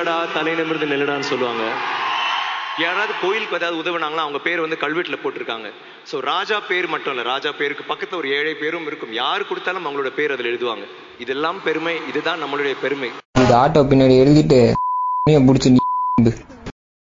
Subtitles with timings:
[0.00, 1.64] சொல்லடா தலை நிமிர்ந்து நில்லடான்னு சொல்லுவாங்க.
[2.82, 5.68] யாராவது கோயிலுக்கு ஏதாவது உதவுனாங்களா அவங்க பேர் வந்து கல்வெட்டுல போட்டிருக்காங்க.
[6.10, 9.12] ஸோ ராஜா பேர் மட்டும் இல்ல ராஜா பேருக்கு பக்கத்துல ஒரு ஏழை பேரும் இருக்கும்.
[9.12, 10.86] யார் கொடுத்தாலும் அவங்களோட பேர் அதில் எழுதுவாங்க.
[11.24, 13.10] இதெல்லாம் பெருமை இதுதான் நம்மளுடைய பெருமை.
[13.40, 14.60] இந்த ஆட்டோ பின்னாடி எழுதிட்டு
[15.48, 15.70] பிடிச்சி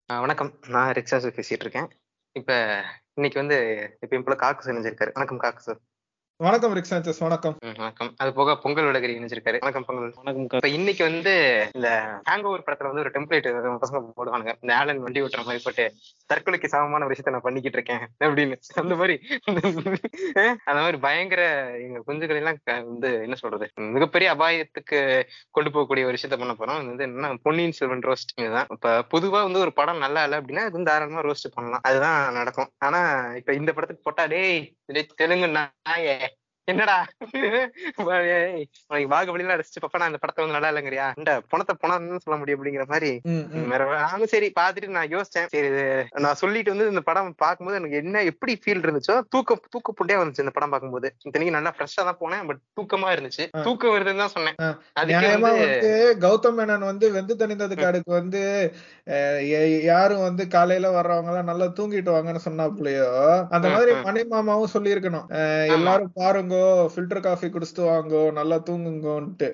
[0.09, 0.53] வணக்கம்.
[0.75, 1.89] நான் ரிக்ஷாஸ் பேசிட்டு இருக்கேன்.
[2.35, 2.51] இப்ப
[3.17, 3.57] இன்னைக்கு வந்து
[4.03, 5.81] எப்பயும் போல காக்கு இணைஞ்சிருக்காரு வணக்கம் காக்கு சார்.
[6.37, 7.57] வணக்கம் ரிக் சாnchez வணக்கம்.
[7.59, 8.13] வணக்கம்.
[8.17, 9.57] அது போக பொங்கல் விடகரி இணைஞ்சிருக்காரு.
[9.59, 10.13] வணக்கம் பொங்கல்.
[10.15, 14.53] வணக்கம் இப்ப இன்னைக்கு வந்து இந்த ஹேங் ஓவர் படத்துல வந்து ஒரு டெம்ப்ளேட் பசங்க போடுவானுங்க.
[14.59, 15.93] இந்த ஆலன் வண்டி ஓட்டுற மாதிரி போட்டு
[16.33, 18.55] தற்கொலைக்கு சமமான விஷயத்த நான் பண்ணிக்கிட்டு இருக்கேன் அப்படின்னு.
[18.73, 19.27] அந்த மாதிரி.
[20.33, 23.71] அந்த மாதிரி பயங்கர எங்க குஞ்சுகள் எல்லாம் க- வந்து என்ன சொல்றது?
[23.75, 26.77] மிகப்பெரிய அபாயத்துக்கு கொண்டு போகக்கூடிய ஒரு விஷயத்த பண்ண போறோம்.
[26.77, 28.67] இது வந்து என்ன பொன்னியின் செல்வன் ரோஸ்ட் இதுதான்.
[28.69, 31.79] இப்ப பொதுவா வந்து ஒரு படம் நல்லா இல்லை அப்படின்னா அது வந்து தாராளமா ரோஸ்ட் பண்ணலாம்.
[31.83, 32.69] அதுதான் நடக்கும்.
[32.77, 36.23] ஆனா இப்ப இந்த படத்துக்கு போட்டா டேய் டேய் தெலுங்கு நாயே
[36.67, 36.95] என்னடா?
[38.01, 42.57] உனக்கு பாகுபலிலாம் ரசிச்சு பாப்பா நான் இந்த படத்தை வந்து நல்லா இல்லைங்கிறியா இந்த பணத்தை பணம்னு சொல்ல முடியும்
[42.57, 43.11] அப்படிங்கிற மாதிரி.
[44.03, 45.49] நானும் சரி பாத்துட்டு நான் யோசிச்சேன்.
[45.53, 45.83] சரி இது
[46.25, 50.43] நான் சொல்லிட்டு வந்து இந்த படம் பார்க்கும்போது எனக்கு என்ன எப்படி ஃபீல் இருந்துச்சோ தூக்க தூக்க புண்டே வந்துச்சு
[50.45, 51.09] இந்த படம் பார்க்கும்போது.
[51.27, 53.45] இத்தனைக்கு நல்லா ஃப்ரெஷ்ஷா தான் போனேன் பட் தூக்கமா இருந்துச்சு.
[53.67, 54.57] தூக்கம் வருதுன்னு தான் சொன்னேன்.
[55.01, 55.91] அதுக்கே வந்து
[56.25, 58.43] கௌதம் மேனன் வந்து வெந்து தணிந்தது காடுக்கு வந்து
[59.89, 63.07] யாரும் வந்து காலையில வர்றவங்க எல்லாம் நல்லா தூங்கிட்டு வாங்கன்னு சொன்னாப்புலையோ
[63.55, 64.03] அந்த மாதிரி ம்.
[64.07, 65.27] மணி மாமாவும் சொல்லியிருக்கணும்.
[65.75, 66.54] எல்லாரும் பாருங்கோ
[66.93, 69.49] ஃபில்டர் காஃபி குடிச்சிட்டு வாங்கோ நல்லா தூங்குங்கோன்ட்டு.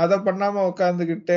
[0.00, 1.36] அத பண்ணாம உட்காந்துக்கிட்டு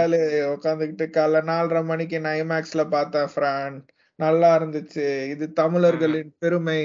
[0.00, 0.18] ஆளு
[0.54, 3.76] உட்காந்துக்கிட்டு காலைல நாலரை மணிக்கு நான் ஐமேக்ஸ்ல பார்த்தேன் ஃப்ரான்
[4.18, 5.04] நல்லா இருந்துச்சு.
[5.30, 6.82] இது தமிழர்களின் பெருமை.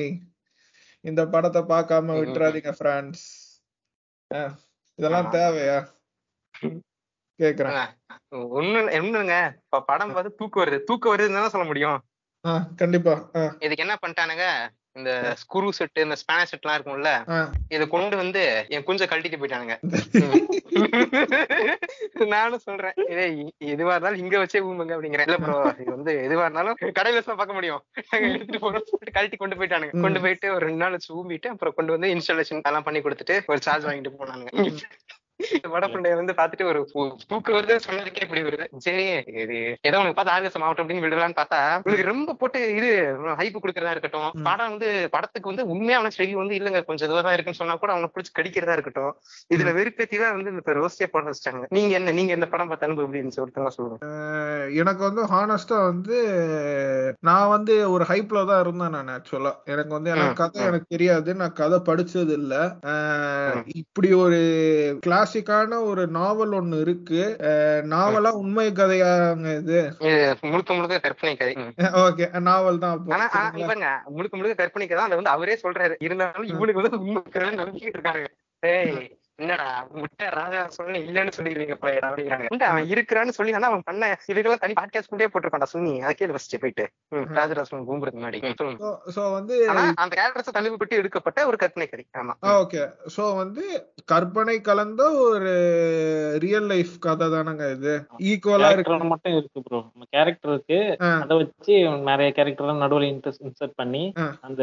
[1.05, 2.15] இந்த படத்தை பார்க்காம.
[2.19, 3.23] விட்டுறாதீங்க பிரான்ஸ்
[4.31, 4.53] அஹ்,
[4.99, 5.31] இதெல்லாம்.
[5.31, 5.77] தேவையா?
[7.39, 7.77] கேக்குறேன்.
[8.57, 10.79] ஒண்ணு இப்ப படம் பார்த்து தூக்கம் வருது.
[10.83, 11.99] தூக்கம் வருதுன்னு தானே சொல்ல முடியும்?
[12.75, 13.13] கண்டிப்பா.
[13.59, 14.45] இதுக்கு என்ன பண்ணிட்டானுங்க?
[15.00, 17.12] இந்த ஸ்க்ரூ செட் இந்த ஸ்பேனர் செட் எல்லாம் இருக்கும்ல.
[17.75, 18.41] இத கொண்டு வந்து
[18.75, 19.75] என் குஞ்ச கழட்டிட்டு போயிட்டானுங்க.
[22.34, 23.25] நானும் சொல்றேன் இதே
[23.74, 25.28] எதுவா இருந்தாலும் இங்க வச்சே ஊம்புங்க அப்படிங்கிறேன்.
[25.29, 27.81] இல்ல ப்ரோ இது வந்து எதுவா இருந்தாலும் கடையில தான் பார்க்க முடியும்.
[28.34, 29.96] எடுத்துட்டு போறோம் சொல்லிட்டு கழட்டி கொண்டு போயிட்டானுங்க.
[30.06, 33.62] கொண்டு போயிட்டு ஒரு ரெண்டு நாள் வச்சு ஊம்பிட்டு அப்புறம் கொண்டு வந்து இன்ஸ்டாலேஷன் எல்லாம் பண்ணி கொடுத்துட்டு ஒரு
[33.68, 34.53] சார்ஜ் வாங்கிட்டு போனானுங்க.
[35.68, 38.66] வடபண்டைய வந்து பாத்துட்டு ஒரு தூ- தூக்கம் வருது சொன்னதுக்கே இப்படி வருது.
[38.78, 42.90] சரி இது ஏதோ உனக்கு பார்த்து ஆர்கசம் ஆகட்டும் அப்படின்னு விடலான்னு பார்த்தா உங்களுக்கு ரொம்ப போட்டு இது
[43.40, 44.31] ஹைப் கொடுக்கறதா இருக்கட்டும்.
[44.44, 46.84] படம் வந்து படத்துக்கு வந்து உண்மையான ஸ்டெடி வந்து இல்லங்க.
[46.84, 49.13] கொஞ்சம் இதுவா தான் இருக்குன்னு சொன்னா கூட அவனை பிடிச்சி கடிக்கிறதா இருக்கட்டும்.
[49.53, 51.63] இதுல வெறுப்பேத்தி தான் வந்து இப்ப ரோஸ்டே போட வச்சிட்டாங்க.
[51.69, 54.06] நீங்க என்ன நீங்க இந்த படம் பார்த்த அனுபவம் எப்படி இருந்துச்சு ஒருத்தவங்க சொல்லுங்க.
[54.73, 56.18] எனக்கு வந்து ஹானஸ்டா வந்து
[57.19, 60.62] நான் வந்து ஒரு ஹைப்ல தான் இருந்தேன் நான் ஆக்சுவலா எனக்கு வந்து எனக்கு கதை.
[60.62, 61.35] எனக்கு தெரியாது.
[61.35, 62.56] நான் கதை படிச்சது இல்ல.
[63.75, 64.40] இப்படி ஒரு
[65.31, 67.21] கிளாசிக்கான ஒரு நாவல் ஒண்ணு இருக்கு.
[67.93, 69.79] நாவலா உண்மை கதையாங்க இது?
[70.41, 71.55] முழுக்க முழுக்க கற்பனை கதை.
[72.03, 73.05] ஓகே நாவல் தான்?
[73.55, 75.95] இவங்க முழுக்க முழுக்க கற்பனை கதை அதை வந்து அவரே சொல்றாரு.
[75.99, 78.27] இருந்தாலும் இவனுக்கு வந்து உண்மை கதை நம்பிக்கிட்டு இருக்காங்க.
[79.41, 79.68] என்னடா
[80.00, 82.47] முட்டை ராஜா சொன்ன இல்லன்னு சொல்லிடுவீங்க போய் அப்படிங்கிறாங்க.
[82.72, 86.57] அவன் இருக்கிறான்னு சொல்லி ஆனா அவன் பண்ண இதுக்கெல்லாம் தனி பாட்காஸ்ட் கொண்டே போட்டிருக்கான்டா சுனி அதை கேளு ஃபர்ஸ்ட்
[86.63, 86.85] போயிட்டு.
[87.38, 88.40] ராஜராஜன் கூம்புறதுக்கு முன்னாடி.
[89.16, 89.56] so வந்து
[90.03, 92.81] அந்த கேரக்டர்ஸ் தழுவிப்பட்டு எடுக்கப்பட்ட ஒரு கற்பனை கதை ஆமா ஓகே
[93.16, 93.63] சோ வந்து
[94.06, 95.53] கற்பனை கலந்த ஒரு
[96.46, 97.94] ரியல் லைஃப் கதை தானங்க இது?
[98.32, 99.09] ஈக்குவலா இருக்கு.
[99.14, 100.79] மட்டும் இருக்கு ப்ரோ நம்ம கேரக்டர் இருக்கு.
[101.23, 101.73] அதை வச்சு
[102.09, 104.03] நிறைய கேரக்டர் நடுவுல இன்ட்ரெஸ்ட் இன்சர்ட் பண்ணி.
[104.47, 104.61] அந்த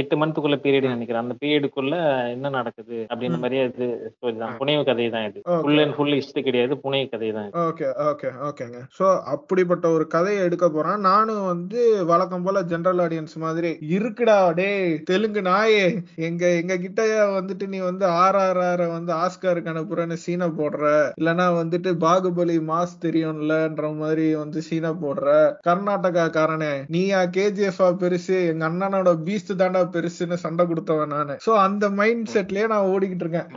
[0.00, 1.24] எட்டு மந்த்துக்குள்ள பீரியட் நினைக்கிறேன்.
[1.24, 1.94] அந்த பீரியடுக்குள்ள
[2.34, 3.88] என்ன நடக்குது அப்படின்ற மாதிரியே இது
[4.20, 5.38] ஸ்டோரி தான் புனைவு கதை தான் இது.
[5.42, 5.60] Okay.
[5.64, 7.46] Full and full history கிடையாது புனைவு கதை தான்.
[7.66, 11.00] ஓகே ஓகே ஓகேங்க சோ அப்படிப்பட்ட ஒரு கதையை எடுக்க போறான்.
[11.10, 11.80] நானும் வந்து
[12.10, 15.86] வழக்கம் போல ஜெனரல் ஆடியன்ஸ் மாதிரி இருக்குடா டேய் தெலுங்கு நாயே
[16.28, 17.06] எங்க எங்க கிட்ட
[17.36, 20.84] வந்துட்டு நீ வந்து ஆர் ஆர் ஆர் வந்து ஆஸ்காருக்கு அனுப்புறேன்னு சீனை போடுற.
[21.20, 25.38] இல்லனா வந்துட்டு பாகுபலி மாஸ் தெரியும்லன்ற மாதிரி வந்து சீனை போடுற.
[25.70, 31.36] கர்நாடகா காரனே நீயா கேஜிஎஃப் பெருசு எங்க அண்ணனோட பீஸ்ட் தாண்டா பெருசுன்னு சண்டை கொடுத்தவன் நானு.
[31.48, 33.50] சோ அந்த மைண்ட் செட்லயே நான் ஓடிக்கிட்டு இருக்கேன்.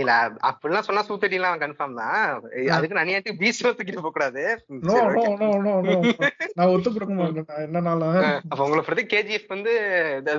[0.00, 0.12] இல்ல
[0.48, 2.16] அப்படிலாம் சொன்னா சூத்தடிலாம் கன்ஃபார்ம் தான்.
[2.76, 4.42] அதுக்கு நனியாட்டி பீச் தூக்கிட்டு போக கூடாது.
[6.58, 7.46] நான் ஒத்து கொடுக்க மாட்டேன்.
[7.50, 8.16] நான் என்னனாலும்
[8.50, 9.72] அப்ப உங்களை பொறுத்து கேஜிஎஃப் வந்து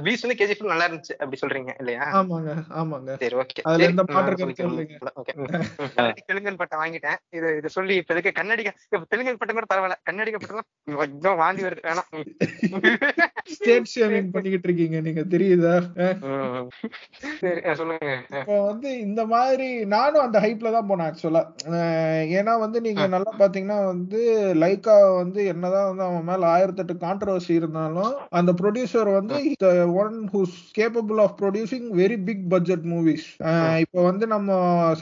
[0.05, 2.05] பீச் வந்து கேஜிஎஃப் நல்லா இருந்துச்சு அப்படி சொல்றீங்க இல்லையா?
[2.19, 2.51] ஆமாங்க
[2.81, 3.09] ஆமாங்க.
[3.23, 4.05] சரி ஓகே அதுல எந்த
[6.29, 7.19] தெலுங்கல் பட்டம் வாங்கிட்டேன்.
[7.37, 9.97] இது இது சொல்லி இப்ப இதுக்கு கன்னடிக இப்ப தெலுங்கல் பட்டம் கூட பரவாயில்ல.
[10.09, 10.67] கன்னடிக பட்டம்
[11.01, 12.09] கொஞ்சம் வாந்தி வருது வேணாம்.
[13.53, 15.75] ஸ்டேட் ஷேவிங் பண்ணிக்கிட்டு இருக்கீங்க நீங்க தெரியுதா.
[17.41, 18.09] சரி சொல்லுங்க.
[18.39, 19.38] இப்போ வந்து இந்த மாதிரி
[19.93, 21.43] நானும் அந்த ஹைப்ல தான் போனேன் ஆக்சுவலா
[22.39, 24.21] ஏன்னா வந்து நீங்க நல்லா பாத்தீங்கன்னா வந்து
[24.63, 29.37] லைக்கா வந்து என்னதான் வந்து அவன் மேல ஆயிரத்தெட்டு கான்ட்ரவர்சி இருந்தாலும் அந்த ப்ரொடியூசர் வந்து
[30.03, 33.27] one who's capable of producing very big budget movies
[33.83, 34.49] இப்போ வந்து நம்ம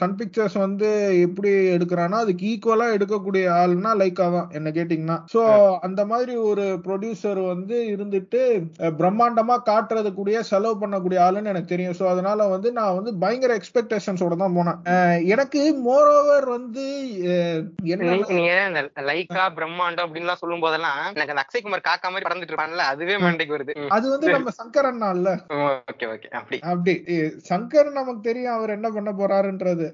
[0.00, 0.88] சன் பிக்சர்ஸ் வந்து
[1.26, 5.16] எப்படி எடுக்கிறானோ அதுக்கு ஈக்குவலா எடுக்கக்கூடிய ஆள்னா லைக்கா தான் என்ன கேட்டீங்கன்னா.
[5.32, 5.40] சோ
[5.86, 8.40] அந்த மாதிரி ஒரு ப்ரொடியூசர் வந்து இருந்துட்டு
[9.00, 11.96] பிரம்மாண்டமா காட்டுறது கூடிய செலவு பண்ணக்கூடிய ஆளுன்னு எனக்கு தெரியும்.
[12.00, 13.52] சோ அதனால வந்து நான் வந்து பயங்கர
[14.28, 14.78] எக்ஸ்பெக்டேஷன்ஸோட தான் போனேன்.
[15.34, 16.84] எனக்கு மோர் ஓவர் வந்து
[19.08, 23.56] லைக்கா பிரம்மாண்டம் அப்படின்லாம் சொல்லும் போதெல்லாம் எனக்கு அந்த அக்ஷய் குமார் காக்கா மாதிரி பறந்துட்டு இருப்பான்ல அதுவே மண்டைக்கு
[23.56, 23.74] வருது.
[23.96, 25.30] அது வந்து நம்ம சங்கர் அண்ணா இல்ல
[25.90, 26.58] ஓகே ஓகே அப்படி.
[26.72, 26.94] அப்படி.
[27.50, 29.86] சங்கர் நமக்கு தெரியும் அவர் என்ன பண்ண போறாருன்றது.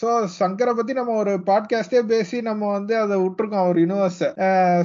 [0.00, 0.08] சோ
[0.40, 4.24] சங்கரை பத்தி நம்ம ஒரு பாட்காஸ்டே பேசி நம்ம வந்து அதை விட்டுருக்கோம் அவர் யூனிவர்ஸ்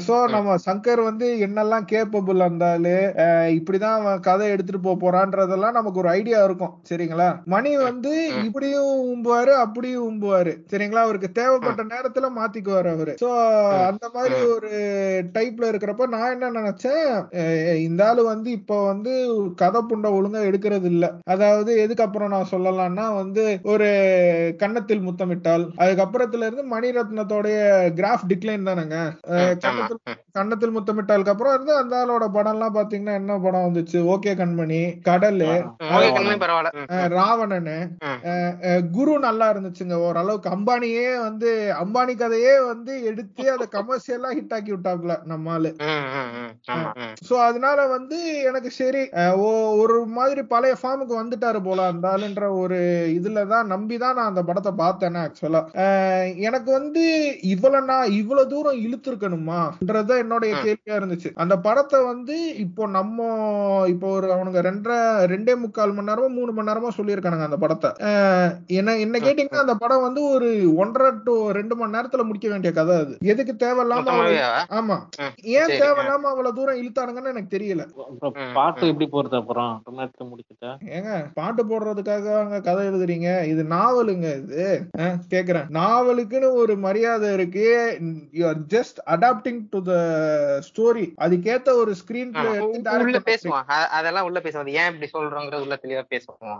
[0.07, 2.95] சோ நம்ம சங்கர் வந்து என்னெல்லாம் கேப்பபிள் இருந்தாலு
[3.57, 7.29] இப்படிதான் கதை எடுத்துட்டு போக போறான்றதெல்லாம் நமக்கு ஒரு ஐடியா இருக்கும் சரிங்களா?
[7.45, 8.13] மணி வந்து
[8.45, 10.53] இப்படியும் உம்புவாரு அப்படியும் உம்புவாரு.
[10.71, 11.05] சரிங்களா?
[11.07, 13.13] அவருக்கு தேவைப்பட்ட நேரத்துல மாத்திக்குவாரு அவரு.
[13.23, 13.29] சோ
[13.89, 14.71] அந்த மாதிரி ஒரு
[15.37, 17.05] டைப்ல இருக்கிறப்ப நான் என்ன நினைச்சேன்
[17.85, 19.13] இந்த ஆளு வந்து இப்போ வந்து
[19.61, 21.05] கதை புண்டை ஒழுங்கா எடுக்கிறது இல்ல.
[21.33, 23.89] அதாவது எதுக்கு அப்புறம் நான் சொல்லலாம்னா வந்து ஒரு
[24.63, 27.57] கன்னத்தில் முத்தமிட்டால் அதுக்கப்புறத்துல இருந்து மணிரத்னத்தோடைய
[27.99, 28.97] கிராஃப் டிக்ளைன் தானேங்க.
[29.65, 30.01] கன்னத்தில்
[30.37, 33.97] கன்னத்தில் முத்தமிட்டாலுக்கு அப்புறம் இருந்து அந்த ஆளோட படம் எல்லாம் பாத்தீங்கன்னா என்ன படம் வந்துச்சு?
[34.13, 35.49] ஓகே கண்மணி கடலு
[37.15, 37.77] ராவணனு.
[38.93, 39.95] குரு நல்லா இருந்துச்சுங்க.
[40.05, 41.49] ஓரளவுக்கு அம்பானியே வந்து
[41.81, 46.51] அம்பானி கதையே வந்து எடுத்து அதை கமர்ஷியலா ஹிட் ஆக்கி விட்டாப்ல நம்ம ஆளு ம், ம், ம்.
[46.73, 47.13] ஆமா ம்.
[47.27, 48.17] சோ அதனால வந்து
[48.49, 49.03] எனக்கு சரி
[49.81, 52.79] ஒரு மாதிரி பழைய ஃபார்முக்கு வந்துட்டாரு போல அந்த ஆளுன்ற ஒரு
[53.17, 55.61] இதுலதான் நம்பிதான் நான் அந்த படத்தை பார்த்தேன் ஆக்சுவலா
[56.47, 57.03] எனக்கு வந்து
[57.51, 59.89] இவ்வளவு நான் இவ்வளவு தூரம் இழுத்துருக்கணுமான்றத
[60.23, 61.29] என்னுடைய கேள்வியா இருந்துச்சு.
[61.41, 63.17] அந்த படத்தை வந்து இப்போ நம்ம
[63.91, 64.99] இப்போ ஒரு அவனுங்க ரெண்டரை
[65.31, 67.89] ரெண்டே முக்கால் மணி நேரமோ மூணு மணி நேரமோ சொல்லியிருக்கானுங்க அந்த படத்தை.
[68.79, 72.95] என்ன என்ன கேட்டீங்கன்னா அந்த படம் வந்து ஒரு ஒன்றரை டு ரெண்டு மணி நேரத்துல முடிக்க வேண்டிய கதை
[73.03, 73.13] அது.
[73.33, 74.15] எதுக்கு தேவையில்லாம?
[74.79, 74.97] ஆமா.
[75.57, 77.85] ஏன் தேவையில்லாம அவ்வளவு தூரம் இழுத்தானுங்கன்னு எனக்கு தெரியல.
[78.57, 79.73] பாட்டு எப்படி போறது அப்புறம்?
[80.31, 80.71] முடிச்சுட்டா?
[80.95, 83.29] ஏங்க பாட்டு போடுறதுக்காக அங்க கதை எழுதுறீங்க?
[83.53, 84.65] இது நாவலுங்க இது.
[85.33, 85.67] கேக்குறேன்.
[85.79, 87.67] நாவலுக்குன்னு ஒரு மரியாதை இருக்கு.
[88.39, 89.93] You are just adapting to the
[90.69, 92.33] story அதுக்கேத்த ஒரு ஸ்கிரீன்
[93.01, 93.65] உள்ள பேசுவோம்.
[93.97, 96.59] அதெல்லாம் உள்ள பேசுவோம் ஏன் இப்படி சொல்றோங்கிறது உள்ள தெளிவா பேசுவோம்.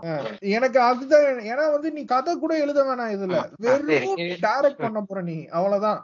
[0.56, 3.36] எனக்கு அதுதான் ஏன்னா வந்து நீ கதை கூட எழுத வேணாம் இதுல.
[3.58, 3.92] வெறும்
[4.42, 5.36] டைரக்ட் பண்ண போற நீ.
[5.52, 6.00] அவ்வளவுதான்.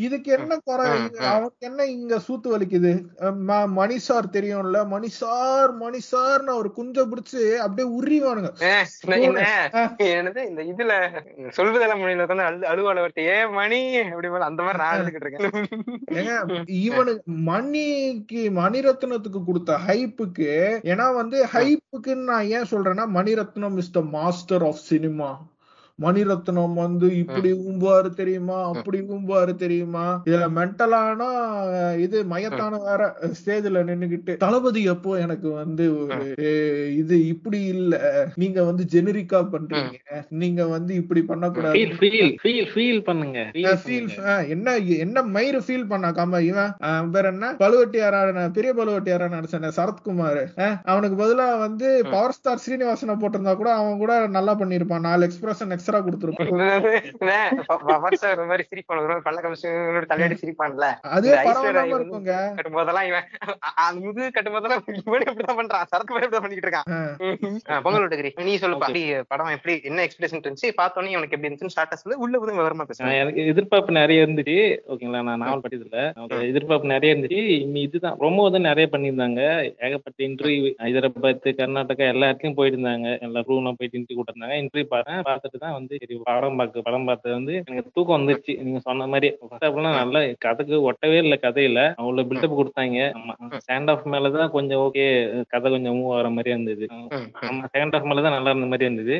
[0.00, 0.88] இதுக்கு என்ன குறை.
[1.26, 2.92] அவனுக்கு என்ன இங்க சூத்து வலிக்குது?
[3.20, 4.86] அஹ் ம- மணி சார் தெரியும்ல?
[4.86, 8.50] மணி சார் மணி சார்னு அவர் குஞ்ச பிடிச்சு அப்படியே உரிவானுங்க
[10.12, 10.92] என்னது இந்த இதுல
[11.52, 16.66] சொல்வதெல்லாம் மொழியில அழு அழுவால வரட்டு ஏ மணி அப்படி போல அந்த மாதிரி நான் எழுதிக்கிட்டு இருக்கேன்.
[16.80, 20.48] இவனுக்கு மணிக்கு மணிரத்னத்துக்கு கொடுத்த ஹைப்புக்கு
[20.84, 25.30] ஏன்னா வந்து ஹைப்புக்குன்னு நான் ஏன் சொல்றேன்னா Mani Ratnam is the master of cinema
[26.04, 28.58] Mani Ratnam வந்து இப்படி ஊம்புவாரு தெரியுமா?
[28.72, 30.04] அப்படி ஊம்புவாரு தெரியுமா?
[30.24, 31.20] இதுல மென்டலான
[31.98, 33.02] இது மயத்தான வேற
[33.36, 34.32] ஸ்டேஜ்ல நின்னுகிட்டு.
[34.36, 36.18] தளபதி எப்போ எனக்கு வந்து ஒரு
[36.48, 37.94] "ஏய், இது இப்படி இல்ல.
[38.36, 39.96] நீங்க வந்து ஜெனரிக்கா பண்றீங்க.
[40.34, 41.78] நீங்க வந்து இப்படி பண்ணக்கூடாது.
[44.48, 44.68] என்ன
[44.98, 46.72] என்ன மயிறு ஃபீல் பண்ணாக்காம இவன்?
[47.12, 47.46] பேர் என்ன?
[47.58, 50.42] பழுவட்டியாரா பெரிய பழுவட்டியாரா நடிச்சன சரத்குமார்.
[50.84, 55.91] அவனுக்கு பதிலா வந்து பவர் ஸ்டார் ஸ்ரீனிவாசனை போட்டிருந்தா கூட அவன் கூட நல்லா பண்ணிருப்பான் நாலு எக்ஸ்பிரஷன் எக்ஸ்ட்ரா
[55.98, 57.00] கொடுத்துருப்பான்.
[57.68, 59.20] வாட்ஸ்அப் இந்த மாதிரி சிரிப்பான்.
[59.24, 60.94] பல்ல கமிஷன் தலையடி சிரிப்பான்ல.
[61.02, 62.34] அதே இந்த ஐஸ்வர்யா பரவாயில்லாம வந்து இருக்குங்க.
[62.34, 65.82] கட்டும்போதெல்லாம் இவன் அ- அந்த முதுகு கட்டும்போதெல்லாம் இவனே இப்படிதான் பண்றான்.
[65.86, 67.80] சரக்கு மாதிரி இப்படிதான் இருக்கான்.
[67.82, 68.70] பொங்கல் விட்டுக்கிறீ நீ சொல்லுப்பா.
[68.70, 70.72] அப்படி படம் எப்படி என்ன எக்ஸ்பிரேஷன் இருந்துச்சு?
[70.82, 74.78] பார்த்தோன்னே உனக்கு எப்படி இருந்துச்சு ஸ்டார்டஸ் உள்ள வந்து விவரமா பேசுறேன் எனக்கு எதிர்பார்ப்பு நிறைய இருந்துச்சு.
[74.88, 75.22] ஓகேங்களா?
[75.22, 76.14] நான் நாவல் படிச்சதுல.
[76.14, 77.60] எனக்கு எதிர்பார்ப்பு நிறைய இருந்துச்சு.
[77.60, 78.16] இனி இதுதான்.
[78.18, 79.62] ரொம்ப வந்து நிறைய பண்ணியிருந்தாங்க.
[79.84, 83.20] ஏகப்பட்ட இன்டர்வியூ ஹைதராபாத் கர்நாடகா எல்லா இடத்துலயும் போயிட்டு இருந்தாங்க.
[83.20, 87.34] எல்லா ரூம்லாம் போயிட்டு இன்டர்வியூ கொடுத்தாங்க இன்டர்வியூ பார்த்தேன் பார்த்துட்டு தான் வந்து சரி படம் பார்க்க படம் பார்த்தது
[87.34, 88.52] வந்து எனக்கு தூக்கம் வந்துருச்சு.
[88.66, 92.98] நீங்க சொன்ன மாதிரி ஃபர்ஸ்ட் நல்லா கதைக்கு ஒட்டவே இல்லை கதையில அவ்வளவு பில்டப் கொடுத்தாங்க.
[93.64, 95.06] ஸ்டாண்ட் ஆஃப் மேலதான் கொஞ்சம் ஓகே
[95.48, 96.86] கதை கொஞ்சம் மூவ் ஆகிற மாதிரி இருந்தது.
[96.94, 97.64] ஆமா.
[97.74, 99.14] செகண்ட் ஹாஃப் மேலதான் நல்லா இருந்த மாதிரி இருந்தது.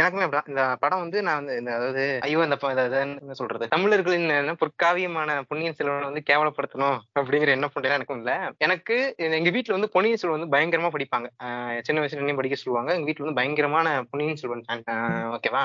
[0.00, 2.58] எனக்குமே இந்த படம் வந்து நான் வந்து அதாவது ஐயோ இந்த
[3.00, 3.72] என்ன சொல்றது?
[3.74, 8.32] தமிழர்களின் என்ன பொற்காவியமான பொன்னியின் செல்வன் வந்து கேவலப்படுத்தணும் அப்படிங்கிற என்ன பண்றேன் எனக்கும் இல்ல.
[8.66, 8.96] எனக்கு
[9.38, 11.28] எங்க வீட்ல வந்து பொன்னியின் செல்வன் வந்து பயங்கரமா படிப்பாங்க.
[11.86, 12.90] சின்ன வயசுல இருந்தே படிக்க சொல்லுவாங்க.
[12.96, 14.64] எங்க வீட்ல வந்து பயங்கரமான பொன்னியின் செல்வன்
[15.36, 15.64] ஓகேவா?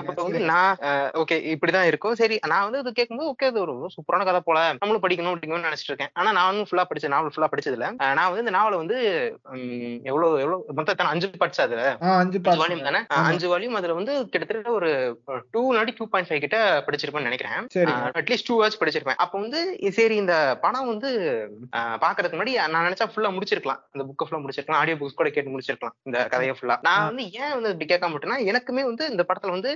[0.00, 0.78] அப்ப வந்து நான்
[1.22, 2.16] ஓகே இப்படிதான் இருக்கும்.
[2.20, 5.92] சரி நான் வந்து இது கேட்கும்போது ஓகே அது ஒரு சூப்பரான கதை போல நம்மளும் படிக்கணும் அப்படிங்கணும்னு நினைச்சிட்டு
[5.92, 6.12] இருக்கேன்.
[6.18, 8.98] ஆனா நான் வந்து ஃபுல்லா படிச்ச நாவல் ஃபுல்லா படிச்சது இல்ல நான் வந்து இந்த நாவலை வந்து
[10.10, 11.12] எவ்வளவு எவ்வளவு மொத்தம்?
[11.14, 11.82] அஞ்சு பார்ட்ஸ் அதுல.
[12.22, 13.00] அஞ்சு வால்யூம் தானே.
[13.30, 14.90] அஞ்சு வால்யூம் அதுல வந்து கிட்டத்தட்ட ஒரு
[15.54, 17.68] டூ நாடி டூ பாயிண்ட் ஃபைவ் கிட்ட படிச்சிருப்பேன்னு நினைக்கிறேன்.
[18.20, 19.20] அட்லீஸ்ட் டூ ஹவர்ஸ் படிச்சிருப்பேன்.
[19.24, 19.60] அப்போ வந்து
[19.98, 21.10] சரி இந்த படம் வந்து
[22.04, 23.80] பாக்குறதுக்கு முன்னாடி நான் நினைச்சா ஃபுல்லா முடிச்சிருக்கலாம்.
[23.94, 24.80] இந்த புக்கை ஃபுல்லா முடிச்சிருக்கலாம்.
[24.82, 25.96] ஆடியோ புக்ஸ் கூட கேட்டு முடிச்சிருக்கலாம்.
[26.08, 29.67] இந்த கதையை ஃபுல்லா நான் வந்து ஏன் வந்து இப்படி கேட்காம விட்டேன்னா எனக்குமே வந்து இந்த படத்துல வந்து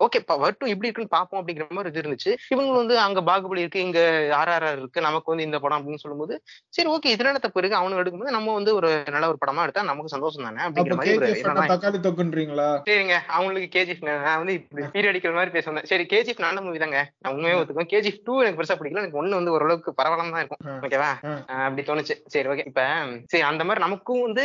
[0.00, 2.32] ஓகே வரட்டும் இப்படி இருக்குன்னு பார்ப்போம் அப்படிங்கிற மாதிரி இது இருந்துச்சு.
[2.54, 4.00] இவங்க வந்து அங்க பாகுபலி இருக்கு இங்க
[4.40, 6.34] ஆர்ஆர்ஆர் இருக்கு நமக்கு வந்து இந்த படம் அப்படின்னு சொல்லும்போது
[6.76, 9.88] சரி ஓகே இதுல என்ன தப்பு இருக்கு அவனுக்கு எடுக்கும்போது நம்ம வந்து ஒரு நல்ல ஒரு படமா எடுத்தா
[9.90, 11.14] நமக்கு சந்தோஷம் தானே அப்படிங்கிற அப்ப மாதிரி
[12.88, 14.54] சரிங்க அவங்களுக்கு கேஜிஎஃப் நான் வந்து
[14.94, 16.98] பீரியட் அடிக்கிற மாதிரி பேச வந்தேன் சரி கேஜிஎஃப் நல்ல மூவி தாங்க?
[17.22, 17.90] நான் உண்மையே ஒத்துக்குவேன்.
[17.92, 20.62] கேஜிஎஃப் டூ எனக்கு பெருசா பிடிக்கல எனக்கு ஒண்ணு வந்து ஓரளவுக்கு பரவாயில்ல தான் இருக்கும்.
[20.86, 21.10] ஓகேவா?
[21.58, 22.14] அப்படி தோணுச்சு.
[22.32, 22.82] சரி ஓகே இப்ப
[23.32, 24.44] சரி அந்த மாதிரி நமக்கும் வந்து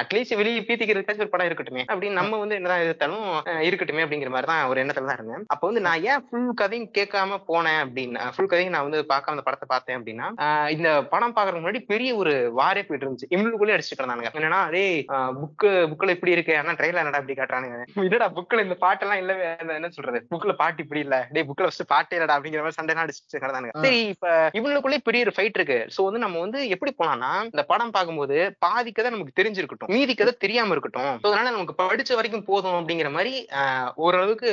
[0.00, 3.26] அட்லீஸ்ட் வெளியே பீத்திக்கிறதுக்காச்சும் ஒரு படம் இருக்கட்டுமே அப்படின்னு நம்ம வந்து என்னதான் எதிர்த்தாலும்
[3.68, 5.44] இருக்கட்டுமே அப்படிங்கிற மாதிரி தான் ஒரு எண்ணத்துல தான் இருந்தேன்.
[5.52, 8.04] அப்போ வந்து நான் ஏன் ஃபுல் கதையும் கேட்காம போனேன் அப்படின்னு
[8.34, 10.28] ஃபுல் கதையும் நான் வந்து பார்க்காம அந்த படத்தை பார்த்தேன் அப்படின்னா
[10.76, 13.30] இந்த படம் பாக்குறதுக்கு முன்னாடி பெரிய ஒரு வாரே போயிட்டு இருந்துச்சு.
[13.34, 14.32] இவங்களுக்குள்ளே அடிச்சுட்டு இருந்தானுங்க.
[14.38, 14.96] என்னன்னா டேய்
[15.40, 17.78] புக்கு புக்ல இப்படி இருக்கு ஆனா ட்ரெயிலர் என்னடா இப்படி காட்டுறானுங்க?
[18.06, 19.44] என்னடா புக்ல இந்த பாட்டெல்லாம் இல்லவே
[19.76, 20.20] என்ன சொல்றது?
[20.32, 21.16] புக்ல பாட்டு இப்படி இல்ல.
[21.34, 22.36] டேய் புக்ல ஃபர்ஸ்ட் பாட்டே இல்லடா.
[22.38, 23.74] அப்படிங்கிற மாதிரி சண்டை அடிச்சுட்டு கிடந்தானுங்க.
[23.84, 24.26] சரி இப்ப
[24.58, 25.78] இவங்களுக்குள்ளே பெரிய ஒரு ஃபைட் இருக்கு.
[25.94, 29.92] சோ வந்து நம்ம வந்து எப்படி போலாம்னா இந்த படம் பார்க்கும்போது பாதி கதை நமக்கு தெரிஞ்சிருக்கட்டும்.
[29.96, 31.12] மீதி கதை தெரியாம இருக்கட்டும்.
[31.22, 34.50] So அதனால நமக்கு படிச்ச வரைக்கும் போதும் அப்படிங்கிற மாதிரி ஆஹ், ஓரளவுக்கு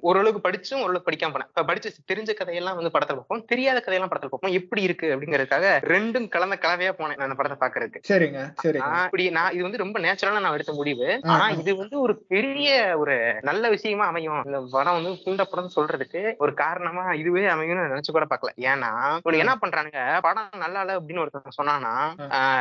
[0.00, 1.66] ஓரளவுக்கு படிச்சும் ஓரளவுக்கு படிக்காம போனேன்.
[1.66, 3.44] படிச்சு தெரிஞ்ச கதையெல்லாம் வந்து படத்துல பார்ப்போம்.
[3.44, 4.54] தெரியாத கதையெல்லாம் படத்துல பார்ப்போம்.
[4.58, 8.40] எப்படி இருக்கு அப்படிங்கறதுக்காக ரெண்டும் கலந்த கலவையா போனேன் நான் அந்த படத்தை பாக்குறதுக்கு சரிங்க
[8.88, 11.08] ஆஹ் இப்படி நான் இது வந்து ரொம்ப நேச்சுரலா நான் எடுத்த முடிவு.
[11.24, 11.46] ஆனா.
[11.60, 12.68] இது வந்து ஒரு பெரிய
[12.98, 14.40] ஒரு நல்ல விஷயமா அமையும்.
[14.44, 18.52] இந்த படம் வந்து குண்ட படம் சொல்றதுக்கு ஒரு காரணமா இதுவே அமையும்னு நான் நினைச்சு கூட பார்க்கல.
[18.68, 20.00] ஏன்னா இவனுக்கு என்ன பண்றானுங்க?
[20.20, 21.92] படம் நல்லா இல்ல அப்படின்னு ஒருத்தன் சொன்னானா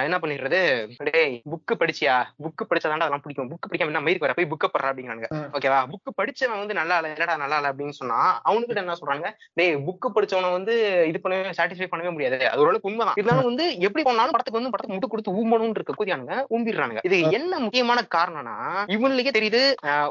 [0.03, 0.61] என்ன பண்ணிடுறது?
[1.07, 2.15] டேய் புக்கு படிச்சியா?
[2.43, 3.49] புக்கு படிச்சாதான்டா அதெல்லாம் பிடிக்கும்.
[3.51, 5.27] புக்கு பிடிக்காம என்ன மயிருக்கு வர போய் புக்க படுறா அப்படிங்கிறாங்க.
[5.55, 8.17] ஓகேவா புக்கு படிச்சவன் வந்து நல்லா இல்ல இல்லடா நல்லா இல்ல அப்படின்னு சொன்னா
[8.49, 9.27] அவனுக்கு என்ன சொல்றாங்க?
[9.59, 10.73] டேய் புக்கு படிச்சவன வந்து
[11.09, 12.37] இது பண்ணவே சாட்டிஸ்ஃபை பண்ணவே முடியாது.
[12.51, 13.17] அது ஓரளவுக்கு உண்மைதான்.
[13.19, 17.03] இருந்தாலும் வந்து எப்படி பண்ணாலும் படத்துக்கு வந்து படத்துக்கு முட்டு கொடுத்து ஊம்பணும்னு இருக்க கூதியானுங்க ஊம்பிடுறானுங்க.
[17.09, 18.55] இது என்ன முக்கியமான காரணம்னா
[18.95, 19.61] இவனுக்கே தெரியுது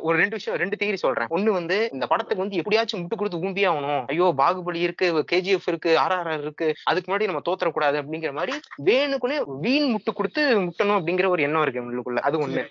[0.06, 1.30] ஒரு ரெண்டு விஷயம் ரெண்டு தியரி சொல்றேன்.
[1.36, 4.02] ஒண்ணு வந்து இந்த படத்துக்கு வந்து எப்படியாச்சும் முட்டு கொடுத்து ஊம்பி ஆகணும்.
[4.14, 8.54] ஐயோ பாகுபலி இருக்கு கேஜிஎஃப் இருக்கு ஆர்ஆர்ஆர் இருக்கு அதுக்கு முன்னாடி நம்ம தோத்தரக்கூடாது அப்படிங்கிற மாதிரி
[8.90, 12.20] வேணுக்குனே வீண் முட்டு கொடுத்து முட்டணும் அப்படிங்கிற ஒரு எண்ணம் இருக்கு இவங்களுக்குள்ள.
[12.28, 12.62] அது ஒண்ணு.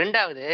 [0.00, 0.44] ரெண்டாவது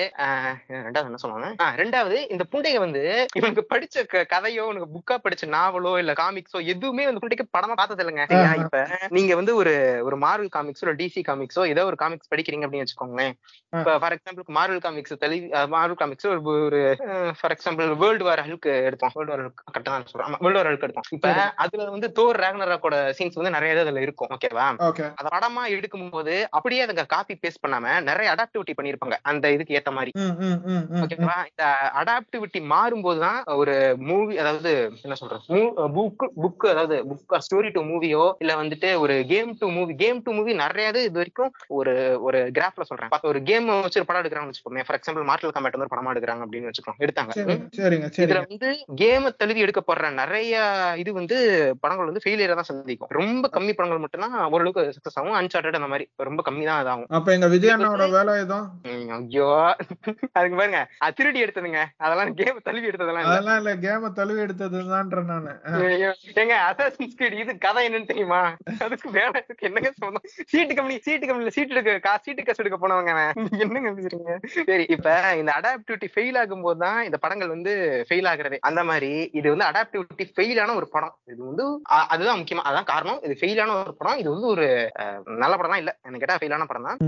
[0.87, 1.49] ரெண்டாவது என்ன சொல்லுவாங்க?
[1.65, 3.03] ஆஹ் ரெண்டாவது இந்த புண்டைக வந்து
[3.39, 3.95] இவனுக்கு படிச்ச
[4.33, 8.25] கதையோ உனக்கு புக்கா படிச்ச நாவலோ இல்ல காமிக்ஸோ எதுவுமே வந்து புண்டைக்கு படமா பார்த்தது இல்லைங்க.
[8.63, 8.81] இப்ப
[9.17, 9.73] நீங்க வந்து ஒரு
[10.09, 13.33] ஒரு மார்வல் காமிக்ஸோ டிசி காமிக்ஸோ ஏதோ ஒரு காமிக்ஸ் படிக்கிறீங்க அப்படின்னு வச்சுக்கோங்களேன்.
[13.73, 15.39] இப்ப ஃபார் எக்ஸாம்பிள் மார்வல் காமிக்ஸ் தெளி
[15.75, 16.81] மார்வல் காமிக்ஸ் ஒரு ஒரு
[17.39, 19.15] for example world war Hulk எடுத்தோம்.
[19.17, 20.37] வேர்ல்டு வார் கரெக்டா தான் சொல்றேன்.
[20.45, 21.09] வேர்ல்டு வார் ஹல்க் எடுத்தோம்.
[21.17, 21.33] இப்ப.
[21.65, 26.13] அதுல வந்து தோர் ரேக்னராக்கோட சீன்ஸ் வந்து நிறைய இது அதுல இருக்கும் ஓகேவா ஓகே அத படமா எடுக்கும்
[26.17, 30.13] போது அப்படியே அதுங்க காப்பி பேஸ்ட் பண்ணாம நிறைய அடாப்டிவிட்டி பண்ணிருப்பாங்க அந்த இதுக்கு ஏத்த மாதிரி.
[31.03, 31.65] ஓகேவா இந்த
[32.01, 33.75] அடாப்டிவிட்டி மாறும்போதுதான் ஒரு
[34.09, 34.73] மூவி அதாவது
[35.05, 35.61] என்ன சொல்றது
[35.97, 40.33] புக் புக் அதாவது புக் ஸ்டோரி டு மூவியோ இல்ல வந்துட்டு ஒரு game to movie game to
[40.39, 41.95] movie நிறைய இது வரைக்கும் ஒரு
[42.27, 43.13] ஒரு கிராஃப்ல சொல்றேன்.
[43.31, 46.71] ஒரு கேம் வச்சு ஒரு படம் எடுக்கிறாங்கன்னு வச்சுக்கோமே ஃபார் எக்ஸாம்பிள் மார்டல் காம்பேட் வந்து படமா எடுக்கிறாங்க அப்படின்னு
[46.71, 47.33] வச்சுக்கோம் எடுத்தாங்க.
[48.25, 48.71] இதுல வந்து
[49.03, 50.55] கேம தழுவி எடுக்கப்படுற நிறைய
[51.03, 51.37] இது வந்து
[51.83, 53.13] படங்கள் வந்து ஃபெயிலியரா தான் சந்திக்கும்.
[53.21, 57.09] ரொம்ப கம்மி படங்கள் மட்டும்தான் ஓரளவுக்கு சக்சஸ் ஆகும் அன்சார்டட் அந்த மாதிரி ரொம்ப கம்மி தான் இதாகும்.
[57.19, 58.67] அப்ப எங்க விஜய் அண்ணாவோட வேலை இதான்
[59.17, 59.49] ஐயோ
[60.37, 60.83] அதுக்கு பாருங்க
[61.19, 61.76] திருடி எடுத்ததுங்க.
[61.97, 63.33] அதெல்லாம் கேம் தழுவி எடுத்ததெல்லாம் இல்ல.
[63.33, 63.73] அதெல்லாம் இல்ல.
[63.77, 65.53] கேம தழுவி எடுத்ததுதான்ற நானு.
[66.41, 68.41] ஏங்க அசாசின்ஸ் கிரீட் இது கதை என்னன்னு தெரியுமா?
[68.79, 70.31] அதுக்கு வேற இதுக்கு என்னங்க சம்பந்தம்?
[70.47, 73.13] சீட்டு கம்பெனி சீட்டு கம்பெனில சீட்டு எடுக்க கா- சீட்டு காசு எடுக்க போனவங்க.
[73.61, 74.33] என்னங்க பேசுறீங்க?
[74.67, 75.07] சரி இப்ப
[75.37, 77.73] இந்த அடாப்டிவிட்டி ஃபெயில் ஆகும்போது தான் இந்த படங்கள் வந்து
[78.09, 78.59] ஃபெயில் ஆகுறது.
[78.61, 81.15] அந்த மாதிரி இது வந்து அடாப்டிவிட்டி ஃபெயில் ஆன ஒரு படம்.
[81.27, 81.65] இது வந்து
[82.09, 83.21] அதுதான் முக்கியமா அதான் காரணம்.
[83.23, 84.19] இது ஃபெயில் ஆன ஒரு படம்.
[84.19, 84.67] இது வந்து ஒரு
[85.43, 85.93] நல்ல படம் தான் இல்ல.
[86.03, 86.99] எனக்கு கேட்டா ஃபெயில் ஆன படம் தான்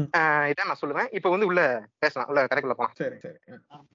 [0.51, 1.09] இதான் நான் சொல்லுவேன்.
[1.11, 1.61] இப்ப வந்து உள்ள
[1.99, 2.29] பேசலாம்.
[2.29, 2.93] உள்ள கதைக்குள்ள போலாம்.
[2.95, 3.39] சரி சரி.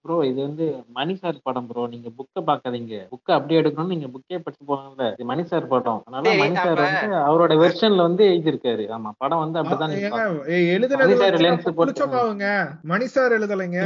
[0.03, 4.37] ப்ரோ இது வந்து மணி சார் படம் ப்ரோ நீங்க புக்கை பார்க்காதீங்க புக்கை அப்படியே எடுக்கணும்னு நீங்க புக்கே
[4.37, 6.01] படிச்சு போகல இது மணி சார் படம்.
[6.05, 8.83] அதனால மணி சார் வந்து அவரோட வெர்ஷன்ல வந்து எழுதியிருக்காரு.
[8.95, 12.47] ஆமா படம் வந்து அப்படிதான் மணி சார் வந்து lens நம்ம போட்டு- புளிச்சமாவுங்க
[12.85, 13.79] மணி சார் எழுதலைங்க.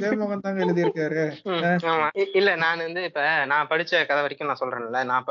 [0.00, 1.22] ஜெயமோகன் தாங்க எழுதியிருக்காரு.
[2.34, 5.02] இல்ல நான் வந்து இப்ப நான் படிச்ச கதை வரைக்கும் நான் சொல்றேன்ல.
[5.04, 5.26] நான்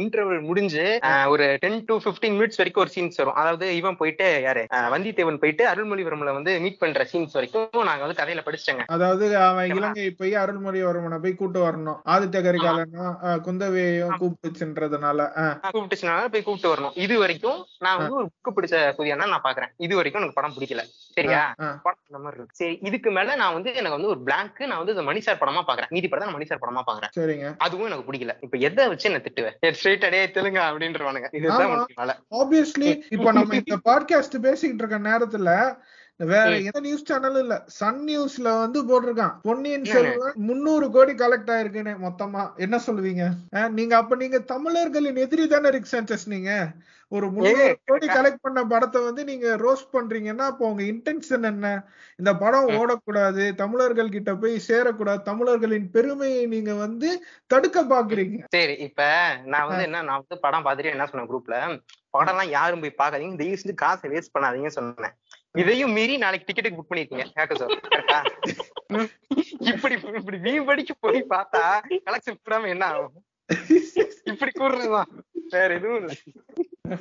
[0.00, 0.84] இன்டர்வல் முடிஞ்சு
[1.28, 3.36] ஒரு டென் டு 15 மினிட்ஸ் வரைக்கும் ஒரு சீன்ஸ் வரும்.
[3.36, 4.62] அதாவது இவன் போயிட்டு யாரு?
[4.72, 8.84] அஹ், வந்தியத்தேவன் போயிட்டு அருள்மொழிவரம்ல வந்து மீட் பண்ற சீன்ஸ் வரைக்கும் நாங்க வந்து கதையில படிச்சிட்டேங்க.
[8.90, 11.98] அதாவது அவன் இலங்கை போய் அருள்மொழிவர்மனை போய் கூட்டு வரணும்.
[12.06, 16.94] ஆதித்ய கரிகாலன்னா அஹ், குந்தவையையும் கூப்பிட்டுச்சுன்றதுனால அஹ், கூப்பிட்டுச்சுனால போய் கூப்பிட்டு வரணும்.
[17.00, 20.82] இது வரைக்கும் நான் வந்து ஒரு புக்கு பிடிச்ச புதியானா நான் பாக்குறேன் இது வரைக்கும் எனக்கு படம் பிடிக்கல.
[21.16, 21.42] சரியா.
[21.84, 22.58] படம் இந்த மாதிரி இருக்கு.
[22.60, 25.62] சரி இதுக்கு மேல நான் வந்து எனக்கு வந்து ஒரு பிளாங்க் நான் வந்து இந்த மணி சார் படமா
[25.64, 27.48] பாக்குறேன் மீதி படம் நான் மணி சார் படமா பாக்குறேன் சரிங்க.
[27.60, 28.34] அதுவும் எனக்கு பிடிக்கல.
[28.42, 29.56] இப்ப எதை வச்சு என்ன திட்டுவேன்?
[29.74, 31.30] ஸ்ட்ரெயிட் அடே தெலுங்கா அப்படின்றவானுங்க.
[31.32, 32.14] இதுதான்.
[32.40, 35.50] ஆப்வியஸ்லி இப்ப நம்ம இந்த பாட்காஸ்ட் பேசிக்கிட்டு இருக்க நேரத்துல
[36.32, 37.56] வேற எந்த நியூஸ் சேனலும் இல்ல.
[37.78, 39.34] சன் நியூஸ்ல வந்து போட்டிருக்கான்.
[39.48, 42.42] பொன்னியின் செல்வன் முன்னூறு கோடி கலெக்ட் ஆயிருக்குன்னு மொத்தமா.
[42.56, 43.26] என்ன சொல்லுவீங்க?
[43.78, 46.52] நீங்க அப்ப நீங்க தமிழர்களின் எதிரி தானே ரிக் சாnchez நீங்க?
[47.12, 51.68] ஒரு முன்னூறு கோடி கலெக்ட் பண்ண படத்தை வந்து நீங்க ரோஸ்ட் பண்றீங்கன்னா அப்போ உங்க இன்டென்ஷன் என்ன?
[52.18, 57.08] இந்த படம் ஓடக்கூடாது தமிழர்கள் கிட்ட போய் சேரக்கூடாது தமிழர்களின் பெருமையை நீங்க வந்து
[57.46, 59.08] தடுக்க பாக்குறீங்க சரி இப்ப
[59.44, 61.58] நான் வந்து என்ன நான் வந்து படம் பார்த்துட்டு என்ன சொன்னேன் குரூப்ல
[62.10, 65.14] படம் எல்லாம் யாரும் போய் பாக்காதீங்க தயவு செஞ்சு காசை வேஸ்ட் பண்ணாதீங்கன்னு சொன்னேன்.
[65.54, 67.26] இதையும் மீறி நாளைக்கு டிக்கெட்டுக்கு புக் பண்ணிருக்கீங்க.
[67.38, 68.18] கேட்க சார் கரெக்டா
[69.70, 71.62] இப்படி இப்படி வீம்படிக்கு போய் பார்த்தா
[72.06, 73.16] கலெக்ஷன் கூடாம என்ன ஆகும்?
[74.30, 75.10] இப்படி கூடுறதுதான்
[75.54, 76.06] வேற எதுவும்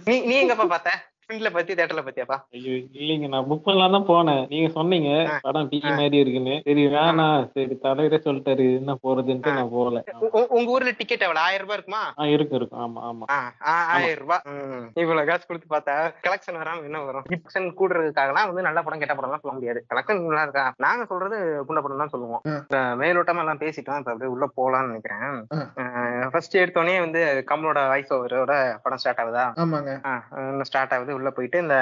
[0.10, 0.92] நீ நீ எங்கப்பா பார்த்த?
[1.30, 2.36] ஃப்ரெண்ட்ல பத்தி தேட்டர்ல பத்தியாப்பா?
[2.58, 4.40] ஐயோ இல்லைங்க நான் புக் பண்ணலாம் தான் போனேன்.
[4.52, 5.10] நீங்க சொன்னீங்க
[5.44, 6.56] படம் பி மாதிரி இருக்குன்னு.
[6.68, 10.00] சரி வேணாம் சரி தலைவரே சொல்லிட்டாரு என்ன போறதுன்ட்டு நான் போகல.
[10.58, 11.44] உங்க ஊர்ல டிக்கெட் எவ்வளவு?
[11.48, 12.02] ஆயிரம் ரூபாய் இருக்குமா?
[12.22, 13.28] ஆ இருக்கும் இருக்கும் ஆமா ஆமா.
[13.98, 14.42] ஆயிரம் ரூபாய்.
[15.04, 15.96] இவ்வளவு காசு கொடுத்து பார்த்தா
[16.26, 17.28] கலெக்ஷன் வராம என்ன வரும்?
[17.30, 19.84] கலெக்ஷன் கூடுறதுக்காகலாம் வந்து நல்ல படம் கெட்ட படம்லாம் சொல்ல முடியாது.
[19.94, 20.66] கலெக்ஷன் நல்லா இருக்கா?
[20.88, 21.38] நாங்க சொல்றது
[21.70, 22.44] குண்ட படம் தான் சொல்லுவோம்.
[23.04, 25.38] மேலோட்டமா எல்லாம் பேசிட்டோம் இப்ப அப்படியே உள்ள போலாம்னு நினைக்கிறேன்.
[26.34, 27.22] ஃபர்ஸ்ட் எடுத்தோடனே வந்து
[27.54, 29.48] கமலோட வாய்ஸ் ஓவரோட படம் ஸ்டார்ட் ஆகுதா?
[29.66, 29.94] ஆமாங்க.
[30.70, 31.18] ஸ்டார்ட் ஆகுது.
[31.20, 31.76] உள்ள போயிட்டு இந்த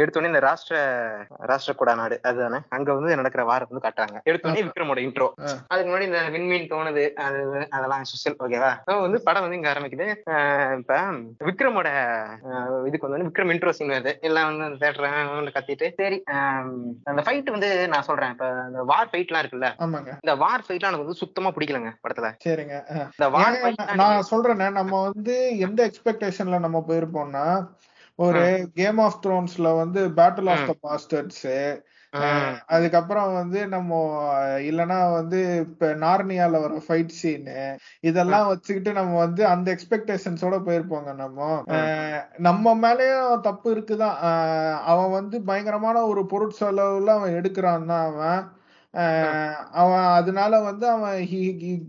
[0.00, 0.76] எடுத்தோடனே இந்த ராஷ்டிர
[1.50, 2.58] ராஷ்டிர கொடா நாடு அதுதானே?
[2.76, 4.18] அங்க வந்து நடக்கிற வாரம் வந்து காட்டுறாங்க.
[4.30, 5.28] எடுத்தோடனே விக்ரமோட இன்ட்ரோ.
[5.72, 7.40] அதுக்கு முன்னாடி இந்த விண்மீன் தோணுது அது
[7.76, 8.72] அதெல்லாம் சுஷல் ஓகேவா
[9.04, 10.08] வந்து படம் வந்து இங்க ஆரம்பிக்குது.
[10.80, 11.00] இப்ப
[11.48, 11.88] விக்ரமோட
[12.90, 14.14] இதுக்கு வந்து விக்ரம் இன்ட்ரோ சீன் வருது.
[14.28, 16.18] எல்லாம் வந்து அந்த தேட்டர் கத்திட்டு சரி
[17.10, 18.34] அந்த ஃபைட் வந்து நான் சொல்றேன்.
[18.36, 19.70] இப்ப இந்த வார் ஃபைட் எல்லாம் இருக்குல்ல?
[20.24, 22.30] இந்த வார் ஃபைட்லாம் எனக்கு வந்து சுத்தமா பிடிக்கலங்க படத்துல.
[22.46, 22.76] சரிங்க.
[23.16, 27.46] இந்த வார் ஃபைட் நான் சொல்றேனே நம்ம வந்து எந்த எக்ஸ்பெக்டேஷன்ல நம்ம போயிருப்போம்னா
[28.18, 28.40] ஒரு
[28.74, 31.46] கேம் ஆஃப் த்ரோன்ஸ்ல வந்து பேட்டில் ஆஃப் த பாஸ்டர்ட்ஸ்
[32.68, 33.90] அதுக்கப்புறம் வந்து நம்ம
[34.62, 37.54] இல்லனா வந்து இப்ப நார்னியால வர ஃபைட் சீனு
[38.00, 41.38] இதெல்லாம் வச்சுக்கிட்டு நம்ம வந்து அந்த எக்ஸ்பெக்டேஷன்ஸோட போயிருப்போங்க நம்ம.
[42.40, 44.18] நம்ம மேலயும் தப்பு இருக்குதான்.
[44.86, 48.42] அவன் வந்து பயங்கரமான ஒரு பொருட்செலவுல அவன் எடுக்கிறான் தான் அவன்.
[49.82, 51.40] அவன் அதனால வந்து அவன் he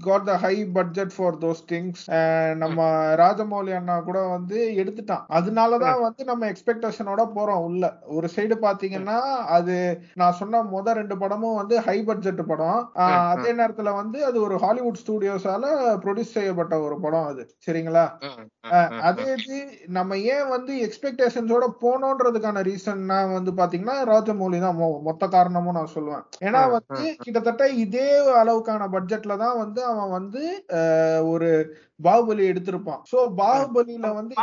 [0.05, 2.03] got the high budget for those things
[2.61, 2.85] நம்ம
[3.21, 5.25] ராஜமௌலி அண்ணா கூட வந்து எடுத்துட்டான்.
[5.37, 7.83] அதனாலதான் வந்து நம்ம எக்ஸ்பெக்டேஷனோட போறோம் உள்ள.
[8.17, 9.17] ஒரு சைடு பாத்தீங்கன்னா
[9.57, 9.75] அது
[10.21, 12.79] நான் சொன்ன முத ரெண்டு படமும் வந்து ஹை பட்ஜெட் படம்.
[13.33, 15.65] அதே நேரத்துல வந்து அது ஒரு ஹாலிவுட் ஸ்டூடியோஸால
[16.05, 17.45] ப்ரொடியூஸ் செய்யப்பட்ட ஒரு படம் அது.
[17.67, 18.05] சரிங்களா?
[19.09, 19.59] அதே இது
[19.99, 26.25] நம்ம ஏன் வந்து எக்ஸ்பெக்டேஷன்ஸோட போனோன்றதுக்கான ரீசன்னா வந்து பாத்தீங்கன்னா ராஜமௌலி தான் மொத்த காரணமும் நான் சொல்லுவேன்.
[26.47, 30.43] ஏன்னா வந்து கிட்டத்தட்ட இதே அளவுக்கான பட்ஜெட்ல தான் வந்து அவன் வந்து
[31.29, 31.49] ஒரு
[31.99, 33.01] பாகுபலி எடுத்திருப்பான்.
[33.09, 34.33] சோ பாகுபலியில வந்து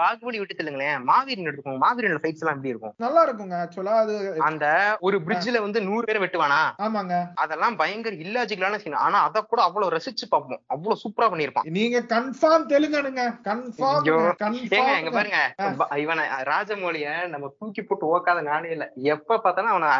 [0.00, 2.94] பாகுபலி விட்டு தெலுங்குங்களேன் மாவீரன் எடுத்துக்கோங்க மாவீரன் ஃபைட்ஸ் எல்லாம் எப்படி இருக்கும்?
[3.04, 4.14] நல்லா இருக்குங்க ஆக்சுவலா அது
[4.48, 4.66] அந்த
[5.06, 6.60] ஒரு பிரிட்ஜ்ல வந்து நூறு பேர் வெட்டுவானா?
[6.86, 7.14] ஆமாங்க.
[7.44, 10.62] அதெல்லாம் பயங்கர இல்லாஜிக்கலான சீன் ஆனா அத கூட அவ்வளவு ரசிச்சு பார்ப்போம்.
[10.74, 13.24] அவ்வளவு சூப்பரா பண்ணிருப்பான் நீங்க கன்ஃபார்ம் தெலுங்கனுங்க.
[13.48, 14.06] கன்ஃபார்ம்
[14.44, 15.40] கன்ஃபார்ம் பாருங்க.
[16.04, 18.86] இவனை ராஜமௌலிய நம்ம தூக்கி போட்டு ஓக்காத நாளே இல்ல.
[19.14, 19.90] எப்ப பார்த்தாலும் அவனை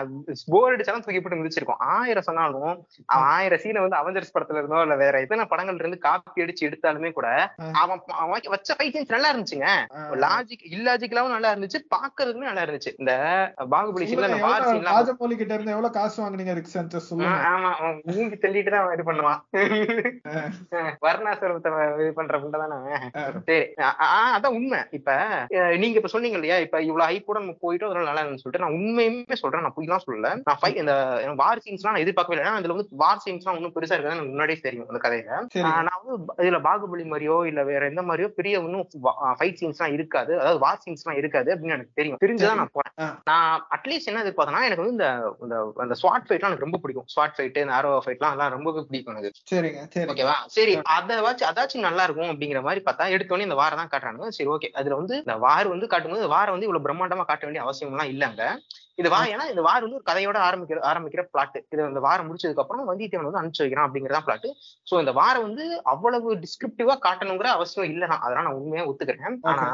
[0.54, 1.82] போர் அடிச்சாலும் தூக்கி போட்டு மிதிச்சிருக்கோம்.
[1.96, 2.70] ஆயிரம் சொன்னாலும்
[3.12, 7.12] அவன் ஆயிரம் சீனை வந்து அவஞ்சர்ஸ் படத்துல இருந்தோ இல்ல வேற எத்தனை படங்கள்ல இருந்து காப்பி அடிச்சு எடுத்தாலுமே
[7.12, 9.68] கூட அவன் அவன் வச்ச ஃபைட் சீன்ஸ் நல்லா இருந்துச்சுங்க.
[9.94, 11.78] லாஜிக் இல்லாஜிக்கலாவும் நல்லா இருந்துச்சு.
[11.96, 12.94] பாக்குறதுக்குமே நல்லா இருந்துச்சு.
[12.96, 13.12] இந்த
[13.58, 16.66] பாகுபலி சீன்ல அந்த வார் சீன்லாம் ராஜமௌலி கிட்ட இருந்து எவ்வளவு காசு வாங்குனீங்க ரிக்
[16.96, 17.34] சொல்லுங்க.
[17.36, 17.72] ஆமா.
[17.72, 19.40] அவன் மூங்கி தள்ளிட்டு தான் இது பண்ணுவான்.
[21.02, 22.96] வர்ணாசிரமத்தை இது பண்ற புண்டை தானே.
[23.46, 23.72] சரி.
[24.38, 24.78] அதான் உண்மை.
[24.90, 25.16] இப்ப
[25.48, 26.56] நீங்க இப்ப சொன்னீங்க இல்லையா?
[26.56, 29.60] இப்ப இவ்வளவு ஹைப்போட நம்ம போயிட்டோம் அதனால நல்லா இருந்துன்னு சொல்லிட்டு நான் உண்மையுமே சொல்றேன்.
[29.60, 30.40] நான் பொய்லாம் சொல்லல.
[30.44, 30.94] நான் fight- இந்த
[31.36, 32.52] வார் சீன்ஸ்லாம் நான் எதிர்பார்க்கவே இல்லை.
[32.52, 35.46] ஏன்னா அதுல வந்து வார் சீன்ஸ்லாம் ஒன்னும் பெருசா இருக்காது முன்னாடியே தெரியும் அந்த கதையில.
[35.60, 38.88] நான் வந்து இதுல பாகுபலி மாதிரியோ இல்ல வேற எந்த மாதிரியோ பெரிய ஒன்னும்
[39.38, 40.34] ஃபைட் சீன்ஸ் எல்லாம் இருக்காது.
[40.34, 42.18] அதாவது வார் சீன்ஸ் எல்லாம் இருக்காது அப்படின்னு எனக்கு தெரியும்.
[42.24, 42.94] தெரிஞ்சுதான் நான் போறேன்.
[43.00, 43.20] ஆ.
[43.24, 44.92] நான் அட்லீஸ்ட் என்ன எதிர்பார்த்தேன்னா எனக்கு வந்து
[45.40, 47.06] இந்த அந்த ஸ்வாட் ஃபைட்லாம் எனக்கு ரொம்ப பிடிக்கும்.
[47.16, 49.32] ஸ்வாட் ஃபைட் இந்த ஆரோ ஃபைட்லாம் அதெல்லாம் ரொம்பவே பிடிக்கும் எனக்கு.
[49.50, 50.12] சரிங்க சரி.
[50.12, 54.28] ஓகேவா சரி அத வச்சு அதாச்சும் நல்லா இருக்கும் அப்படிங்கிற மாதிரி பார்த்தா எடுத்தோடனே இந்த வாரம் தான் காட்டுறானுங்க.
[54.28, 57.98] சரி ஓகே அதுல வந்து இந்த வார் வந்து காட்டும்போது வாரம் வந்து இவ்வளவு பிரம்மாண்டமா காட்ட வேண்டிய அவசியம்
[57.98, 58.42] எல்லாம் இல்லங்க.
[58.98, 62.62] இது வா ஏன்னா இந்த வார் வந்து ஒரு கதையோட ஆரம்பிக்கிற ஆரம்பிக்கிற பிளாட் இது இந்த வாரம் முடிச்சதுக்கு
[62.62, 64.46] அப்புறம் வந்தியத்தேவன் வந்து அனுப்பிச்சு வைக்கிறான் அப்படிங்கறதான் பிளாட்
[64.86, 68.22] சோ இந்த வாரம் வந்து அவ்வளவு டிஸ்கிரிப்டிவா காட்டணுங்கிற அவசியம் இல்ல நான்.
[68.24, 69.36] அதெல்லாம் நான் உண்மையா ஒத்துக்கிறேன்.
[69.50, 69.66] ஆனா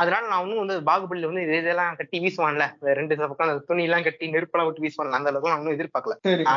[0.00, 2.66] அதனால நான் ஒன்னும் வந்து பாகுபலியில வந்து இது இதெல்லாம் கட்டி வீசுவான்ல.
[3.00, 5.18] ரெண்டு பக்கம் அந்த துணி எல்லாம் கட்டி நெருப்பெல்லாம் விட்டு வீசுவான்ல.
[5.20, 6.16] அந்த அளவுக்கு நான் ஒன்னும் எதிர்பார்க்கல.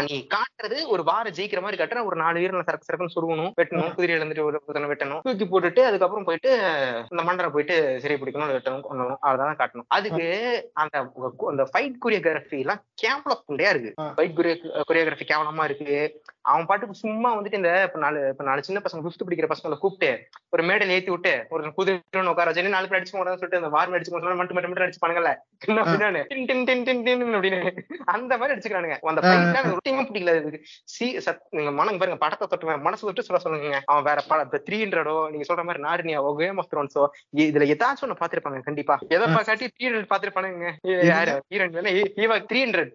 [0.09, 2.05] நீ காட்டுறது ஒரு வார ஜெயிக்கிற மாதிரி காட்டுற.
[2.09, 5.21] ஒரு நாலு வீரர்ல சரக்கு சரக்குன்னு சுருவணும் வெட்டணும் குதிரை இழந்துட்டு ஒரு வெட்டணும்.
[5.27, 6.53] தூக்கி போட்டுட்டு அதுக்கப்புறம் போயிட்டு
[7.13, 9.19] இந்த மண்டரை போயிட்டு சிறை பிடிக்கணும் வெட்டணும் கொல்லணும்.
[9.25, 9.89] அவ்வளவுதான் காட்டணும்.
[9.97, 10.25] அதுக்கு
[10.83, 10.95] அந்த
[11.53, 13.91] அந்த ஃபைட் கொரியோகிராஃபி எல்லாம் கேவல புண்டையா இருக்கு.
[14.17, 14.35] ஃபைட்
[14.89, 15.97] கொரியோகிராஃபி கேவலமா இருக்கு
[16.45, 20.09] அவன் பாட்டுக்கு சும்மா வந்துட்டு இந்த இப்ப நாலு இப்ப நாலு சின்ன பசங்க ஃபிஃப்த் படிக்கிற பசங்களை கூப்பிட்டு
[20.53, 23.95] ஒரு மேடையில ஏத்தி விட்டு ஒரு குதிரை உட்கார வச்சு நாலு பேர் அடிச்சு போறான்னு சொல்லிட்டு அந்த வாரம்
[23.97, 24.93] அடிச்சு போறோம் மட்டும் மட்டும் மட்டும்
[26.69, 27.59] டின் டின் அப்படின்னு.
[28.13, 28.97] அந்த மாதிரி அடிச்சுக்கிறானுங்க.
[29.11, 29.21] அந்த
[29.71, 30.59] ரொட்டியுமே பிடிக்கல இதுக்கு
[30.93, 33.79] சி சத் நீங்க மனம் பாருங்க படத்தை தொட்டு மனசு தொட்டு சொல்ல சொல்லுங்க.
[33.91, 37.03] அவன் வேற படம் இப்ப த்ரீ ஹண்ட்ரடோ நீங்க சொல்ற மாதிரி நார்னியாவோ கேம் ஆஃப் த்ரோன்ஸோ
[37.45, 38.97] இதுல ஏதாச்சும் ஒண்ணு பாத்திருப்பாங்க கண்டிப்பா.
[39.15, 40.69] எதை காட்டி த்ரீ ஹண்ட்ரட் பாத்திருப்பானுங்க
[41.11, 41.33] யாரு?
[41.51, 41.91] Heroine
[42.25, 42.91] Eva three hundred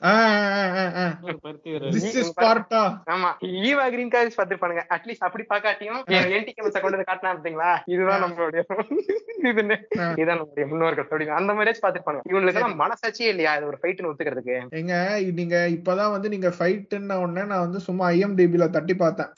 [1.97, 2.83] this is பார்ட்டா
[3.15, 3.31] ஆமா.
[3.67, 6.01] ஈவா கிரீன் கார்ஸ் பாத்திருப்பானுங்க அட்லீஸ்ட் அப்படி பாக்காட்டியும்
[6.37, 8.63] என்டி கேமஸ கொண்டு வந்து காட்டினா இதுதான் நம்மளுடைய
[9.51, 9.77] இதுன்னு
[10.17, 13.53] இதுதான் நம்மளுடைய முன்னோர்கள் அப்படின்னு அந்த மாதிரியாச்சும் பாத்திருப்பாங்க இவங்களுக்கு மனசாட்சியே இல்லையா?
[13.59, 14.57] இது ஒரு ஃபைட்னு ஒத்துக்கிறதுக்கு?
[14.81, 14.95] எங்க
[15.39, 19.31] நீங்க இப்பதான் வந்து நீங்க ஃபைட்ன உடனே நான் வந்து சும்மா ஐஎம்டிபில தட்டி பார்த்தேன்.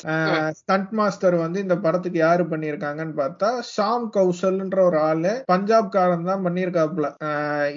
[0.61, 6.45] ஸ்டண்ட் மாஸ்டர் வந்து இந்த படத்துக்கு யாரு பண்ணிருக்காங்கன்னு பார்த்தா ஷாம் கௌசல்ன்ற ஒரு ஆளு பஞ்சாப் காரன் தான்
[6.47, 7.09] பண்ணிருக்காப்ல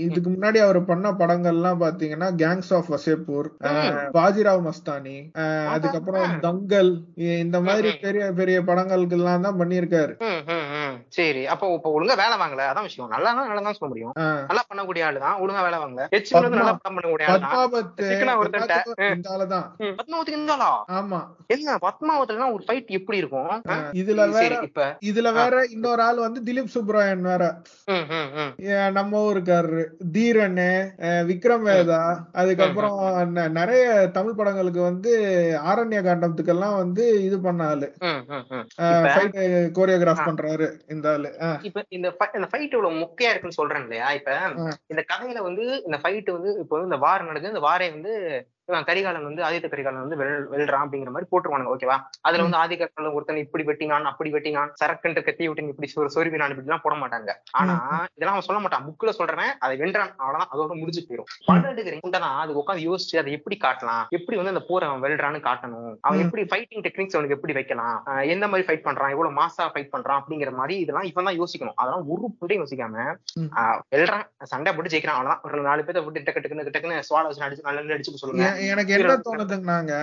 [0.06, 3.50] இதுக்கு முன்னாடி அவர் பண்ண படங்கள்லாம் பாத்தீங்கன்னா கேங்ஸ் ஆஃப் வசேப்பூர்
[4.18, 5.18] பாஜிராவ் மஸ்தானி
[5.76, 6.92] அதுக்கப்புறம் தங்கல்
[7.38, 10.14] இந்த மாதிரி பெரிய பெரிய படங்களுக்கு எல்லாம் தான் பண்ணிருக்காரு
[11.18, 11.44] சரி.
[11.54, 12.64] அப்போ இப்ப ஒழுங்கா வேலை வாங்கல.
[12.72, 13.12] அதான் விஷயம்.
[13.16, 14.14] நல்லா நல்லா தான் சொல்ல முடியும்.
[14.50, 15.38] நல்லா பண்ணக்கூடிய ஆளு தான்.
[15.44, 16.04] ஒழுங்கா வேலை வாங்கல.
[16.40, 17.42] வந்து நல்லா படம் பண்ணக்கூடிய ஆளு?
[17.46, 18.38] தான்.
[18.42, 18.70] ஒருத்தன்
[20.00, 21.20] பத்மாவத்துக்கு இருந்தாலா ஆமா.
[21.56, 23.52] என்ன பத்மாவத்துல ஒரு ஃபைட் எப்படி இருக்கும்?
[24.02, 24.86] இதுல வேற இப்ப.
[25.10, 27.44] இதுல வேற இன்னொரு ஆள் வந்து திலீப் சுப்ராயன் வேற.
[28.98, 29.84] நம்ம ஊருக்காரரு.
[30.16, 30.62] தீரன்
[31.30, 32.02] விக்ரம் வேதா.
[32.42, 32.98] அதுக்கப்புறம்
[33.58, 35.12] நிறைய தமிழ் படங்களுக்கு வந்து
[35.66, 37.88] ஆரண்ய காண்டத்துக்கெல்லாம் வந்து இது பண்ண ஆளு.
[39.78, 40.68] கோரியோகிராஃப் பண்றாரு.
[40.88, 41.30] இந்த ஆளு
[41.64, 44.08] இப்ப இந்த இந்த ஃபைட் இவ்வளவு முக்கியா இருக்குன்னு சொல்றேன் இல்லையா?
[44.12, 44.32] இப்ப
[44.88, 48.14] இந்த கதையில வந்து இந்த ஃபைட் வந்து இப்போ இந்த வாரம் நடக்குது இந்த வாரே வந்து
[48.90, 51.98] கரிகாலன் வந்து ஆதித்த கரிகாலன் வந்து வெல் வெல்றான் அப்படிங்கிற மாதிரி போட்டுருவானுங்க ஓகேவா
[52.28, 56.52] அதுல வந்து ஆதித்த கரிகாலன் ஒருத்தன் இப்படி வெட்டினான் அப்படி வெட்டினான் சரக்குன்ற கத்தி விட்டு இப்படி ஒரு சொருவினான்
[56.54, 57.32] இப்படி எல்லாம் போட மாட்டாங்க.
[57.60, 57.76] ஆனா
[58.16, 58.86] இதெல்லாம் அவன் சொல்ல மாட்டான்.
[58.88, 61.30] புக்ல சொல்றேன் அதை வென்றான் அவ்வளவுதான் அதோட முடிஞ்சு போயிடும்
[61.74, 64.04] எடுக்கிற குண்டதான் அது உட்காந்து யோசிச்சு அதை எப்படி காட்டலாம்?
[64.18, 65.94] எப்படி வந்து அந்த போர் அவன் வெல்றான்னு காட்டணும்?
[66.08, 67.98] அவன் எப்படி ஃபைட்டிங் டெக்னிக்ஸ் அவனுக்கு எப்படி வைக்கலாம்?
[68.36, 69.14] எந்த மாதிரி ஃபைட் பண்றான்?
[69.16, 70.20] எவ்வளவு மாசா ஃபைட் பண்றான்?
[70.22, 71.78] அப்படிங்கிற மாதிரி இதெல்லாம் இவன் தான் யோசிக்கணும்.
[71.82, 73.06] அதெல்லாம் ஒரு புண்டையும் யோசிக்காம
[73.94, 75.44] வெல்றான் சண்டை போட்டு ஜெயிக்கிறான் அவ்வளவுதான்.
[75.48, 78.52] ஒரு நாலு பேர்த்த விட்டு டக்கு டக்குன்னு டக்குன்னு சுவால வச்சு அடிச்சு நல்லா அடிச்சு சொல்லுங்க.
[78.64, 79.94] எனக்கு என்ன தோணுதுங்கனாங்க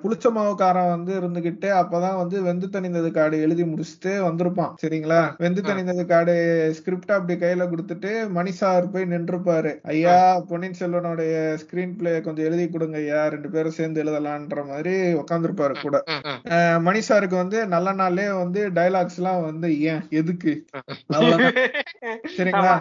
[0.00, 5.20] புளிச்ச மாவுக்காரன் வந்து இருந்துகிட்டு அப்பதான் வந்து வெந்து தணிந்தது காடு எழுதி முடிச்சுட்டு வந்திருப்பான் சரிங்களா?
[5.42, 6.34] வெந்து தணிந்தது காடு
[6.78, 9.72] ஸ்கிரிப்ட் அப்படி கையில கொடுத்துட்டு மணி சார் போய் நின்றுப்பாரு.
[9.92, 10.16] ஐயா
[10.50, 15.96] பொன்னியின் செல்வனுடைய ஸ்கிரீன் பிளே கொஞ்சம் எழுதி கொடுங்க ஐயா ரெண்டு பேரும் சேர்ந்து எழுதலான்ற மாதிரி உட்காந்துருப்பாரு கூட.
[16.86, 20.02] மணி சாருக்கு வந்து நல்ல நாளே வந்து டைலாக்ஸ் எல்லாம் வந்து ஏன்?
[20.20, 20.54] எதுக்கு?
[22.36, 22.74] சரிங்களா?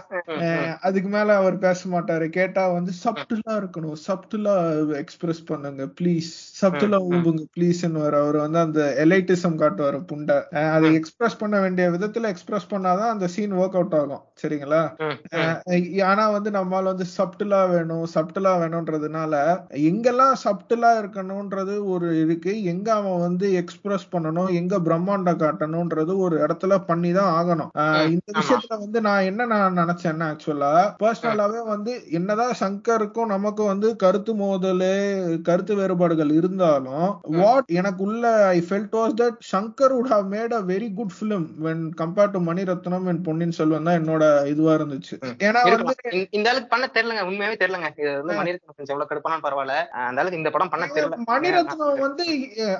[0.81, 2.25] அதுக்கு மேல அவர் பேச மாட்டாரு.
[2.37, 3.97] கேட்டா வந்து சப்டுலா இருக்கணும்.
[4.07, 4.55] சப்டுலா
[5.03, 7.79] எக்ஸ்பிரஸ் பண்ணுங்க ப்ளீஸ் சப்துலா ஊம்புங்க ப்ளீஸ்
[8.13, 10.37] அவர் வந்து அந்த எலைட்டிசம் காட்டுவாரு புண்டை.
[10.71, 14.81] அதை எக்ஸ்பிரஸ் பண்ண வேண்டிய விதத்துல எக்ஸ்பிரஸ் பண்ணாதான் அந்த சீன் ஒர்க் அவுட் ஆகும் சரிங்களா?
[16.07, 19.33] ஆனா வந்து நம்மால வந்து சப்டுலா வேணும் சப்டுலா வேணும்ன்றதுனால
[19.89, 26.79] எங்கெல்லாம் சப்டுலா இருக்கணும்ன்றது ஒரு இருக்கு எங்க அவன் வந்து எக்ஸ்பிரஸ் பண்ணணும் எங்க பிரம்மாண்டம் காட்டணும்ன்றது ஒரு இடத்துல
[26.83, 27.71] பண்ணி தான் ஆகணும்
[28.13, 34.33] இந்த விஷயத்துல வந்து நான் என்ன நான் நினைச்சேன்னா ஆக்சுவலா பர்சனலாவே வந்து என்னதான் சங்கருக்கும் நமக்கும் வந்து கருத்து
[34.35, 34.93] மோதலு
[35.41, 37.07] கருத்து வேறுபாடுகள் இருந்தாலும்
[37.37, 41.47] வாட் எனக்கு உள்ள I felt was that Shankar would have made a very good film
[41.65, 45.15] when compared to Mani Ratnam and Ponniyin Selvan தான் என்னோட இதுவா இருந்துச்சு.
[45.47, 45.95] ஏன்னா வந்து
[46.37, 47.25] இந்த அளவுக்கு பண்ண தெரியலங்க.
[47.29, 47.89] உண்மையாவே தெரியலங்க.
[48.01, 49.75] இது வந்து மணிரத்னம் எவ்வளவு கடுப்பானாலும் பரவாயில்ல.
[50.07, 51.19] அந்த அளவுக்கு இந்த படம் பண்ண தெரியல.
[51.31, 52.25] மணிரத்னம் வந்து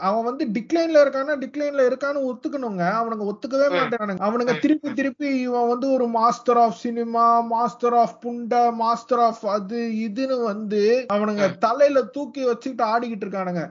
[0.08, 2.86] அவன் வந்து டிக்ளைன்ல இருக்கானா டிக்ளைன்ல இருக்கான்னு ஒத்துக்கணுங்க.
[3.01, 8.63] அவனுங்க ஒத்துக்கவே மாட்டானுங்க அவனுங்க திருப்பி திருப்பி இவன் வந்து ஒரு master of cinema master of புண்டை
[8.82, 10.82] மாஸ்டர் ஆஃப் அது இதுன்னு வந்து
[11.15, 13.63] அவனுங்க தலையில தூக்கி வச்சுக்கிட்டு ஆடிக்கிட்டு இருக்கானுங்க.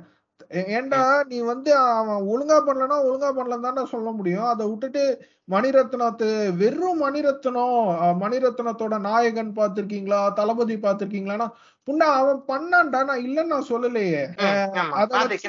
[0.51, 4.44] ஏண்டா நீ வந்து அவன் ஒழுங்கா பண்ணலன்னா ஒழுங்கா பண்ணலன்னு தானே சொல்ல முடியும்.
[4.44, 5.03] அதை விட்டுட்டு
[5.51, 7.77] மணிரத்னத்து வெறும் மணிரத்னம்
[8.23, 11.49] மணிரத்னத்தோட நாயகன் பாத்திருக்கீங்களா தளபதி பாத்திருக்கீங்களான்னா
[11.88, 13.05] புண்டா அவன் பண்ணான்டா.
[13.05, 14.23] நான் இல்லன்னு நான் சொல்லலையே.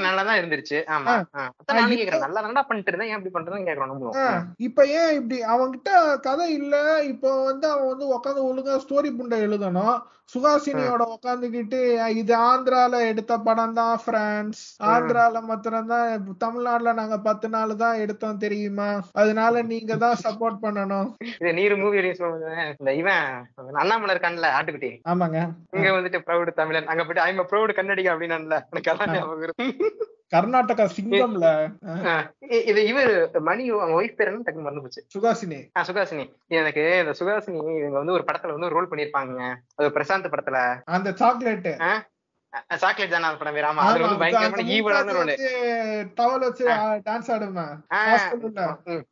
[0.06, 0.38] நல்லாதான்
[4.58, 7.04] இப்ப ஏன் இப்படி அவன்கிட்ட கதை இல்ல.
[7.04, 9.98] இப்ப வந்து அவன் வந்து உட்காந்து ஒழுங்கா ஸ்டோரி புண்டை எழுதணும்.
[10.34, 11.80] சுகாசினியோட உட்காந்துக்கிட்டு
[12.22, 18.42] இது ஆந்திரால எடுத்த படம் தான் பிரான்ஸ் ஆந்திரால மாத்திரம் தான் தமிழ்நாட்டுல நாங்க பத்து நாள் தான் எடுத்தோம்
[18.46, 18.90] தெரியுமா?
[19.24, 21.10] அதனால நீங்க தான் சப்போர்ட் பண்ணணும்.
[21.42, 22.00] இது நீர் மூவி
[22.80, 23.28] இந்த இவன்
[23.84, 24.94] அண்ணாமலை இருக்கான்ல ஆட்டுக்குட்டி.
[25.14, 25.42] ஆமாங்க.
[25.78, 26.90] இங்க வந்துட்டு ப்ரௌடு தமிழன்.
[26.94, 28.58] அங்க போயிட்டு ஐம் ப்ரௌடு கன்னடிகா அப்படின்னான்ல.
[28.74, 29.78] எனக்கு அதான் ஞாபகம்
[30.34, 31.48] கர்நாடகா சிங்கம்ல.
[32.70, 33.12] இது இவர்
[33.48, 35.02] மணி அவங்க ஒய்ஃப் பேர் என்ன டக்கு மறந்து போச்சு.
[35.14, 36.26] சுகாசினி சுகாசினி
[36.60, 39.40] எனக்கு இந்த சுகாசினி இவங்க வந்து ஒரு படத்துல வந்து ரோல் பண்ணிருப்பாங்க
[39.80, 40.62] அது பிரசாந்த் படத்துல?
[40.86, 41.72] அந்த சாக்லேட்
[42.80, 45.30] சாக்லேட் தானே அந்த படம் ஆமா அதுல வந்து பயங்கரமான ஈவலான ரோல்
[46.16, 46.66] டவல் வச்சு
[47.06, 47.64] டான்ஸ் ஆடுமே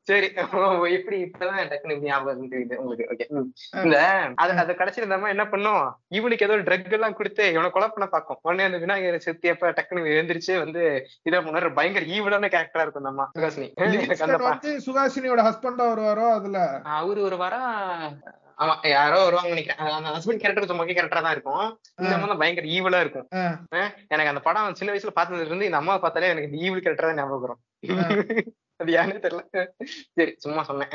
[0.02, 0.28] சரி.
[0.54, 3.08] ஓ, எப்படி இப்பதான் டக்குனு ஞாபகம் தெரியுது உங்களுக்கு.
[3.13, 3.28] ஓகே
[3.84, 3.98] இந்த
[4.36, 4.76] அது அது
[5.13, 5.86] அம்மா என்ன பண்ணும்?
[6.08, 8.39] இவனுக்கு ஏதோ ட்ரக் எல்லாம் கொடுத்து இவனை கொலை பண்ண பார்க்கும்.
[8.41, 10.84] உடனே அந்த விநாயகர் செத்தியப்ப டக்குனு எழுந்திரிச்சு வந்து
[11.24, 13.69] இதை பண்ணாரு பயங்கர ஈவலான கேரக்டரா இருக்கும் இந்த அம்மா சுகாசினி
[14.22, 16.60] அந்த சுகாசினியோட ஹஸ்பண்டா வருவாரோ அதுல?
[16.84, 17.72] அவரு ஒரு வாரம்
[18.60, 19.82] ஆமா யாரோ வருவாங்க நினைக்கிறேன்.
[19.98, 21.65] அந்த ஹஸ்பண்ட் கேரக்டர் கொஞ்சம் மொக்க கேரக்டரா தான் இருக்கும்.
[22.00, 23.28] இந்த அம்மா தான் பயங்கர ஈவலா இருக்கும்.
[24.13, 27.45] எனக்கு அந்த படம் சின்ன வயசுல பார்த்ததுல இருந்து இந்த அம்மாவை பார்த்தாலே எனக்கு ஈவில் கேரக்டர் தான் ஞாபகம்
[27.45, 27.62] வரும்.
[28.82, 29.63] அது யாருன்னு தெரியல.
[30.17, 30.93] சரி சும்மா சொன்னேன்.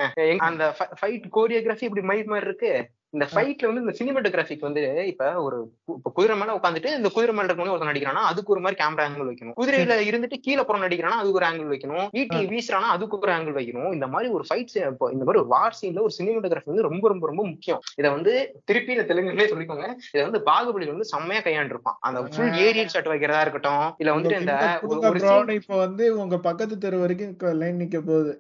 [0.49, 0.65] அந்த
[0.99, 2.71] ஃபைட் கோரியோகிராஃபி இப்படி மயில் மாதிரி இருக்கு?
[3.15, 5.59] இந்த ஃபைட்ல வந்து இந்த சினிமாட்டோகிராஃபிக் வந்து இப்ப ஒரு
[5.99, 9.29] இப்ப குதிரை மேல உட்காந்துட்டு இந்த குதிரை மேல இருக்கவங்க ஒருத்தன் நடிக்கிறானா அதுக்கு ஒரு மாதிரி கேமரா ஆங்கிள்
[9.31, 9.57] வைக்கணும்.
[9.61, 12.07] குதிரையில இருந்துட்டு கீழே புறம் நடிக்கிறானா அதுக்கு ஒரு ஆங்கிள் வைக்கணும்.
[12.21, 13.91] ஈட்டி வீசுறானா அதுக்கு ஒரு ஆங்கிள் வைக்கணும்.
[13.97, 17.25] இந்த மாதிரி ஒரு ஃபைட் இப்போ இந்த மாதிரி ஒரு வார் சீன்ல ஒரு சினிமாட்டோகிராஃபி வந்து ரொம்ப ரொம்ப
[17.31, 17.81] ரொம்ப முக்கியம்.
[18.01, 18.33] இதை வந்து
[18.71, 19.89] திருப்பி இந்த தெலுங்குலயே சொல்லிக்கோங்க.
[20.15, 21.99] இதை வந்து பாகுபலி வந்து செம்மையா கையாண்டிருப்பான்.
[22.07, 27.57] அந்த ஃபுல் ஏரியல் ஷாட் வைக்கிறதா இருக்கட்டும் இல்ல வந்துட்டு இந்த இப்ப வந்து உங்க பக்கத்து தெரு வரைக்கும்
[27.63, 28.33] லைன் நிக்க போகுது.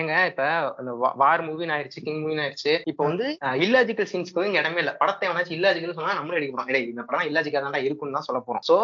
[0.00, 0.44] ஏங்க இப்ப
[0.80, 2.74] அந்த வார் மூவின்னு ஆயிருச்சு கிங் மூவின்னு ஆயிருச்சு.
[2.92, 3.26] இப்ப வந்து
[3.70, 4.92] இல்லாஜிக்கல் சீன்ஸ்க்கு இங்க இடமே இல்ல.
[5.00, 6.70] படத்தை எவனாச்சும் இல்லாஜிக்கல் சொன்னா நம்மளே அடிக்க போறோம்.
[6.74, 8.64] டேய் இந்த படம் இல்லாஜிக்கா தான் இருக்கும்னு தான் சொல்ல போறோம்.
[8.70, 8.76] சோ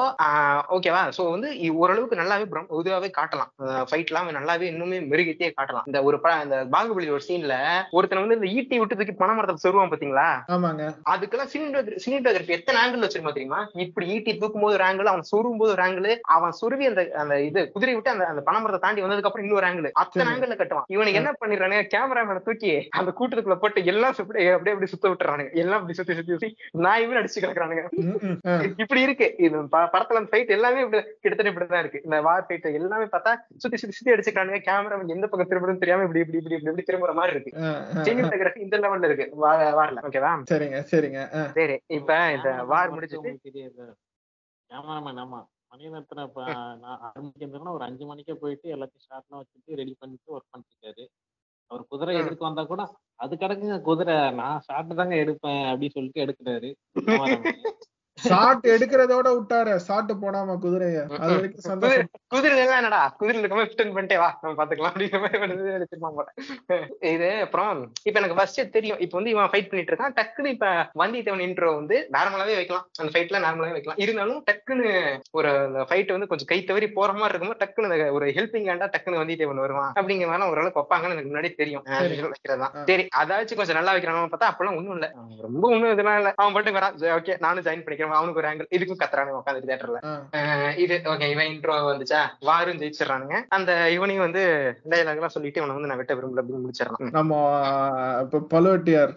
[0.76, 1.48] ஓகேவா சோ வந்து
[1.82, 2.46] ஓரளவுக்கு நல்லாவே
[2.80, 3.50] இதுவாவே காட்டலாம்.
[3.90, 5.86] ஃபைட் எல்லாம் நல்லாவே இன்னுமே மெருகேத்தியே காட்டலாம்.
[5.90, 7.54] இந்த ஒரு படம் இந்த பாகுபலி ஒரு சீன்ல
[7.96, 10.28] ஒருத்தன் வந்து இந்த ஈட்டி விட்டு தூக்கி பண மரத்தை சொருவான் பாத்தீங்களா?
[10.56, 10.84] ஆமாங்க.
[11.12, 13.60] அதுக்கெல்லாம் சினிமோகிராஃபி எத்தனை ஆங்கிள் வச்சிருமா தெரியுமா?
[13.84, 17.34] இப்படி ஈட்டி தூக்கும் போது ஒரு ஆங்கிள் அவன் சொருகும் போது ஒரு ஆங்கிள் அவன் சொருவி அந்த அந்த
[17.48, 20.28] இது குதிரை விட்டு அந்த அந்த பணமரத்தை தாண்டி வந்ததுக்கு அப்புறம் இன்னொரு ஆங்கிள் அத்தனை.
[20.32, 20.88] ஆங்கிள் கட்டுவான்.
[20.94, 24.16] இவனுக்கு என்ன பண்ணிடுறானே கேமராமேனை தூக்கி அந்த கூட்டத்துக்குள்ள போட்டு எல்லாம்
[24.68, 25.54] அப்படியே அப்படி சுத்த விட்டுறானுங்க.
[25.62, 26.48] எல்லாம் அப்படி சுத்தி சுத்தி சுத்தி
[26.86, 27.82] நாயுமே அடிச்சு கிடக்குறானுங்க.
[28.80, 29.28] இப்படி இருக்கு.
[29.38, 32.00] இது படத்துல அந்த ஃபைட் எல்லாமே இப்படி கிட்டத்தட்ட இப்படிதான் இருக்கு.
[32.04, 34.60] இந்த வார் ஃபைட் எல்லாமே பார்த்தா சுத்தி சுத்தி சுத்தி அடிச்சுக்கிறானுங்க.
[34.68, 37.52] கேமராமேன் எந்த பக்கம் திரும்புறதுன்னு தெரியாம இப்படி இப்படி இப்படி இப்படி இப்படி திரும்புற மாதிரி இருக்கு.
[38.06, 39.26] சினிமோகிராஃபி இந்த லெவல்ல இருக்கு.
[39.42, 41.20] வா- வார்ல ஓகேவா சரிங்க சரிங்க.
[41.58, 43.94] சரி இப்ப இந்த வார் முடிச்சிட்டு உங்களுக்கு தெரியாது.
[44.70, 46.42] கேமராமேன் ஆமா மணிரத்னம் இப்ப
[46.82, 51.04] நான் ஒரு அஞ்சு மணிக்கே போயிட்டு எல்லாத்தையும் ஷார்ட்லாம் வச்சுட்டு ரெடி பண்ணிட்டு ஒர்க் பண்ணிருக்காரு
[51.66, 52.14] அவர் குதிரை.
[52.16, 52.82] எதிர்க்க வந்தா கூட
[53.14, 56.70] அது கிடக்குங்க குதிரை நான் ஷார்ட் தாங்க எடுப்பேன் அப்படின்னு சொல்லிட்டு எடுக்கிறாரு.
[58.20, 59.76] ஷாட் எடுக்கிறதோட விட்டாரு.
[59.76, 60.98] ஷாட் போடாம குதிரைய.
[61.16, 62.08] அது வரைக்கும் குதிரை சந்தோஷம்.
[62.28, 63.00] குதிரை எல்லாம் என்னடா?
[63.18, 66.26] குதிரை இருக்க மாதிரி ஃபிட்டன் பண்ணிட்டே வா நம்ம பாத்துக்கலாம் அப்படிங்கிற மாதிரி போல.
[67.12, 67.70] இது அப்புறம்
[68.02, 68.98] இப்ப எனக்கு ஃபர்ஸ்ட் தெரியும்.
[68.98, 70.14] இப்ப வந்து இவன் ஃபைட் பண்ணிட்டு இருக்கான்.
[70.20, 70.66] டக்குன்னு இப்ப
[70.98, 72.86] வந்தியத்தேவன் இன்ட்ரோ வந்து நார்மலாவே வைக்கலாம்.
[72.98, 73.98] அந்த ஃபைட்ல நார்மலாவே வைக்கலாம்.
[73.98, 74.88] இருந்தாலும் டக்குன்னு
[75.30, 75.48] ஒரு
[75.90, 79.92] ஃபைட் வந்து கொஞ்சம் கை தவறி போற மாதிரி இருக்கும்போது டக்குன்னு ஒரு ஹெல்பிங் ஹேண்டா டக்குன்னு வந்தியத்தேவன் வருவான்.
[79.92, 81.84] அப்படிங்கிற மாதிரி ஓரளவுக்கு வைப்பாங்கன்னு எனக்கு முன்னாடி தெரியும்.
[81.84, 82.32] அஹ்
[82.84, 83.08] சரி.
[83.16, 85.06] அதாச்சும் கொஞ்சம் நல்லா வைக்கிறானு பார்த்தா அப்பெல்லாம் ஒண்ணும் இல்ல.
[85.42, 86.32] ரொம்ப ஒண்ணும் இதெல்லாம் இல்ல.
[86.36, 86.96] அவன் பாட்டுக்கு வரான்.
[87.16, 88.04] ஓகே நானும் ஜாயின் பண்ணிக்கிறேன்.
[88.18, 90.00] அவனுக்கு ஒரு ஆங்கிள் இதுக்கும் கத்துறானுங்க உட்காந்து தேட்டர்ல
[90.84, 92.20] இது ஓகே இவன் இன்ட்ரோ வந்துச்சா?
[92.48, 93.36] வாரும் ஜெயிச்சிடறானுங்க.
[93.56, 94.42] அந்த இவனையும் வந்து
[94.92, 97.12] டைலாக் எல்லாம் சொல்லிட்டு இவனை வந்து நான் வெட்ட விரும்பல அப்படின்னு முடிச்சிடறான்.
[97.18, 97.40] நம்ம
[98.24, 99.12] இப்ப பழுவட்டியார்.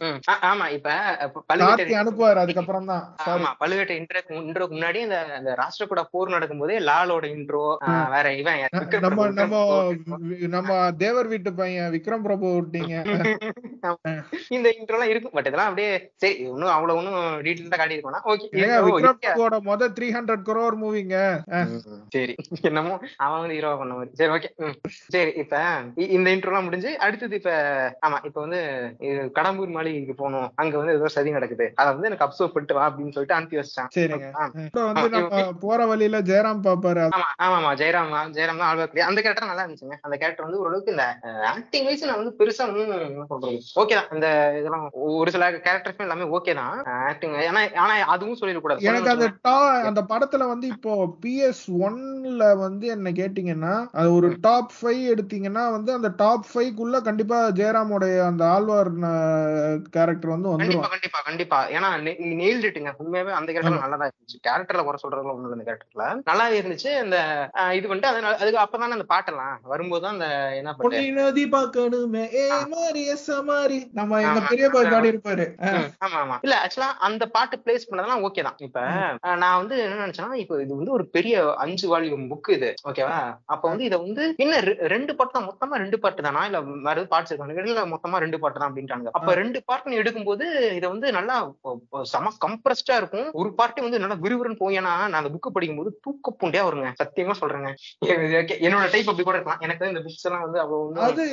[0.51, 3.03] ஆமா இப்ப பழுவேட்டை அனுப்புவாரு அதுக்கப்புறம் தான்.
[3.33, 7.63] ஆமா பழுவேட்டை இன்ட்ரோக்கு இன்ட்ரோக்கு முன்னாடி இந்த அந்த ராஷ்டிரகூட போர் நடக்கும்போதே லாலோட இன்ட்ரோ
[8.15, 8.63] வேற இவன்
[9.07, 9.63] நம்ம நம்ம.
[10.55, 12.95] நம்ம தேவர் வீட்டு பையன் விக்ரம் பிரபு விட்டீங்க.
[14.55, 15.33] இந்த இன்ட்ரோ எல்லாம் இருக்கும்.
[15.35, 15.91] பட் இதெல்லாம் அப்படியே
[16.23, 18.47] சரி ஒன்னும் அவ்வளவு ஒன்னும் டீட்டெயிலா காட்டி இருக்கோம்னா ஓகே
[18.79, 21.15] ஏங்க விக்ரம் பிரபுவோட மொத த்ரீ ஹண்ட்ரட் குரோர் மூவிங்க
[22.15, 22.33] சரி.
[22.69, 22.93] என்னமோ
[23.25, 24.11] அவன் வந்து ஹீரோவா பண்ண மாதிரி.
[24.19, 24.49] சரி ஓகே
[25.15, 25.55] சரி இப்ப
[26.17, 27.51] இந்த இன்ட்ரோ எல்லாம் முடிஞ்சு அடுத்தது இப்ப
[28.07, 28.59] ஆமா இப்ப வந்து
[29.37, 30.47] கடம்பூர் மாளிகைக்கு போகணும்.
[30.61, 31.67] அங்க வந்து ஏதோ சதி நடக்குது.
[31.81, 33.91] அதை வந்து எனக்கு அப்சர்வ் பண்ணிட்டு வா அப்படின்னு சொல்லிட்டு அனுப்பி வச்சிட்டான்.
[33.97, 34.29] சரிங்க.
[34.99, 37.05] நம்ம போற வழியில ஜெயராம் பாப்பாரு.
[37.17, 39.97] ஆமா ஆமா ஜெயராம் ஜெயராம் தான் ஆழ்வார் அந்த கேரக்டர் நல்லா இருந்துச்சுங்க.
[40.05, 41.05] அந்த கேரக்டர் வந்து ஓரளவுக்கு இந்த
[41.51, 43.57] ஆக்டிங் வைஸ் நான் வந்து பெருசா என்ன சொல்றது?
[43.81, 44.09] ஓகே தான்.
[44.15, 44.27] இந்த
[44.59, 44.85] இதெல்லாம்
[45.19, 46.75] ஒரு சில கேரக்டர்ஸ் எல்லாமே ஓகே தான்.
[47.11, 48.68] ஆக்டிங் ஆனா ஆனா அதுவும் சொல்லிடக்கூடாது.
[48.85, 49.27] எனக்கு அந்த
[49.89, 55.91] அந்த படத்துல வந்து இப்போ பிஎஸ் ஒன்ல வந்து என்ன கேட்டீங்கன்னா அது ஒரு டாப் ஃபைவ் எடுத்தீங்கன்னா வந்து
[55.93, 57.97] அந்த டாப் ஃபைவ்க்குள்ள கண்டிப்பா ஜெயராமோடைய
[58.29, 58.91] அந்த ஆழ்வார்
[59.93, 60.85] கேரக்டர் வந்து வந்துரும்.
[60.89, 61.59] கண்டிப்பா கண்டிப்பா.
[61.75, 61.89] ஏன்னா
[62.35, 64.37] நெயில்டுட்டுங்க உண்மையாவே அந்த கேரக்டர் நல்லா தான் இருந்துச்சு.
[64.45, 66.91] கேரக்டர்ல குறை சொல்றதுல ஒண்ணு இந்த கேரக்டர்ல நல்லாவே இருந்துச்சு.
[67.03, 67.17] அந்த
[67.59, 70.27] ஆஹ் இது பண்ணிட்டு அதனால அதுக்கு அப்பதானே அந்த பாட்டெல்லாம் வரும்போது அந்த
[70.59, 73.79] என்ன பொன்னி நதி பார்க்கணுமே ஏ மாரி எஸ் மாரி.
[73.99, 74.39] நம்ம எங்க.
[74.49, 75.45] பெரிய பாய் பாடி இருப்பாரு
[76.01, 76.37] ஆமா ஆமா.
[76.45, 78.57] இல்ல ஆக்சுவலா அந்த பாட்டு பிளேஸ் பண்ணதெல்லாம் ஓகே தான்.
[78.67, 78.79] இப்ப
[79.43, 83.19] நான் வந்து என்ன நினைச்சேன்னா இப்போ இது வந்து ஒரு பெரிய அஞ்சு வால்யூம் புக் இது ஓகேவா
[83.53, 84.59] அப்ப வந்து இதை வந்து என்ன
[84.93, 85.47] ரெண்டு பாட்டு தான்?
[85.49, 86.41] மொத்தமா ரெண்டு பாட்டு தானா?
[86.49, 90.45] இல்ல வேற பார்ட்ஸ் இருக்காங்க இல்ல மொத்தமா ரெண்டு பாட்டு தான் அப்படின்ட்டாங்க அப்ப ரெண்டு பார்ட் நீ எடுக்கும்போது
[90.77, 91.35] இதை வந்து நல்லா
[92.13, 93.29] செம கம்ப்ரஸ்டா இருக்கும்.
[93.41, 96.89] ஒரு பார்ட்டி வந்து நல்லா விறுவிறுன்னு போய் ஏன்னா நான் அந்த புக் படிக்கும்போது தூக்க பூண்டியா வருங்க.
[97.01, 97.71] சத்தியமா சொல்றேங்க.
[98.67, 99.63] என்னோட டைப் அப்படி கூட இருக்கலாம்.
[99.67, 101.25] எனக்கு இந்த புக்ஸ் எல்லாம் வந்து அவ்வளவு அது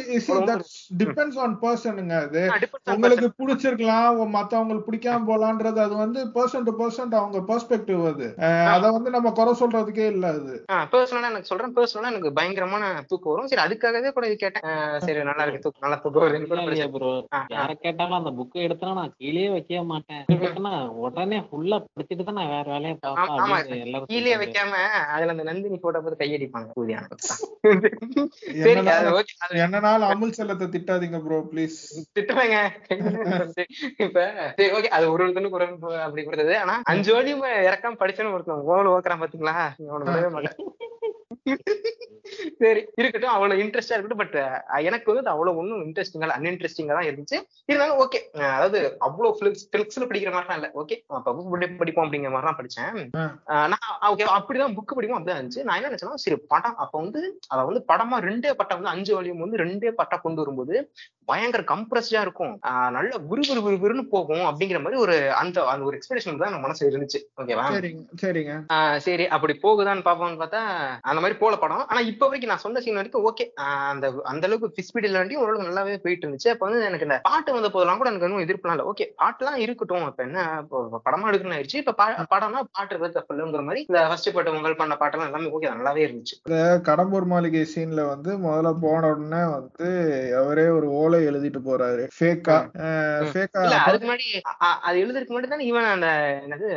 [1.02, 2.42] டிபெண்ட்ஸ் ஆன் பர்சனுங்க அது.
[2.94, 4.22] உங்களுக்கு பிடிச்சிருக்கலாம்.
[4.36, 8.26] மத்தவங்களுக்கு பிடிக்காம போலான்றது அது வந்து பர்சன் டு பர்சன் அவங்க பெர்ஸ்பெக்டிவ் அது.
[8.72, 10.54] அத வந்து நம்ம குறை சொல்றதுக்கே இல்ல அது.
[10.92, 11.74] பர்சனலா எனக்கு சொல்றேன்.
[11.76, 13.48] பர்சனலா எனக்கு பயங்கரமான தூக்கம் வரும்.
[13.48, 14.66] சரி அதுக்காகவே கூட இது கேட்டேன்.
[15.06, 15.64] சரி நல்லா இருக்கு.
[15.66, 16.94] தூக்கம் நல்லா தூக்கம்.
[16.96, 17.40] ப்ரோ ஆ.
[17.52, 20.24] யார கேட்டாலும் அந்த புக்கை எடுத்தா நான் கீழே வைக்கவே மாட்டேன்.
[21.06, 23.82] உடனே ஃபுல்லா படிச்சுட்டு தான் நான் வேற வேலையை பார்ப்பேன்.
[23.84, 24.34] எல்லாரும் கீழே.
[24.42, 24.74] வைக்காம
[25.14, 27.04] அதுல அந்த நந்தினி போட்டோ பார்த்து கையடிப்பாங்க கூதியான
[28.58, 28.80] சரி
[29.44, 31.76] அது என்னனால அமுல் செல்லத்தை திட்டாதீங்க ப்ரோ ப்ளீஸ்
[32.16, 32.56] திட்டுவாங்க.
[34.04, 34.18] இப்ப
[34.58, 36.54] சரி ஓகே அது ஒரு ஒருத்தனுக்கு ஒரு ஒரு அப்படி கொடுத்தது.
[36.58, 39.56] ஆனா அஞ்சு வழியும் இறக்காம படிச்சேன்னு ஒருத்தன் ஓவல் ஓக்குறான் பாத்தீங்களா?
[39.90, 40.58] அவனை விடவே மாட்டேன்.
[42.60, 44.36] சரி இருக்கட்டும் அவ்வளவு இன்ட்ரெஸ்டா இருக்கட்டும் பட்
[44.88, 47.38] எனக்கு வந்து அவ்வளவு ஒன்றும் இன்ட்ரெஸ்டிங்கா அன்இன்ட்ரெஸ்டிங்கா தான் இருந்துச்சு.
[47.68, 48.18] இருந்தாலும் ஓகே
[48.54, 50.68] அதாவது அவ்வளவு ஃபிளிக்ஸ்ல படிக்கிற மாதிரிலாம் இல்ல.
[50.82, 52.96] ஓகே புக் படிப்போம் அப்படிங்கிற மாதிரி தான் படிச்சேன்
[53.72, 55.66] நான் ஓகே அப்படிதான் புக் படிக்கும் அப்படிதான் இருந்துச்சு.
[55.68, 59.44] நான் என்ன நினைச்சேன்னா சரி படம் அப்ப வந்து அத வந்து படமா ரெண்டே பட்டம் வந்து அஞ்சு வழியும்
[59.44, 60.74] வந்து ரெண்டே பட்டம் கொண்டு வரும்போது
[61.30, 62.52] பயங்கர கம்ப்ரஸ்டா இருக்கும்.
[62.96, 66.90] நல்ல குரு குரு குரு குருன்னு போகும் அப்படிங்கிற மாதிரி ஒரு அந்த அந்த ஒரு எக்ஸ்பெக்டேஷன் தான் மனசு
[66.90, 67.20] இருந்துச்சு.
[67.40, 67.64] ஓகேவா
[68.24, 68.54] சரிங்க
[69.08, 70.62] சரி அப்படி போகுதான்னு பாப்போம்னு பார்த்தா
[71.08, 71.84] அந்த மாதிரி போல படம்.
[71.90, 73.44] ஆனா இப்ப வரைக்கும் நான் சொன்ன சீன் வரைக்கும் ஓகே
[73.92, 76.50] அந்த அந்த அளவுக்கு ஸ்பீட் இல்லாட்டி ஓரளவுக்கு நல்லாவே போயிட்டு இருந்துச்சு.
[76.54, 78.86] அப்ப வந்து எனக்கு இந்த பாட்டு வந்த போதெல்லாம் கூட எனக்கு இன்னும் எதிர்ப்புலாம் இல்ல.
[78.92, 80.06] ஓகே பாட்டுலாம் இருக்கட்டும்.
[80.10, 80.40] இப்ப என்ன
[81.06, 81.80] படமா எடுக்கணும் ஆயிடுச்சு.
[81.82, 81.94] இப்ப
[82.34, 86.04] படம்னா பாட்டு இருக்கிறது தப்பு இல்லைங்கிற மாதிரி இந்த ஃபர்ஸ்ட் பாட்டு உங்கள் பண்ண பாட்டெல்லாம் எல்லாமே ஓகே நல்லாவே
[86.06, 86.36] இருந்துச்சு.
[86.88, 89.88] கடம்பூர் மாளிகை சீன்ல வந்து முதல்ல போன உடனே வந்து
[90.40, 92.04] அவரே ஒரு ஓலை எழுதிட்டு போறாரு.
[92.18, 92.56] ஃபேக்கா.
[93.30, 94.26] ஃபேக்கா இல்ல அதுக்கு முன்னாடி
[94.88, 96.08] அது எழுதுறதுக்கு முன்னாடி தானே இவன் அந்த
[96.46, 96.68] என்னது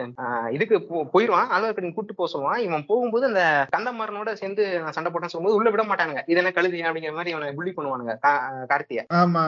[0.55, 0.75] இதுக்கு
[1.13, 1.49] போயிருவான்.
[1.55, 2.63] ஆழ்வார்க்கடியான் கூட்டு போக சொல்லுவான்.
[2.67, 3.43] இவன் போகும்போது அந்த
[3.73, 4.48] கந்தமாறனோட சேர்ந்து
[4.83, 6.21] நான் சண்டை போட்டேன்னு சொல்லும்போது உள்ள விட மாட்டானுங்க.
[6.25, 8.13] இது என்ன கழுதி அப்படிங்கிற மாதிரி அவனை புள்ளி பண்ணுவானுங்க.
[8.25, 8.37] கா-
[8.71, 9.01] கார்த்திய.
[9.19, 9.43] ஆமா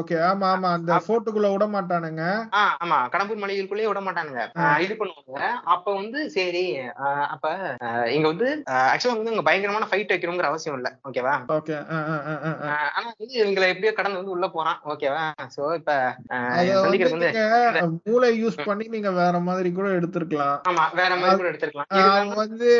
[0.00, 0.70] ஓகே ஆமா ஆமா.
[0.76, 2.22] அந்த போட்டோக்குள்ள விட மாட்டானுங்க.
[2.64, 2.98] ஆமா.
[3.14, 4.42] கடம்பூர் மலைகளுக்குள்ளேயே விட மாட்டானுங்க.
[4.84, 5.42] இது பண்ணுவாங்க
[5.74, 6.64] அப்ப வந்து சரி
[7.34, 7.46] அப்ப
[8.16, 10.88] இங்க வந்து ஆக்சுவலா வந்து இங்க பயங்கரமான ஃபைட் வைக்கணுங்கிற அவசியம் இல்ல.
[11.08, 11.76] ஓகேவா ஓகே
[12.96, 14.80] ஆனா வந்து இவங்களை எப்படியோ கடந்து வந்து உள்ள போறான்.
[14.92, 15.24] ஓகேவா
[15.56, 15.92] சோ இப்ப
[18.06, 20.56] மூளை யூஸ் பண்ணி நீங்க வேற மாதிரி கூட எடுத்திருக்கலாம்.
[20.68, 21.88] ஆமா வேற மாதிரி கூட எடுத்திருக்கலாம்.
[21.90, 22.70] இருந்தாலும் வந்து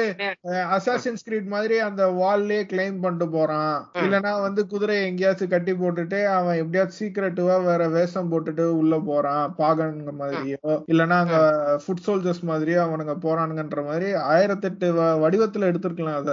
[0.77, 3.75] அசாசின் ஸ்கிரீட் மாதிரி அந்த வால்லே கிளைம் பண்ணிட்டு போறான்.
[4.01, 9.25] இல்லனா வந்து குதிரை எங்கேயாச்சும் கட்டி போட்டுட்டு அவன் எப்படியாச்சும் சீக்கிரட்டுவா வேற வேஷம் போட்டுட்டு உள்ள போறான்.
[9.59, 10.59] பாகன்ங்க மாதிரியோ
[10.91, 11.39] இல்லனா அங்க
[11.85, 14.89] ஃபுட் சோல்ஜர்ஸ் மாதிரியோ அவனுங்க போறானுங்கன்ற மாதிரி ஆயிரத்தெட்டு
[15.23, 16.33] வடிவத்துல எடுத்திருக்கலாம் அத.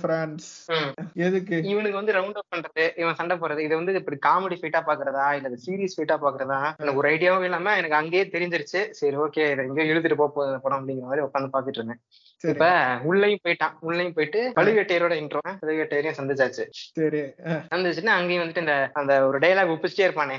[0.69, 0.91] ம்.
[1.19, 1.57] எதுக்கு?
[1.71, 5.55] இவனுக்கு வந்து ரவுண்ட் அப் பண்றது இவன் சண்டை போடுறது இது வந்து இப்படி காமெடி ஃபைட்டா பாக்குறதா இல்ல
[5.65, 8.81] சீரியஸ் ஃபைட்டா பாக்குறதா எனக்கு ஒரு ஐடியாவும் இல்லாம எனக்கு அங்கேயே தெரிஞ்சிருச்சு.
[8.91, 10.27] சரி ஓகே இதை எங்கேயோ இழுத்துட்டு போக
[10.59, 12.01] படம் அப்படிங்கிற மாதிரி உட்காந்து பாத்துட்டு இருந்தேன்.
[12.43, 12.65] இப்ப
[13.03, 13.73] உள்ளேயும் போயிட்டான்.
[13.79, 16.63] உள்ளேயும் போயிட்டு பழுவேட்டையரோட இன்ட்ரோ பழுவேட்டையரையும் சந்திச்சாச்சு.
[16.71, 17.21] சரி
[17.69, 20.37] சந்திச்சுன்னா அங்கேயும் வந்துட்டு இந்த அந்த ஒரு டைலாக் ஒப்பிச்சிட்டே இருப்பானே.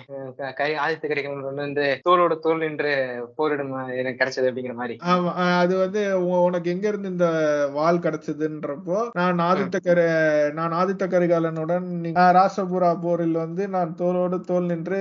[0.53, 2.93] க- ஆதித்த கரிகாலன் கொண்டு வந்து தோளோட தோல் நின்று
[3.37, 4.99] போரிடும் எனக்கு கிடைச்சது அப்படிங்கிற மாதிரி.
[5.07, 6.03] ஆமா அது வந்து
[6.41, 7.29] உனக்கு எங்க இருந்து இந்த
[7.73, 10.07] வால் கிடைச்சதுன்றப்போ நான் ஆதித்த கரி
[10.53, 11.89] நான் ஆதித்த கரிகாலனுடன்
[12.33, 15.01] ராசபுரா போரில் வந்து நான் தோளோடு தோல் நின்று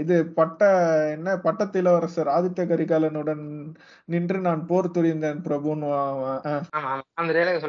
[0.00, 0.62] இது பட்ட
[1.10, 3.44] என்ன பட்டத்திலவரசர் ஆதித்த கரிகாலனுடன்
[4.04, 5.74] நின்று நான் போர் துரிந்தேன் பிரபுன்னு
[7.14, 7.60] அந்த டைலாக்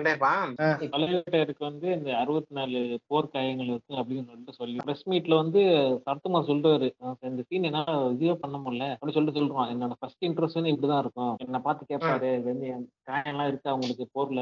[0.80, 2.78] பழுவேட்டையருக்கு வந்து இந்த அறுபத்தி நாலு
[3.10, 5.60] போர்க்காயங்கள் இருக்கு அப்படின்னு சொல்லிட்டு சொல்லி பிரஸ் மீட்ல வந்து
[6.06, 6.90] சரத்குமார் சொல்றாரு.
[7.04, 9.74] "அஹ் இந்த சீன் என்னால இதுவே பண்ண முடியல அப்படின்னு சொல்லிட்டு சொல்றான்.
[9.74, 11.36] என்னோட ஃபர்ஸ்ட் இன்ட்ரெஸ்ட் இப்படிதான் இருக்கும்.
[11.38, 14.40] என்ன பார்த்து கேட்பாரு இது வந்து என் காயம்லாம் இருக்கு அவங்களுக்கு போர்ல?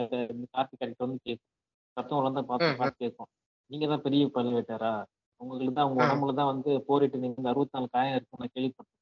[0.57, 1.53] கார்த்திக் கரெக்ட் வந்து கேட்கும்
[1.91, 3.27] சத்தம் வந்து பார்த்து பார்த்து கேட்கும்.
[3.71, 5.03] நீங்க தான் பெரிய பழுவேட்டாரா?
[5.41, 6.03] உங்களுக்கு தான் உங்க.
[6.03, 8.94] உடம்புல தான் வந்து போரிட்டு நீங்க அறுபத்தி நாலு காயம் இருக்கு நான் கேள்விப்பட்டேன்.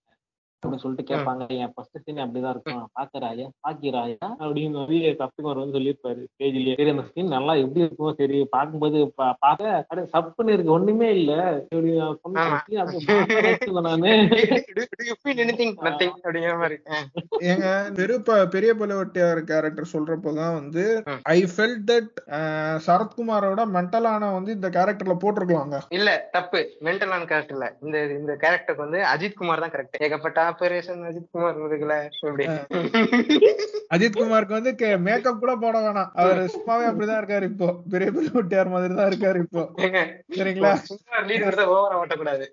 [0.63, 1.47] அப்படின்னு சொல்லிட்டு கேட்பாங்க.
[1.47, 2.89] என் ஃபர்ஸ்ட் சீன் அப்படிதான் இருக்கும்.
[2.99, 4.29] பாக்குறாயா பாக்கிறாயா?
[4.39, 6.21] அப்படின்னு வந்து சப்துமார் வந்து சொல்லியிருப்பாரு.
[6.33, 6.75] ஸ்டேஜ்லயே.
[6.75, 8.45] சரி அந்த சீன் நல்லா எப்படி இருக்கும் சரி.
[8.45, 10.71] பார்க்கும்போது பார்க்க அப்படியே சப்புன்னு இருக்கு.
[10.71, 11.31] ஒண்ணுமே இல்ல.
[17.43, 21.03] ஏங்க பெருப்ப பெரிய பழுவட்டியார் கேரக்டர் சொல்றப்போதான் வந்து.
[21.23, 22.13] ஐ ஃபெல்ட் தட்
[22.87, 25.79] சரத்குமாரோட மென்டலான வந்து இந்த கேரக்டர்ல போட்டிருக்கலாங்க.
[25.89, 26.59] இல்ல தப்பு.
[26.81, 31.59] மென்டலான கேரக்டர் இல்ல இந்த இந்த கேரக்டருக்கு வந்து அஜித் குமார் தான் கரெக்ட் ஏகப்பட்ட ஆபரேஷன் அஜித் குமார்
[31.69, 32.45] இருக்குல்ல இப்படி
[33.95, 34.71] அஜித் குமாருக்கு வந்து
[35.07, 36.11] மேக்கப் கூட போட வேணாம்.
[36.21, 37.67] அவர் சும்மாவே அப்படிதான் இருக்காரு இப்போ.
[37.93, 39.63] பெரிய பழுவட்டியார் மாதிரி தான் இருக்காரு இப்போ.
[40.37, 40.71] சரிங்களா?
[41.75, 42.45] ஓவரா ஓட்டக்கூடாது.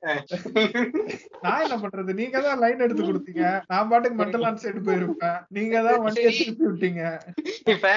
[1.44, 2.10] நான் என்ன பண்றது?
[2.20, 3.44] நீங்க தான் லைன் எடுத்து கொடுத்தீங்க.
[3.72, 5.38] நான் பாட்டுக்கு மென்டலான் சைடு போயிருப்பேன்.
[5.58, 7.02] நீங்க தான் வண்டியை திருப்பி விட்டீங்க.
[7.74, 7.94] இப்ப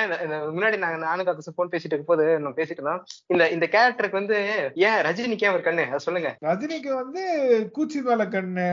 [0.56, 3.04] முன்னாடி நாங்க நானும் காக்கு போன் பேசிட்டு இருக்கும்போது நம்ம பேசிட்டு இருந்தோம்.
[3.34, 4.40] இந்த இந்த கேரக்டருக்கு வந்து
[4.88, 5.86] ஏன் ரஜினிக்கு ஒரு கண்ணு?
[5.92, 6.32] அதை சொல்லுங்க.
[6.50, 7.22] ரஜினிக்கு வந்து
[7.78, 8.68] கூச்சி மேல கண்ணு.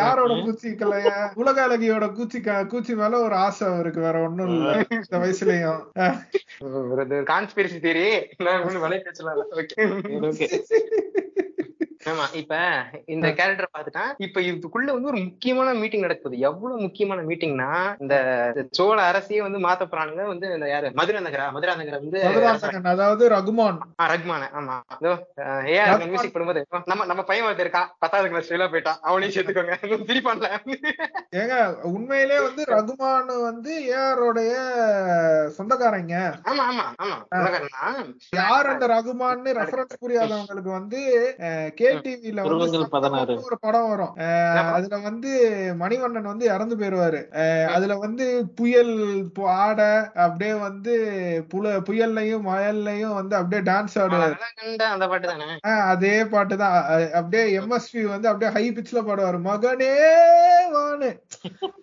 [0.00, 0.72] யாரோட கூச்சி?
[0.74, 4.84] கலைய உலக அழகியோட கூச்சி க- கூச்சி மேல ஒரு ஆசை அவருக்கு வேற ஒண்ணும் இல்ல.
[4.90, 5.82] இந்த வயசுலயும்.
[7.22, 10.32] கான்ஸ்பிரசி தியரி விலை பேசலாம்
[12.04, 12.54] ஆமா இப்ப
[13.12, 16.36] இந்த கேரக்டர் பாத்துட்டா இப்ப இதுக்குள்ள வந்து ஒரு முக்கியமான மீட்டிங் நடக்குது.
[16.48, 17.68] எவ்வளவு முக்கியமான மீட்டிங்னா
[18.02, 18.14] இந்த
[18.78, 20.88] சோழ அரசியே வந்து மாத்த போறானுங்க வந்து இந்த யாரு?
[20.94, 22.20] மதுரை நகரா மதுரா நகர வந்து
[22.92, 23.78] அதாவது ரகுமான்.
[24.00, 24.76] ஆ, ரஹ்மான் ஆமா.
[25.72, 26.10] ஏஆர் ரஹ்மான்.
[26.10, 27.90] மியூசிக் பண்ணும்போது நம்ம நம்ம பையன் ஒருத்தர் இருக்கான்.
[28.02, 29.76] பத்தாவது கிளாஸ் ஃபெயிலா போயிட்டான் அவனையும் சேர்த்துக்கோங்க.
[30.08, 30.50] திரிப்பான்ல
[31.38, 31.54] ஏங்க
[31.92, 33.12] உண்மையிலே வந்து ரகுமான்
[33.46, 34.52] வந்து ஏஆரோடைய
[35.56, 36.14] சொந்தக்காரங்க.
[36.50, 37.16] ஆமா ஆமா ஆமா?
[38.38, 41.00] யார் அந்த ரகுமான்னு ரெஃபரன்ஸ் புரியாதவங்களுக்கு வந்து
[41.94, 42.80] கேடிவில வந்து
[43.48, 44.14] ஒரு படம் வரும்.
[44.76, 45.30] அதுல வந்து
[45.82, 47.20] மணிவண்ணன் வந்து இறந்து போயிருவாரு.
[47.74, 48.26] அதுல வந்து
[48.60, 48.94] புயல்
[49.58, 49.80] ஆட
[50.26, 50.94] அப்படியே வந்து
[51.52, 54.36] புல புயல்லையும் மயல்லையும் வந்து அப்படியே டான்ஸ் ஆடுவாரு
[55.92, 56.76] அதே பாட்டு தான்.
[57.20, 59.40] அப்படியே எம்எஸ்பி வந்து அப்படியே ஹை பிச்ல பாடுவாரு.
[59.48, 59.92] மகனே
[60.74, 61.10] வானு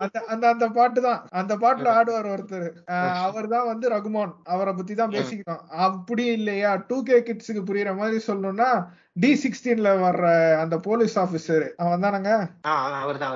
[0.04, 1.20] அந்த அந்த அந்த பாட்டு தான்.
[1.40, 2.70] அந்த பாட்டுல ஆடுவார் ஒருத்தர்.
[3.26, 4.34] அவர் தான் வந்து ரகுமான்.
[4.54, 5.62] அவரை பத்தி தான் பேசிக்கிறோம்.
[5.88, 6.72] அப்படி இல்லையா?
[6.90, 8.70] டூ கே கிட்ஸுக்கு புரியுற மாதிரி சொல்லணும்னா
[9.16, 10.26] டி சிக்ஸ்டீன்ல வர்ற
[10.62, 12.30] அந்த போலீஸ் ஆபீசர் அவன் தானங்க
[13.00, 13.34] அவர்தான்.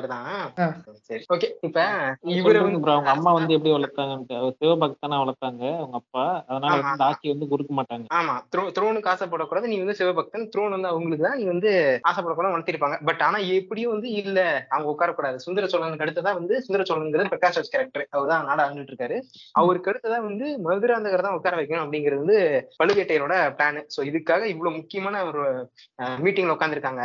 [1.07, 1.79] சரி ஓகே இப்ப
[2.27, 6.23] இவரு இவரு வந்து ப்ரோ அவங்க அம்மா வந்து எப்படி வளர்த்தாங்கன்ட்டு அவர் சிவபக்தனா வளர்த்தாங்க அவங்க அப்பா.
[6.49, 8.05] அதனால வந்து ஆட்சி வந்து கொடுக்க மாட்டாங்க.
[8.19, 11.73] ஆமா த்ரோ த்ரோனுக்கு ஆசைப்படக்கூடாது நீ வந்து சிவபக்தன் த்ரோன் வந்து அவங்களுக்கு தான் நீ வந்து
[12.09, 14.39] ஆசைப்படக்கூடாது வளர்த்திருப்பாங்க பட் ஆனா எப்படியும் வந்து இல்ல.
[14.71, 15.37] அவங்க உட்காரக்கூடாது.
[15.45, 19.19] சுந்தர சோழனுக்கு அடுத்ததான் வந்து சுந்தர சோழனுங்கிறது பிரகாஷ் ராஜ் கேரக்டர் அவர் தான் நாடு ஆண்டுட்டு இருக்காரு
[19.55, 22.39] அவருக்கு அடுத்ததான் வந்து மதுராந்தகர் தான் உட்கார வைக்கணும் அப்படிங்கிறது வந்து
[22.79, 25.43] பழுவேட்டையரோட பிளான் சோ இதுக்காக இவ்வளவு முக்கியமான ஒரு
[26.23, 27.03] மீட்டிங்ல உட்காந்துருக்காங்க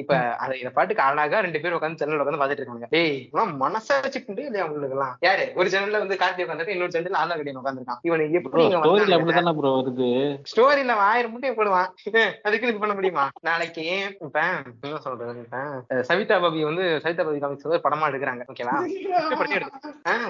[0.00, 4.20] இப்ப அதை இத பாட்டுக்கு அழகா ரெண்டு பேரும் உட்காந்து ஜன்னல் உட்காந்து பாத்துட்டு இருக்காங்க டேய் இவன் மனசாட்சி
[4.20, 5.44] புண்டு இல்லையா உங்களுக்கு எல்லாம் யாரு?
[5.56, 9.16] ஒரு ஜன்னல்ல வந்து கார்த்தி உட்காந்துட்டு இன்னொரு ஜன்னல் ஆளா கட்டியன் உட்காந்துருக்கான் இவனை எப்படி ஸ்டோரியில வந்தாங்க?
[9.18, 10.08] அப்படித்தானே ப்ரோ வருது?
[10.50, 11.88] ஸ்டோரியில ஆயிரம் முட்டையை போடுவான்.
[12.46, 13.24] அதுக்கு இது பண்ண முடியுமா?
[13.42, 13.84] நாளைக்கு
[14.20, 14.38] இப்ப
[14.84, 18.42] என்ன சொல்றது இப்ப சவிதா பாபி வந்து சவிதா பாபி காமிக்ஸ் வந்து ஒரு படமா எடுக்கிறாங்க.
[18.50, 18.76] ஓகேவா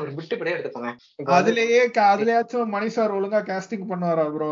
[0.01, 0.93] ஒரு விட்டு படம் எடுத்துக்கோங்க
[1.37, 4.51] அதுலயே க- அதுலயாச்சும் மணி சார் ஒழுங்கா கேஸ்டிங் பண்ணுவாரா ப்ரோ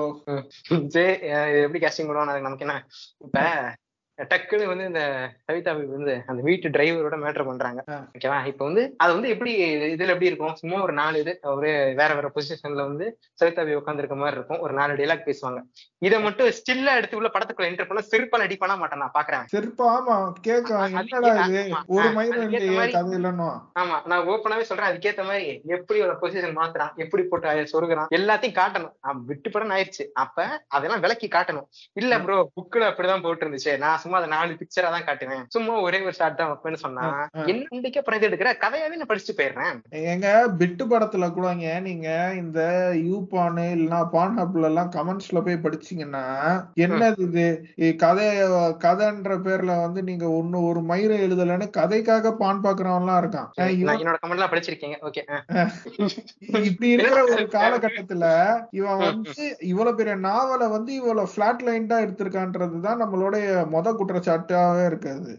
[0.95, 1.13] சரி
[1.61, 2.77] எப்படி கேஸ்டிங் அதுக்கு நமக்கு என்ன?
[3.21, 3.39] இப்ப
[4.19, 5.03] டக்குன்னு வந்து இந்த
[5.47, 7.81] சவிதா வந்து அந்த வீட்டு டிரைவரோட மேட்டர் பண்றாங்க.
[8.17, 8.47] ஓகேவா?
[8.47, 9.53] இப்ப வந்து அது வந்து எப்படி
[9.95, 10.55] இதுல எப்படி இருக்கும்?
[10.55, 11.69] சும்மா ஒரு நாலு இது ஒரு
[12.01, 14.61] வேற வேற பொசிஷன்ல வந்து சவிதா பாபி உட்காந்துருக்க மாதிரி இருக்கும்.
[14.61, 15.61] ஒரு நாலு டைலாக் பேசுவாங்க.
[15.99, 19.89] இதை மட்டும் ஸ்டில்லா எடுத்து உள்ள படத்துக்குள்ள என்டர் பண்ண செருப்பால் அடி பண்ண மாட்டேன் நான் பாக்குறேன் செருப்பா?
[23.81, 24.91] ஆமா நான் ஓப்பனாவே சொல்றேன்.
[24.91, 25.47] அதுக்கேத்த மாதிரி
[25.77, 28.95] எப்படி ஒரு பொசிஷன் மாத்துறான் எப்படி போட்டு சொருகுறான் எல்லாத்தையும் காட்டணும்.
[29.31, 30.07] விட்டு படம் ஆயிடுச்சு.
[30.25, 31.69] அப்ப அதெல்லாம் விளக்கி காட்டணும்.
[31.93, 35.43] இல்ல ப்ரோ புக்ல அப்படிதான் போட்டு இருந்துச்சு நான் சும்மா அதை நாலு பிக்சரா தான் காட்டுவேன்.
[35.55, 37.07] சும்மா ஒரே ஒரு ஷாட் தான் வைப்பேன்னு சொன்னா.
[37.53, 39.75] என்ன அப்புறம் இது எடுக்கிற கதையாவே நான் படிச்சுட்டு போயிடுறேன்.
[40.13, 40.29] எங்க
[40.61, 42.09] பிட்டு படத்துல கூடங்க நீங்க
[42.43, 42.61] இந்த
[43.07, 46.23] யூபானு இல்லைன்னா பான்ஹப்ல எல்லாம் கமெண்ட்ஸ்ல போய் படிச்சீங்கன்னா
[46.85, 47.47] என்னது இது?
[48.05, 48.29] கதை
[48.85, 53.51] கதைன்ற பேர்ல வந்து நீங்க ஒண்ணு ஒரு மயிரை எழுதலைன்னு கதைக்காக பான் பாக்குறவன் எல்லாம் இருக்கான்
[53.99, 54.99] என்னோட கமெண்ட் படிச்சிருக்கீங்க.
[55.09, 55.25] ஓகே
[56.69, 58.25] இப்படி இருக்கிற ஒரு காலகட்டத்துல
[58.79, 65.31] இவன் வந்து இவ்வளவு பெரிய நாவலை வந்து இவ்வளவு பிளாட் லைன்டா எடுத்திருக்கான்றதுதான் நம்மளுடைய மொத குற்றச்சாட்டாவே இருக்காது.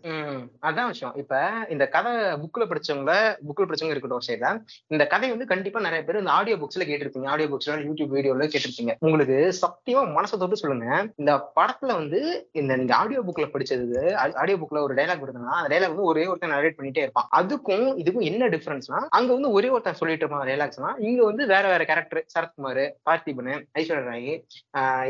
[0.68, 1.16] அதான் விஷயம்.
[1.22, 1.42] இப்ப
[1.74, 3.14] இந்த கதை புக்ல படிச்சவங்க
[3.48, 4.52] புக்ல படிச்சவங்க இருக்கட்டும் சைடுல
[4.94, 7.28] இந்த கதை வந்து கண்டிப்பா நிறைய பேர் இந்த ஆடியோ புக்ஸ்ல கேட்டிருப்பீங்க.
[7.34, 8.94] ஆடியோ புக்ஸ்ல யூடியூப் வீடியோல கேட்டிருப்பீங்க.
[9.06, 10.88] உங்களுக்கு சத்தியமா மனசை தொட்டு சொல்லுங்க.
[11.22, 12.22] இந்த படத்துல வந்து
[12.62, 14.04] இந்த நீங்க ஆடியோ புக்ல படிச்சது
[14.42, 17.30] ஆடியோ புக்ல ஒரு டைலாக் வருதுன்னா அந்த டைலாக் வந்து ஒரே ஒருத்தன் நரேட் பண்ணிட்டே இருப்பான்.
[17.40, 21.82] அதுக்கும் இதுக்கும் என்ன டிஃபரன்ஸ்னா அங்க வந்து ஒரே ஒருத்தன் சொல்லிட்டு இருப்பான் டைலாக்ஸ்னா இங்க வந்து வேற வேற
[21.92, 24.32] கேரக்டர் சரத்குமார் பார்த்திபன் ஐஸ்வர்யா ராய்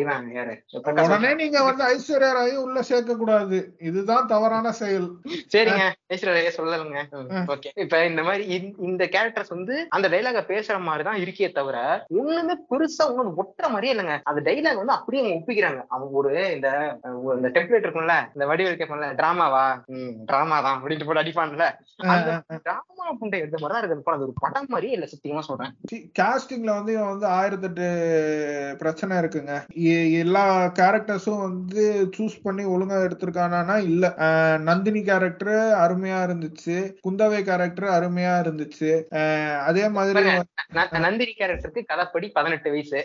[0.02, 0.56] இவன் யாரு?
[1.06, 3.39] உடனே நீங்க வந்து ஐஸ்வர்யா ராயை உள்ள சேர்க்க கூடாது
[3.80, 5.12] இதுதான் தவறான செயல்.
[5.56, 5.92] சரிங்க.
[6.14, 6.98] ஐஸ்வர்யா சொல்லலுங்க.
[7.48, 7.80] ஓகே.
[7.80, 13.04] இப்ப இந்த மாதிரி இந்த- கேரக்டர்ஸ் வந்து அந்த டைலாக பேசுற மாதிரி தான் இருக்கே தவிர ஒண்ணுமே பெருசா
[13.04, 14.20] ஒண்ணு ஒட்டுற மாதிரியே இல்லைங்க.
[14.24, 15.86] அந்த டைலாக் வந்து அப்படியே அவங்க ஒப்பிக்கிறாங்க.
[15.90, 17.00] அவங்க ஒரு இந்த
[17.36, 19.82] இந்த டெம்ப்ளேட் இருக்கும்ல இந்த வடிவேல் கேட்போம்ல டிராமாவா?
[20.26, 21.70] டிராமா தான் அப்படின்ட்டு போட்டு அடிப்பான்ல.
[22.64, 25.76] டிராமா புண்டை எடுத்த மாதிரி தான் இருக்கு அது ஒரு படம் மாதிரியே இல்ல சத்தியமா சொல்றேன்.
[26.20, 27.88] காஸ்டிங்ல வந்து இவன் வந்து ஆயிரத்தெட்டு
[28.76, 29.68] பிரச்சனை இருக்குங்க.
[30.20, 34.06] எல்லா கேரக்டர்ஸும் வந்து சூஸ் பண்ணி ஒழுங்கா எடுத்திருக்கானா இல்ல.
[34.68, 35.54] நந்தினி கேரக்டர்
[35.84, 36.76] அருமையா இருந்துச்சு.
[37.06, 38.90] குந்தவை கேரக்டர் அருமையா இருந்துச்சு.
[39.70, 40.24] அதே மாதிரி
[41.06, 43.00] நந்தினி கேரக்டருக்கு கதைப்படி பதினெட்டு வயசு.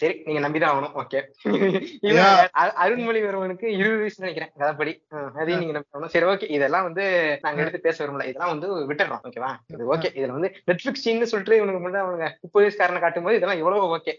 [0.00, 0.94] சரி நீங்க நம்பிதான் ஆகணும்.
[1.02, 1.20] ஓகே.
[2.84, 4.94] அருண்மொழிவர்மனுக்கு இருபது வயசு நினைக்கிறேன் கதைப்படி.
[5.40, 6.12] அதையும் நீங்க நம்பி ஆகணும்.
[6.14, 7.04] சரி ஓகே இதெல்லாம் வந்து
[7.44, 8.28] நாங்க எடுத்து பேச விரும்பல.
[8.32, 13.00] இதெல்லாம் வந்து விட்டுறோம் ஓகேவா இது ஓகே இதுல வந்து நெட்ஃபிளிக்ஸ் சொல்லிட்டு இவனுக்கு முன்னாடி அவனுங்க முப்பது வயசுக்காரனை
[13.00, 14.14] காட்டும்போது இதெல்லாம் எவ்வளவு ஓகே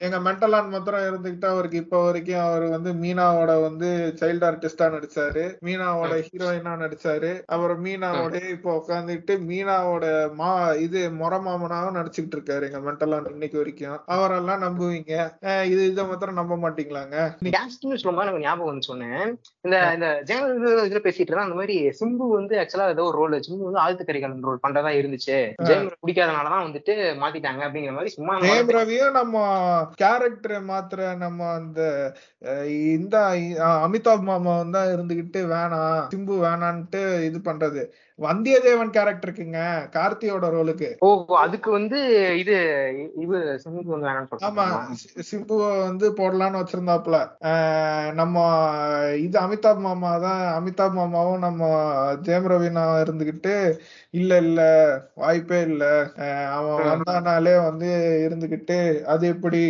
[0.00, 5.58] எங்க மென்டலான் மாத்திரம் இருந்துகிட்டு அவருக்கு இப்ப வரைக்கும் அவர் வந்து மீனாவோட வந்து சைல்ட் ஆர்டிஸ்டா நடிச்சாரு.
[5.64, 7.42] மீனாவோட ஹீரோயினா நடிச்சாரு.
[7.46, 14.00] அப்புறம் மீனாவோட இப்ப உட்காந்துட்டு மீனாவோட மா இது மொர மாமனாவும் நடிச்சுக்கிட்டு இருக்காரு எங்க மென்டலான் இன்னைக்கு வரைக்கும்.
[14.06, 15.30] அவரெல்லாம் நம்புவீங்க.
[15.64, 17.36] இது இதை மாத்திரம் நம்ப மாட்டீங்களாங்க?
[18.22, 19.40] எனக்கு ஞாபகம் வந்து சொன்னேன்.
[19.60, 23.70] இந்த இந்த ஜெனரல் இதுல- பேசிட்டு இருந்தா அந்த மாதிரி சிம்பு வந்து ஆக்சுவலா ஏதோ ஒரு ரோல் சிம்பு
[23.70, 25.52] வந்து ஆழ்த்து கரிகாலன் ரோல் பண்றதா இருந்துச்சு.
[25.62, 32.12] ஜெயம் பிடிக்காதனாலதான் வந்துட்டு மாத்திட்டாங்க அப்படிங்கிற மாதிரி சும்மா ரவியும் நம்ம கேரக்டர் மாத்திர நம்ம அந்த
[32.94, 33.16] இந்த
[33.78, 37.82] அமிதாப் மாமா தான் இருந்துகிட்டு வேணாம் சிம்பு வேணான்ட்டு இது பண்றது.
[38.18, 39.60] வந்தியத்தேவன் கேரக்டருக்குங்க
[39.94, 41.08] கார்த்தியோட ரோலுக்கு ஓ
[41.42, 41.98] அதுக்கு வந்து
[42.42, 42.56] இது
[43.24, 43.80] இது சிம்பு
[44.40, 44.96] ஆமா சொல்றாங்க.
[45.00, 47.18] சி- சிம்புவ வந்து போடலாம்னு வச்சிருந்தாப்புல.
[48.20, 48.36] நம்ம
[49.24, 51.62] இது அமிதாப் மாமா தான் அமிதாப் மாமாவும் நம்ம
[52.26, 53.54] ஜெயம் ரவினா இருந்துகிட்டு
[54.14, 54.60] இல்ல இல்ல.
[55.14, 55.84] வாய்ப்பே இல்ல.
[56.56, 57.88] அவன் வந்தானாலே வந்து
[58.24, 59.62] இருந்துகிட்டு அது எப்படி?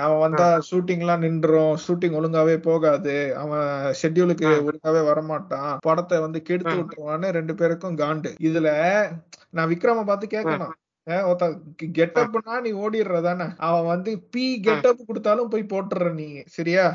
[0.00, 3.14] அவன் வந்தா ஷூட்டிங் எல்லாம் நின்றும் ஷூட்டிங் ஒழுங்காவே போகாது.
[3.36, 3.66] அவன்
[4.00, 5.74] ஷெட்யூலுக்கு ஒழுங்காவே வரமாட்டான்.
[5.80, 8.32] படத்தை வந்து கெடுத்து விட்டுருவான்னு ரெண்டு பேருக்கும் காண்டு.
[8.42, 8.70] இதுல
[9.50, 10.74] நான் விக்ரம பார்த்து கேட்கணும்
[11.98, 13.46] கெட்டப்னா நீ ஓடிடுறதானே?
[13.66, 16.86] அவன் வந்து பி கெட்டப் கொடுத்தாலும் போய் போட்டுற நீ சரியா?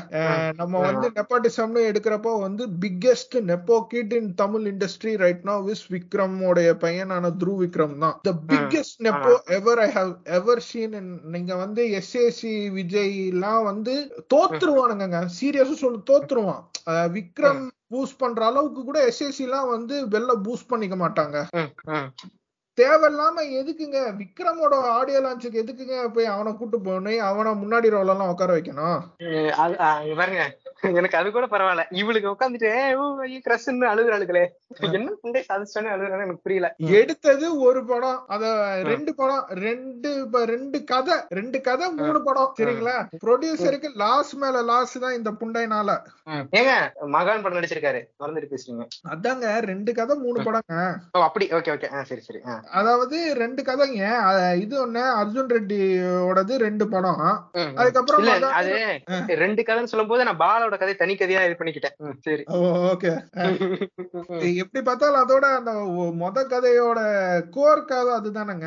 [0.60, 6.72] நம்ம வந்து நெப்பாட்டிசம்னு எடுக்கிறப்போ வந்து biggest nepo kid in Tamil industry right no விஸ் விக்ரமோடைய
[6.84, 8.16] பையனான த்ரூ விக்ரம் தான்.
[8.28, 10.96] The biggest nepo ever I have ever seen
[11.34, 13.94] நீங்க வந்து எஸ்ஏசி விஜய் எல்லாம் வந்து
[14.34, 16.62] தோத்துருவானுங்க சீரியஸா சொல்லு தோத்துருவான்.
[17.16, 17.62] விக்ரம்
[17.92, 21.36] பூஸ்ட் பண்ற அளவுக்கு கூட எஸ்ஏசி எல்லாம் வந்து வெளில பூஸ்ட் பண்ணிக்க மாட்டாங்க.
[22.78, 23.98] தேவையில்லாம எதுக்குங்க?
[24.20, 29.00] விக்ரமோட ஆடியோ லான்ச்சுக்கு எதுக்குங்க போய் அவனை கூட்டு போகணும் அவனை முன்னாடி ரோலெல்லாம் உட்கார வைக்கணும்?
[30.20, 30.44] பாருங்க
[30.98, 31.84] எனக்கு அது கூட பரவாயில்ல.
[32.00, 32.70] இவளுக்கு உட்காந்துட்டு
[33.46, 34.44] கிரஷ்ன்னு அழுகுறாளுகளே
[34.98, 36.68] என்ன புண்டை சாதிச்சானே அழுகுறானு எனக்கு புரியல.
[37.00, 38.44] எடுத்தது ஒரு படம் அத
[38.90, 40.10] ரெண்டு படம் ரெண்டு
[40.52, 45.96] ரெண்டு கதை ரெண்டு கதை மூணு படம் சரிங்களா ப்ரொடியூசருக்கு லாஸ் மேல லாஸ் தான் இந்த புண்டைனால.
[46.60, 46.74] ஏங்க
[47.16, 48.00] மகான் படம் நடிச்சிருக்காரு.
[48.22, 48.86] மறந்துட்டு பேசுறீங்க.
[49.14, 50.82] அதாங்க ரெண்டு கதை மூணு படங்க.
[51.28, 51.90] அப்படி ஓகே ஓகே.
[52.10, 52.40] சரி சரி.
[52.80, 54.04] அதாவது ரெண்டு கதைங்க.
[54.64, 57.22] இது ஒண்ணு அர்ஜுன் ரெட்டியோடது ரெண்டு படம்.
[57.80, 58.28] அதுக்கப்புறம்
[58.60, 58.74] அது
[59.44, 61.96] ரெண்டு கதைன்னு சொல்லும் போது நான் பாலோட கதை தனி கதையா இது பண்ணிக்கிட்டேன்.
[62.26, 62.42] சரி.
[62.92, 63.10] ஓகே.
[64.62, 65.72] எப்படி பார்த்தாலும் அதோட அந்த
[66.22, 67.00] மொத கதையோட
[67.56, 68.66] கோர் கதை அதுதானங்க.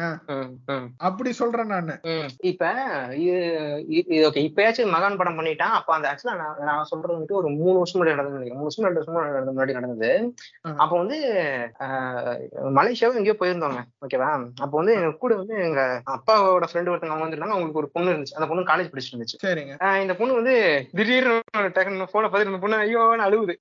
[1.07, 1.95] அப்படி சொல்றேன் நானு.
[2.51, 2.71] இப்ப
[3.97, 5.75] இது ஓகே இப்பயாச்சும் மகான் படம் பண்ணிட்டான்.
[5.79, 8.53] அப்ப அந்த ஆக்சுவலா நான் நான் சொல்றது வந்துட்டு ஒரு மூணு வருஷம் முன்னாடி நடந்தது.
[8.53, 10.11] மூணு வருஷம் ரெண்டு வருஷம் முன்னாடி முன்னாடி நடந்தது.
[10.83, 11.17] அப்ப வந்து
[12.79, 13.81] மலேசியாவும் எங்கேயோ போயிருந்தோங்க.
[14.05, 15.81] ஓகேவா அப்ப வந்து எங்க கூட வந்து எங்க
[16.15, 17.55] அப்பாவோட ஃப்ரெண்டு ஒருத்தவங்க அவங்க வந்திருந்தாங்க.
[17.55, 18.37] அவங்களுக்கு ஒரு பொண்ணு இருந்துச்சு.
[18.37, 20.01] அந்த பொண்ணு காலேஜ் படிச்சுட்டு இருந்துச்சு.
[20.05, 20.55] இந்த பொண்ணு வந்து
[20.97, 21.35] திடீர்னு
[21.87, 23.01] டக்குனு போன பார்த்துட்டு இந்த பொண்ணு ஐயோ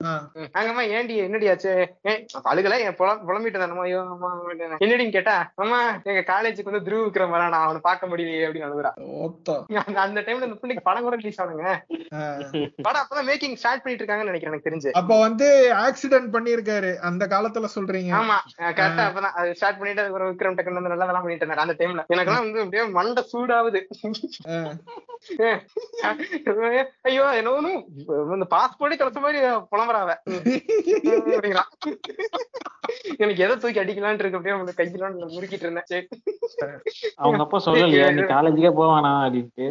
[0.04, 0.48] ம்.
[0.56, 1.72] அங்கம்மா ஏன்டி என்னடி ஆச்சு?
[2.04, 4.30] ஏன் அப்ப அழுகல என் புல புலம்பிட்டு தானம்மா ஐயோ அம்மா.
[4.80, 9.64] என்னடின்னு கேட்டா அம்மா எங்க காலேஜுக்கு வந்து துருவ விக்ரம் வரான் அவனை பார்க்க முடியலையே அப்படின்னு அழுகுறா ஓத்தம்
[9.82, 11.66] அந்த- அந்த டைம்ல இந்த பிள்ளைக்கு படம் கூட ரிலீஸ் ஆனுங்க.
[12.82, 14.90] படம் அப்பதான் மேக்கிங் ஸ்டார்ட் பண்ணிட்டு இருக்காங்கன்னு நினைக்கிறேன் எனக்கு தெரிஞ்சு.
[14.96, 15.48] அப்ப வந்து
[15.84, 18.12] ஆக்சிடென்ட் பண்ணிருக்காரு அந்த காலத்துல சொல்றீங்க.
[18.18, 18.38] ஆமா
[18.72, 22.44] கரெக்டா அப்பதான் அது ஸ்டார்ட் பண்ணிட்டு அதுக்கப்புறம் விக்ரம் டக்குன்னு வந்து நல்லா பண்ணிட்டு இருந்தாரு அந்த டைம்ல எனக்கெல்லாம்
[22.44, 23.82] வந்து அப்படியே மண்டை சூடாகுது.
[24.48, 24.58] ஆ.
[27.06, 27.50] ஐயோ என்ன
[28.36, 29.38] இந்த பாஸ்போர்ட்டே தொலைச்ச மாதிரி
[29.72, 30.10] புலம்புறாவ.
[33.22, 35.88] எனக்கு எதை தூக்கி அடிக்கலாம்னு இருக்கு அப்படியே அவங்க கையெல்லாம் முறுக்கிட்டு இருந்தேன்.
[35.92, 36.06] சரி
[37.16, 39.68] அவங்க அப்பா சொல்லலையா நீ காலேஜுக்கே போவானா அப்படின்ட்டு.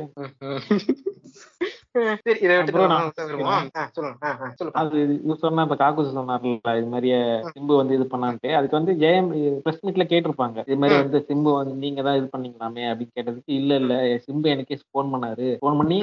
[4.81, 7.19] அது இது சொன்னா இப்ப காக்கூஸ் சொன்னார்ல இது மாதிரியே
[7.53, 8.49] சிம்பு வந்து இது பண்ணான்ட்டு.
[8.57, 9.29] அதுக்கு வந்து ஜெயம்
[9.65, 10.57] பிரஸ் மீட்ல கேட்டிருப்பாங்க.
[10.69, 13.93] இது மாதிரி வந்து சிம்பு வந்து நீங்க தான் இது பண்ணீங்களாமே அப்படின்னு கேட்டதுக்கு இல்ல இல்ல
[14.25, 15.47] சிம்பு எனக்கே ஃபோன் பண்ணாரு.
[15.61, 15.99] ஃபோன் பண்ணி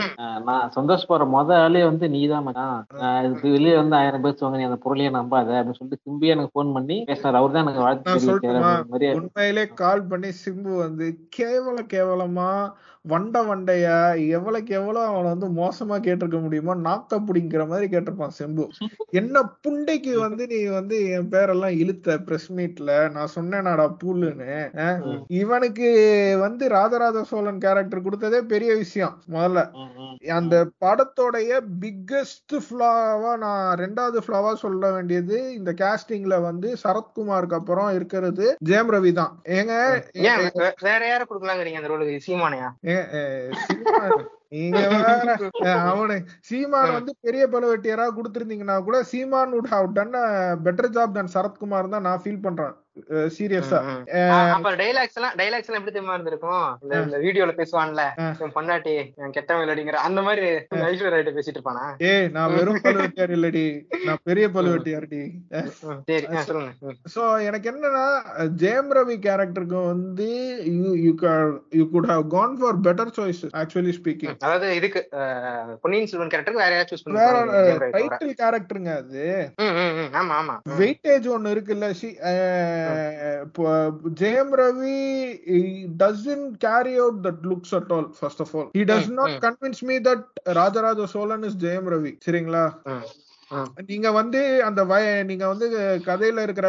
[0.48, 2.48] நான் சந்தோஷப்படுற முத ஆளே வந்து நீ தான்
[3.26, 6.74] இது வெளியே வந்து ஆயிரம் பேர் சொல்லுவாங்க நீ அந்த பொருளையே நம்பாத அப்படின்னு சொல்லிட்டு சிம்பு எனக்கு ஃபோன்
[6.78, 7.38] பண்ணி பேசினாரு.
[7.40, 8.18] அவர் தான் எனக்கு வாழ்த்து
[9.18, 11.06] உண்மையிலே கால் பண்ணி சிம்பு வந்து
[11.38, 12.50] கேவல கேவலமா
[13.04, 13.96] வண்ட வண்டையா?
[14.36, 18.64] எவ்வளவுக்கு எவ்வளவு அவனை வந்து மோசமா கேட்டிருக்க முடியுமோ நாக்க புடிங்கிற மாதிரி கேட்டிருப்பான் சிம்பு.
[19.20, 24.52] என்ன புண்டைக்கு வந்து நீ வந்து என் பேரெல்லாம் இழுத்த பிரஸ் மீட்ல நான் சொன்னேனாடா பூலுன்னு?
[25.40, 25.88] இவனுக்கு
[26.44, 29.64] வந்து ராஜராஜ சோழன் கேரக்டர் கொடுத்ததே பெரிய விஷயம் முதல்ல.
[30.38, 38.46] அந்த படத்தோடைய பிக்கெஸ்ட் ஃபிளாவா நான் ரெண்டாவது ஃபிளாவா சொல்ல வேண்டியது இந்த கேஸ்டிங்ல வந்து சரத்குமாருக்கு அப்புறம் இருக்கிறது
[38.70, 39.34] ஜெயம் ரவி தான்.
[39.58, 39.74] ஏங்க
[40.88, 42.70] வேற யார குடுக்கலாங்கிறீங்க அந்த ரோலுக்கு சீமானையா?
[44.54, 45.28] நீங்க வேற
[45.90, 46.16] அவனு
[46.48, 52.06] சீமான் வந்து பெரிய பழுவட்டியரா கொடுத்திருந்தீங்கன்னா கூட சீமான் have done a better job than Sarathkumar தான்
[52.08, 52.74] நான் ஃபீல் பண்றேன்.
[53.36, 53.78] சீரியஸா.
[54.54, 56.64] அப்ப டைலாக்ஸ் எல்லாம் டைலாக்ஸ் எல்லாம் எப்படி தெரியுமா இருந்திருக்கும்?
[57.04, 58.02] இந்த வீடியோல பேசுவான்ல
[58.56, 60.46] பொண்டாட்டி என் கெட்ட விளையாடிங்கிற அந்த மாதிரி
[60.88, 61.84] ஐஸ்வர்யா ராய்ட்ட பேசிட்டு இருப்பானா?
[62.10, 63.64] ஏய் நான் வெறும் பழுவட்டியார் இல்லடி.
[64.08, 65.22] நான் பெரிய பழுவட்டியார்டி.
[67.14, 68.04] சோ எனக்கு என்னன்னா
[68.64, 70.28] ஜெயம் ரவி கேரக்டருக்கு வந்து
[70.78, 71.12] you you
[71.78, 75.02] you could have gone for better choice actually speaking அதாவது இதுக்கு
[75.84, 79.24] பொன்னியின் செல்வன் கேரக்டருக்கு வேற யாராவது சூஸ் பண்ணுவாங்க டைட்டில் கேரக்டருங்க அது.
[80.20, 80.56] ஆமா ஆமா.
[80.82, 81.88] வெயிட்டேஜ் ஒன்னு இருக்குல்ல
[84.22, 85.00] Jayam Ravi
[86.02, 89.36] doesn't carry out that looks at all first of all he does not.
[89.46, 90.24] Convince me that
[90.60, 92.64] Rajaraja Cholan is Jayam Ravi சரிங்களா.
[93.86, 95.66] நீங்க வந்து அந்த வய நீங்க வந்து
[96.04, 96.68] கதையில இருக்கிற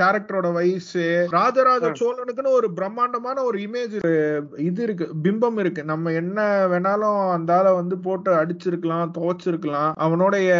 [0.00, 1.90] கேரக்டரோட வயசு ராஜராஜ.
[2.00, 3.96] சோழனுக்குன்னு ஒரு பிரம்மாண்டமான ஒரு இமேஜ்
[4.58, 5.84] இது இருக்கு பிம்பம் இருக்கு.
[5.84, 9.92] நம்ம என்ன வேணாலும் அந்த ஆளை வந்து போட்டு அடிச்சிருக்கலாம் துவைச்சிருக்கலாம்.
[9.96, 10.50] அவனுடைய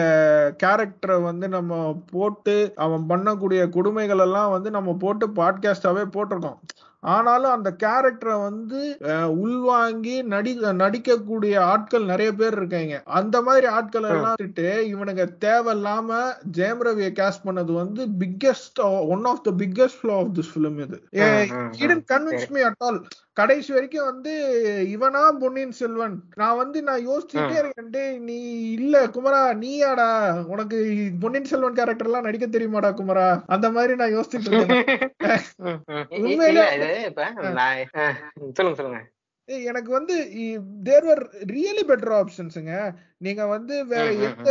[0.63, 6.59] கேரக்டரை வந்து நம்ம போட்டு அவன் பண்ணக்கூடிய கொடுமைகள் எல்லாம் வந்து நம்ம போட்டு பாட்காஸ்டாவே போட்டிருக்கோம்.
[7.05, 8.81] ஆனாலும் அந்த கேரக்டரை வந்து
[9.43, 10.53] உள்வாங்கி நடி
[10.83, 12.97] நடிக்கக்கூடிய ஆட்கள் நிறைய பேர் இருக்காங்க.
[13.19, 14.39] அந்த மாதிரி ஆட்கள் எல்லாம்
[14.93, 16.21] இவனுங்க தேவையில்லாம
[16.59, 18.81] ஜெயம் ரவியை கேஸ்ட் பண்ணது வந்து biggest
[19.15, 20.99] one of the biggest flaw of this film இது.
[21.85, 22.05] இடன்.
[22.13, 23.01] கன்வின்ஸ் மீ அட் ஆல்
[23.37, 24.31] கடைசி வரைக்கும் வந்து
[24.89, 26.23] இவனா பொன்னியின் செல்வன்.
[26.35, 27.59] நான் வந்து நான் யோசிச்சுட்டே.
[27.59, 30.45] இருக்கேன் நீ இல்ல குமரா நீயாடா?
[30.45, 33.43] உனக்கு பொன்னியின் செல்வன் கேரக்டர் எல்லாம் நடிக்க தெரியுமாடா குமரா?
[33.47, 34.87] அந்த மாதிரி நான் யோசிச்சுட்டு இருக்கேன்
[38.59, 39.01] சொல்லுங்க சொல்லுங்க.
[39.49, 40.31] எனக்கு வந்து
[40.83, 44.51] தேர் வர் ரியலி பெட்டர் ஆப்ஷன்ஸுங்க நீங்க வந்து வேற எந்த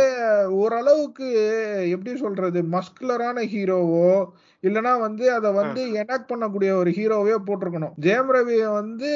[0.54, 1.50] ஓரளவுக்கு
[1.90, 4.32] எப்படி சொல்றது மஸ்குலரான ஹீரோவோ
[4.64, 7.94] இல்லனா வந்து அத வந்து எனாக்ட் பண்ணக்கூடிய ஒரு ஹீரோவே போட்டிருக்கணும்.
[8.00, 9.10] ஜெயம் ரவிய வந்து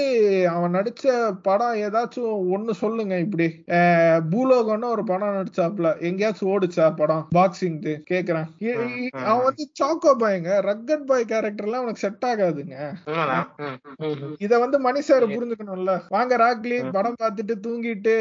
[0.54, 1.06] அவன் நடிச்ச
[1.42, 3.46] படம் ஏதாச்சும் ஒண்ணு சொல்லுங்க இப்படி.
[4.32, 7.24] பூலோகம்னு ஒரு படம் நடிச்சாப்ல எங்கேயாச்சும் ஓடுச்சா படம்?
[7.34, 7.76] பாக்ஸிங்
[8.10, 8.48] கேக்குறேன்.
[9.30, 9.44] அவன்.
[9.48, 12.76] வந்து சாக்கோ பாய்ங்க ரக்கட் பாய் கேரக்டர்லாம் அவனுக்கு செட் ஆகாதுங்க.
[14.38, 15.92] இத வந்து மணி சார் புரிஞ்சுக்கணும்ல.
[16.08, 16.78] வாங்க ராக்லி.
[16.92, 18.14] படம் பார்த்துட்டு தூங்கிட்டு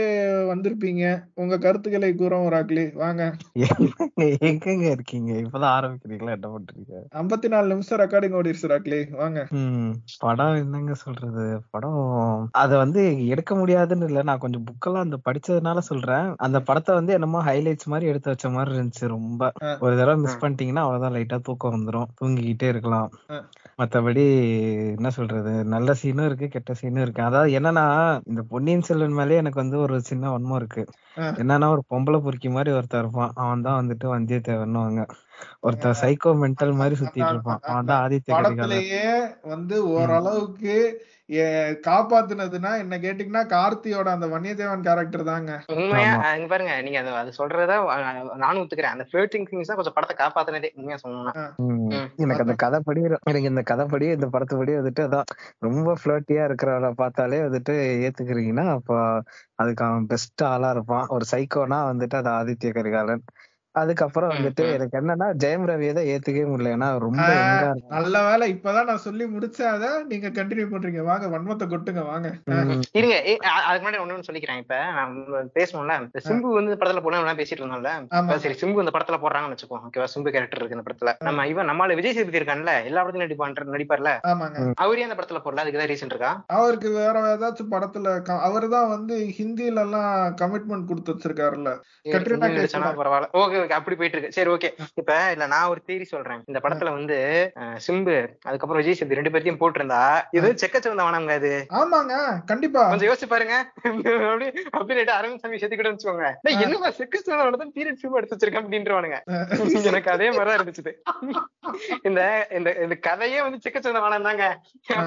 [0.51, 1.03] வந்திருப்பீங்க.
[1.35, 2.85] உங்க கருத்துக்களை கூறவும் ராக்லி.
[3.03, 3.23] வாங்க.
[4.47, 5.31] எங்கங்க இருக்கீங்க?
[5.43, 6.35] இப்பதான் ஆரம்பிக்கிறீங்களா?
[6.37, 6.93] என்ன பண்றீங்க?
[7.19, 9.39] ஐம்பத்தி நாலு நிமிஷம் ரெக்கார்டிங் ஓடிடுச்சு ராக்லி வாங்க.
[10.19, 11.45] படம் என்னங்க சொல்றது?
[11.69, 11.99] படம்
[12.51, 14.21] அத வந்து எடுக்க முடியாதுன்னு இல்ல.
[14.21, 16.27] நான் கொஞ்சம் புக்கெல்லாம் அந்த படிச்சதுனால சொல்றேன்.
[16.37, 19.51] அந்த படத்தை வந்து என்னமோ ஹைலைட்ஸ் மாதிரி எடுத்து வச்ச மாதிரி இருந்துச்சு ரொம்ப.
[19.79, 20.41] ஒரு தடவை மிஸ்.
[20.41, 22.09] பண்ணிட்டீங்கன்னா அவ்வளவுதான் லைட்டா தூக்கம் வந்துரும்.
[22.21, 23.09] தூங்கிக்கிட்டே இருக்கலாம்.
[23.79, 24.23] மத்தபடி
[24.95, 27.21] என்ன சொல்றது நல்ல சீனும் இருக்கு கெட்ட சீனும் இருக்கு.
[27.21, 27.83] அதாவது என்னன்னா
[28.25, 30.83] இந்த பொன்னியின் செல்வன் மேலே எனக்கு வந்து ஒரு சின்ன வன்மம் இருக்கு.
[31.41, 33.33] என்னன்னா ஒரு பொம்பளை பொறுக்கி மாதிரி ஒருத்தன் இருப்பான்.
[33.35, 35.03] அவன் தான் வந்துட்டு வந்தியத்தேவன்னுவாங்க.
[35.59, 37.61] ஒருத்தன் சைக்கோ மென்டல் மாதிரி சுத்திட்டு இருப்பான்.
[37.63, 38.33] அவன் தான் ஆதித்ய
[39.53, 40.75] வந்து ஓரளவுக்கு
[41.87, 45.53] காப்பாத்துனதுன்னா என்ன கேட்டீங்கன்னா கார்த்தியோட அந்த வன்னியதேவன் கேரக்டர் தாங்க.
[45.75, 46.11] உண்மையா.
[46.29, 47.73] அங்க பாருங்க நீங்க அது அது சொல்றத
[48.43, 48.95] நானும் ஒத்துக்கிறேன்.
[48.95, 51.45] அந்த ஃபிளர்ட்டிங் திங்ஸ் தான் கொஞ்சம் படத்தை காப்பாத்துனதே உண்மையா சொல்லணும்னா.
[52.23, 57.75] எனக்கு அந்த கதைப்படி எனக்கு இந்த கதைப்படி இந்த படத்துப்படி வந்துட்டு அதான் ரொம்ப ஃபிளர்ட்டியா இருக்கிறவரை பார்த்தாலே வந்துட்டு
[58.07, 58.97] ஏத்துக்கிறீங்கன்னா அப்போ
[59.55, 61.05] அதுக்கு அவன் பெஸ்ட் ஆளா இருப்பான்.
[61.07, 63.23] ஒரு சைக்கோனா வந்துட்டு அது ஆதித்ய கரிகாலன்.
[63.79, 64.65] அதுக்கப்புறம் வந்துட்டு.
[64.75, 66.73] எனக்கு என்னன்னா ஜெயம் ரவியை தான் ஏத்துக்கவே முடியல.
[66.75, 67.21] ஏன்னா ரொம்ப
[67.95, 68.45] நல்ல வேலை.
[68.55, 71.01] இப்பதான் நான் சொல்லி முடிச்சேன் அத நீங்க கண்டினியூ பண்றீங்க.
[71.09, 72.27] வாங்க வன்மத்தை கொட்டுங்க வாங்க.
[72.99, 73.15] இருங்க
[73.67, 74.61] அதுக்கு முன்னாடி ஒண்ணு ஒண்ணு சொல்லிக்கிறேன்.
[74.63, 75.15] இப்ப நான்
[75.57, 75.95] பேசணும்ல
[76.27, 77.93] சிம்பு வந்து படத்துல போனா பேசிட்டு இருந்தோம்ல.
[78.45, 80.09] சரி சிம்பு இந்த படத்துல போடுறாங்கன்னு வச்சுக்கோ ஓகேவா?
[80.13, 81.13] சிம்பு கேரக்டர் இருக்கு இந்த படத்துல.
[81.27, 84.11] நம்ம இவன் நம்மால விஜய் சேதுபதி இருக்கான்ல எல்லா படத்துலயும் நடிப்பான் நடிப்பார்ல.
[84.31, 84.65] ஆமாங்க.
[84.83, 86.31] அவரே அந்த படத்துல போடல அதுக்கு தான் ரீசன் இருக்கா?
[86.57, 88.05] அவருக்கு வேற ஏதாச்சும் படத்துல
[88.47, 90.11] அவர் தான் வந்து ஹிந்தில எல்லாம்
[90.41, 91.71] கமிட்மெண்ட் கொடுத்து வச்சிருக்காருல்ல.
[92.13, 92.49] கட்ரினா.
[92.99, 93.29] பரவாயில்ல.
[93.41, 93.63] ஓகே.
[93.67, 94.69] ஓகே அப்படி போயிட்டு இருக்கு சரி ஓகே
[95.01, 96.41] இப்ப இல்ல நான் ஒரு தேரி சொல்றேன்.
[96.49, 97.17] இந்த படத்துல வந்து
[97.85, 98.15] சிம்பு
[98.47, 100.01] அதுக்கப்புறம் விஜய் சேதுபதி ரெண்டு பேர்த்தையும் போட்டிருந்தா
[100.37, 102.13] இது செக்கச்சவந்த வனங்க அது ஆமாங்க
[102.51, 102.83] கண்டிப்பா.
[102.91, 103.55] கொஞ்சம் யோசிச்சு பாருங்க.
[104.77, 106.27] அப்படி அரவிந்த் சாமி சேர்த்துக்கிட்டு வச்சுக்கோங்க.
[106.45, 109.19] டேய், என்னப்பா செக்கச்சவன தான் பீரியட் ஃபிலிம் எடுத்து வச்சிருக்கேன் அப்படின்றவானுங்க.
[109.91, 110.93] எனக்கு அதே மாதிரிதான் இருந்துச்சு.
[112.07, 112.21] இந்த
[112.57, 114.45] இந்த இந்த கதையே வந்து செக்கச்சவந்த வானம் தாங்க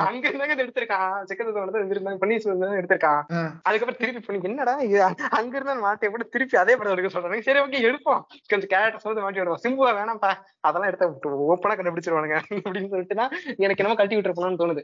[0.08, 1.14] அங்க இருந்தாங்க எடுத்திருக்கான்.
[1.28, 2.36] செக்கச்சவந்த வானம் இருந்திருந்தாங்க பண்ணி
[2.80, 3.22] எடுத்திருக்கான்.
[3.68, 4.98] அதுக்கப்புறம் திருப்பி பண்ணி என்னடா இது?
[5.38, 8.22] அங்க இருந்தா மாட்டி போட்டு திருப்பி அதே படம் எடுக்க சொல்றாங்க சரி ஓகே எடுப்போம்.
[8.52, 10.32] கொஞ்சம் கேரக்டர்ஸ் வந்து மாட்டி விடுவோம் சிம்புவா வேணாம்ப்பா
[10.68, 11.04] அதெல்லாம் எடுத்த
[11.52, 13.32] ஓப்பனா கண்டுபிடிச்சிருவானுங்க அப்படின்னு சொல்லிட்டு தான்
[13.64, 14.82] எனக்கு என்னமோ கழட்டி விட்டுருப்போம்னு தோணுது.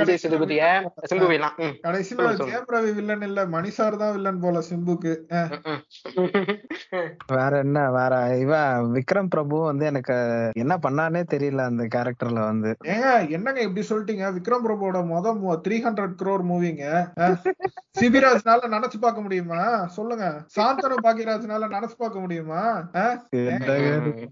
[0.00, 0.64] விஜய் சேதுபதிய?
[1.10, 1.54] சிம்பு எல்லாம்.
[1.86, 2.50] கடைசியில சொல்லுங்க, சொல்லுங்க.
[2.52, 3.40] ஜெயம் ரவி வில்லன் இல்ல.
[3.54, 5.12] மணிசார் தான் வில்லன் போல சிம்புக்கு.
[7.36, 8.14] வேற என்ன வேற
[8.44, 10.16] இவன் விக்ரம் பிரபு வந்து எனக்கு
[10.64, 12.72] என்ன பண்ணானே தெரியல அந்த கேரக்டர்ல வந்து.
[12.94, 14.26] ஏங்க என்னங்க இப்படி சொல்லிட்டீங்க?
[14.38, 15.32] விக்ரம் பிரபுவோட மொத
[15.64, 16.84] த்ரீ ஹண்ட்ரட் க்ரோர் மூவிங்க
[17.98, 19.62] சிபிராஜ்னால நினைச்சு பார்க்க முடியுமா?
[19.96, 20.24] சொல்லுங்க.
[20.56, 22.53] சாந்தனு பாக்கியராஜ்னால நினைச்சு பார்க்க முடியுமா?
[22.54, 23.04] ஆ?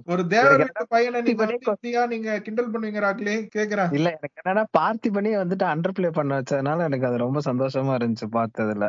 [0.07, 1.45] ஒரு தேவர் வீட்டு பையனை நீங்க
[2.13, 3.91] நீங்க கிண்டல் பண்ணுவீங்க ராக்லி கேக்குறேன்.
[3.93, 8.89] இல்ல எனக்கு என்னன்னா பார்த்திபனே வந்துட்டு அண்டர் பிளே பண்ண வச்சதுனால எனக்கு அது ரொம்ப சந்தோஷமா இருந்துச்சு பார்த்ததுல.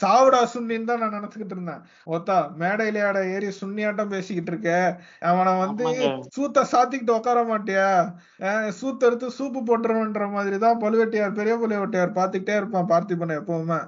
[0.00, 1.82] சாவுடா சுன்னின்னு தான் நான் நினைச்சுக்கிட்டு இருந்தேன்.
[2.08, 4.70] ஒத்தா மேடையில ஆட ஏறி சுன்னியாட்டம் பேசிக்கிட்டு இருக்க.
[5.22, 5.86] அவனை வந்து
[6.36, 7.88] சூத்த சாத்திக்கிட்டு உட்கார மாட்டியா?
[8.80, 13.80] சூத்த எடுத்து சூப்பு போட்டுருவன்ற மாதிரி தான் பழுவேட்டியார் பெரிய பழுவேட்டியார் பாத்துக்கிட்டே இருப்பான் பார்த்திபனை எப்பவுமே.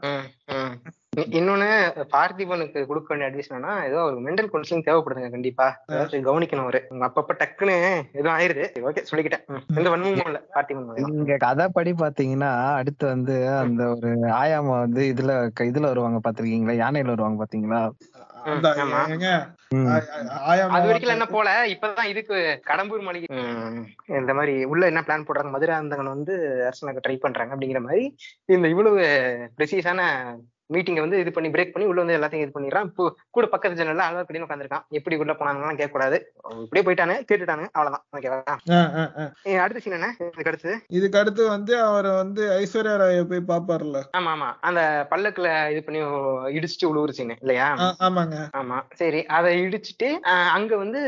[1.14, 1.66] இன்னொன்னு
[2.12, 5.66] பார்த்திபனுக்கு கொடுக்க வேண்டிய அட்வைஸ் என்னன்னா ஏதோ ஒரு மென்டல் கவுன்சிலிங் தேவைப்படுதுங்க கண்டிப்பா.
[5.88, 6.86] கவனிக்கணும் அவரு.
[6.88, 7.76] உங்க அப்பப்ப டக்குன்னு
[8.12, 8.64] எதுவும் ஆயிருது.
[8.88, 9.44] ஓகே சொல்லிக்கிட்டேன்.
[9.76, 11.08] எந்த வன்மமும் இல்ல பார்த்திபன்.
[11.08, 16.76] நீங்க கதைப்படி பாத்தீங்கன்னா அடுத்து வந்து அந்த ஒரு ஆயாமா வந்து இதுல க- இதுல வருவாங்க பாத்திருக்கீங்களா?
[16.76, 17.82] யானையில வருவாங்க பாத்தீங்களா?
[20.46, 22.36] அது வரைக்கும் என்ன போல இப்பதான் இதுக்கு
[22.66, 23.38] கடம்பூர் மாளிகை
[24.18, 25.50] இந்த மாதிரி உள்ள என்ன பிளான் போடுறாங்க?
[25.50, 26.34] மதுராந்தகன் வந்து
[26.64, 28.04] அரசனுக்கு ட்ரை பண்றாங்க அப்படிங்கிற மாதிரி
[28.48, 29.00] இந்த இவ்வளவு
[29.58, 30.00] ப்ரெசிஸான
[30.70, 32.86] மீட்டிங்கை வந்து இது பண்ணி பிரேக் பண்ணி உள்ள வந்து எல்லாத்தையும் இது பண்ணிடுறான்.
[32.90, 33.04] இப்போ
[33.36, 36.16] கூட பக்கத்து ஜன்னல்ல ஆழ்வார்க்கடின்னு உட்காந்துருக்கான் எப்படி உள்ள போனாங்கலாம் கேட்க கூடாது
[36.64, 38.04] இப்படியே போயிட்டானு கேட்டுட்டானு அவ்வளவுதான்.
[38.16, 38.38] ஓகேவா
[39.64, 40.08] அடுத்த சீன் என்ன?
[40.26, 44.48] இதுக்கு அடுத்தது இதுக்கு அடுத்து வந்து அவர் வந்து ஐஸ்வர்யா ராய போய் பாப்பார்ல ஆமா ஆமா.
[44.68, 44.80] அந்த
[45.12, 46.00] பல்லக்குல இது பண்ணி
[46.56, 47.68] இடிச்சுட்டு உழுவுற சீன் இல்லையா?
[48.06, 48.36] ஆமாங்க.
[48.60, 48.78] ஆமா.
[49.00, 50.08] சரி அதை இடிச்சிட்டு
[50.56, 51.00] அங்க வந்து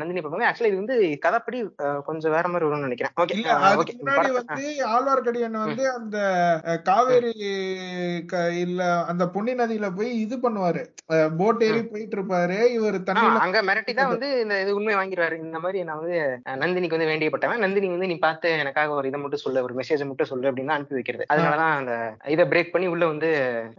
[0.00, 1.58] நந்தினி பார்ப்பாங்க ஆக்சுவலா இது வந்து கதைப்படி
[2.08, 3.14] கொஞ்சம் வேற மாதிரி வரும்னு நினைக்கிறேன்.
[3.22, 3.36] ஓகே
[4.00, 6.16] முன்னாடி வந்து ஆழ்வார்க்கடியான் வந்து அந்த
[6.88, 7.32] காவேரி
[8.62, 10.82] இல்ல அந்த பொன்னி நதியில போய் இது பண்ணுவாரு.
[11.38, 15.38] போட் ஏறி போயிட்டு இருப்பாரு இவர் தண்ணியில அங்க மிரட்டி தான் வந்து இந்த இது உண்மை வாங்கிடுவாரு.
[15.38, 17.58] இந்த மாதிரி நான் வந்து நந்தினிக்கு வந்து வேண்டியப்பட்டவன்.
[17.58, 20.94] நந்தினி வந்து நீ பார்த்து எனக்காக ஒரு இதை மட்டும் சொல்லு ஒரு மெசேஜ் மட்டும் சொல்லு அப்படின்னு அனுப்பி
[20.94, 21.26] வைக்கிறது.
[21.32, 21.94] அதனாலதான் அந்த
[22.26, 23.30] இதை பிரேக் பண்ணி உள்ள வந்து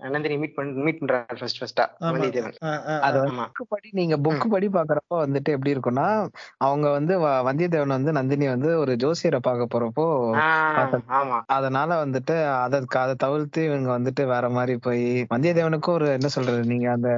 [0.09, 1.85] நந்தினி மீட் பண்ணி மீட் பண்றாரு ஃபர்ஸ்ட் ஃபர்ஸ்டா.
[2.03, 2.99] வந்தியத்தேவன்.
[2.99, 6.07] அது புக்கு படி நீங்க புக்கு படி பாக்குறப்போ வந்துட்டு எப்படி இருக்கும்னா
[6.57, 10.07] அவங்க வந்து வ- வந்தியத்தேவன் வந்து நந்தினி வந்து ஒரு ஜோசியரை பார்க்க போறப்போ
[11.47, 16.87] அதனால வந்துட்டு அதை அதை தவிர்த்து இவங்க வந்துட்டு வேற மாதிரி போய் வந்தியத்தேவனுக்கும் ஒரு என்ன சொல்றது நீங்க
[16.91, 17.09] அந்த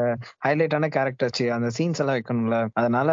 [0.45, 2.57] ஹைலைட்டான கேரக்டர்ஸ் அந்த சீன்ஸ் எல்லாம் வைக்கணும்ல.
[2.73, 3.09] அதனால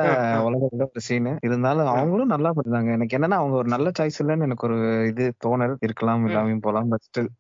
[0.46, 4.66] உலகத்துல ஒரு சீன் இருந்தாலும் அவங்களும் நல்லா பண்ணிருந்தாங்க எனக்கு என்னன்னா அவங்க ஒரு நல்ல சாய்ஸ் இல்லைன்னு எனக்கு
[4.68, 5.76] ஒரு இது தோணல்.
[5.86, 7.30] இருக்கலாம் இல்லாமையும் போலாம் பட் ஸ்டில்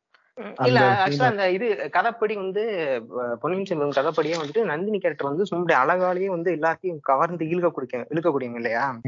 [0.66, 2.94] இல்ல ஆக்சுவலா அந்த இது கதைப்படி வந்து
[3.42, 8.62] பொன்னியின் செல்வன் கதைப்படியே வந்துட்டு நந்தினி கேரக்டர் வந்து சும்மா அழகாலேயே வந்து எல்லாத்தையும் கவர்ந்து இழுக்க குடிக்க இழுக்கக்கூடியவங்க
[8.62, 9.00] இல்லையா?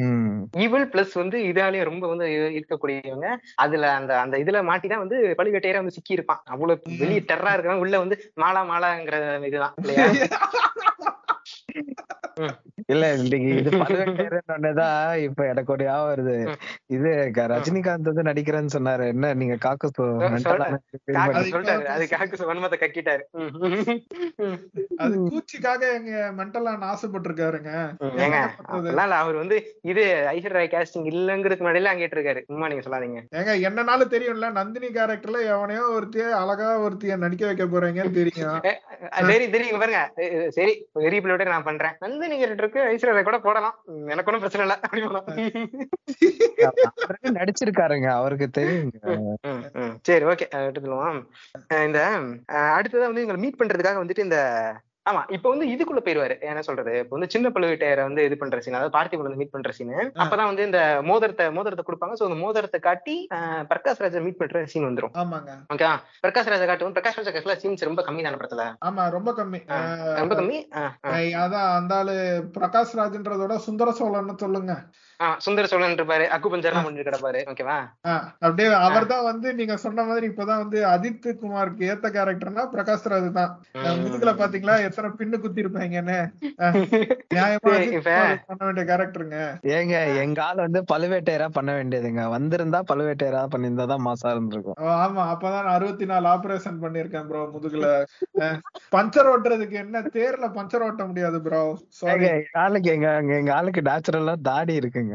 [0.61, 2.25] ஈவல் பிளஸ் வந்து இதாலேயே ரொம்ப வந்து
[2.59, 3.39] இருக்கக்கூடியவங்க.
[3.59, 8.05] அதுல அந்த அந்த இதுல மாட்டிதான் வந்து பழுவேட்டையரா வந்து சிக்கி இருப்பான் அவ்வளவு வெளியே டெரரா இருக்கிறவன் உள்ள
[8.05, 10.07] வந்து மாலா மாலாங்கிற இதுதான் இல்லையா?
[12.87, 16.37] இல்ல இன்னைக்கு இது பழுவேட்டரையர்னோடனேதான் இப்ப எனக்கு ஒரு ஞாபகம் வருது.
[16.87, 17.11] இது
[17.53, 19.07] ரஜினிகாந்த் வந்து நடிக்கிறேன்னு சொன்னாரு.
[19.15, 19.89] என்ன நீங்க காக்கு
[22.83, 23.25] கக்கிட்டாரு.
[25.05, 27.73] அது கூச்சிக்காக எங்க மென்டலான ஆசைப்பட்டிருக்காருங்க.
[29.21, 30.05] அவர் வந்து இது
[30.35, 33.21] ஐஸ்வர்யா ராய் casting இல்லங்கிறதுக்கு முன்னாடிலாம் அங்கே இருக்காரு சும்மா நீங்க சொல்லாதீங்க.
[33.39, 38.61] ஏங்க என்னனாலும் தெரியும்ல நந்தினி கேரக்டர்ல எவனையோ ஒருத்திய அழகா ஒருத்திய நடிக்க வைக்க போறீங்கன்னு தெரியும்.
[39.31, 40.03] சரி தெரியுங்க பாருங்க.
[40.59, 41.97] சரி பெரிய பிள்ளையோட நான் பண்றேன்.
[42.05, 43.77] நந்தினி கேரக்டருக்கு ஐஸ்வர்யா ராய் கூட போடலாம்.
[44.07, 44.77] எனக்கு ஒன்றும் பிரச்சனை இல்லை.
[47.01, 48.09] அப்படி நடிச்சிருக்காருங்க.
[48.13, 48.99] அவருக்கு தெரியுங்க.
[50.03, 50.47] சரி ஓகே.
[50.61, 51.19] எடுத்துக்கலாம்
[51.85, 52.01] இந்த
[52.49, 54.39] அஹ், அடுத்ததா வந்து இவங்களை மீட் பண்றதுக்காக வந்துட்டு இந்த
[55.11, 56.35] ஆமா இப்ப வந்து இதுக்குள்ள போயிருவாரு.
[56.51, 56.93] என்ன சொல்றது?
[57.03, 60.51] இப்ப வந்து சின்ன பழுவேட்டையரை வந்து இது பண்ற சீன் அதாவது பார்த்திபன் வந்து மீட் பண்ற சீன் அப்பதான்
[60.51, 60.81] வந்து இந்த
[61.11, 62.17] மோதிரத்தை மோதிரத்தை கொடுப்பாங்க.
[62.21, 63.17] சோ அந்த மோதிரத்தை காட்டி
[63.73, 65.15] பிரகாஷ் ராஜா மீட் பண்ற சீன் வந்துரும்.
[65.23, 65.53] ஆமாங்க.
[65.75, 65.91] ஓகே
[66.25, 68.65] பிரகாஷ் ராஜா காட்டும் பிரகாஷ் ராஜா காட்டுல சீன்ஸ் ரொம்ப கம்மி தான படத்துல?
[68.89, 69.61] ஆமா ரொம்ப கம்மி.
[70.23, 70.59] ரொம்ப கம்மி?
[71.45, 72.17] அதான் அந்த ஆளு
[72.59, 74.75] பிரகாஷ் ராஜ்ன்றதோட சுந்தர சோழன்னு சொல்லுங்க.
[75.45, 76.27] சுந்தர சோழன் இருப்பாரு.
[76.35, 77.79] அக்கு பஞ்சர்லாம் பண்ணிட்டு கிடப்பாரு ஓகேவா
[78.47, 83.53] அப்படியே அவர்தான் வந்து நீங்க சொன்ன மாதிரி இப்பதான் வந்து ஆதித் குமாருக்கு ஏத்த கேரக்டர்னா பிரகாஷ் ராஜ் தான்.
[84.05, 86.41] முதுகுல பாத்தீங்களா எத்தனை பின்னு குத்தி இருப்பாங்கன்னு
[88.49, 92.35] பண்ண வேண்டிய கேரக்டருங்க ஏங்க எங்க ஆள் வந்து பழுவேட்டையரா பண்ண வேண்டியதுங்க.
[92.35, 94.97] வந்திருந்தா பழுவேட்டையரா பண்ணியிருந்தாதான் மாசா இருந்திருக்கும்.
[94.97, 95.33] ஆமா.
[95.33, 98.07] அப்பதான் அறுபத்தி நாலு ஆபரேஷன் பண்ணிருக்கேன் ப்ரோ முதுகுல.
[98.93, 100.03] பஞ்சர் ஓட்டுறதுக்கு என்ன?
[100.15, 101.77] தேர்ல பஞ்சர் ஓட்ட முடியாது ப்ரோ
[102.61, 105.15] ஆளுக்கு எங்க எங்க- ஆளுக்கு நேச்சுரலா தாடி இருக்குங்க.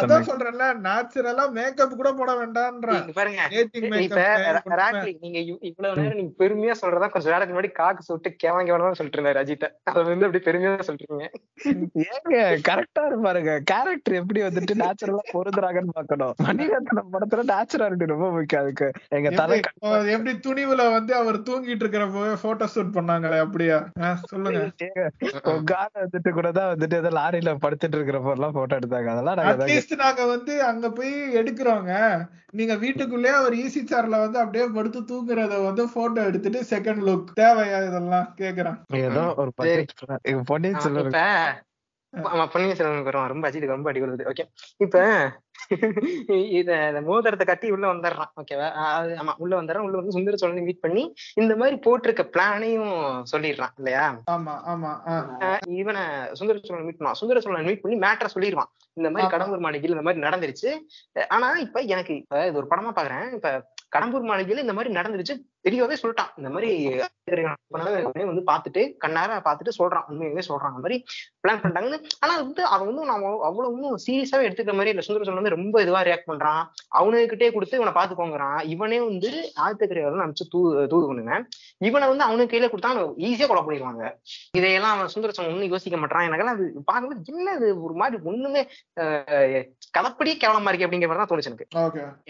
[0.00, 3.40] அதான் சொல்றேன்ல நேச்சுரலா மேக்கப் கூட போட வேண்டாம்ன்றேன் பாருங்க.
[5.24, 9.18] நீங்க இவ்- இவ்வளவு நேரம் நீங்க பெருமையா சொல்றதா கொஞ்சம் நேரத்துக்கு முன்னாடி காக்கு சுட்டு கேவன் கேவலமா சொல்லிட்டு
[9.18, 9.66] இருந்தாரு அஜித்த.
[9.90, 11.26] அதை வந்து அப்படி பெருமையா சொல்றீங்க
[12.06, 12.36] ஏங்க
[12.68, 13.52] கரெக்டா இருப்பாருங்க.
[13.70, 18.88] கேரக்டர் எப்படி வந்துட்டு நேச்சுரலா பொருந்துறாங்கன்னு பாக்கணும் மணிரத்னம் படத்துல நேச்சுராலிட்டி ரொம்ப முக்கியம் அதுக்கு.
[19.18, 19.58] எங்க தலை
[20.14, 22.12] எப்படி துணிவுல வந்து அவர் தூங்கிட்டு இருக்கிறப்ப
[22.44, 23.78] போட்டோ ஷூட் பண்ணாங்களே அப்படியா?
[24.32, 24.62] சொல்லுங்க.
[25.54, 29.10] உங்க வந்துட்டு கூட தான் வந்துட்டு ஏதோ லாரியில படுத்துட்டு இருக்கிறப்ப எல்லாம் போட்டோ எடுத்தாங்க.
[29.14, 31.92] அதெல்லாம் அட்லீஸ்ட் நாங்க வந்து அங்க போய் எடுக்கிறோங்க.
[32.58, 37.78] நீங்க வீட்டுக்குள்ளே அவர் ஈசி சேர்ல வந்து அப்படியே படுத்து தூங்குறத வந்து போட்டோ எடுத்துட்டு செகண்ட் லுக் தேவையா
[37.88, 38.26] இதெல்லாம்?
[38.40, 38.76] கேக்குறேன்.
[39.02, 39.52] ஏதோ ஒரு
[40.50, 41.14] பொன்னியின் செல்வன்
[42.52, 44.98] பொன்னியின் செல்வன் வரும் ரொம்ப அஜித்துக்கு ரொம்ப அடி விழுது ஓகே இப்ப
[46.58, 46.70] இத
[47.06, 48.30] மோதிரத்தை கட்டி உள்ள வந்துடுறான்.
[48.40, 48.68] ஓகேவா
[49.20, 49.84] ஆமா உள்ள வந்துடுறான்.
[49.86, 51.02] உள்ள வந்து சுந்தர சோழனை மீட் பண்ணி
[51.34, 52.90] இந்த மாதிரி போட்டிருக்க பிளானையும்
[53.32, 54.04] சொல்லிடுறான் இல்லையா?
[54.34, 54.90] ஆமா ஆமா
[55.80, 57.20] இவனை சுந்தர சோழன் மீட் பண்ணுவான்.
[57.20, 58.70] சுந்தர சோழன் மீட் பண்ணி மேட்டரை சொல்லிடுவான்.
[58.96, 59.32] இந்த மாதிரி.
[59.34, 60.72] கடம்பூர் மாளிகையில் இந்த மாதிரி நடந்துருச்சு.
[61.28, 63.26] ஆனா இப்ப எனக்கு இப்ப இது ஒரு படமா பாக்குறேன்.
[63.38, 63.48] இப்ப
[63.92, 65.34] கடம்பூர் மாளிகையில இந்த மாதிரி நடந்துருச்சு.
[65.68, 66.30] தெளிவாவே சொல்லிட்டான்.
[66.36, 66.70] இந்த மாதிரி
[68.24, 70.04] வந்து பாத்துட்டு கண்ணார பாத்துட்டு சொல்றான்.
[70.08, 70.72] உண்மையாவே சொல்றான்.
[70.72, 71.04] அந்த மாதிரி
[71.42, 71.98] பிளான் பண்ணிட்டாங்கன்னு.
[72.20, 75.00] ஆனா அது வந்து அவன் வந்து நான் அவ்வளவு ஒன்றும் சீரியஸாவே எடுத்துக்கிற மாதிரி இல்ல.
[75.00, 76.62] சுந்தர வந்து ரொம்ப இதுவா ரியாக்ட் பண்றான்.
[76.98, 78.64] அவனுக்கிட்டே கொடுத்து இவனை பாத்துக்கோங்கிறான்.
[78.64, 79.30] இவனே வந்து
[79.66, 81.46] ஆழ்த்தக்கரையாளர் அனுப்பிச்சு தூ தூது பண்ணுங்க.
[81.78, 84.04] இவனை வந்து அவனுக்கு கையில கொடுத்தா அவன் ஈஸியா கொலை பண்ணிடுவாங்க.
[84.50, 87.82] இதையெல்லாம் அவன் சுந்தர ஒன்னும் யோசிக்க மாட்டான் எனக்கெல்லாம் அது பார்க்கும்போது என்ன இது?
[87.82, 88.68] ஒரு மாதிரி ஒண்ணுமே
[89.00, 89.62] ஆஹ்
[89.98, 91.68] கலப்படியே கேவலமா இருக்கு அப்படிங்கிற மாதிரி தான் தோணுச்சு எனக்கு.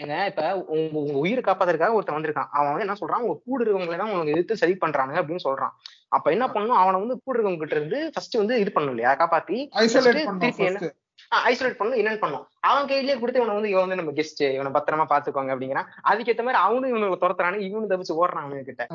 [0.01, 2.47] ஏங்க இப்ப உங்க உங்க உயிரை காப்பாத்துறதுக்காக ஒருத்தன் வந்திருக்கான்.
[2.51, 3.19] அவன் வந்து என்ன சொல்றான்?
[3.19, 5.71] உங்க கூட இருக்கவங்களை தான் உனக்கு எதிர்த்து சரி பண்றாங்க அப்படின்னு சொல்றான்.
[6.07, 6.67] அப்ப என்ன பண்ணணும்?
[6.67, 9.15] அவனை வந்து கூட இருக்கவங்க கிட்ட இருந்து ஃபர்ஸ்ட் வந்து இது பண்ணணும் இல்லையா?
[9.15, 12.45] காப்பாத்தி ஐசோலேட் பண்ணோம் பண்ணணும் என்னன்னு பண்ணணும்.
[12.67, 15.89] அவன் கையிலேயே கொடுத்து இவனை வந்து இவன் வந்து நம்ம கெஸ்ட் இவனை பத்திரமா பாத்துக்கோங்க அப்படிங்கிறான்.
[16.11, 18.85] அதுக்கேத்த மாதிரி அவனும் இவனுக்கு துரத்துறானு இவனு தப்பிச்சு ஓடுறான் அவனுக்கு கிட்ட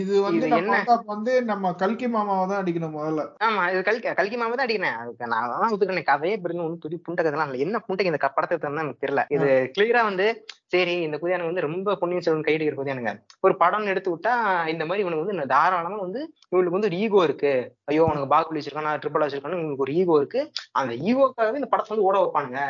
[0.00, 0.80] இது வந்து என்ன?
[1.12, 3.24] வந்து நம்ம கல்கி மாமாவை தான் அடிக்கணும் முதல்ல.
[3.48, 4.98] ஆமா இது கல்கி கல்கி மாமா தான் அடிக்கிறேன்.
[5.32, 7.64] நான் அதான் ஒத்துக்கிறேன் கதையே பிறகு ஒன்றும் துடி புண்ட கதைலாம் இல்லை.
[7.66, 9.24] என்ன புண்டைக்கு இந்த படத்தை தான் எனக்கு தெரியல.
[9.36, 10.28] இது கிளியரா வந்து
[10.74, 13.12] சரி இந்த குதியானு வந்து ரொம்ப பொன்னியின் செல்வன் கைடு குதியானுங்க.
[13.46, 14.32] ஒரு படம்னு எடுத்து விட்டா
[14.72, 16.20] இந்த மாதிரி இவனுக்கு வந்து தாராளமா வந்து
[16.52, 17.52] இவனுக்கு வந்து ஒரு ஈகோ இருக்கு.
[17.90, 20.40] ஐயோ உனக்கு பாகுபலி வச்சிருக்கான் ட்ரிபிள் வச்சிருக்கானு இவனுக்கு ஒரு ஈகோ இருக்கு.
[20.80, 22.60] அந்த ஈகோக்காகவே இந்த படத்தை வந்து ஓட வைப்பானுங்க.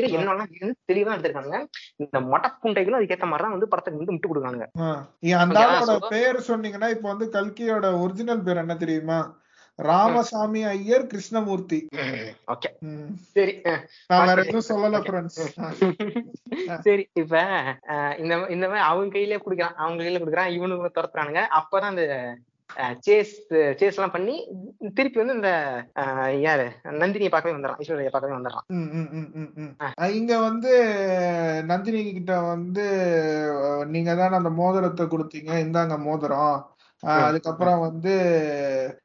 [0.00, 1.58] அப்படிங்கிற எண்ணம்லாம் இருந்து தெளிவா எடுத்திருக்காங்க
[2.02, 4.64] இந்த மொட்டை புண்டைகளும் அதுக்கேத்த மாதிரி தான் வந்து படத்துக்கு வந்து முட்டு கொடுக்காங்க
[5.42, 9.20] அந்த ஆளோட பேர் சொன்னீங்கன்னா இப்ப வந்து கல்கியோட ஒரிஜினல் பேர் என்ன தெரியுமா?
[9.78, 11.78] ராமசாமி ஐயர் கிருஷ்ணமூர்த்தி.
[12.54, 12.70] ஓகே.
[13.36, 13.52] சரி
[14.10, 14.42] நான் வேற.
[14.42, 15.38] எதுவும் சொல்லல ஃப்ரெண்ட்ஸ்
[16.86, 17.44] சரி இப்ப
[18.22, 19.78] இந்த இந்த மாதிரி அவங்க கையிலே குடுக்குறான்.
[19.82, 20.52] அவங்க கையில குடுக்குறான்.
[20.56, 21.44] இவனுக்கு துரத்துறானுங்க.
[21.60, 22.04] அப்பதான் அந்த
[23.06, 24.34] சேஸ் சேஸ் எல்லாம் பண்ணி
[24.94, 25.52] திருப்பி வந்து இந்த
[26.40, 26.66] யாரு?
[26.84, 28.66] நந்தினியை பார்க்கவே வந்துடுறான் ஐஸ்வர்யா பார்க்கவே வந்துடுறான்.
[30.18, 30.72] இங்க வந்து
[31.66, 32.86] நந்தினி கிட்ட வந்து
[33.94, 36.58] நீங்க தானே அந்த மோதிரத்தை கொடுத்தீங்க இந்தாங்க மோதிரம்.
[37.26, 38.14] அதுக்கப்புறம் வந்து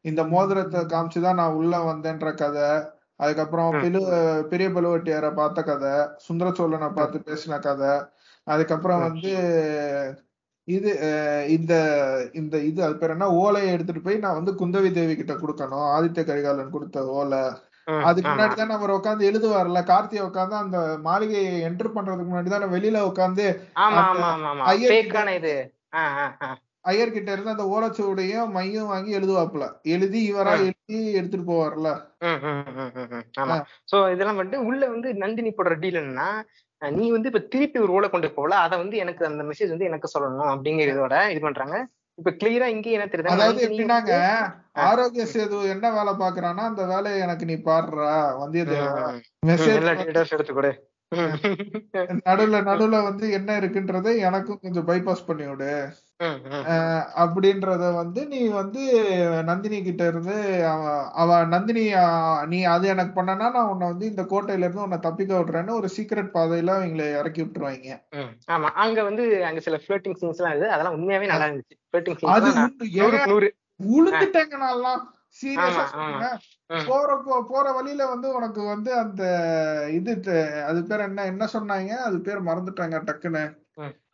[0.01, 2.69] இந்த மோதிரத்தை காமிச்சுதான் நான் உள்ள வந்தேன்ற கதை.
[3.15, 3.75] அதுக்கப்புறம்.
[3.83, 3.99] பெரு
[4.49, 5.93] பெரிய பழுவட்டியாரை பார்த்த கதை.
[6.17, 7.93] சுந்தர சோழனை பார்த்து பேசின கதை.
[8.47, 9.03] அதுக்கப்புறம்.
[9.07, 9.33] வந்து
[10.67, 10.91] இது
[11.55, 11.73] இந்த
[12.33, 13.27] இந்த இது அது பேர் என்ன?
[13.41, 15.85] ஓலையை எடுத்துட்டு போய் நான் வந்து குந்தவி தேவி கிட்ட கொடுக்கணும்.
[15.95, 17.41] ஆதித்ய கரிகாலன் கொடுத்த ஓலை.
[18.03, 18.29] அதுக்கு.
[18.29, 19.79] முன்னாடி தான் அவர் உட்காந்து எழுதுவார்ல?
[19.89, 23.45] கார்த்திகை உட்காந்து அந்த மாளிகையை என்டர் பண்றதுக்கு முன்னாடி தான் வெளியில உட்காந்து
[24.71, 24.95] ஐயர்
[26.85, 29.63] ஐயர்கிட்ட இருந்து அந்த ஓலைச்சுவடையும் மையம் வாங்கி எழுதுவாப்புல.
[29.93, 30.51] எழுதி இவரா.
[30.61, 31.89] எழுதி எடுத்துட்டு போவார்ல.
[33.41, 33.55] ஆமா.
[33.91, 36.27] சோ இதெல்லாம் வந்துட்டு உள்ள வந்து நந்தினி போடுற டீல் என்னன்னா
[36.79, 38.55] நீ வந்து இப்ப திருப்பி ஒரு ரோலை கொண்டு போகல.
[38.55, 41.87] அதை வந்து எனக்கு அந்த மெசேஜ் வந்து எனக்கு சொல்லணும் அப்படிங்கிறதோட இது பண்றாங்க.
[42.13, 43.25] இப்ப கிளியரா இங்கே என்ன தெரியுது?
[43.25, 48.37] அதாவது எப்படின்னாங்க வந்து- ஆரோக்கிய சேது என்ன வேலை பாக்குறான்னா அந்த வேலையை எனக்கு நீ பாடுறா
[49.45, 50.93] டீட்டெயில்ஸ் எடுத்து கொடு.
[51.15, 55.87] நடுவுல நடுவுல வந்து என்ன இருக்குன்றதை எனக்கும் கொஞ்சம் பைபாஸ் பண்ணி விடு.
[57.21, 58.81] அப்படின்றத வந்து நீ வந்து
[59.43, 60.35] நந்தினி கிட்ட இருந்து
[61.13, 61.83] அவ நந்தினி
[62.47, 66.31] நீ அது எனக்கு பண்ணனா நான் உன்னை வந்து இந்த கோட்டையில இருந்து உன்னை தப்பிக்க விடுறேன்னு ஒரு சீக்ரெட்
[66.37, 67.97] பாதையில அவங்களை இறக்கி விட்டுருவாங்க.
[68.49, 68.69] ஆமா.
[68.75, 71.77] அங்க வந்து அங்க சில ஃபிளோட்டிங் சீன்ஸ் எல்லாம் இருக்கு அதெல்லாம் உண்மையாவே நல்லா இருந்துச்சு.
[71.89, 73.51] ஃபிளோட்டிங் அது சீன்ஸ்
[73.93, 75.03] உளுந்துட்டேங்க நான்லாம்.
[75.39, 75.85] சீரியஸா.
[76.89, 77.15] போற
[77.49, 79.23] போற வழியில வந்து உனக்கு வந்து அந்த
[79.97, 80.11] இது
[80.69, 81.91] அது பேர் என்ன என்ன சொன்னாங்க?
[82.07, 83.43] அது பேர் மறந்துட்டாங்க டக்குன்னு.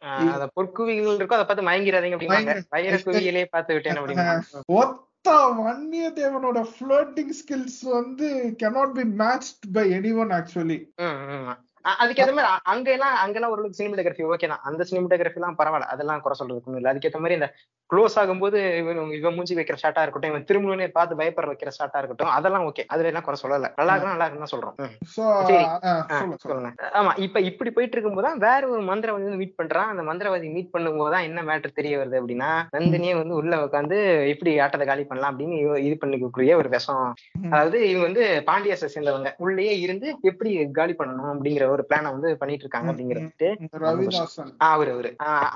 [0.02, 2.46] அந்த பொற்குவிகள் இருக்கோ அதை பார்த்து மயங்கிறாதீங்க அப்படிம்பாங்க.
[2.46, 4.42] மயங்க- வைர குவியலே பார்த்து விட்டேன் அப்படிம்பாங்க.
[4.66, 10.78] ஒத்த வன்னியதேவனோட ஃபிளோட்டிங் ஸ்கில்ஸ் வந்து cannot be matched by any one actually
[11.82, 11.90] ம், ம், ம்.
[11.90, 14.64] அ- அதுக்கேத்த மாதிரி அங்க எல்லாம் அங்கெல்லாம் ஓரளவுக்கு சினிமாட்டோகிராஃபி ஓகே தான்.
[14.70, 15.92] அந்த சினிமாட்டோகிராஃபி எல்லாம் பரவாயில்ல.
[15.94, 16.92] அதெல்லாம் குறை சொல்றதுக்கு இல்ல.
[16.92, 17.50] அதுக்கேத்த மாதிரி இந்த
[17.90, 22.32] க்ளோஸ் ஆகும்போது இவன் இவன் மூஞ்சி வைக்கிற ஷாட்டா இருக்கட்டும் இவன் திரும்பவே பார்த்து பயப்படுற வைக்கிற ஷாட்டா இருக்கட்டும்
[22.36, 23.70] அதெல்லாம் ஓகே அதுல எல்லாம் குறை சொல்லல.
[23.80, 24.76] நல்லா இருக்கு நல்லா இருக்குன்னு தான் சொல்றோம்.
[25.48, 25.64] சரி.
[27.00, 29.90] ஆமா இப்ப இப்படி போயிட்டு இருக்கும்போது வேற ஒரு மந்திரவாதி வந்து மீட் பண்றான்.
[29.92, 33.98] அந்த மந்திரவாதி மீட் பண்ணும்போது தான் என்ன மேட்டர் தெரிய வருது அப்படின்னா நந்தினியே வந்து உள்ள உட்காந்து
[34.32, 37.06] எப்படி ஆட்டத்தை காலி பண்ணலாம் அப்படின்னு இது பண்ணிக்கக்கூடிய ஒரு விஷம்.
[37.52, 42.66] அதாவது இவங்க வந்து பாண்டியஸை சேர்ந்தவங்க உள்ளேயே இருந்து எப்படி காலி பண்ணணும் அப்படிங்கிற ஒரு பிளானை வந்து பண்ணிட்டு
[42.66, 43.50] இருக்காங்க அப்படிங்கிறது
[44.72, 45.10] அவரு அவரு.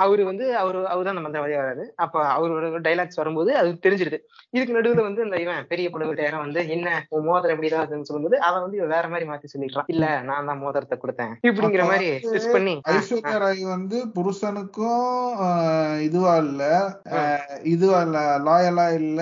[0.03, 1.85] அவரு வந்து அவரு அவரு அந்த மந்திரவாதியா வராரு.
[2.03, 4.17] அப்ப அவரோட டைலாக்ஸ் வரும்போது அது தெரிஞ்சிருது.
[4.53, 8.57] இதுக்கு நடுவுல வந்து இந்த இவன் பெரிய புலவட்டாரம் வந்து என்ன உன் மோதிரம் எப்படிதான் இருக்குன்னு சொல்லும்போது அதை
[8.65, 9.89] வந்து வேற மாதிரி மாத்தி சொல்லிடுறான்.
[9.93, 11.33] இல்ல நான் தான் மோதிரத்தை கொடுத்தேன்.
[11.49, 12.09] இப்படிங்கிற மாதிரி
[12.55, 15.03] பண்ணி ஐஸ்வர்யா ராய் வந்து புருஷனுக்கும்
[16.07, 16.63] இதுவா இல்ல.
[17.73, 19.21] இதுவா இல்ல லாயலா இல்ல.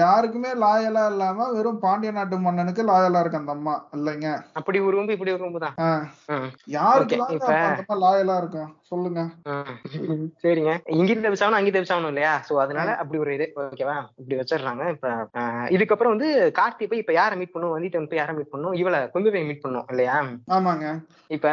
[0.00, 3.74] யாருக்குமே லாயலா இல்லாம வெறும் பாண்டிய நாட்டு மன்னனுக்கு லாயலா இருக்கு அந்த அம்மா.
[3.96, 4.28] இல்லைங்க.
[4.58, 7.98] அப்படி ஒரு ரூம்பு இப்படி ஒரு ரூம்பு தான் ஆஹ், ம், யாருக்கு Okay, தாங்க இப்ப- அந்த அம்மா
[8.04, 9.20] லாயலா இருக்கும் சொல்லுங்க.
[9.48, 10.24] ம்.
[10.42, 10.70] சரிங்க.
[10.90, 12.32] இங்கிருந்து தப்பிச்சாகணும் அங்கே தப்பிச்சாகணும் இல்லையா?
[12.48, 13.46] சோ அதனால அப்படி ஒரு இது.
[13.62, 13.94] ஓகேவா?
[14.16, 14.82] இப்படி வச்சிடுறாங்க.
[14.90, 16.28] இப்ப ஆஹ், இதுக்கப்புறம் வந்து
[16.58, 17.72] கார்த்தி போய் இப்ப யாரை மீட் பண்ணும்?
[17.72, 18.74] வந்திட்டு போய் யாரை மீட் பண்ணும்?
[18.74, 20.16] இவளை குந்தவையை மீட் பண்ணும் இல்லையா?
[20.50, 20.86] ஆமாங்க.
[21.30, 21.48] இப்ப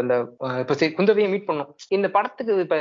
[0.00, 0.14] இந்த
[0.60, 1.68] இப்ப குந்தவையை மீட் பண்ணும்.
[1.88, 2.76] இந்த படத்துக்கு இப்ப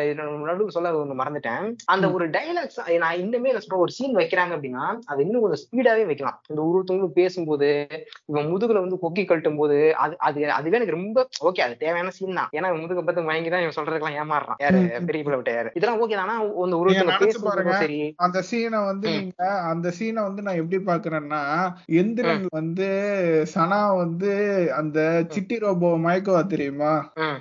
[0.46, 1.66] நடுவு சொல்ல ஒண்ணு மறந்துட்டேன்.
[1.88, 3.20] அந்த ஒரு டைலாக்ஸ் நான்
[3.60, 6.40] சொல்றேன் ஒரு சீன் வைக்கிறாங்க அப்படின்னா அது இன்னும் கொஞ்சம் ஸ்பீடாவே வைக்கலாம்.
[6.48, 7.70] இந்த ஒருத்தவங்களும் பேசும்போது
[8.26, 9.67] இவன் முதுகுல வந்து கொக்கி கட்டும் போது
[9.98, 12.50] அது அது அதுவே எனக்கு ரொம்ப ஓகே அது தேவையான சீன் தான்.
[12.52, 14.60] ஏன்னா முதுக பார்த்து வாங்கி தான் இவன் சொல்றதுக்கெல்லாம் ஏமாறுறான்.
[14.60, 14.80] யாரு.
[15.08, 15.70] பெரிய பிள்ளை யாரு?
[15.74, 16.36] இதெல்லாம் ஓகே தானா?
[16.58, 17.18] அந்த.
[17.24, 18.00] பேசும்போதும் சரி.
[18.18, 19.08] அந்த சீனை வந்து.
[19.10, 21.42] நீங்க அந்த சீனை வந்து நான் எப்படி பாக்குறேன்னா
[22.02, 22.88] எந்திரன் வந்து
[23.54, 24.32] சனா வந்து
[24.78, 25.00] அந்த
[25.30, 26.94] சிட்டி ரோபோ மயக்கவா தெரியுமா.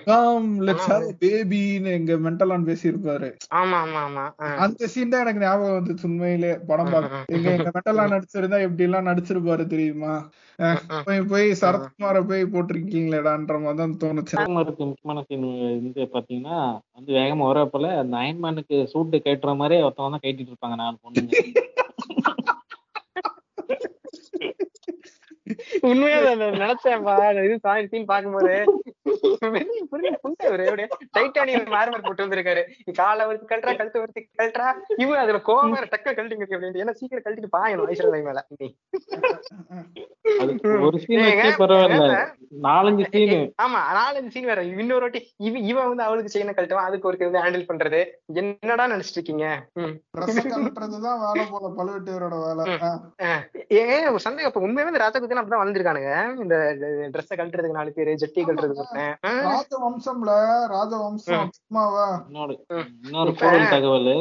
[0.09, 0.89] Come let's.
[0.91, 3.31] ஹேவ் பேபின்னு எங்க மென்டலான் பேசியிருப்பாரு.
[3.61, 4.25] ஆமா ஆமா ஆமா.
[4.59, 7.25] அந்த சீன் தான் எனக்கு ஞாபகம் வந்துச்சு உண்மையிலே படம் பார்க்க.
[7.29, 10.15] எங்க எங்க மெட்டலா நடிச்சிருந்தா எப்படி எல்லாம் நடிச்சிருப்பாரு தெரியுமா?
[11.07, 14.35] போய் போய் சரத்குமார போய் போட்டிருக்கீங்களேடான்ற மாதிரி தான் தோணுச்சு.
[14.63, 15.47] இருக்கு முக்கியமான சீன்
[15.79, 16.59] வந்து பாத்தீங்கன்னா
[16.97, 21.33] வந்து வேகமா வரப்போல அந்த அயன்மேனுக்கு சூட்டு கட்டுற மாதிரி ஒருத்தவங்க தான் கட்டிட்டு இருப்பாங்க நாலு பொண்ணுங்க.
[25.89, 28.55] உண்மையா அந்த இது சாய் சீன் பாக்கும்போது
[31.17, 32.63] டைட்டானியம் மார்மர் போட்டு வந்திருக்காரு.
[32.99, 34.67] காலை ஒருத்தி கழட்டா கழுத்து கழட்டா
[35.03, 38.43] இவன் அதுல கோவம் டக்கு கழட்டிங்க அப்படின்னு ஏன்னா சீக்கிரம் கழட்டிட்டு பாயணும் ஐஸ்வர்யா மேல.
[38.61, 38.69] நீ.
[40.43, 40.53] அது
[40.87, 42.07] ஒரு சீன் ஏங்க, வச்சே பரவாயில்ல.
[42.07, 42.19] ஏங்க,
[42.67, 44.63] நாலஞ்சு சீனு ஆமா நாலஞ்சு சீன் வேற.
[44.83, 46.89] இன்னொரு வாட்டி இவ இவன் வந்து அவளுக்கு செயினை கழட்டுவான்.
[46.91, 48.01] அதுக்கு ஒரு வந்து ஹேண்டில் பண்றது.
[48.43, 49.47] என்னடா நினைச்சிட்டு இருக்கீங்க?
[51.25, 52.65] வேலை போல பழுவேட்டையரோட வேலை.
[53.83, 56.13] ஏன் சந்தேகம் அப்ப உண்மையாவே இந்த ராஜா குத்தினா அப்படிதான் வளர்ந்துருக்கானுங்க.
[56.43, 56.57] இந்த
[57.15, 59.05] ட்ரெஸ் கழட்டுறதுக்கு நாலு பேரு ஜட்டி கழட்டுறதுக்கு
[59.49, 60.33] ராஜ வம்சம்ல
[60.67, 61.51] ராஜ வம்சம்
[62.27, 64.13] இன்னொரு கூடுதல் தகவல்.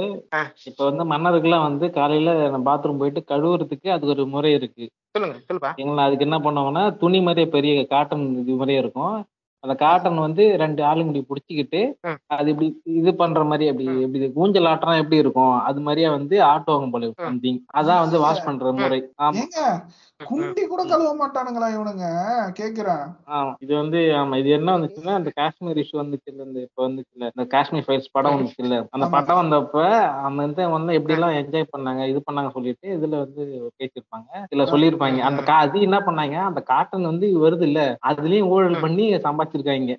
[0.69, 2.31] இப்ப வந்து மன்னருக்குலாம் வந்து காலையில
[2.69, 4.85] பாத்ரூம் போயிட்டு கழுவுறதுக்கு அதுக்கு ஒரு முறை இருக்கு.
[5.11, 6.01] சொல்லுங்க சொல்லுப்பா.
[6.05, 9.15] அதுக்கு என்ன பண்ணுவாங்கன்னா துணி மாதிரியே பெரிய காட்டன் இது மாதிரியே இருக்கும்.
[9.63, 12.17] அந்த காட்டன் வந்து ரெண்டு ஆளுங்கடி புடிச்சுக்கிட்டு ம்.
[12.35, 15.53] அது இப்படி இது பண்ற மாதிரி அப்படி எப்படி ஊஞ்சல் ஆட்டம் எப்படி இருக்கும்?
[15.59, 17.09] அது மாதிரியே வந்து ஆட்டுவாங்க போல.
[17.19, 18.99] சம்திங் அதான் வந்து வாஷ் பண்ற முறை.
[19.21, 19.41] ஆமா.
[19.41, 19.63] ஏங்க
[20.19, 22.05] குண்டி கூட கழுவ மாட்டானுங்களா இவனுங்க?
[22.57, 23.01] கேக்குறேன்.
[23.63, 27.45] இது வந்து ஆமா இது என்ன வந்துச்சுன்னா இந்த காஷ்மீர் இஷ்யூ வந்துச்சு இல்ல இந்த இப்ப வந்துச்சுல்ல இந்த
[27.53, 29.07] காஷ்மீர் ஃபைல்ஸ் படம் வந்துச்சு இல்ல அந்த.
[29.15, 29.81] படம் வந்தப்ப
[30.21, 33.41] அந்த வந்து வந்து எப்படி எல்லாம் என்ஜாய் பண்ணாங்க இது பண்ணாங்க சொல்லிட்டு இதுல வந்து
[33.79, 34.29] பேசியிருப்பாங்க.
[34.45, 34.93] இதுல சொல்லியிருப்பாங்க.
[35.29, 39.91] அந்த கா அது என்ன பண்ணாங்க அந்த காட்டன் வந்து வருது இல்ல அதுலயும் ஊழல் பண்ணி சம்பாதிச்சிருக்காங்க.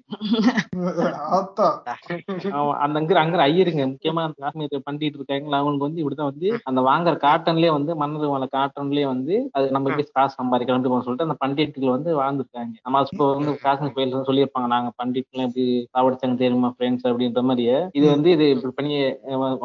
[2.84, 7.14] அந்த அங்க அங்க ஐயருங்க முக்கியமா அந்த காஷ்மீர் பண்ணிட்டு இருக்காங்களா அவங்களுக்கு வந்து இப்படிதான் வந்து அந்த வாங்குற
[7.24, 9.24] காட்டன்லயே வந்து மன்னர் வாழ காட்டன்லயே வந்து
[9.56, 12.74] அது நம்ம எப்படி காசு சம்பாதிக்கலாம் சொல்லிட்டு அந்த பண்டிட்டுகள் வந்து வாழ்ந்துருக்காங்க.
[12.86, 14.68] நம்ம இப்போ வந்து காஷ்மீர் ஃபைல்ஸ் சொல்லியிருப்பாங்க.
[14.74, 17.76] நாங்க பண்டிட்லாம் எப்படி சாவடிச்சாங்க தெரியுமா ஃப்ரெண்ட்ஸ் அப்படின்ற மாதிரியே.
[17.98, 18.94] இது வந்து இது இப்படி பண்ணி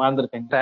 [0.00, 0.46] வாழ்ந்திருக்காங்க.
[0.46, 0.60] இப்ப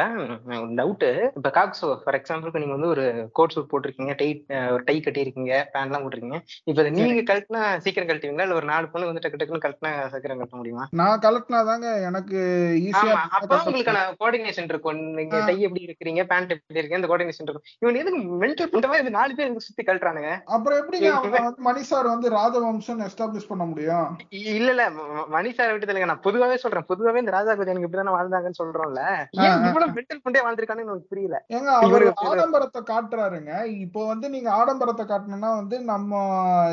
[0.81, 1.07] டவுட்
[1.39, 3.05] இப்ப காக்ஸோ ஃபார் எக்ஸாம்பிளுக்கு நீங்க வந்து ஒரு
[3.39, 4.29] கோட் சூட் போட்டிருக்கீங்க டை
[4.75, 6.41] ஒரு டை கட்டியிருக்கீங்க பேண்ட் எல்லாம் போட்டிருக்கீங்க.
[6.69, 8.47] இப்ப இதை நீங்க கழட்டினா சீக்கிரம் கழட்டுவீங்களா?
[8.49, 10.87] இல்ல ஒரு நாலு பொண்ணு வந்து டக்கு டக்குன்னு கழட்டினா சீக்கிரம் கழட்ட முடியுமா?
[11.01, 12.39] நான் கலட்டினாதாங்க எனக்கு
[12.87, 15.03] ஈஸியா அப்ப உங்களுக்கான கோஆர்டினேஷன் இருக்கும்.
[15.21, 15.37] நீங்க.
[15.51, 17.67] டை எப்படி இருக்கிறீங்க பேண்ட் எப்படி இருக்கீங்க இந்த கோஆர்டினேஷன் இருக்கும்.
[17.83, 20.31] இவன் எதுக்கு மென்டல் மாதிரி இந்த நாலு பேர் சுத்தி கழட்டுறானுங்க.
[20.45, 24.09] அப்புறம் எப்படிங்க அவங்க வந்து மணி சார் வந்து ராஜவம்சம் எஸ்டாப்ளிஷ் பண்ண முடியும்?
[24.29, 24.85] இல்ல இல்ல.
[25.29, 26.05] மணி சார் விட்டு இல்லைங்க.
[26.05, 26.87] நான் பொதுவாவே சொல்றேன்.
[26.89, 29.05] பொதுவாவே இந்த ராஜா கோதி எனக்கு இப்படிதானே வாழ்ந்தாங்கன்னு சொல்றோம்ல.
[29.41, 29.65] ஏன்.
[29.65, 31.39] இவ்வளவு மென்டல் பண்ணே வாழ்ந்திருக்கானுன்னு எனக்கு புரியல.
[31.49, 32.07] ஏங்க அவர்.
[32.25, 33.65] ஆடம்பரத்தை காட்டுறாருங்க.
[33.79, 36.13] இப்போ வந்து நீங்க ஆடம்பரத்தை காட்டணும்னா வந்து நம்ம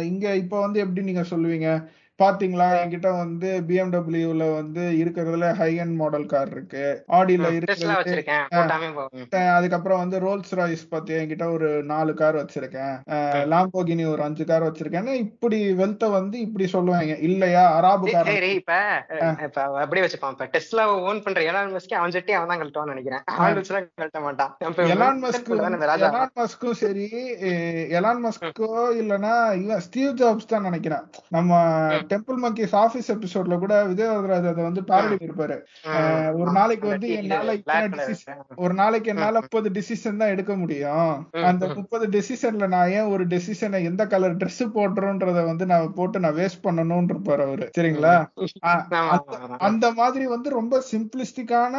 [0.04, 1.70] இங்க இப்போ வந்து எப்படி நீங்க சொல்லுவீங்க?
[2.20, 2.68] பாத்தீங்களா?
[2.82, 6.84] என்கிட்ட வந்து பிஎம்டபிள்யூல வந்து இருக்கிறதுல ஹை அண்ட் மாடல் கார் இருக்கு
[7.18, 12.95] ஆடியில இருக்கிறது அதுக்கப்புறம் வந்து ரோல்ஸ் ராய்ஸ் பத்தி என்கிட்ட ஒரு நாலு கார் வச்சிருக்கேன்.
[13.53, 17.18] லாம்போகினி ஒரு அஞ்சு கார் வச்சிருக்கேன்னு இப்படி வெல்த்த வந்து இப்படி சொல்லுவாங்க.
[17.30, 17.63] இல்லையா?
[17.78, 18.74] அராபு கார் இப்ப
[19.47, 20.34] இப்ப அப்படியே வச்சுப்பான்.
[20.38, 23.24] இப்ப டெஸ்லா ஓன் பண்ற எலான் மஸ்கே அவன் சட்டி அவன் தான் கழட்டுவான்னு நினைக்கிறேன்.
[23.99, 24.51] கழட்ட மாட்டான்.
[24.95, 27.07] எலான் மஸ்க் எலான் மஸ்க்கும் சரி
[27.99, 29.34] எலான் மஸ்கோ இல்லனா
[29.88, 31.05] ஸ்டீவ் ஜாப்ஸ் தான் நினைக்கிறேன்.
[31.38, 31.51] நம்ம
[32.10, 35.62] டெம்பிள் மங்கிஸ் ஆபீஸ் எபிசோட்ல கூட விஜயவர்தராஜ் அதை வந்து பாரடி இருப்பாரு
[36.34, 37.55] ஒரு நாளைக்கு வந்து என்னால
[38.55, 41.30] ஒரு நாளைக்கு என்னால முப்பது டிசிஷன் தான் எடுக்க முடியும்.
[41.32, 46.36] அந்த முப்பது டெசிஷன்ல நான் ஏன் ஒரு டெசிஷனை எந்த கலர் Dress போடுறோன்றத வந்து நான் போட்டு நான்
[46.36, 47.72] வேஸ்ட் பண்ணணும்னு இருப்பாரு அவரு.
[47.78, 48.26] சரிங்களா?
[49.58, 51.74] அந்த- மாதிரி வந்து ரொம்ப சிம்பிளிஸ்டிக்கான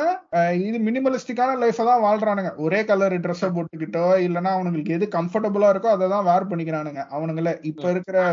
[0.52, 2.56] இது மினிமலிஸ்டிக்கான லைஃப தான் வாழ்றானுங்க.
[2.56, 7.04] ஒரே கலர் ட்ரெஸ்ஸ போட்டுக்கிட்டோ இல்லனா அவனுங்களுக்கு எது கம்ஃபர்டபுளா இருக்கோ அதை தான் வேர் பண்ணிக்கிறானுங்க.
[7.10, 7.58] அவனுங்களே.
[7.62, 8.32] இப்ப இருக்கிற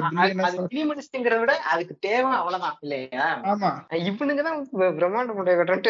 [1.62, 3.26] அது அதுக்கு தேவை அவ்வளவுதான் இல்லையா?
[3.52, 3.70] ஆமா.
[4.08, 4.60] இவனுங்க தான்
[5.00, 5.84] பிரம்மாண்ட முட்டை கட்டுறேன்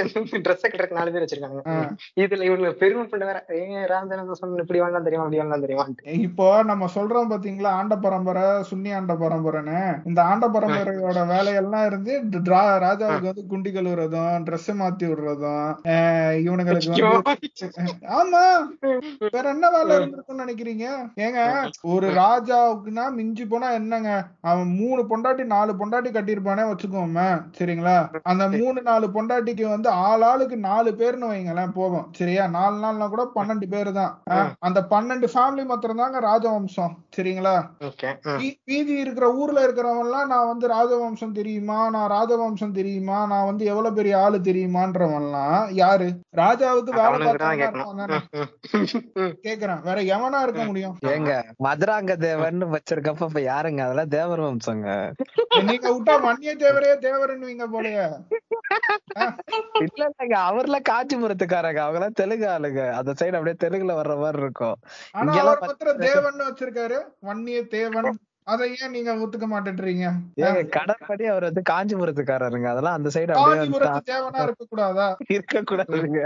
[0.45, 1.61] ட்ரெஸ் கட்டுறதுக்கு நாலு பேர் வச்சிருக்காங்க.
[2.23, 3.39] இதுல இவங்க பெருமை பண்ண வேற.
[3.57, 5.85] ஏ ராமதேவன் சொன்ன இப்படி வேணாம் தெரியுமா அப்படி வேணாம் தெரியுமா
[6.25, 9.79] இப்போ நம்ம சொல்றோம் பாத்தீங்களா ஆண்ட பரம்பரை சுன்னி ஆண்ட பரம்பரைன்னு.
[10.09, 10.73] இந்த ஆண்ட பரம்பரையோட
[11.33, 12.13] வேலையெல்லாம் இருந்து
[12.85, 14.13] ராஜாவுக்கு வந்து குண்டி கழுவுறதும்
[14.47, 15.71] Dress மாத்தி விடுறதும்
[16.43, 16.91] இவனுங்களுக்கு
[18.19, 18.43] ஆமா.
[19.33, 20.85] வேற என்ன வேலை இருந்திருக்கும்னு நினைக்கிறீங்க?
[21.25, 21.39] ஏங்க
[21.93, 24.11] ஒரு ராஜாவுக்குன்னா மிஞ்சி போனா என்னங்க?
[24.49, 27.25] அவன் மூணு பொண்டாட்டி நாலு பொண்டாட்டி கட்டியிருப்பானே வச்சுக்கோமே
[27.57, 27.95] சரிங்களா?
[28.31, 32.05] அந்த மூணு நாலு பொண்டாட்டிக்கு வந்து ஆள் ஆளுக்கு நாலு பேர்னு வைங்களேன் போதும்.
[32.19, 32.43] சரியா?
[32.55, 34.13] நாலு நாள்னா கூட பன்னெண்டு பேர் தான்.
[34.67, 37.55] அந்த பன்னெண்டு ஃபேமிலி மாத்திரம் தாங்க ராஜவம்சம் சரிங்களா?
[38.67, 41.79] மீதி இருக்கிற ஊர்ல இருக்கிறவங்க எல்லாம் நான் வந்து ராஜவம்சம் தெரியுமா?
[41.95, 43.19] நான் ராஜவம்சம் தெரியுமா?
[43.31, 45.43] நான் வந்து எவ்வளவு பெரிய ஆளு தெரியுமான்றவன்லாம்
[45.81, 46.09] யாரு?
[46.41, 47.19] ராஜாவுக்கு வேலை
[49.45, 50.95] கேக்குறேன் வேற எவனா இருக்க முடியும்?
[51.13, 51.31] ஏங்க
[51.65, 53.81] மதுராங்க தேவன் வச்சிருக்கப்ப இப்ப யாருங்க?
[53.85, 54.89] அதெல்லாம் தேவர் வம்சங்க
[55.75, 58.05] நீங்க விட்டா மன்னிய தேவரே தேவரன்னுவீங்க போலயே.
[59.81, 62.83] இல்ல இல்லங்க அவர்லாம் காஞ்சிபுரத்துக்காரங்க அவங்க எல்லாம் தெலுங்கு ஆளுங்க.
[62.93, 64.77] அந்த சைடு அப்படியே தெலுங்குல வர்ற மாதிரி இருக்கும்.
[65.11, 66.99] ஆனா இங்கெல்லாம் அவர் தேவன் வச்சிருக்காரு.
[67.21, 68.09] வன்னிய தேவன்.
[68.47, 70.07] அதை ஏன் நீங்க ஒத்துக்க மாட்டேன்றீங்க?
[70.41, 76.21] ஏங்க கடற்படி அவர் வந்து காஞ்சிபுரத்துக்காரருங்க அதெல்லாம் அந்த சைடு அப்படியே காஞ்சிபுரத்து தேவனா இருக்க கூடாதா இருக்க கூடாதுங்க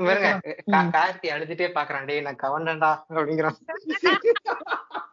[0.00, 0.30] பாருங்க
[0.72, 2.04] கா- கார்த்தி அழுதுட்டே பாக்குறான்.
[2.04, 3.58] டேய் நான் கவண்டன்டா அப்படிங்கிறான்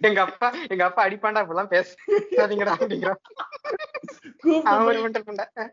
[0.00, 3.20] எங்க அப்பா எங்க அப்பா அடிப்பாண்டா இப்பெல்லாம் பேசாதீங்கடா அப்படிங்கிறான்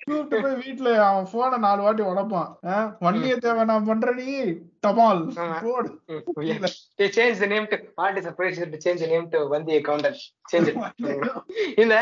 [0.03, 2.95] கூப்பிட்டு போய் வீட்டுல அவன் போனை நாலு வாட்டி உடைப்பான்.
[2.99, 4.01] வண்டியை தேவை நான்
[4.87, 5.21] டபால்.
[5.35, 5.63] ஆமா.
[5.63, 6.01] போடு.
[7.69, 9.81] to what is the procedure to change the name to Vanthi
[10.53, 10.75] change it.
[11.79, 11.95] இந்த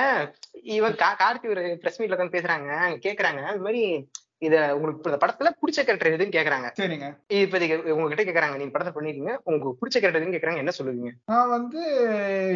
[0.64, 4.10] இவன் கா- கார்த்தி ஒரு பிரஸ் மீட்ல உட்காந்து பேசுறாங்க அங்க கேக்குறாங்க இந்த மாதிரி
[4.42, 6.68] இத உங்களுக்கு இந்த படத்துல பிடிச்ச கேரக்டர் எதுன்னு கேக்குறாங்க.
[6.80, 7.08] சரிங்க.
[7.38, 11.12] இப்போதைக்கு உங்ககிட்ட கேக்குறாங்க நீங்க படத்தை பண்ணிருக்கீங்க உங்களுக்கு பிடிச்ச கேரக்டர் எதுன்னு கேக்குறாங்க என்ன சொல்லுவீங்க?
[11.32, 11.82] நான் வந்து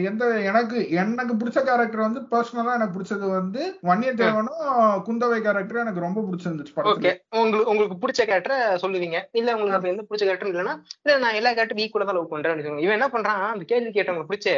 [0.10, 4.66] எந்த எனக்கு எனக்கு பிடிச்ச கேரக்டர் வந்து பர்சனலா எனக்கு பிடிச்சது வந்து வன்னிய தேவனும்
[5.08, 7.14] குந்தவை கேரக்டர் எனக்கு ரொம்ப பிடிச்சிருந்துச்சு ஓகே.
[7.38, 9.20] உங்களுக்கு உங்களுக்கு பிடிச்ச கேரக்டரை சொல்லுவீங்க.
[9.34, 10.76] இல்ல உங்களுக்கு எந்த பிடிச்ச கேரக்டர் இல்லைன்னா
[11.06, 12.48] இல்ல நான் எல்லா கேரக்டரும் ஈக்குவலா தான் லவ் பண்றேன்.
[12.86, 13.44] இவன் என்ன பண்றான்?
[13.54, 14.50] அந்த கேள்வி கேட்டவங்களுக்கு பிடிச்ச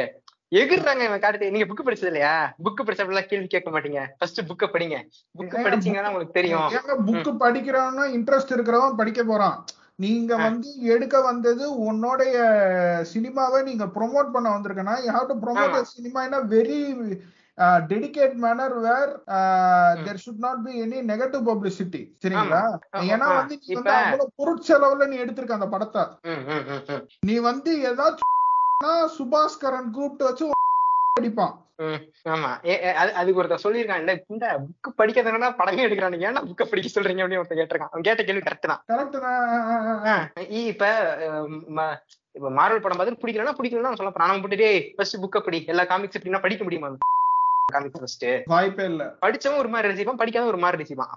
[0.52, 2.32] எகிர்றாங்க இவன் காட்டு நீங்க புக் படிச்சது இல்லையா
[2.64, 4.00] புக் படிச்சப்பெல்லாம் கேள்வி கேட்க மாட்டீங்க.
[4.18, 4.96] ஃபர்ஸ்ட் புக்க படிங்க.
[5.34, 6.66] புக் படிச்சீங்கன்னா உங்களுக்கு தெரியும்.
[7.06, 9.56] புக் படிக்கிறவனும் இன்ட்ரெஸ்ட் இருக்கிறவன் படிக்க போறான்.
[9.98, 10.32] நீங்க.
[10.44, 12.34] வந்து எடுக்க வந்தது உன்னுடைய
[13.12, 15.90] சினிமாவை நீங்க ப்ரோமோட் பண்ண வந்திருக்கனா யூ ஹாவ் டு ப்ரோமோட் ஆமா.
[15.92, 16.80] Cinema in a very
[17.88, 19.10] dedicate manner where
[20.04, 22.62] there should not be any negative publicity சரிங்களா.
[23.08, 26.04] ஏன்னா வந்து நீ வந்து அவ்வளவு பொருட்செலவுல நீ எடுத்திருக்க அந்த படத்தை.
[27.22, 28.28] நீ வந்து ஏதாச்சும்
[29.18, 30.50] சுபாஸ்கரன் கூப்பிட்டு வச்சு
[31.20, 31.54] அடிப்பான்.
[32.34, 32.50] ஆமா.
[33.12, 37.22] அதுக்கு ஒருத்தர் சொல்லியிருக்கான் இந்த இந்த புக் படிக்கிறதுனா படமே எடுக்கிறானுங்க ஏன்னா புக்க படிக்க சொல்றீங்க?
[37.22, 37.92] அப்படின்னு ஒருத்தர் கேட்டிருக்கான்.
[37.94, 38.82] அவன் கேட்ட கேள்வி கரெக்ட் தான்.
[38.92, 40.92] கரெக்ட் இப்ப
[42.32, 45.64] இப்ப மார்வல் படம் பார்த்து பிடிக்கலன்னா பிடிக்கலன்னா சொல்ல அவன் போட்டுட்டே ஃபர்ஸ்ட் புக்க படி.
[45.66, 46.90] எல்லா காமிக்ஸ் எப்படின்னா படிக்க முடியுமா?
[48.52, 49.02] வாய்ப்பே இல்ல.
[49.24, 51.12] படிச்சவன் ஒரு மாதிரி ரசிப்பான் படிக்காதவன் ஒரு மாதிரி ரசிப்பான்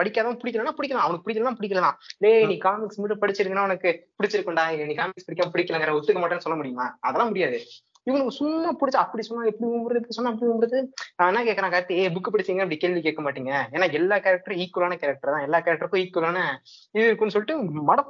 [0.00, 1.04] படிக்காதவன் பிடிக்கலன்னா பிடிக்கலாம்.
[1.06, 1.96] அவனுக்கு பிடிக்கலாம் பிடிக்கலாம்.
[2.24, 4.64] டேய் நீ காமிக்ஸ் மட்டும் படிச்சிருக்கனா உனக்கு பிடிச்சிருக்கும்டா.
[4.90, 6.86] நீ காமிக்ஸ் பிடிக்காம பிடிக்கலங்கிற ஒத்துக்க மாட்டேன்னு சொல்ல முடியுமா?
[7.08, 7.60] அதெல்லாம் முடியாது.
[8.08, 10.78] இவனுக்கு சும்மா பிடிச்ச அப்படி சொன்னா எப்படி உம்புறது சொன்னா அப்படி உம்புறது
[11.18, 12.64] நான் என்ன கேக்குறான் கார்த்தி ஏ புக் படிச்சீங்க?
[12.64, 13.52] அப்படி கேள்வி கேட்க மாட்டீங்க.
[13.74, 15.46] ஏன்னா எல்லா கேரக்டரும் ஈக்குவலான கேரக்டர் தான்.
[15.48, 16.40] எல்லா கேரக்டருக்கும் ஈக்குவலான
[16.96, 17.56] இது இருக்குன்னு சொல்லிட்டு
[17.90, 18.00] மட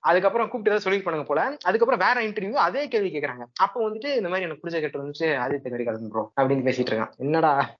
[0.00, 1.56] அதுக்கப்புறம் கூப்பிட்டு ஏதாவது சொல்லி பண்ணுங்க போல.
[1.64, 3.44] அதுக்கப்புறம் வேற இன்டர்வியூ அதே கேள்வி கேக்குறாங்க.
[3.58, 7.12] அப்போ வந்துட்டு இந்த மாதிரி எனக்கு பிடிச்ச கேட்டு வந்துச்சு ஆதித்ய கரிகாலன் ப்ரோ அப்படின்னு பேசிட்டு இருக்கான்.
[7.16, 7.76] என்னடா?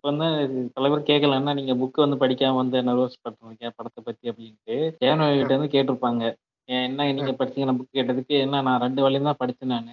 [0.00, 4.76] வந்து தலைவர் கேட்கலன்னா நீங்க புக் வந்து படிக்காம வந்து நர்வஸ் பண்றீங்க படத்தை பத்தி அப்படின்ட்டு.
[5.04, 6.34] தேவனகிட்ட இருந்து கேட்டிருப்பாங்க.
[6.64, 9.92] ஏன் என்ன நீங்க படிச்சீங்க புக் கேட்டதுக்கு என்ன நான் ரெண்டு வழியும் தான் படிச்சேன் நானு.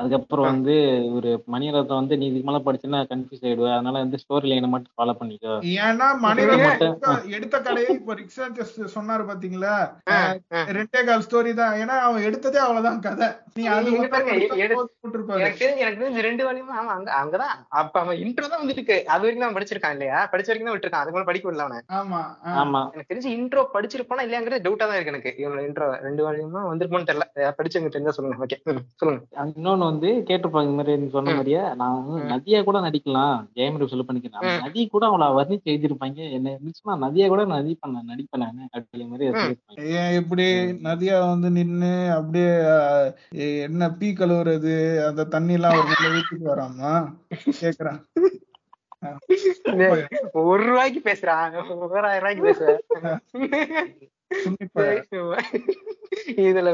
[0.00, 0.74] அதுக்கப்புறம் வந்து
[1.12, 3.72] ஒரு மணிரத்னம் வந்து நீ இதுக்கு மேல படிச்சுன்னா கன்ஃபியூஸ் ஆயிடுவேன்.
[3.72, 5.54] அதனால வந்து ஸ்டோரி லைனை மட்டும் ஃபாலோ பண்ணிக்கோ.
[5.80, 9.74] ஏன்னா மணிரத்னம் எடுத்த- கடையை இப்ப ரிக்ஸாச்சஸ் சொன்னாரு பாத்தீங்களா?
[10.70, 11.74] ரெண்டே கால் ஸ்டோரி தான்.
[11.74, 13.28] ஏன்னா அவன் எடுத்ததே அவ்வளவுதான் கதை.
[13.54, 13.92] நீ அது.
[13.92, 14.18] எனக்கு
[15.60, 17.54] தெரிஞ்சு எனக்கு தெரிஞ்சு ரெண்டு வழியுமா அவன் அங்க அங்கதான்.
[17.74, 20.28] அப்ப அவன் இன்ட்ரோ தான் வந்துட்டு இருக்கு அது வரைக்கும் தான் படிச்சிருக்கான் இல்லையா?
[20.32, 21.02] படிச்ச வரைக்கும் தான் விட்டுருக்கான்.
[21.02, 21.80] அதுக்கு மேல படிக்க விடல அவனை.
[21.92, 22.20] ஆமா.
[22.56, 22.82] ஆமா.
[22.90, 25.32] எனக்கு தெரிஞ்சு இன்ட்ரோ படிச்சிருப்பானா இல்லையாங்கிறது டவுட்டா தான் இருக்கு எனக்கு.
[25.38, 27.26] இவனோட இன்ட்ரோ ரெண்டு வழியுமா வந்திருக்குமான்னு தெரியல.
[27.58, 28.46] படிச்சவங்க தெரிஞ்சா சொல்லுங்க.
[28.46, 28.58] ஓகே
[28.94, 29.24] சொல்லுங்க.
[29.56, 31.32] இன்னொன்னு வந்து கேட்டிருப்பாங்க இந்த மாதிரி நீ சொன்ன.
[31.32, 31.62] மாதிரியே?
[31.74, 32.04] நான்.
[32.32, 33.36] நதியா கூட நடிக்கலாம்.
[33.56, 34.60] ஜெயம் ரவி சொல்ல பண்ணிக்கிறேன்.
[34.64, 39.28] நதி கூட அவளை வர்ணிச்சு எழுதிருப்பாங்க என்ன இருந்துச்சுன்னா நதியா கூட நடிப்பேன் நான் நடிப்பேன் நானு அப்படிங்கிற மாதிரி
[40.00, 40.46] ஏன் இப்படி
[40.88, 42.52] நதியா வந்து நின்னு அப்படியே
[43.62, 44.74] என்ன பீ கழுவுறது?
[45.08, 46.92] அந்த தண்ணி எல்லாம் ஒரு மேல வீட்டுக்கு வராமா?
[47.60, 48.00] கேக்குறான்.
[50.46, 51.54] ஒரு ரூபாய்க்கு பேசுறான்
[51.90, 53.20] ஓராயிரம் ரூபாய்க்கு பேசுறேன்.
[56.46, 56.70] இதுல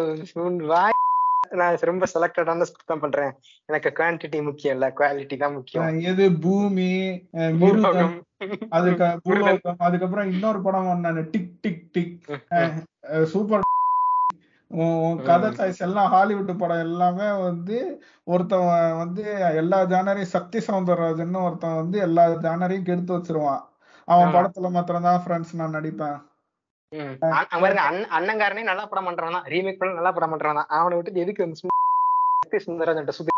[0.66, 0.96] வாய்
[1.52, 3.32] நான் ரொம்ப செலக்டடான தான் பண்றேன்.
[3.68, 5.88] எனக்கு குவான்டிட்டி முக்கியம் இல்ல குவாலிட்டி தான் முக்கியம்.
[6.10, 6.26] எது?
[6.38, 6.90] பூமி.
[8.76, 9.04] அதுக்கு
[9.86, 12.16] அதுக்கப்புறம் இன்னொரு படம் ஒண்ணு டிக் டிக் டிக்.
[13.32, 13.64] சூப்பர்.
[15.26, 17.76] கதை சாய்ஸ் எல்லாம் ஹாலிவுட் படம் எல்லாமே வந்து
[18.26, 18.66] ஒருத்தன்
[19.02, 19.24] வந்து
[19.60, 23.62] எல்லா ஜானரையும் சக்தி சவுந்தரராஜன் ஒருத்தன் வந்து எல்லா ஜானரையும் கெடுத்து வச்சிருவான்.
[24.08, 24.32] அவன்.
[24.34, 26.18] படத்துல மாத்திரம் தான் ஃப்ரெண்ட்ஸ் நான் நடிப்பேன்.
[28.10, 33.32] அண்ணங்காரனே நல்லா படம் பண்றான் ரீமேக் பண்ண நல்லா படம் பண்றான் அவனை விட்டு எதுக்கு வந்து சுந்தரராஜன் சுத்தி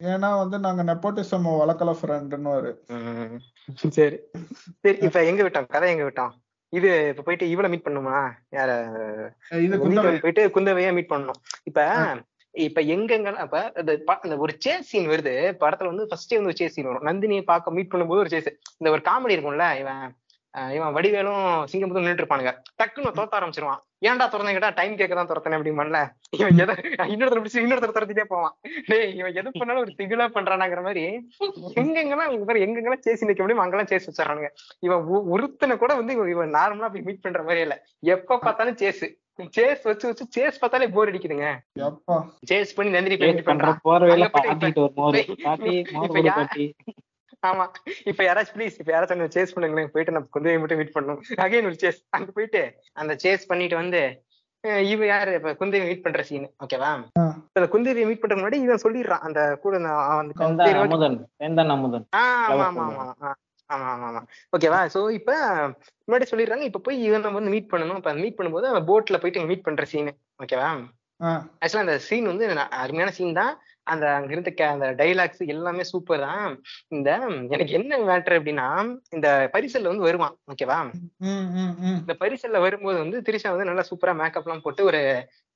[0.00, 1.90] ஏன்னா வந்து நாங்க நெப்போட்டிசம் வளர்க்கல
[2.94, 3.36] ம்.
[3.96, 4.16] சரி.
[4.82, 5.68] சரி இப்ப எங்க விட்டோம்?
[5.68, 6.32] கதை எங்க விட்டோம்?
[6.72, 8.16] இது இப்ப போயிட்டு இவள மீட் பண்ணுமா?
[8.52, 8.70] யார?
[9.56, 10.14] இது வீட்டுல குந்தவை.
[10.20, 11.40] போயிட்டு குந்தவையா மீட் பண்ணணும்.
[11.64, 11.80] இப்ப
[12.54, 13.60] இப்ப எங்கெங்க அப்ப
[14.16, 15.32] அந்த ஒரு சேஸ் சீன் வருது.
[15.60, 17.08] படத்துல வந்து ஃபர்ஸ்டே வந்து ஒரு சேஸ் சீன் வரும்.
[17.10, 20.04] நந்தினியை பார்க்க மீட் பண்ணும்போது ஒரு சேஸ் இந்த ஒரு காமெடி இருக்கும்ல இவன்
[20.76, 21.40] இவன் வடிவேலும்
[21.70, 22.50] சிங்கமுத்தும் நின்றுட்டு இருப்பானுங்க
[22.80, 23.80] டக்குன்னு துரத்த ஆரம்பிச்சிருவான்.
[24.08, 26.00] ஏன்டா துறந்தேன் கேட்டா டைம் கேட்க தான் துரத்தனே அப்படிம்பான்ல.
[26.38, 26.74] இவன் எதை
[27.12, 28.54] இன்னொருத்தர் பிடிச்சி இன்னொருத்தர் துரத்திட்டே போவான்.
[28.90, 31.04] டேய் இவன் எது பண்ணாலும் ஒரு திகிலா பண்றானாங்கிற மாதிரி
[31.82, 34.50] எங்கெங்கெல்லாம் இவங்க பேர் எங்கெங்கெல்லாம் சேசி நிக்க முடியும் அங்கெல்லாம் சேஸ் வச்சிடறானுங்க.
[34.86, 37.76] இவன் ஒருத்தனை கூட வந்து இவன் இவன் நார்மலா போய் மீட் பண்ற மாதிரி இல்ல.
[38.14, 39.04] எப்ப பார்த்தாலும் சேஸ்
[39.56, 41.46] சேஸ் வச்சு வச்சு சேஸ் பார்த்தாலே போர் அடிக்குதுங்க.
[41.88, 42.16] எப்பா.
[42.50, 43.16] சேஸ் பண்ணி நந்தினி
[43.48, 43.80] பண்றான்.
[47.44, 47.64] ஆமா.
[48.04, 49.90] இப்ப யாராச்சும் ப்ளீஸ் இப்ப யாராச்சும் சேஸ் பண்ணுங்களேன்.
[49.94, 51.20] போயிட்டு நம்ம குந்தவை மட்டும் மீட் பண்ணணும்.
[51.44, 52.62] அகைன் ஒரு சேஸ் அங்க போயிட்டு
[52.94, 54.00] அந்த சேஸ் பண்ணிட்டு வந்து
[54.90, 55.32] இவ யாரு?
[55.34, 56.90] இப்ப குந்தவை மீட் பண்ற சீன் ஓகேவா
[57.56, 59.24] அந்த குந்தவை மீட் பண்றதுக்கு முன்னாடி இவன் சொல்லிடுறான்.
[59.26, 59.74] அந்த கூட.
[61.74, 62.06] அமுதன்.
[62.20, 62.84] ஆமா ஆமா.
[63.14, 63.32] ஆமா.
[63.70, 64.20] ஆமா ஆமா ஆமா.
[64.52, 65.30] ஓகேவா சோ இப்ப
[66.08, 66.64] முன்னாடி சொல்லிடுறாங்க.
[66.70, 67.98] இப்ப போய் இவன் நம்ம வந்து மீட் பண்ணணும்.
[68.00, 70.10] இப்ப மீட் பண்ணும்போது அவன் போட்ல போயிட்டு மீட் பண்ற சீன்
[70.42, 70.70] ஓகேவா
[71.60, 72.46] ஆக்சுவலா அந்த சீன் வந்து
[72.82, 73.52] அருமையான சீன் தான்.
[73.86, 76.44] அந்த அங்க இருந்த அந்த டைலாக்ஸ் எல்லாமே சூப்பர் தான்
[76.94, 77.08] இந்த
[77.54, 78.66] எனக்கு என்ன மேட்டர் அப்படின்னா
[79.16, 80.78] இந்த பரிசல்ல வந்து வருவான் ஓகேவா.
[82.00, 85.02] இந்த பரிசல்ல வரும்போது வந்து திரிஷா வந்து நல்லா சூப்பரா மேக்கப் எல்லாம் போட்டு ஒரு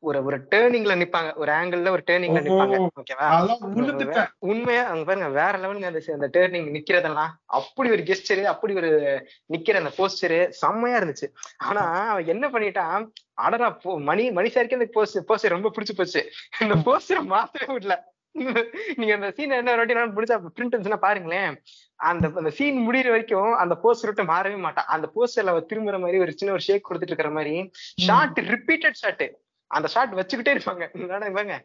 [0.03, 1.31] ஒரு ஒரு டேர்னிங்ல நிப்பாங்க.
[1.43, 2.76] ஒரு ஆங்கிள் ஒரு டேர்னிங்ல நிப்பாங்க.
[3.01, 3.29] ஓகேவா
[4.51, 8.91] உண்மையா அங்க பாருங்க வேற லெவலுங்க அந்த அந்த டேர்னிங் நிக்கிறதெல்லாம் அப்படி ஒரு கெஸ்டரு அப்படி ஒரு
[9.55, 11.29] நிக்கிற அந்த போஸ்டரு செம்மையா இருந்துச்சு.
[11.68, 11.83] ஆனா
[12.13, 13.09] அவன் என்ன பண்ணிட்டான்
[13.46, 16.22] அடடா போ மணி மணி சாருக்கு அந்த போஸ்ட் போஸ்டர் ரொம்ப பிடிச்சு போச்சு.
[16.64, 17.96] இந்த போஸ்டரை மாத்தவே விடல
[18.97, 21.55] நீங்க அந்த சீன் என்ன வாட்டி நான் பிடிச்சா பிரிண்ட் இருந்துச்சுன்னா பாருங்களேன்.
[21.97, 26.19] அந்த அந்த சீன் முடியிற வரைக்கும் அந்த போஸ்டர் விட்டு மாறவே மாட்டான் அந்த போஸ்டர்ல அவ திரும்புற மாதிரி
[26.19, 27.55] ஒரு சின்ன ஒரு ஷேக் கொடுத்துட்டு இருக்கிற மாதிரி
[28.07, 29.27] ஷார்ட் ரிப்பீட்டட் ஷாட்
[29.71, 30.85] அந்த ஷாட் வச்சுக்கிட்டே இருப்பாங்க.
[31.31, 31.65] இவங்க?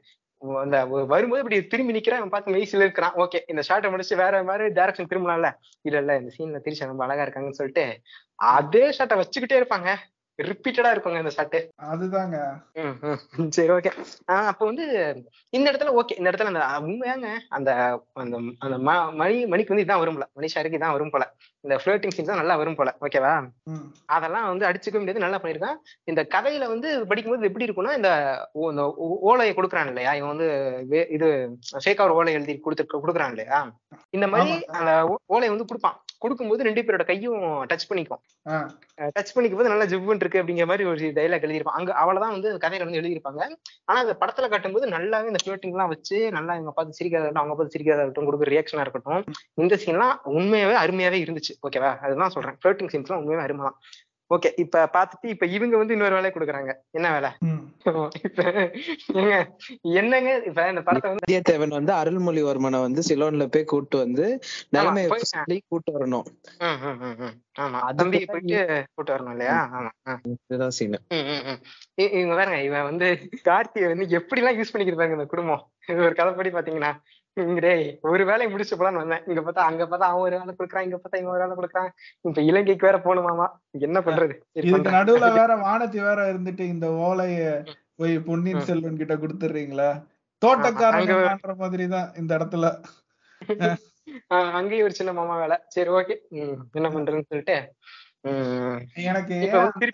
[0.62, 2.30] அந்த வரும்போது இப்படி திரும்பி நிக்கிறான்.
[2.30, 3.14] பார்த்து மெய்சில இருக்கிறான்.
[3.14, 5.50] ஓகே இந்த ஷாட்டை முடிச்சு வேற மாதிரி டைரக்ஷன் திரும்பலாம்ல.
[5.82, 7.86] இல்ல இல்ல இந்த சீன்ல திரிஷா ரொம்ப அழகா இருக்காங்கன்னு சொல்லிட்டு
[8.36, 9.90] அதே ஷாட்டை வச்சுக்கிட்டே இருப்பாங்க.
[10.40, 11.60] ரிப்பீட்டடா இருக்குங்க இந்த ஷாட்டு
[11.92, 12.38] அதுதாங்க.
[13.56, 13.92] சரி ஓகே
[14.52, 14.86] அப்ப வந்து
[15.58, 17.28] இந்த இடத்துல ஓகே இந்த இடத்துல அந்த உண்மையாங்க.
[17.58, 17.72] அந்த
[18.24, 18.78] அந்த அந்த
[19.20, 20.28] மணி மணிக்கு வந்து இதான் வரும் போல.
[20.38, 21.26] மணி ஷாருக்கு இதான் வரும் போல.
[21.64, 22.90] இந்த ஃபிளோட்டிங் சீன்ஸ் தான் நல்லா வரும் போல.
[23.06, 23.34] ஓகேவா.
[24.16, 25.78] அதெல்லாம் வந்து அடிச்சுக்க முடியாது நல்லா பண்ணிருக்கான்
[26.12, 28.12] இந்த கதையில வந்து படிக்கும்போது எப்படி இருக்கும்னா இந்த
[29.32, 30.14] ஓலையை கொடுக்குறான் இல்லையா?
[30.20, 30.50] இவன் வந்து
[31.18, 31.30] இது
[31.86, 33.62] ஷேக் அவர் ஓலை எழுதி கொடுத்து கொடுக்குறான் இல்லையா?
[34.18, 34.56] இந்த மாதிரி.
[34.80, 34.92] அந்த
[35.36, 35.98] ஓலையை வந்து கொடுப்பான்.
[36.24, 37.42] கொடுக்கும்போது ரெண்டு பேரோட கையும்
[37.72, 38.22] டச் பண்ணிக்கும்.
[39.16, 42.88] டச் பண்ணிக்கும் போது நல்லா ஜிவ்வுன்னு இருக்கு அப்படிங்கிற மாதிரி ஒரு டைலாக் எழுதியிருப்பான் அங்க அவ்வளவுதான் வந்து கதையில
[42.88, 43.42] வந்து எழுதியிருப்பாங்க.
[43.90, 47.76] ஆனா அந்த படத்துல காட்டும்போது நல்லாவே இந்த ஃபிளோட்டிங் எல்லாம் வச்சு நல்லா இவங்க பார்த்து இருக்கட்டும் அவங்க பார்த்து
[47.78, 49.24] சிரிக்காத இருக்கட்டும் கொடுக்குற ரியாக்ஷனா இருக்கட்டும்.
[49.64, 51.56] இந்த சீன்லாம் உண்மையாவே அருமையாவே இருந்துச்சு.
[51.68, 52.58] ஓகேவா அதுதான் சொல்றேன்.
[52.62, 53.78] ஃபிளோட்டிங் சீன்ஸ்லாம் உண்மையாவே அருமை தான்
[54.34, 56.74] ஓகே இப்ப பார்த்துட்டு இப்ப இவங்க வந்து இன்னொரு வேலையை கொடுக்குறாங்க.
[56.92, 57.30] என்ன வேலை?
[57.40, 57.72] ம்.
[58.24, 58.44] இப்ப
[59.14, 59.46] ஏங்க
[59.82, 64.40] என்னங்க இப்ப இந்த படத்தை வந்து வந்தியத்தேவன் வந்து அருள்மொழிவர்மனை வந்து சிலோன்ல போய் கூட்டு வந்து
[64.70, 66.24] நிலைமையை போய்- சொல்லி கூட்டு வரணும்.
[67.60, 69.92] ஆமா தம்பியை போயிட்டு கூட்டு வரணும் இல்லையா.
[70.48, 71.00] இதுதான் சீன்.
[71.96, 75.68] இவங்க பாருங்க இவன் வந்து கார்த்தியை வந்து எப்படி எல்லாம் யூஸ் பண்ணிக்கிட்டு இந்த குடும்பம்?
[75.88, 76.96] இது ஒரு கதைப்படி பாத்தீங்கன்னா
[77.38, 79.24] டேய் ஒரு வேலையை முடிச்சு போலான்னு வந்தேன்.
[79.28, 81.90] இங்க பார்த்தா அங்க பார்த்தா அவன் ஒரு வேலை கொடுக்குறான் இங்க பார்த்தா இவன் ஒரு வேலை கொடுக்குறான்.
[82.26, 83.48] இப்ப இலங்கைக்கு வேற போகணுமாமா?
[83.80, 84.36] என்ன பண்றது?
[84.60, 84.96] இதுக்கு.
[84.98, 87.48] நடுவுல வேற வானதி வேற இருந்துட்டு இந்த ஓலைய
[87.96, 89.90] போய் பொன்னியின் செல்வன் கிட்ட கொடுத்துடுறீங்களா?
[90.42, 91.16] தோட்டக்காரங்க
[91.64, 92.68] மாதிரி தான் இந்த இடத்துல.
[94.58, 95.58] அங்கேயும் ஒரு சின்ன மாமா வேலை.
[95.68, 96.16] சரி ஓகே.
[96.78, 97.56] என்ன பண்றதுன்னு சொல்லிட்டு
[99.04, 99.88] எனக்கு வந்து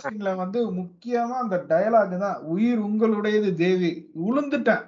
[0.00, 2.38] சீன்ல வந்து முக்கியமா அந்த டயலாக் தான்.
[2.52, 3.90] உயிர் உங்களுடையது தேவி
[4.26, 4.84] உளுந்துட்டேன்.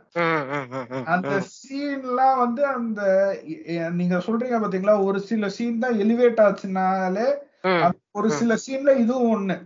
[1.06, 1.32] அந்த.
[1.56, 3.00] சீன்லாம் வந்து அந்த
[3.98, 4.96] நீங்க சொல்றீங்க பாத்தீங்களா?
[5.04, 7.28] ஒரு சில சீன் தான் எலிவேட் ஆச்சுனாலே
[8.18, 9.56] ஒரு சில சீன்ல இதுவும் ஒண்ணு.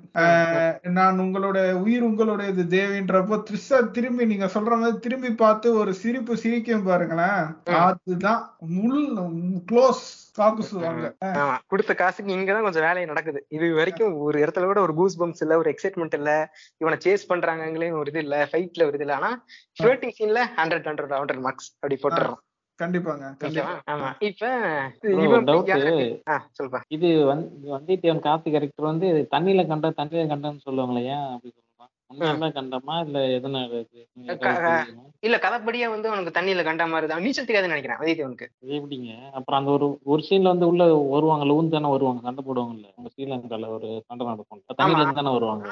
[0.97, 6.89] நான் உங்களோட உயிர் உங்களுடையது தேவின்றப்போ த்ரிஷா திரும்பி நீங்க சொல்ற மாதிரி திரும்பி பார்த்து ஒரு சிரிப்பு சிரிக்கும்
[6.89, 7.41] பாருங்களேன்.
[7.83, 8.43] அதுதான்
[8.77, 9.01] முள்
[9.71, 10.03] க்ளோஸ்
[10.39, 11.07] காக்குசுவாங்க
[11.39, 13.41] ஆமா கொடுத்த காசுக்கு இங்கதான் கொஞ்சம் வேலை நடக்குது.
[13.57, 16.31] இது வரைக்கும் ஒரு இடத்துல கூட ஒரு கூஸ் பம்ப்ஸ் இல்ல ஒரு எக்ஸைட்மெண்ட் இல்ல
[16.81, 19.19] இவனை சேஸ் பண்றாங்களே ஒரு இது இல்ல ஃபைட்ல ஒரு இது இல்ல.
[19.21, 19.31] ஆனா
[19.77, 22.41] ஃபிளோட்டிங் சீன்ல ஹண்ட்ரட் ஹண்ட்ரட் ஹண்ட்ரட் மார்க்ஸ் அப்படி போட்டுறோம்
[22.83, 23.25] கண்டிப்பாங்க
[23.87, 24.09] ஆமா.
[24.21, 24.45] இப்ப
[26.91, 31.53] இது வந்து வந்தியத்தேவன் கார்த்தி கேரக்டர் வந்து தண்ணியில கண்ட தண்ணியில கண்டன்னு சொல்லுவாங்களே ஏன் அப்படி
[32.57, 35.03] கண்டமா இல்ல எதனால தெரியுமா?
[35.23, 37.23] இல்ல கதைப்படியா வந்து அவனுக்கு தண்ணியில கண்ட மாதிரி தான்.
[37.25, 38.13] நீச்சல் தெரியாதுன்னு நினைக்கிறேன் அது
[38.77, 39.11] எப்படிங்க?
[39.39, 40.83] அப்புறம் அந்த ஒரு ஒரு சீன்ல வந்து உள்ள
[41.15, 42.89] வருவாங்கல்ல ஊந்து தானே வருவாங்க சண்டை போடுவாங்கல்ல?
[42.99, 45.67] உங்க ஸ்ரீலங்கால ஒரு சண்டை நடக்கும் தண்ணியில இருந்து தானே வருவாங்க.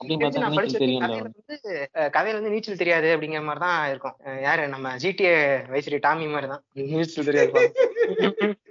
[0.00, 1.18] அப்படின்னு பார்த்தா நீச்சல் தெரியும்ல.
[2.16, 4.16] கதையில வந்து நீச்சல் தெரியாது அப்படிங்கிற மாதிரி தான் இருக்கும்.
[4.46, 4.64] யாரு?
[4.74, 5.34] நம்ம ஜிடிஏ
[5.72, 6.64] வைசிரி டாமி மாதிரி தான்.
[6.92, 7.52] நீச்சல் தெரியாது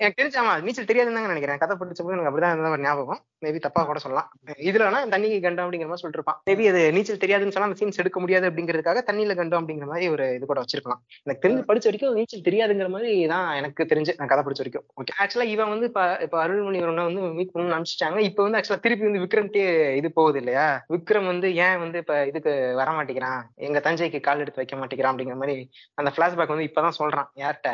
[0.00, 1.60] எனக்கு தெரிஞ்சு ஆமா நீச்சல் தெரியாதுன்னு தாங்க நினைக்கிறேன்.
[1.60, 3.20] கதை படிச்சப்போ எனக்கு அப்படிதான் ஞாபகம்.
[3.42, 4.28] மேபி தப்பா கூட சொல்லலாம்.
[4.68, 6.38] இதுல வேணா தண்ணி கண்டம் அப்படிங்கிற மாதிரி சொல்லிட்டு இருப்பான்.
[6.48, 10.24] மேபி அது நீச்சல் தெரியாதுன்னு சொன்னா அந்த சீன்ஸ் எடுக்க முடியாது அப்படிங்கிறதுக்காக தண்ணியில கண்டம் அப்படிங்கிற மாதிரி ஒரு
[10.36, 11.00] இது கூட வச்சிருக்கலாம்.
[11.26, 14.86] எனக்கு தெரிஞ்சு படிச்ச வரைக்கும் நீச்சல் தெரியாதுங்கிற மாதிரி தான் எனக்கு தெரிஞ்சு நான் கதை படிச்ச வரைக்கும்.
[15.00, 18.18] ஓகே ஆக்சுவலா இவன் வந்து இப்ப இப்ப அருள்மொழிவரனை வந்து மீட் பண்ணணும்னு நினைச்சிட்டாங்க.
[18.28, 19.64] இப்ப வந்து ஆக்சுவலா திருப்பி வந்து விக்ரம்ட்டே
[20.00, 20.66] இது போகுது இல்லையா?
[20.94, 23.40] விக்ரம் வந்து ஏன் வந்து இப்ப இதுக்கு வர மாட்டேங்கிறான்?
[23.68, 25.56] எங்க தஞ்சைக்கு கால் எடுத்து வைக்க மாட்டேங்கிறான் அப்படிங்கிற மாதிரி
[25.94, 27.30] அந்த பிளாஷ்பேக் வந்து இப்பதான் சொல்றான்.
[27.36, 27.70] யார்கிட்ட?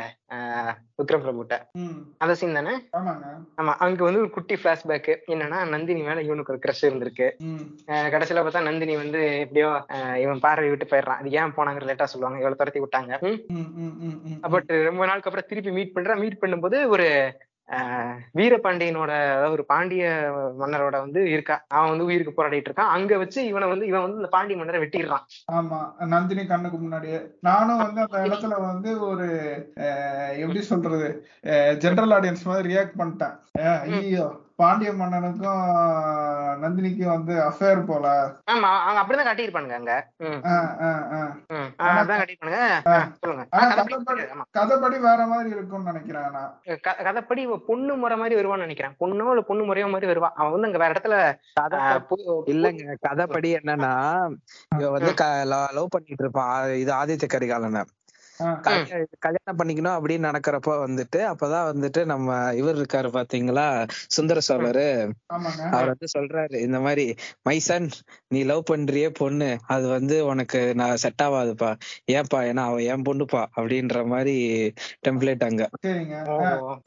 [1.01, 1.57] விக்ரம் பிரபுட்ட.
[2.23, 2.73] அந்த சீன் தானே?
[3.61, 3.73] ஆமா.
[3.85, 7.29] அங்க வந்து ஒரு குட்டி பிளாஷ்பேக் என்னன்னா நந்தினி மேல இவனுக்கு ஒரு க்ரஷ் இருந்திருக்கு.
[8.15, 9.71] கடைசியில பார்த்தா நந்தினி வந்து எப்படியோ
[10.25, 11.21] இவன் பார்வை விட்டு போயிடுறான்.
[11.23, 12.43] அது ஏன் போனாங்க லேட்டா சொல்லுவாங்க.
[12.43, 13.15] இவ்வளவு துரத்தி விட்டாங்க.
[14.55, 17.09] பட் ரொம்ப நாளுக்கு அப்புறம் திருப்பி மீட் பண்றான் மீட் பண்ணும்போது ஒரு
[18.39, 20.07] வீரபாண்டியனோட அதாவது ஒரு பாண்டிய
[20.61, 21.55] மன்னரோட வந்து இருக்கா.
[21.77, 22.93] அவன் வந்து உயிருக்கு போராடிட்டு இருக்கான்.
[22.97, 25.25] அங்க வச்சு இவனை வந்து இவன் வந்து இந்த பாண்டிய மன்னரை வெட்டிடுறான்.
[25.53, 25.79] ஆமா.
[26.07, 27.21] நந்தினி கண்ணுக்கு முன்னாடியே.
[27.41, 29.29] நானும் வந்து அந்த இடத்துல வந்து ஒரு
[30.43, 31.09] எப்படி சொல்றது?
[31.85, 33.37] ஜெனரல் ஆடியன்ஸ் மாதிரி ரியாக்ட் பண்ணிட்டேன்.
[33.81, 34.27] ஐயோ.
[34.57, 35.73] பாண்டிய மன்னனுக்கும்
[36.63, 38.35] நந்தினிக்கும் வந்து அஃபேர் போல.
[38.51, 40.11] ஆமா அவங்க அப்படிதான் காட்டியிருப்பானுங்க அங்க.
[40.17, 41.37] ம், ஆ, ஆ, ஆ.
[41.49, 41.75] ம்.
[41.81, 43.13] ஆ, அப்படிதான் காட்டியிருப்பானுங்க.
[43.21, 43.47] சொல்லுங்க.
[44.59, 46.61] கதைப்படி வேற மாதிரி இருக்கும்னு நினைக்கிறேன் நான்.
[46.81, 48.95] க- கதைப்படி பொண்ணு முறை மாதிரி வருவான்னு நினைக்கிறேன்.
[49.01, 50.31] பொண்ணோ இல்ல பொண்ணு முறையோ மாதிரி வருவா.
[50.35, 51.39] அவன் வந்து அங்க வேற இடத்துல
[52.47, 52.95] இல்லங்க.
[53.09, 54.31] கதைப்படி என்னன்னா
[54.79, 55.15] இவ வந்து
[55.45, 56.69] லவ் பண்ணிட்டு இருப்பான்.
[56.71, 57.85] இது ஆதித்ய கரிகாலனை.
[58.39, 63.67] கல்யாணம் கல்யாணம் பண்ணிக்கணும் அப்படின்னு நடக்கிறப்ப வந்துட்டு அப்பதான் வந்துட்டு நம்ம இவர் இருக்காரு பாத்தீங்களா?
[64.09, 64.87] சுந்தர சோழரு.
[65.71, 67.05] அவர் வந்து சொல்றாரு இந்த மாதிரி
[67.43, 67.89] மைசன்
[68.29, 71.71] நீ லவ் பண்றியே பொண்ணு அது வந்து உனக்கு நான் செட் ஆகாதுப்பா
[72.13, 74.37] ஏன்பா ஏன்னா அவ என் பொண்ணுப்பா அப்படின்ற மாதிரி
[75.09, 75.63] டெம்ப்ளேட் அங்க.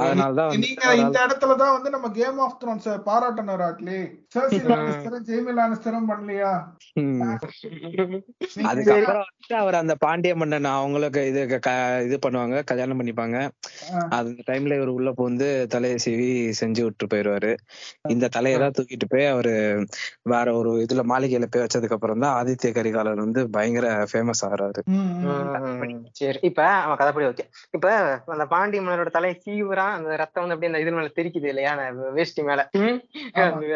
[0.03, 3.99] அதனாலதான் நீங்க இந்த இடத்துலதான் வந்து நம்ம கேம் ஆஃப் த்ரோன்ஸ் பாராட்டணும் ராட்லி
[6.07, 6.51] பண்ணலையா?
[8.63, 11.59] அதுக்கப்புறம் வந்துட்டு அவர் அந்த பாண்டிய மன்னன் அவங்களுக்கு இது
[12.07, 13.37] இது பண்ணுவாங்க கல்யாணம் பண்ணிப்பாங்க.
[14.17, 17.51] அந்த டைம்ல இவர் உள்ள புகுந்து தலையை சீவி செஞ்சு விட்டு போயிருவாரு.
[18.13, 19.53] இந்த தலையை தான் தூக்கிட்டு போய் அவரு
[20.33, 24.83] வேற ஒரு இதுல மாளிகையில போய் வச்சதுக்கு அப்புறம் தான் ஆதித்ய கரிகாலன் வந்து பயங்கர ஃபேமஸ் ஆகுறாரு.
[26.19, 27.47] சரி இப்ப அவன் கதைப்படி ஓகே
[27.77, 27.87] இப்ப
[28.37, 31.73] அந்த பாண்டி மன்னரோட தலை சீவுறான் அந்த ரத்தம் வந்து அப்படியே அந்த இது மேல தெரிக்குது இல்லையா
[32.17, 32.61] வேஷ்டி மேல.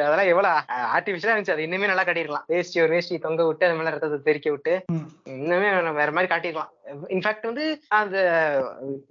[0.07, 0.49] அதெல்லாம் எவ்வளவு
[0.95, 1.55] ஆர்டிபிஷியலா இருந்துச்சு.
[1.55, 2.47] அது இன்னுமே நல்லா காட்டியிருக்கலாம்.
[2.53, 4.73] வேஷ்டி ஒரு வேஷ்டி தொங்க விட்டு அது மேல ரத்தத்தை தெறிக்க விட்டு.
[5.37, 5.69] இன்னுமே
[6.01, 6.71] வேற மாதிரி காட்டியிருக்கலாம்.
[7.15, 8.17] இன்ஃபேக்ட் வந்து அந்த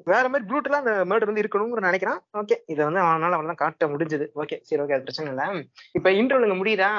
[0.04, 2.20] வேற மாதிரி ப்ரூட்டலா அந்த மேர்டர் வந்து இருக்கணும்னு நினைக்கிறான்.
[2.40, 4.28] ஓகே இதை வந்து அவனால அவன் காட்ட முடிஞ்சது.
[4.42, 5.44] ஓகே சரி ஓகே அது பிரச்சனை இல்ல.
[5.92, 6.92] இப்ப இன்டர்வியூங்க முடியுதா?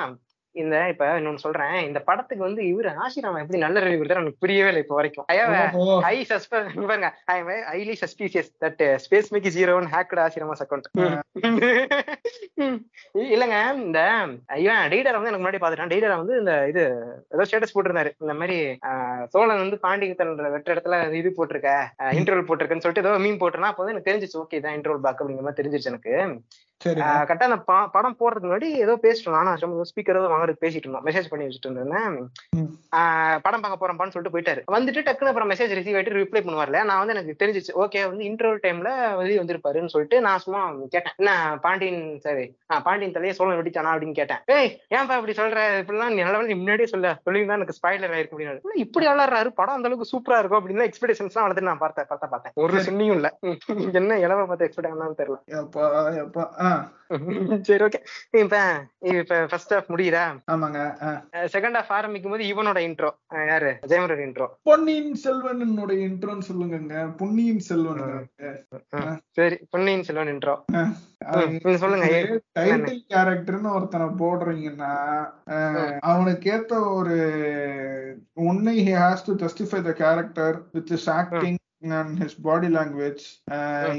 [0.55, 1.75] இந்த இப்ப இன்னொன்னு சொல்றேன்.
[1.87, 5.27] இந்த படத்துக்கு வந்து இவரு ஆசிராம எப்படி நல்ல ரிவ்யூ கொடுத்தாரு எனக்கு புரியவே இல்லை இப்போ வரைக்கும்.
[6.09, 7.09] ஐ சஸ்பென்ஸ் பாருங்க.
[7.33, 10.89] I am highly suspicious that space make zero one hacked ஆசிரமாஸ் account
[13.33, 13.99] இல்லங்க இந்த
[14.63, 16.83] இவன் டெய்டர் வந்து எனக்கு முன்னாடி பாத்துட்டான் டெய்டர் வந்து இந்த இது
[17.35, 18.11] ஏதோ ஸ்டேட்டஸ் போட்டிருந்தாரு.
[18.23, 18.57] இந்த மாதிரி
[19.35, 21.71] சோழன் வந்து பாண்டியத்தனோட வெற்ற இடத்துல இது போட்டிருக்க
[22.19, 25.45] இன்டர்வல் போட்டிருக்கேன்னு சொல்லிட்டு ஏதோ மீன் போட்டுனா அப்போ வந்து எனக்கு தெரிஞ்சிச்சு ஓகே இதான் இன்டர்வல் பேக் அப்படிங்கிற
[25.47, 26.13] மாதிரி தெரிஞ்சிச்சு எனக்கு.
[26.85, 27.57] கரெக்டா அந்த
[27.91, 29.57] படம் போறதுக்கு முன்னாடி ஏதோ பேசிட்டு நானும்
[29.91, 31.05] ஸ்பீக்கர் ஏதோ வாங்குறது பேசிட்டு இருந்தோம்.
[31.05, 32.15] மெசேஜ் பண்ணி வச்சுட்டு இருந்தேன்.
[33.45, 34.61] படம் பார்க்க போறேன்ப்பான்னு சொல்லிட்டு போயிட்டாரு.
[34.75, 36.83] வந்துட்டு டக்குனு அப்புறம் மெசேஜ் ரிசீவ் ஆயிட்டு ரிப்ளை பண்ணுவார்ல.
[36.83, 41.15] நான் வந்து எனக்கு தெரிஞ்சிச்சு ஓகே வந்து இன்டர்வல் டைம்ல வெளியே வந்திருப்பாருன்னு சொல்லிட்டு நான் சும்மா கேட்டேன்.
[41.17, 41.31] என்ன
[41.61, 42.45] பாண்டியன் சரி
[42.83, 44.41] பாண்டியன் தலையை சோழன் வெடிச்சானா அப்படின்னு கேட்டேன்.
[44.57, 45.59] ஏய் ஏன்பா இப்படி சொல்ற?
[45.81, 47.07] இப்படிலாம் நல்ல நீ முன்னாடியே சொல்ல.
[47.25, 51.31] சொல்லியிருந்தா எனக்கு ஸ்பாய்லர் ஆயிருக்கும் அப்படின்னு "இல்ல, இப்படி வளர்றாரு படம் அந்த அளவுக்கு சூப்பரா இருக்கும் அப்படின்னு எக்ஸ்பெக்டேஷன்ஸ்
[51.31, 52.53] எல்லாம் வளர்த்து நான் பார்த்தேன் பார்த்தா பார்த்தேன்.
[52.55, 53.29] ஒரு சுண்ணியும் இல்ல
[53.99, 55.39] என்ன இளவ பார்த்து எக்ஸ்பெக்ட் பண்ணாலும் தெரியல.
[57.68, 57.99] சரி ஓகே
[58.41, 58.57] இப்ப
[59.14, 60.22] இப்ப ஃபர்ஸ்ட் ஹாஃப் முடியுதா?
[60.52, 60.80] ஆமாங்க.
[61.53, 63.10] செகண்ட் ஹாஃப் ஆரம்பிக்கும் போது இவனோட இன்ட்ரோ
[63.49, 63.72] யாரு?
[63.88, 66.95] ஜெயமரோட இன்ட்ரோ பொன்னியின் செல்வனோட இன்ட்ரோன்னு சொல்லுங்கங்க.
[67.18, 68.30] பொன்னியின் செல்வன்
[69.39, 70.56] சரி பொன்னியின் செல்வன் இன்ட்ரோ
[71.84, 72.07] சொல்லுங்க
[72.60, 74.93] டைட்டில் கேரக்டர்னு ஒருத்தனை போடுறீங்கன்னா
[76.11, 77.18] அவனுக்கு ஏத்த ஒரு
[78.49, 83.23] ஒன்னு he has to justify the character with acting and his body language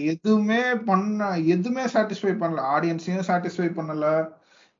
[0.04, 2.60] எதுவுமே பண்ண எதுவுமே சாட்டிஸ்ஃபை பண்ணல.
[2.74, 4.06] ஆடியன்ஸையும் சாட்டிஸ்ஃபை பண்ணல.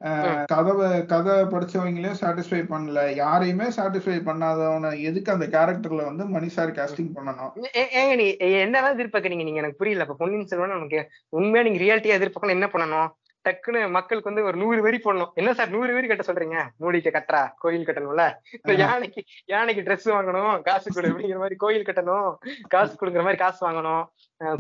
[0.01, 3.15] அஹ், கதவை கதை படிச்சவங்களையும் சாட்டிஸ்ஃபை பண்ணல.
[3.15, 7.53] யாரையுமே சாட்டிஸ்ஃபை பண்ணாதவனை எதுக்கு அந்த கேரக்டர்ல வந்து மணி சார் காஸ்டிங் பண்ணணும்?
[8.01, 9.59] ஏங்க நீ என்னதான் எதிர்பார்க்கறீங்க நீங்க?
[9.59, 10.03] எனக்கு புரியல.
[10.03, 13.09] அப்ப பொன்னியின் செல்வன் நமக்கு உண்மையா நீங்க ரியாலிட்டியா எதிர்பார்க்கணும் என்ன பண்ணணும்?
[13.49, 15.31] டக்குன்னு மக்களுக்கு வந்து ஒரு நூறு வரி போடணும்.
[15.35, 16.59] என்ன சார் நூறு வரி கட்ட சொல்றீங்க?
[16.83, 18.27] மூடிக்க கட்டுறா கோயில் கட்டணும்ல?
[18.61, 19.23] இந்த யானைக்கு
[19.55, 22.29] யானைக்கு Dress வாங்கணும் காசு கொடு அப்படிங்கிற மாதிரி கோயில் கட்டணும்
[22.75, 24.05] காசு கொடுக்குற மாதிரி காசு வாங்கணும்.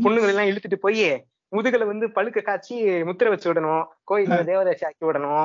[0.04, 1.06] பொண்ணுங்களை எல்லாம் இழுத்துட்டு போய்
[1.56, 2.76] முதுகுல வந்து பழுக்க காய்ச்சி
[3.08, 3.84] முத்திரை வச்சு விடணும்.
[4.08, 5.44] கோயில்ல தேவதாசி ஆக்கி விடணும்.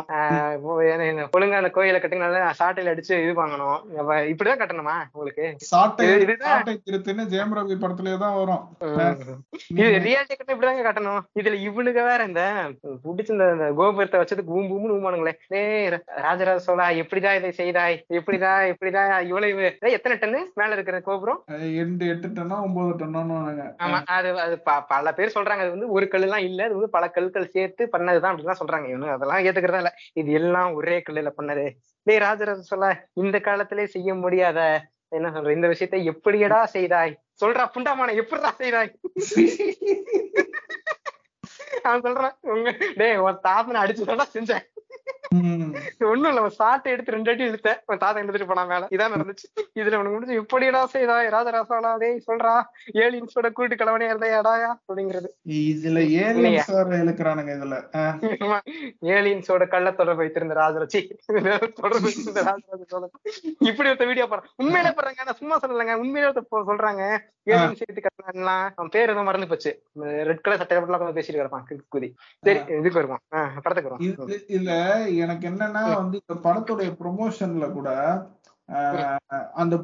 [1.35, 3.77] ஒழுங்கா அந்த கோயிலை கட்டுங்க நல்லா சாட்டையில அடிச்சு இது வாங்கணும்
[4.31, 5.45] இப்படிதான் கட்டணுமா உங்களுக்கு?
[6.23, 6.63] இதுதான்.
[7.33, 8.63] ஜெயம் ரவி படத்துலயே தான் வரும்.
[9.81, 11.21] இது ரியாலிட்டி கட்ட இப்படிதாங்க கட்டணும்.
[11.41, 12.43] இதுல இவனுங்க வேற இந்த
[13.05, 13.47] புடிச்சு இந்த
[13.79, 15.35] கோபுரத்தை வச்சதுக்கு பூம் பூம்னு ஊமானுங்களே.
[16.25, 17.97] ராஜராஜ சோழா எப்படிதான் இதை செய்தாய்?
[18.19, 19.65] எப்படிதான் எப்படிதான் இவ்வளவு
[19.97, 21.41] எத்தனை டன்னு மேல இருக்கிற கோபுரம்?
[21.83, 24.55] எட்டு எட்டு டன்னா ஒன்பது டன்னு ஆமா அது அது
[24.91, 28.37] பல பேர் சொல்றாங்க அது வந்து ஒரு கல் எல்லாம் இல்ல அது வந்து பல கற்கள் சேர்த்து பண்ணதுதான்
[28.49, 28.87] அப்படிதான் சொல்றாங்க.
[28.87, 29.91] இவனு அதெல்லாம் ஏத்துக்கிறதா இல்ல.
[30.13, 31.65] இது எல்லாம் ஒரே கல்லுல பண்ணது
[32.07, 32.89] டேய் ராஜராஜ சோழா
[33.21, 34.59] இந்த காலத்திலே செய்ய முடியாத
[35.11, 37.11] என்ன சொல்ற இந்த விஷயத்தை எப்படியடா செய்தாய்?
[37.41, 38.91] சொல்றா புண்டாமான எப்படிடா செய்தாய்?
[41.85, 44.65] அவன் சொல்றான் உங்க டேய் உன் தாத்தனை அடிச்சுதான் செஞ்சேன்.
[46.09, 47.79] ஒண்ணும் இல்ல சாட்டை எடுத்து ரெண்டு அடி இழுத்தேன்.
[47.87, 48.87] தாத்தா எடுத்துட்டு போனா மேல.
[48.95, 49.47] இதான் நடந்துச்சு.
[49.79, 52.53] இதுல உனக்கு முடிஞ்சு எப்படிடா செய்தாய் ராஜராசாலா டேய் சொல்றா
[53.05, 55.29] ஏலியன்ஸோட கூட்டு கலவனே இருந்தாயாடாயா அப்படிங்கிறது.
[55.61, 56.71] இதுல ஏலியன்ஸ்
[57.01, 57.77] இழுக்கிறானுங்க இதுல.
[59.15, 61.01] ஏலியன்ஸோட கள்ள தொடர்பு வைத்திருந்த ராஜராஜி.
[61.81, 62.83] தொடர்பு வைத்திருந்த ராஜராஜ
[63.69, 65.95] இப்படி ஒருத்த வீடியோ போறான் உண்மையிலே போடுறாங்க நான் சும்மா சொல்லலைங்க.
[66.03, 67.03] உண்மையிலே ஒருத்த சொல்றாங்க.
[67.51, 69.71] ஏலியன் சேர்த்து கட்டினா அவன் பேர் எதுவும் மறந்து போச்சு.
[70.29, 70.81] ரெட் கலர் சட்டை
[71.17, 72.09] பேசிட்டு கிறுக்கு குதி.
[72.47, 73.23] சரி இதுக்கு வருவான்.
[73.63, 74.33] படத்துக்கு வருவான்.
[74.55, 74.73] இதுல
[75.17, 77.89] எனக்கு என்னன்னா வந்து இந்த படத்துடைய ப்ரொமோஷன்ல கூட
[79.53, 79.75] அந்த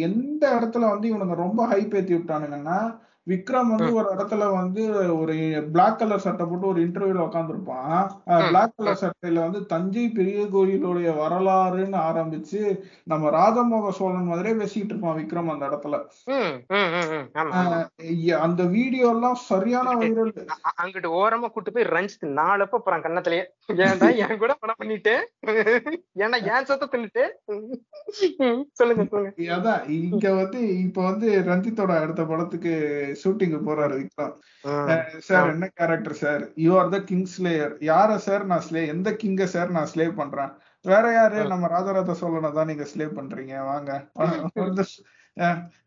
[0.00, 2.78] எந்த இடத்துல வந்து இவனுங்க ரொம்ப ஹைப் ஏத்தி விட்டானுங்கன்னா
[3.26, 4.82] விக்ரம் வந்து ஒரு இடத்துல வந்து
[5.16, 5.34] ஒரு
[5.70, 8.02] பிளாக் கலர் சட்டை போட்டு ஒரு இன்டர்வியூல உட்காந்துருப்பான்
[8.46, 12.60] பிளாக் கலர் சட்டையில வந்து தஞ்சை பெரிய கோயிலுடைய வரலாறுன்னு ஆரம்பிச்சு
[13.06, 15.98] நம்ம ராஜமோக சோழன் மாதிரியே பேசிக்கிட்டு இருப்பான் விக்ரம் அந்த இடத்துல.
[18.46, 20.32] அந்த வீடியோ எல்லாம் சரியான வைரல்
[20.76, 23.44] அங்கிட்டு ஓரமா கூட்டு போய் ரஞ்சித் நாலப்ப போறான் கண்ணத்திலேயே
[23.82, 25.14] ஏன்டா என் கூட படம் பண்ணிட்டு?
[26.18, 27.24] ஏன்டா ஏன் சொத்த தின்னுட்டு?
[28.78, 29.30] சொல்லுங்க சொல்லுங்க.
[29.56, 32.72] அதான் இங்க வந்து இப்ப வந்து ரஞ்சித்தோட அடுத்த படத்துக்கு
[33.22, 34.34] ஷூட்டிங் போறாரு விக்ரம்.
[35.28, 39.44] சார் என்ன character sir you are the king slayer யார சார் நான் ஸ்லே எந்த கிங்க
[39.54, 40.52] சார் நான் ஸ்லே பண்றேன்?
[40.84, 41.38] வேற யாரு?
[41.52, 43.54] நம்ம ராஜராஜ சோழனை தான் நீங்க ஸ்லே பண்றீங்க.
[43.70, 43.92] வாங்க.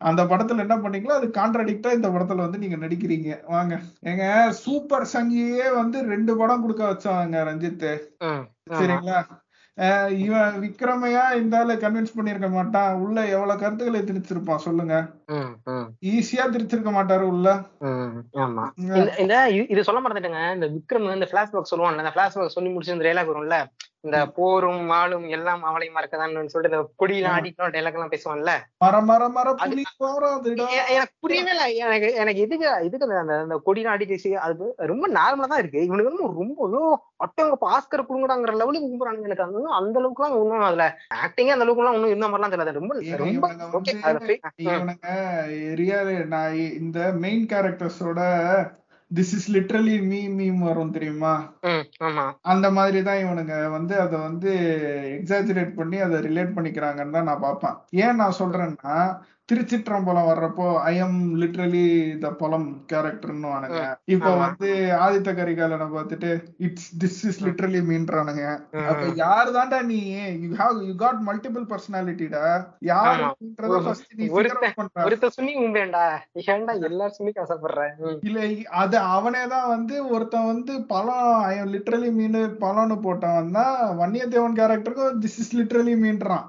[0.10, 3.30] அந்த படத்துல என்ன பண்ணீங்களோ அது கான்ட்ராடிக்டா இந்த படத்துல வந்து நீங்க நடிக்கிறீங்க.
[3.54, 3.76] வாங்க.
[4.10, 4.26] ஏங்க
[4.64, 7.88] சூப்பர் சங்கியே வந்து ரெண்டு படம் கொடுக்க வச்சாங்க ரஞ்சித்.
[8.80, 9.20] சரிங்களா?
[10.10, 12.94] இவன் விக்ரமையா இந்த ஆளு கன்வின்ஸ் பண்ணிருக்க மாட்டான்.
[12.94, 15.10] உள்ள எவ்வளவு கருத்துக்களை திணிச்சிருப்பான் சொல்லுங்க.
[15.26, 17.62] ம், ம், ஈஸியா திரிச்சிருக்க மாட்டாரு உள்ள.
[17.80, 18.70] ம், ஆமா.
[19.20, 20.54] இந்த இது- சொல்ல மறந்துட்டேங்க.
[20.54, 23.66] இந்த விக்ரம் இந்த பிளாஷ்பேக் சொல்லுவான்ல இந்த பிளாஷ்பேக் சொல்லி முடிச்சு இந்த டைலாக் வரும்ல.
[24.04, 27.36] இந்த போரும் மாலும் எல்லாம் அவளையும் மறக்கதான்னு சொல்லிட்டு இந்த கொடியெல்லாம்
[27.74, 28.52] டைலாக் எல்லாம் பேசுவான்ல
[30.94, 35.52] எனக்கு புரியவே இல்லை எனக்கு எனக்கு எதுக்கு எதுக்கு அந்த- அந்த கொடியெல்லாம் ஆடி பேசி அது ரொம்ப நார்மலா
[35.52, 36.82] தான் இருக்கு இவனுக்கு வந்து ரொம்ப
[37.20, 40.86] அட்டவங்க ஆஸ்கர் கொடுங்கடாங்கிற லெவலுக்கு கும்பிடுறாங்க எனக்கு அந்த அந்த அளவுக்கு எல்லாம் ஒன்றும் அதுல
[41.20, 42.96] ஆக்டிங்கே அந்த அளவுக்கு எல்லாம் ஒன்றும் இருந்த மாதிரிலாம் தெரியல ரொம்ப
[43.74, 43.88] ரொம்ப
[46.30, 48.22] நான் இந்த main கேரக்டர்ஸோட
[49.12, 51.34] this is literally me meme வரும் தெரியுமா?
[52.52, 54.52] அந்த மாதிரி தான் இவனுங்க வந்து அதை வந்து
[55.18, 57.78] எக்ஸாஜரேட் பண்ணி அதை ரிலேட் பண்ணிக்கிறாங்கன்னு தான் நான் பார்ப்பேன்.
[58.06, 58.98] ஏன் நான் சொல்றேன்னா
[59.50, 61.84] திருச்சிற்றம்பலம் வர்றப்போ I am literally
[62.20, 63.80] the Pazham கேரக்டர்னு வானுங்க.
[64.08, 64.32] இப்போ.
[64.42, 64.70] வந்து
[65.04, 66.30] ஆதித்த கரிகாலனை பார்த்துட்டு
[66.66, 68.44] இட்ஸ் திஸ் இஸ் லிட்ரலி மீன்றானுங்க
[68.84, 70.00] அப்ப யாரு தான்டா நீ?
[70.44, 72.44] You have you got multiple பர்சனாலிட்டிடா
[72.90, 73.24] யாரு
[73.88, 74.28] ஃபர்ஸ்ட் நீ
[74.78, 75.06] பண்ற.
[75.08, 76.06] ஒருத்த சுனி ஏன்டா
[76.84, 77.18] எல்லாரும்
[78.28, 78.40] இல்ல
[78.80, 81.18] அது அவனே தான் வந்து ஒருத்தன் வந்து பழம்
[81.48, 86.48] ஐ லிட்ரலி மீன் பழம்னு போட்டவன் தான் வன்னியத்தேவன் கேரக்டருக்கும் திஸ் இஸ் லிட்ரலி மீன்றான்.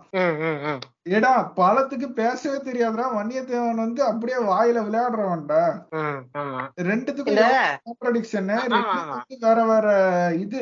[1.03, 3.05] ஏடா பழத்துக்கு பேசவே தெரியாதுடா.
[3.17, 5.63] வன்னியத்தேவன் வந்து அப்படியே வாயில விளையாடுறவன்டா.
[5.91, 6.61] ம், ஆமா.
[6.81, 7.39] ரெண்டுத்துக்கும்.
[9.41, 9.89] வேற வேற
[10.39, 10.59] இது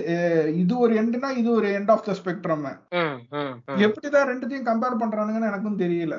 [0.57, 3.79] இது ஒரு எண்டுனா இது ஒரு எண்ட் ஆஃப் த ஸ்பெக்ட்ரம் ம், ம், ம்.
[3.79, 6.15] எப்படிதான் ரெண்டுத்தையும் கம்பேர் பண்றானுங்கன்னு எனக்கும் தெரியல.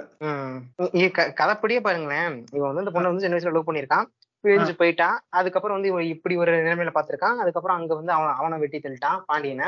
[1.33, 2.45] கதைப்படியே பாருங்களேன்.
[2.51, 4.05] இவன் வந்து இந்த பொண்ணை வந்து சின்ன வயசுல லவ் பண்ணிருக்கான்
[4.43, 5.17] பிரிஞ்சு போயிட்டான்.
[5.29, 9.65] அதுக்கப்புறம் வந்து இவன் இப்படி ஒரு நிலைமையில பாத்திருக்கான் அதுக்கப்புறம் அங்க வந்து அவன் அவனை வெட்டி தள்ளிட்டான் பாண்டியனை.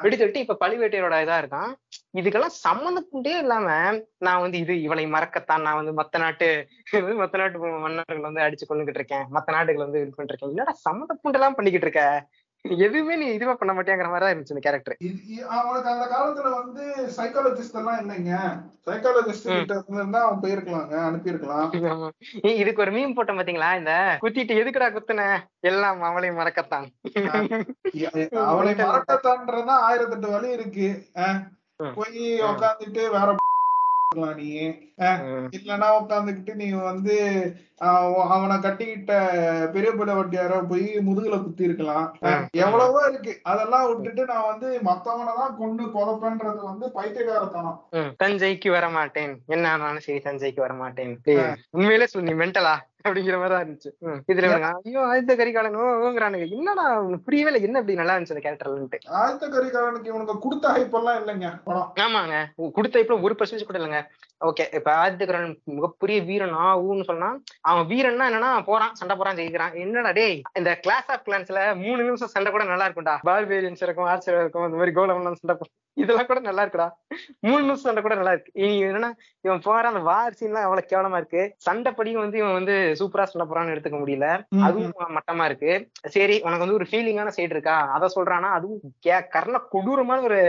[0.00, 1.72] வெட்டி தள்ளிட்டு இப்ப பழிவேட்டையோட இதா இருக்கான்.
[2.14, 3.68] இதுக்கெல்லாம் சம்மந்தப்பட்டே இல்லாம
[4.26, 6.48] நான் வந்து இது இவளை மறக்கத்தான் நான் வந்து மத்த நாட்டு
[7.20, 9.26] மத்த நாட்டு மன்னர்கள் வந்து அடிச்சு கொண்டுகிட்டு இருக்கேன்.
[9.34, 12.04] மத்த நாட்டுகள் வந்து இது பண்ணிட்டு இருக்கேன் என்னடா சம்மந்தப்பட்டு எல்லாம் பண்ணிக்கிட்டு இருக்க?
[12.64, 14.94] எதுவுமே நீ இதுவா பண்ண மாட்டேங்கிற மாதிரி தான் இருந்துச்சு இந்த கேரக்டர்
[15.56, 16.84] அவனுக்கு அந்த காலத்துல வந்து
[17.16, 18.36] சைக்காலஜிஸ்ட் எல்லாம் இல்லைங்க
[18.86, 19.58] சைக்காலஜிஸ்ட் ம்.
[19.58, 21.68] கிட்ட இருந்தா அவன் போயிருக்கலாங்க அனுப்பியிருக்கலாம்.
[22.56, 23.70] இதுக்கு ஒரு மீம் போட்டேன் பாத்தீங்களா?
[23.80, 23.92] இந்த
[24.22, 25.26] குத்திட்டு எதுக்குடா குத்துன?
[25.70, 26.88] எல்லாம் அவளை மறக்கத்தான்.
[28.46, 30.88] அவனை மறக்கத்தான்றதா ஆயிரத்தெட்டு வழி இருக்கு.
[31.78, 33.28] போய் உக்காந்துட்டு வேற
[34.36, 34.48] நீ.
[35.56, 37.14] இல்லைன்னா உட்காந்துக்கிட்டு நீ வந்து
[38.34, 39.12] அவனை கட்டிக்கிட்ட
[39.72, 42.06] பெரிய பிள்ளை வட்டியார போய் முதுகுல குத்தி இருக்கலாம்.
[42.64, 43.32] எவ்வளவோ இருக்கு.
[43.42, 47.78] அதெல்லாம் விட்டுட்டு நான் வந்து மத்தவனை தான் கொண்டு கொலைப்பேன்றது வந்து பைத்தியக்காரத்தனம்.
[47.98, 48.10] ம்.
[48.22, 51.14] தஞ்சைக்கு வர மாட்டேன் என்ன ஆனாலும் சரி தஞ்சைக்கு வர மாட்டேன்
[51.76, 52.74] உண்மையிலே சொல்லு மென்டலா
[53.06, 53.90] அப்படிங்கிற மாதிரி தான் இருந்துச்சு.
[54.30, 54.50] இதுல
[54.84, 56.46] ஐயோ ஆதித்த கரிகாலன் ஓங்கிறானுங்க.
[56.56, 56.84] என்னடா
[57.26, 57.60] புரியவே இல்லை.
[57.68, 59.00] என்ன இப்படி நல்லா இருந்துச்சு அந்த கேரக்டர்லன்ட்டு.
[59.20, 61.90] ஆயத்த கரிகாலனுக்கு இவனுக்கு கொடுத்த ஹைப் எல்லாம் இல்லைங்க படம்.
[62.04, 62.36] ஆமாங்க.
[62.78, 64.00] கொடுத்த இப்ப ஒரு பர்சன்டேஜ் கூட இல்லைங்க.
[64.48, 67.28] ஓகே இப்ப ஆதித்த கரிகாலன் மிகப்பெரிய வீரன் ஆ ஊன்னு சொன்னா
[67.70, 69.76] அவன் வீரன்னா என்னன்னா போறான் சண்டை போறான் ஜெயிக்கிறான்.
[69.84, 73.16] என்னடா டேய் இந்த கிளாஸ் ஆஃப் கிளான்ஸ்ல மூணு நிமிஷம் சண்டை கூட நல்லா இருக்கும்டா.
[73.30, 75.56] பார்பேரியன்ஸ் இருக்கும் ஆர்ச்சர் இருக்கும் அந்த மாதிரி கோலம் சண்டை
[76.02, 76.86] இதெல்லாம் கூட நல்லா இருக்குடா.
[77.46, 78.52] மூணு நிமிஷம் சண்டை கூட நல்லா இருக்கு.
[78.62, 79.10] இனி என்னன்னா
[79.46, 81.42] இவன் போற அந்த வார் சீன்லாம் எவ்வளவு கேவலமா இருக்கு.
[81.66, 84.28] சண்டைப்படியும் வந்து இவன் வந்து சூப்பரா சண்டை போறான்னு எடுத்துக்க முடியல.
[84.66, 85.72] அதுவும் மட்டமா இருக்கு.
[86.14, 87.76] சரி உனக்கு வந்து ஒரு ஃபீலிங்கான சைடு இருக்கா?
[87.96, 88.80] அத சொல்றானா அதுவும்
[89.34, 90.40] கர்ண கொடூரமான ஒரு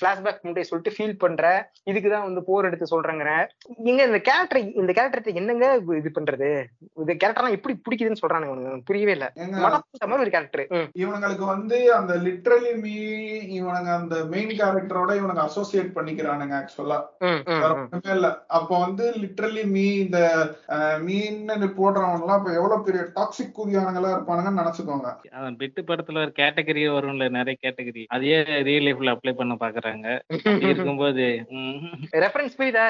[0.00, 1.44] பிளாஷ்பேக் முட்டை சொல்லிட்டு ஃபீல் பண்ற.
[1.90, 3.30] இதுக்குதான் வந்து போர் எடுத்து சொல்றேங்கிற.
[3.78, 5.66] எங்க இந்த கேரக்டர் இந்த கேரக்டர் என்னங்க
[5.98, 6.48] இது பண்றது?
[7.00, 9.26] இந்த கேரக்டர்லாம் எப்படி பிடிக்குதுன்னு சொல்றானுங்க புரியவே இல்ல.
[10.10, 10.64] மாதிரி ஒரு கேரக்டர்
[11.02, 12.94] இவனுங்களுக்கு வந்து அந்த லிட்ரலி மீ
[13.58, 18.30] இவனுங்க அந்த மெயின் கேரக்டரோட இவனுங்க அசோசியேட் பண்ணிக்கிறானுங்க ஆக்சுவலா ஒண்ணுமே இல்ல.
[18.58, 20.18] அப்ப வந்து லிட்ரலி மீ இந்த
[21.06, 21.40] மீன்
[21.78, 25.08] போடுறவங்க எல்லாம் இப்ப எவ்வளவு பெரிய டாக்ஸிக் கூதியானங்களா இருப்பானுங்கன்னு நினைச்சுக்கோங்க.
[25.38, 28.38] அவன் பெட்டு படத்துல ஒரு கேட்டகரி வரும்ல நிறைய கேட்டகரி அதையே
[28.68, 30.06] ரியல் லைஃப்ல அப்ளை பண்ண பாக்குறாங்க.
[30.68, 31.26] இருக்கும்போது
[32.26, 32.84] ரெஃபரன்ஸ் புரியுதா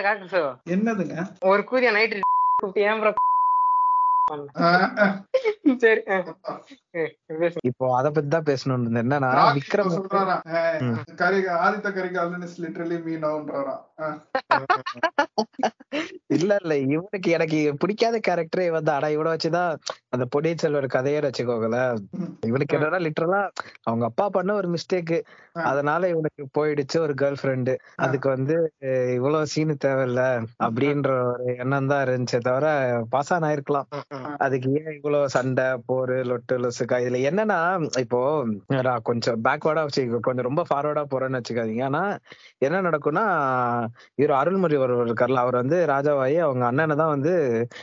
[0.78, 1.16] என்னதுங்க?
[1.40, 2.14] ஒரு கூதிய நைட்
[2.74, 3.10] ஏன் bro?
[3.10, 3.16] ஆஹ், சரி அஹ், அஹ்,
[4.04, 4.17] பேசு.
[7.68, 9.04] இப்போ அத பத்தி தான் பேசணும்னு இருந்தேன்.
[9.04, 9.90] என்னன்னா விக்ரம்
[11.60, 12.56] ஆதித்த கரிகாலன் இஸ்.
[16.36, 16.72] இல்ல இல்ல.
[16.94, 19.72] இவனுக்கு எனக்கு பிடிக்காத கேரக்டரே இவன் தான் ஆனா இவனை வச்சுதான்
[20.10, 21.94] அந்த பொன்னியின் செல்வர் கதையே வச்சுக்கோங்களேன்.
[22.18, 22.32] ம்.
[22.48, 23.42] இவனுக்கு என்னன்னா லிட்டரலா
[23.84, 25.14] அவங்க அப்பா பண்ண ஒரு மிஸ்டேக்.
[25.68, 28.56] அதனால இவனுக்கு போயிடுச்சு ஒரு கேர்ள் ஃப்ரெண்டு அதுக்கு வந்து
[29.16, 30.22] இவ்வளவு சீனு தேவையில்ல
[30.66, 32.66] அப்படின்ற ஒரு எண்ணம் தான் இருந்துச்சே தவிர
[33.10, 33.88] பாஸ் ஆன் ஆயிருக்கலாம்
[34.38, 36.96] அதுக்கு ஏன் இவ்வளவு சண்டை போரு லொட்டு லொசுக்கா?
[37.04, 37.58] இதுல என்னன்னா
[38.02, 38.20] இப்போ
[38.78, 41.84] நான் கொஞ்சம் பேக்வேர்டா வச்சு கொஞ்சம் ரொம்ப ஃபார்வர்டா போறேன்னு வச்சுக்காதீங்க.
[41.84, 42.02] ஆனா
[42.58, 43.24] என்ன நடக்கும்னா
[44.14, 47.34] இவர் அருள்மொழி ஒருவர் இருக்கார்ல அவர் வந்து ராஜாவாயி அவங்க அண்ணனை தான் வந்து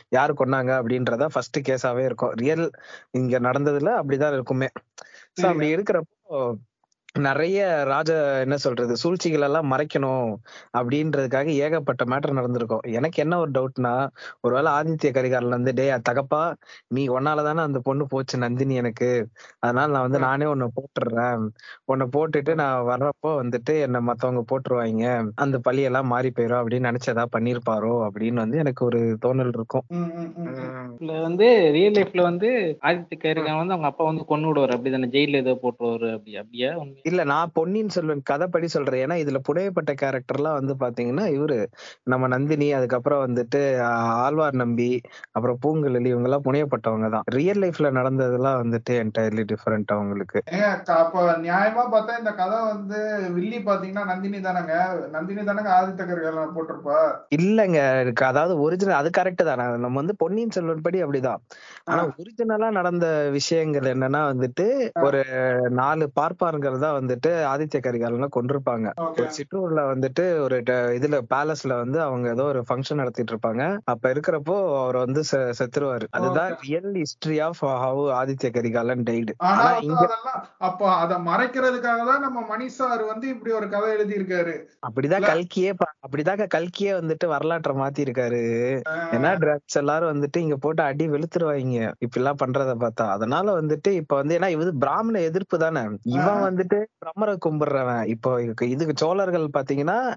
[0.10, 2.36] யாரு கொன்னாங்க அப்படின்றத ஃபர்ஸ்ட் கேஸாவே இருக்கும்.
[2.44, 2.66] ரியல்
[3.12, 4.70] இங்க நடந்ததுல அப்படிதான் இருக்குமே.
[5.38, 6.40] சோ அப்படி இருக்கிறப்போ
[7.16, 8.10] நிறைய ராஜ
[8.44, 10.32] என்ன சொல்றது சூழ்ச்சிகள் எல்லாம் மறைக்கணும்
[10.78, 12.82] அப்படின்றதுக்காக ஏகப்பட்ட மேட்டர் நடந்திருக்கும்.
[12.98, 13.94] எனக்கு என்ன ஒரு டவுட்னா
[14.42, 16.42] ஒருவேளை ஆதித்ய கரிகாரன்ல இருந்து டே தகப்பா
[16.88, 19.10] நீ ஒன்னாலதானே அந்த பொண்ணு போச்சு நந்தினி எனக்கு.
[19.60, 21.46] அதனால நான் வந்து நானே உன்னை போட்டுடுறேன்
[21.86, 25.06] உன்னை போட்டுட்டு நான் வர்றப்போ வந்துட்டு என்ன மத்தவங்க போட்டுருவாங்க.
[25.36, 29.88] அந்த பழியெல்லாம் மாறி போயிடும் அப்படின்னு நினைச்சதா பண்ணிருப்பாரோ அப்படின்னு வந்து எனக்கு ஒரு தோணல் இருக்கும்.
[31.28, 32.50] வந்து ரியல் லைஃப்ல வந்து
[32.88, 35.12] ஆதித்ய கரிகாலன் வந்து அவங்க அப்பா வந்து கொண்டு விடுவாரு அப்படிதானே?
[35.16, 36.12] ஜெயில ஏதோ போட்டுருவாரு.
[36.18, 36.72] அப்படி அப்படியா?
[36.84, 39.02] உண்மை இல்ல நான் பொன்னியின் செல்வன் கதைப்படி சொல்றேன்.
[39.06, 41.58] ஏன்னா இதுல புனையப்பட்ட கேரக்டர்லாம் வந்து பாத்தீங்கன்னா இவரு
[42.04, 43.60] நம்ம நந்தினி அதுக்கப்புறம் வந்துட்டு
[44.24, 44.90] ஆழ்வார் நம்பி
[45.32, 47.26] அப்புறம் பூங்குழலி இவங்க எல்லாம் புனையப்பட்டவங்க தான்.
[47.36, 50.42] ரியல் லைஃப்ல நடந்ததெல்லாம் வந்துட்டு என்டையர்லி டிஃபரெண்ட் அவங்களுக்கு
[50.98, 53.00] அப்ப நியாயமா பார்த்தா இந்த கதை வந்து
[53.36, 54.74] வில்லி பாத்தீங்கன்னா நந்தினி தானங்க?
[55.12, 57.00] நந்தினி தானங்க ஆதித்த கரிகாலன் போட்டிருப்பா?
[57.38, 57.80] இல்லங்க
[58.26, 59.64] அதாவது ஒரிஜினல் அது கரெக்ட் தான்.
[59.78, 61.42] நம்ம வந்து பொன்னியின் செல்வன் படி அப்படிதான்.
[61.86, 64.68] ஆனா ஒரிஜினலா நடந்த விஷயங்கள் என்னன்னா வந்துட்டு
[65.02, 65.22] ஒரு
[65.76, 70.58] நாலு பார்ப்பாருங்கிறதா வந்துட்டு ஆதித்ய கரிகாலனை கொண்டிருப்பாங்க ஒரு சிற்றூர்ல வந்துட்டு ஒரு
[70.98, 75.22] இதுல பேலஸ்ல வந்து அவங்க ஏதோ ஒரு ஃபங்க்ஷன் நடத்திட்டு இருப்பாங்க அப்ப இருக்கிறப்போ அவர் வந்து
[75.60, 76.06] செத்துருவாரு.
[76.12, 80.04] அதுதான் real history of how Aditya Karikalan died ஆனா இங்க
[80.68, 84.56] அப்போ அத மறைக்கிறதுக்காக தான் நம்ம மணி சார் வந்து இப்படி ஒரு கதை எழுதியிருக்காரு.
[84.88, 85.72] அப்படிதான் கல்கியே
[86.06, 88.42] அப்படிதான் கல்கியே வந்துட்டு வரலாற்றை மாத்தி இருக்காரு
[89.16, 91.54] ஏன்னா ட்ரக்ஸ் எல்லாரும் வந்துட்டு இங்க போட்டு அடி வெளுத்துருவாங்க.
[92.04, 93.06] இப்படி எல்லாம் பண்றத பார்த்தா.
[93.16, 95.84] அதனால வந்துட்டு இப்ப வந்து ஏன்னா இது பிராமண எதிர்ப்பு தானே.
[96.16, 98.06] இவன் வந்துட்டு பிரம்மரை கும்பிடுறவன்.
[98.06, 100.14] இப்போ இதுக்கு- சோழர்கள் பாத்தீங்கன்னா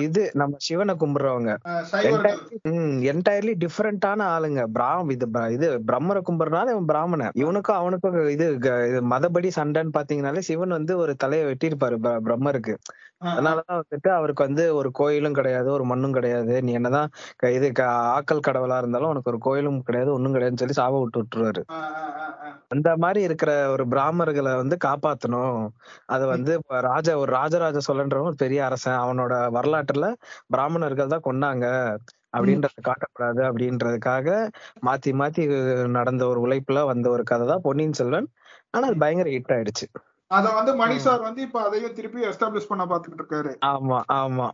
[0.00, 1.56] இது நம்ம சிவனை கும்பிடுறவங்க.
[3.12, 4.64] என்டையர்லி டிஃபரெண்டான ஆளுங்க.
[4.74, 7.30] பிராம் இது இது பிரம்மரை கும்பிடுறதுனால இவன் பிராமணன்.
[7.34, 8.58] இவனுக்கும் அவனுக்கும் இது
[9.10, 12.74] மதபடி சண்டைன்னு பாத்தீங்கன்னாலே சிவன் வந்து ஒரு தலையை வெட்டியிருப்பாரு பிர- பிரம்மருக்கு.
[13.24, 16.62] அதனாலதான் வந்துட்டு அவருக்கு வந்து ஒரு கோயிலும் கிடையாது ஒரு மண்ணும் கிடையாது.
[16.62, 20.74] நீ என்னதான் க- இது க- ஆக்கல் கடவுளா இருந்தாலும் உனக்கு ஒரு கோயிலும் கிடையாது ஒண்ணும் கிடையாதுன்னு சொல்லி
[20.76, 21.62] சாப விட்டு விட்டுருவாரு.
[22.68, 25.68] அந்த மாதிரி இருக்கிற ஒரு பிராமணர்களை வந்து காப்பாத்தணும்.
[26.06, 28.98] அது வந்து இப்ப ராஜா ஒரு ராஜராஜ சோழன்றவன் ஒரு பெரிய அரசன்.
[28.98, 30.14] அவனோட வரலாற்றுல
[30.46, 31.96] பிராமணர்கள் தான் கொன்னாங்க.
[32.36, 34.48] அப்படின்றத காட்டக்கூடாது அப்படின்றதுக்காக
[34.86, 35.42] மாத்தி மாத்தி
[35.88, 38.28] நடந்த ஒரு உழைப்புல வந்த ஒரு கதை தான் பொன்னியின் செல்வன்.
[38.70, 40.09] ஆனா அது பயங்கர ஹிட் ஆயிடுச்சு.
[40.30, 43.52] அத வந்து மணி சார் வந்து இப்ப அதையும் திருப்பி எஸ்டாப்ளிஷ் பண்ண பாத்துக்கிட்டு இருக்காரு.
[43.70, 44.46] ஆமா ஆமா.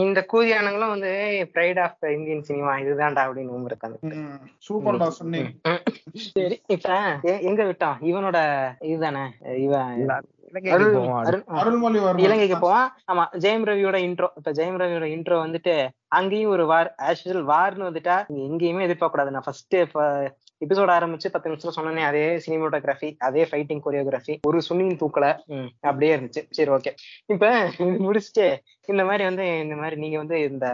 [0.00, 1.10] இந்த கூதியானங்களும் வந்து
[1.52, 3.98] பிரைட் ஆஃப் இந்தியன் சினிமா இதுதான்டா அப்படின்னு இருக்காங்க.
[4.68, 5.50] சூப்பர்டா சொன்னீங்க.
[6.28, 6.88] சரி இப்ப
[7.42, 8.38] எங்க விட்டோம் இவனோட
[8.82, 9.24] இதுதானே?
[9.58, 9.92] இவன்
[12.18, 15.74] இலங்கைக்கு போவான் ஆமா ஜெயம் ரவியோட இன்ட்ரோ இப்ப ஜெயம் ரவியோட இன்ட்ரோ வந்துட்டு
[16.08, 19.76] அங்கேயும் ஒரு வார் ஆக்சுவல் வார்னு வந்துட்டா நீங்க எங்கேயுமே எதிர்பார்க்க கூடாது நான் ஃபர்ஸ்ட்
[20.60, 25.26] எபிசோட் ஆரம்பிச்சு பத்து நிமிஷம் சொன்னேனே அதே சினிமோட்டோகிராஃபி அதே ஃபைட்டிங் கொரியோகிராஃபி ஒரு சுண்ணியின் தூக்கல
[25.80, 26.42] அப்படியே இருந்துச்சு.
[26.50, 26.92] சரி ஓகே
[27.26, 27.44] இப்ப
[27.78, 28.46] இது முடிச்சுட்டு
[28.88, 30.66] இந்த மாதிரி வந்து இந்த மாதிரி நீங்க வந்து இந்த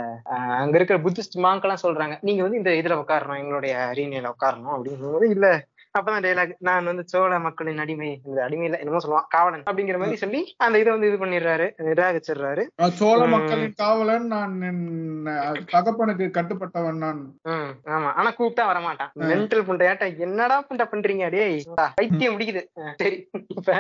[0.58, 5.28] அங்க இருக்கிற புத்திஸ்ட் மாங்கெல்லாம் சொல்றாங்க நீங்க வந்து இந்த இதுல உட்காரணும் எங்களுடைய அரீனையில உட்காரணும் அப்படின்னு சொல்லும்போது
[5.30, 5.48] இல்ல
[5.96, 10.40] அப்பதான் டைலாக் நான் வந்து சோழ மக்களின் அடிமை இந்த அடிமையில என்னமோ சொல்லுவான் காவலன் அப்படிங்கிற மாதிரி சொல்லி
[10.58, 12.62] அந்த இதை வந்து இது பண்ணிடுறாரு நிராகரிச்சிடுறாரு.
[13.00, 13.20] சோழ.
[13.26, 14.54] மக்களின் காவலன் நான்
[15.72, 17.20] தகப்பனுக்கு கட்டுப்பட்டவன் நான்.
[17.94, 18.10] ஆமா.
[18.18, 19.12] ஆனா கூப்பிட்டா வரமாட்டான்.
[19.30, 21.58] மென்டல் பண்றியாட்டா என்னடா பண்ற பண்றீங்க டேய்?
[21.98, 22.62] பைத்தியம் முடிக்குது
[23.02, 23.18] சரி.
[23.56, 23.70] இப்ப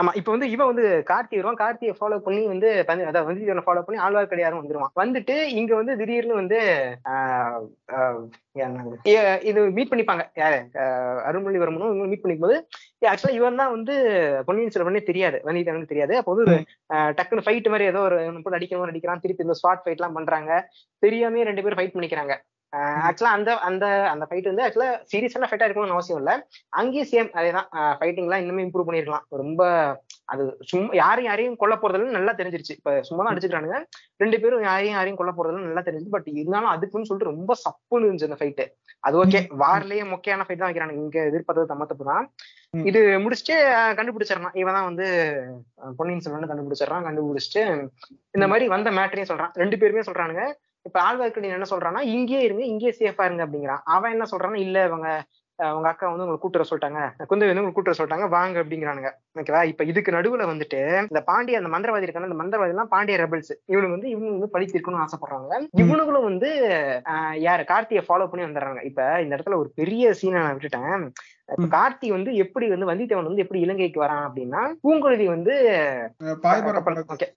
[0.00, 0.10] ஆமா.
[0.14, 1.60] இப்ப வந்து இவன் வந்து கார்த்தி வருவான்.
[1.64, 4.94] கார்த்தியை ஃபாலோ பண்ணி வந்து அதாவது வந்து இவனை ஃபாலோ பண்ணி ஆழ்வார்க்கடியாரும் வந்துருவான்.
[4.96, 6.60] வந்துட்டு இங்க வந்து திடீர்னு வந்து
[9.44, 10.24] இது மீட் பண்ணிப்பாங்க.
[10.36, 12.56] யாரு ஆஹ், அருள்மொழிவர்மனும் இவங்க மீட் பண்ணிக்கும்போது
[13.06, 13.94] ஆக்சுவலா இவன் தான் வந்து
[14.46, 15.38] பொன்னியின் செல்வனே தெரியாது.
[15.46, 16.14] வந்தியத்தேவனுக்கு தெரியாது.
[16.18, 16.56] அப்போ வந்து
[16.94, 20.18] ஆஹ், டக்குனு ஃபைட் மாதிரி ஏதோ ஒரு போட்டு அடிக்கிற மாதிரி அடிக்கிறான் திருப்பி இந்த ஸ்பாட் ஃபைட் எல்லாம்
[20.18, 20.50] பண்றாங்க.
[21.02, 22.34] தெரியாமே ரெண்டு பேரும் ஃபைட் பண்ணிக்கிறாங்க.
[23.08, 26.32] ஆக்சுவலா அந்த அந்த அந்த ஃபைட் வந்து ஆக்சுவலா சீரியஸான ஃபைட்டா இருக்கணும்னு அவசியம் இல்ல.
[26.78, 29.24] அங்கேயும் சேம் அதேதான் ஃபைட்டிங் எல்லாம் இன்னுமே இம்ப்ரூவ் பண்ணிருக்கலாம்.
[29.42, 29.62] ரொம்ப
[30.32, 32.76] அது சும்மா யாரையும் யாரையும் கொல்ல போறதுல நல்லா தெரிஞ்சிருச்சு.
[32.78, 33.78] இப்ப சும்மா தான் அடிச்சுக்கிறானுங்க.
[34.22, 36.14] ரெண்டு பேரும் யாரையும் யாரையும் கொல்ல போறதுல நல்லா தெரிஞ்சிச்சு.
[36.16, 38.66] பட் இருந்தாலும் அதுக்குன்னு சொல்லிட்டு ரொம்ப சப்புன்னு இருந்துச்சு அந்த ஃபைட்டு
[39.06, 41.02] அது ஓகே வார்லயே முக்கியமான ஃபைட் தான் வைக்கிறானுங்க.
[41.06, 42.24] இங்க எதிர்பார்த்தது தம்ம தப்பு தான்.
[42.90, 43.56] இது முடிச்சுட்டு
[43.98, 44.56] கண்டுபிடிச்சிடறான்.
[44.62, 45.06] இவன் தான் வந்து
[45.98, 47.06] பொன்னியின் செல்வன் கண்டுபிடிச்சிடறான்.
[47.08, 47.64] கண்டுபிடிச்சிட்டு
[48.36, 49.52] இந்த மாதிரி வந்த மேட்டரையும் சொல்றான்.
[49.62, 50.44] ரெண்டு பேருமே சொல்றானுங்க.
[50.86, 53.82] இப்ப ஆழ்வார்க்கடியான் என்ன சொல்றான்னா இங்கேயே இருங்க இங்கேயே சேஃபா இருங்க அப்படிங்கிறான்.
[53.84, 55.08] அவன் என்ன சொல்றான்னா இல்ல இவங்க
[55.58, 57.00] உங்க அக்கா வந்து உங்களை கூட்டுற சொல்லிட்டாங்க.
[57.30, 58.28] குந்தவை வந்து உங்களை கூட்டுற சொல்லிட்டாங்க.
[58.28, 59.10] வாங்க அப்படிங்கிறானுங்க.
[59.34, 59.64] ஓகேவா?
[59.64, 63.96] இப்ப இதுக்கு நடுவுல வந்துட்டு இந்த பாண்டிய அந்த மந்திரவாதி இருக்கான அந்த மந்திரவாதி எல்லாம் பாண்டிய ரெபல்ஸ் இவனுக்கு
[63.96, 66.50] வந்து இவங்க வந்து பழி தீர்க்கணும்னு ஆசைப்படுறாங்க இவனுங்களும் வந்து
[67.04, 67.64] ஆஹ் யாரு?
[67.68, 68.84] கார்த்தியை ஃபாலோ பண்ணி வந்துடுறாங்க.
[68.84, 71.06] இப்ப இந்த இடத்துல ஒரு பெரிய சீனை நான் விட்டுட்டேன்.
[71.48, 75.54] இப்ப கார்த்தி வந்து எப்படி வந்து வந்தித்தேவன் வந்து எப்படி இலங்கைக்கு வரான் அப்படின்னா பூங்குழலி வந்து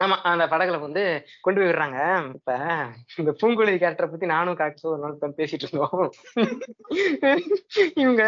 [0.04, 1.04] ஆமா அந்த படகுல வந்து
[1.42, 2.00] கொண்டு போய் விடுறாங்க.
[2.38, 2.56] இப்ப
[3.18, 6.10] இந்த பூங்குழலி கேரக்டரை பத்தி நானும் காட்சி ஒரு நாள் பேசிட்டு இருந்தோம்.
[8.04, 8.24] இவங்க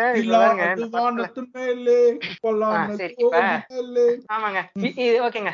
[4.36, 4.62] ஆமாங்க.
[5.06, 5.54] இது ஓகேங்க.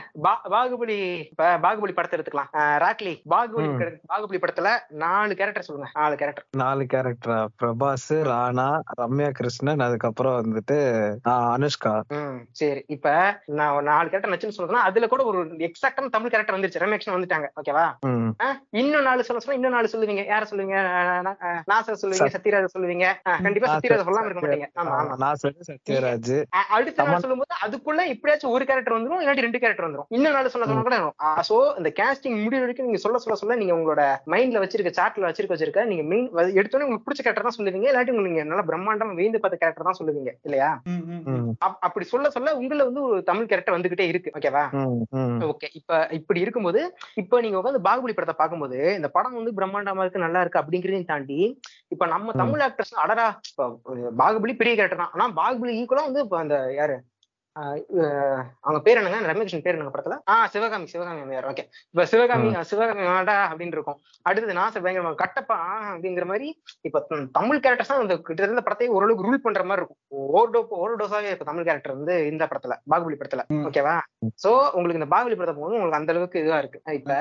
[0.54, 0.99] பாகுபலி
[1.66, 2.52] பாகுபலி படத்தை எடுத்துக்கலாம்.
[2.86, 3.70] ராக்லி பாகுபலி
[4.12, 4.70] பாகுபலி படத்துல
[5.06, 5.90] நாலு கேரக்டர் சொல்லுங்க.
[5.94, 8.70] நாலு கேரக்டர் நாலு கேரக்டரா பிரபாஸ் ராணா
[9.02, 10.77] ரம்யா கிருஷ்ணன் அதுக்கப்புறம் வந்துட்டு
[11.31, 11.94] ஆஹ் அனுஷ்கா.
[12.60, 12.81] சரி.
[12.95, 13.07] இப்ப
[13.57, 16.84] நான் நாலு கேரக்டர் நச்சுன்னு சொல்றேன்னா அதுல கூட ஒரு எக்ஸாக்டான தமிழ் கேரக்டர் வந்துருச்சு.
[16.85, 17.48] ரமேஷன் வந்துட்டாங்க.
[17.61, 17.85] ஓகேவா
[18.81, 20.23] இன்னும் நாலு சொல்ல சொன்னா இன்னும் நாலு சொல்லுவீங்க.
[20.31, 20.77] யார சொல்லுவீங்க?
[21.72, 23.07] நாசர் சொல்லுவீங்க சத்யராஜ சொல்லுவீங்க.
[23.45, 24.69] கண்டிப்பா சத்யராஜ சொல்லாம இருக்க மாட்டீங்க.
[24.81, 25.30] ஆமா ஆமா.
[25.44, 26.34] சொல்லி சத்யராஜ்.
[26.77, 30.10] அடுத்த நாள் சொல்லும்போது அதுக்குள்ள எப்படியாச்சும் ஒரு கேரக்டர் வந்துரும் இல்லாட்டி ரெண்டு கேரக்டர் வந்துரும்.
[30.15, 30.99] இன்னும் நாள் சொல்ல சொன்னா கூட
[31.49, 34.02] சோ இந்த கேஸ்டிங் முடிவு வரைக்கும் நீங்க சொல்ல சொல்ல சொல்ல நீங்க உங்களோட
[34.34, 36.27] மைண்ட்ல வச்சிருக்க சார்ட்ல வச்சிருக்க வச்சிருக்க நீங்க மெயின்
[36.60, 37.89] எடுத்தோடனே உங்களுக்கு பிடிச்ச கேரக்டர் தான் சொல்லுவீங்க.
[37.91, 40.69] இல்லாட்டி உங்களுக்கு நீங்க நல்லா பிரம்மாண்டம் வேந்து பார்த்த கேரக்டர் தான் சொல்லுவீங்க இல்லையா?
[41.81, 44.63] அப்படி சொல்ல சொல்ல உங்கள வந்து ஒரு தமிழ் கேரக்டர் வந்துகிட்டே இருக்கு ஓகேவா?
[44.73, 45.39] ம் ம்.
[45.47, 46.81] ஓகே இப்ப இப்படி இருக்கும்போது
[47.15, 51.41] இப்ப நீங்க உட்காந்து பாகுபலி படத்தை பார்க்கும்போது இந்த படம் வந்து பிரம்மாண்டமா இருக்கு நல்லா இருக்கு அப்படிங்கறதையும் தாண்டி
[51.88, 52.35] இப்ப நம்ம.
[52.38, 52.95] தமிழ் ஆக்டர்ஸ்
[53.49, 53.69] இப்ப
[54.17, 55.13] பாகுபலி பெரிய கேரக்டர் தான்.
[55.13, 56.97] ஆனா பாகுபலி ஈக்குவலா வந்து இப்ப அந்த யாரு?
[58.65, 59.19] அவங்க பேர் என்னங்க?
[59.31, 60.15] ரமேஷன் பேர் என்னங்க படத்துல?
[60.34, 61.47] ஆஹ் சிவகாமி சிவகாமி அம்மையார்.
[61.51, 63.97] ஓகே இப்ப சிவகாமி சிவகாமி வேண்டா அப்படின்னு இருக்கும்.
[64.27, 65.57] அடுத்தது நாச பயங்கரமா கட்டப்பா
[65.91, 66.47] அப்படிங்கிற மாதிரி
[66.89, 67.01] இப்ப
[67.38, 69.99] தமிழ் கேரக்டர்ஸ் தான் இந்த கிட்டத்தட்ட படத்தை ஓரளவுக்கு ரூல் பண்ற மாதிரி இருக்கும்.
[70.23, 73.43] ஓவர்டோ ஓவர்டோஸாவே இப்ப தமிழ் கேரக்டர் வந்து இந்த படத்துல பாகுபலி படத்துல.
[73.69, 73.95] ஓகேவா
[74.43, 76.81] சோ உங்களுக்கு இந்த பாகுபலி படத்தை போகும்போது உங்களுக்கு அந்த அளவுக்கு இதுவா இருக்கு.
[76.99, 77.11] இப்ப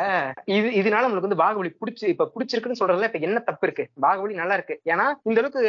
[0.57, 3.87] இது இதனால உங்களுக்கு வந்து பாகுபலி பிடிச்சி இப்ப பிடிச்சிருக்குன்னு சொல்றதுல இப்ப என்ன தப்பு இருக்கு?
[4.07, 4.77] பாகுபலி நல்லா இருக்கு.
[4.93, 5.63] ஏன்னா இந்த அளவுக்கு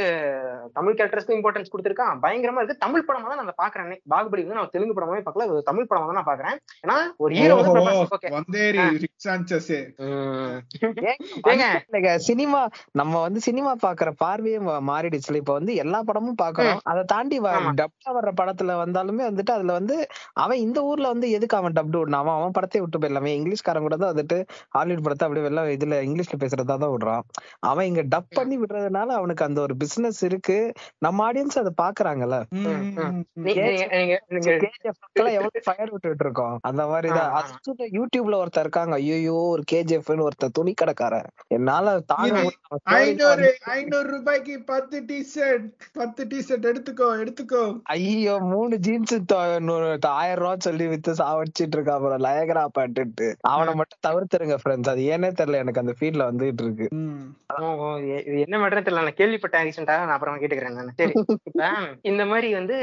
[0.78, 2.16] தமிழ் கேரக்டர்ஸ்க்கு இம்பார்ட்டன்ஸ் கொடுத்திருக்கான்.
[2.26, 2.84] பயங்கரமா இருக்கு.
[2.86, 5.36] தமிழ் படமா தான் நான் பாக்குறேன் பாகுபலி வந்து நான் தெலுங்கு படமாவே பார்க்கல
[5.68, 6.58] தமிழ் படமா தான் நான் பாக்குறேன்.
[6.84, 7.56] ஏன்னா ஒரு ஹீரோ
[11.48, 11.66] ஏங்க
[12.28, 12.62] சினிமா
[13.00, 16.82] நம்ம வந்து சினிமா பாக்குற பார்வையே மா- மாறிடுச்சுல இப்ப வந்து எல்லா படமும் பாக்குறோம்.
[16.92, 17.38] அதை தாண்டி.
[17.80, 19.96] டப்டா வர்ற படத்துல வந்தாலுமே வந்துட்டு அதுல வந்து
[20.44, 23.34] அவன் இந்த ஊர்ல வந்து எதுக்கு அவன் டப்டு விடணும் அவன் அவன் படத்தை விட்டு போயிடலாமே.
[23.40, 24.38] இங்கிலீஷ்காரன் கூட தான் வந்துட்டு
[24.76, 27.26] ஹாலிவுட் படத்தை அப்படியே வெளில இதுல இங்கிலீஷ்ல பேசுறதா தான் விடுறான்.
[27.70, 30.58] அவன் இங்க டப் பண்ணி விடுறதுனால அவனுக்கு அந்த ஒரு பிசினஸ் இருக்கு.
[31.06, 32.38] நம்ம ஆடியன்ஸ் அதை பாக்குறாங்கல்ல.
[35.68, 36.56] ஃபயர் விட்டுட்டு இருக்கோம்?
[36.68, 36.82] அந்த.
[37.38, 38.96] அது கூட யூடியூப்ல ஒருத்தர் இருக்காங்க.
[39.02, 42.38] ஐயோ ஒரு கேஜிஎஃப்னு ஒருத்தர் துணி கடைக்காரன் என்னால தாங்க
[42.98, 43.48] ஐநூறு.
[43.76, 47.64] ஐநூறு ரூபாய்க்கு பத்து டி ஷர்ட் பத்து டி ஷர்ட் எடுத்துக்கோ எடுத்துக்கோ.
[47.96, 49.16] ஐயோ மூணு ஜீன்ஸ்
[50.18, 55.32] ஆயிரம் ரூபாய் சொல்லி வித்து சாவடிச்சிட்டு இருக்கா அப்புறம் லயகரா பாட்டுட்டு அவனை மட்டும் தவிர்த்துருங்க ஃப்ரெண்ட்ஸ் அது ஏனே
[55.40, 56.88] தெரியல எனக்கு அந்த ஃபீல்ட்ல வந்துட்டு இருக்கு.
[58.44, 59.02] என்ன மேட்டர்னு தெரியல.
[59.02, 60.94] நான் கேள்விப்பட்டேன் ரீசெண்டா நான் அப்புறமா கேட்டுக்கிறேன் நான்.
[60.98, 61.14] சரி.
[61.50, 61.68] இப்ப
[62.10, 62.78] இந்த மாதிரி வந்து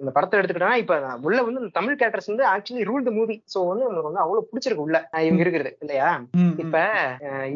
[0.00, 3.86] இந்த படத்தை எடுத்துக்கிட்டா இப்ப உள்ள வந்து தமிழ் கேரக்டர்ஸ் வந்து actually rule the movie so வந்து
[3.86, 4.98] உங்களுக்கு வந்து அவ்வளவு பிடிச்சிருக்கு உள்ள.
[5.26, 6.10] இவங்க இருக்கிறது இல்லையா.
[6.62, 6.76] இப்ப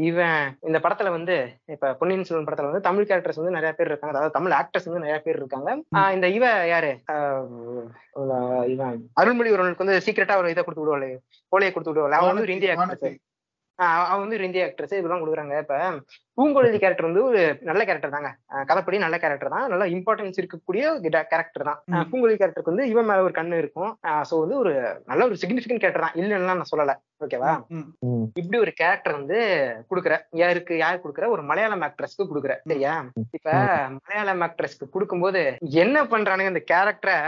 [0.08, 1.36] இவன் இந்த படத்துல வந்து
[1.74, 4.14] இப்ப பொன்னியின் செல்வன் படத்துல வந்து தமிழ் கேரக்டர்ஸ் வந்து நிறைய பேர் இருக்காங்க.
[4.14, 5.70] அதாவது தமிழ் ஆக்டர்ஸ் வந்து நிறைய பேர் இருக்காங்க.
[6.16, 6.92] இந்த இவ யாரு?
[8.74, 11.08] இவன் அருள்மொழிவர்களுக்கு வந்து சீக்கிரட்டா ஒரு இதை கொடுத்து விடுவாள்
[11.52, 12.18] கோலையை கொடுத்து விடுவாள்.
[12.18, 12.74] அவன் வந்து ஒரு இந்திய
[13.78, 15.56] அவன் வந்து ஒரு இந்திய ஆக்ட்ரஸ் இதெல்லாம் கொடுக்குறாங்க.
[15.64, 15.76] இப்ப
[16.38, 18.28] பூங்குழலி கேரக்டர் வந்து ஒரு நல்ல கேரக்டர் தாங்க.
[18.68, 19.66] கதைப்படி நல்ல கேரக்டர் தான்.
[19.72, 20.84] நல்ல இம்பார்ட்டன்ஸ் இருக்கக்கூடிய
[21.32, 21.78] கேரக்டர் தான்.
[22.10, 23.92] பூங்குழலி கேரக்டருக்கு வந்து இவன் மேல ஒரு கண்ணு இருக்கும்.
[24.30, 24.72] சோ வந்து ஒரு
[25.10, 26.16] நல்ல ஒரு சிக்னிபிகன்ட் கேரக்டர் தான்.
[26.20, 26.94] இல்லைன்னா நான் சொல்லல.
[27.24, 27.52] ஓகேவா.
[28.40, 29.38] இப்படி ஒரு கேரக்டர் வந்து
[29.90, 31.28] குடுக்குற யாருக்கு யார் குடுக்குற?
[31.36, 32.56] ஒரு மலையாளம் ஆக்ட்ரஸ்க்கு குடுக்குற.
[32.70, 32.94] சரியா?
[33.38, 33.48] இப்ப
[33.96, 35.42] மலையாளம் ஆக்ட்ரஸ்க்கு கொடுக்கும்போது
[35.84, 37.18] என்ன பண்றானுங்க இந்த கேரக்டரை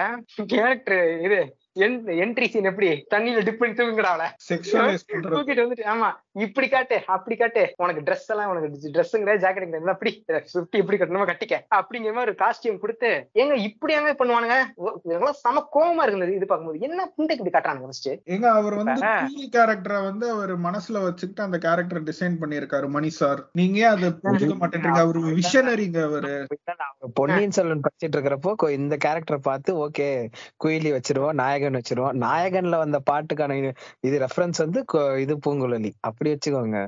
[0.55, 1.41] கேரக்டர் இது
[1.77, 2.89] என்ட்ரி சீன் எப்படி?
[3.13, 4.27] தண்ணியில டிப் பண்ணி பண்றது.
[5.35, 6.09] தூக்கிட்டு வந்துட்டு ஆமா
[6.45, 7.63] இப்படி காட்டு அப்படி காட்டு.
[7.83, 10.11] உனக்கு ட்ரெஸ் எல்லாம் உனக்கு ட்ரெஸ்ஸுங்கிற ஜாக்கெட் அப்படி
[10.55, 11.55] சுத்தி இப்படி கட்டணுமா கட்டிக்க.
[11.79, 13.11] அப்படிங்கிற மாதிரி ஒரு காஸ்டியூம் கொடுத்து
[13.41, 14.57] ஏங்க இப்படியாங்க பண்ணுவானுங்க?
[15.07, 16.85] இதெல்லாம் செம கோவமா இருக்குது இது பார்க்கும்போது.
[16.89, 19.07] என்ன புண்டைக்கு இப்படி காட்டுறானுங்க ஃபர்ஸ்ட் ஏங்க அவர் வந்து
[19.57, 25.03] கேரக்டரை வந்து அவர் மனசுல வச்சுக்கிட்டு அந்த கேரக்டர் டிசைன் பண்ணிருக்காரு மணி சார் நீங்க அதை புரிஞ்சுக்க மாட்டேன்றீங்க?
[25.07, 26.35] அவரு விஷனரிங்க அவரு.
[27.19, 28.49] பொன்னியின் செல்வன் படிச்சிட்டு இருக்கிறப்போ
[28.79, 30.09] இந்த கேரக்டர் பார்த்து ஓகே
[30.65, 33.73] குயிலி வச்சிருவோம் நாயகன் வச்சிருவோம் நாயகன்ல வந்த பாட்டுக்கான
[34.07, 34.85] இது- ரெஃபரன்ஸ் வந்து
[35.21, 35.91] இது பூங்குழலி.
[36.01, 36.87] அப்படி வச்சுக்கோங்க.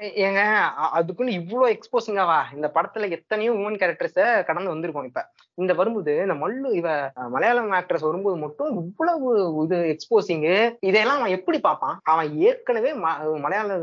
[0.00, 0.60] ஏங்க
[0.92, 5.30] அதுக்குன்னு இவ்வளவு எக்ஸ்போசிங்காவா இந்த படத்துல எத்தனையோ உமன் கேரக்டர்ஸ கடந்து வந்திருக்கோம் இப்ப.
[5.54, 11.60] இந்த வரும்போது இந்த மல்லு இவ மலையாளம் ஆக்ட்ரஸ் வரும்போது மட்டும் இவ்வளவு இது எக்ஸ்போசிங் இதெல்லாம் அவன் எப்படி
[11.60, 12.00] பார்ப்பான்?
[12.02, 12.94] அவன் ஏற்கனவே
[13.38, 13.78] மலையாள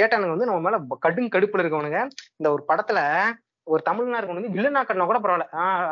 [0.00, 2.08] சேட்டானுங்க வந்து நம்ம மேல கடும் கடுப்புல இருக்கவனுங்க.
[2.36, 3.22] இந்த ஒரு படத்துல
[3.72, 5.46] ஒரு தமிழ்நாடு கொண்டு வந்து வில்லனா கட்டினா கூட பரவாயில்ல.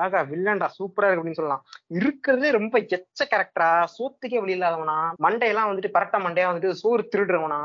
[0.04, 1.62] ஆகா வில்லன்டா சூப்பரா இருக்கு அப்படின்னு சொல்லலாம்.
[1.98, 4.96] இருக்கிறதே ரொம்ப எச்ச கேரக்டரா சோத்துக்கே வழி இல்லாதவனா
[5.26, 7.60] மண்டையெல்லாம் வந்துட்டு பரட்ட மண்டையா வந்துட்டு சோறு திருடுறவனா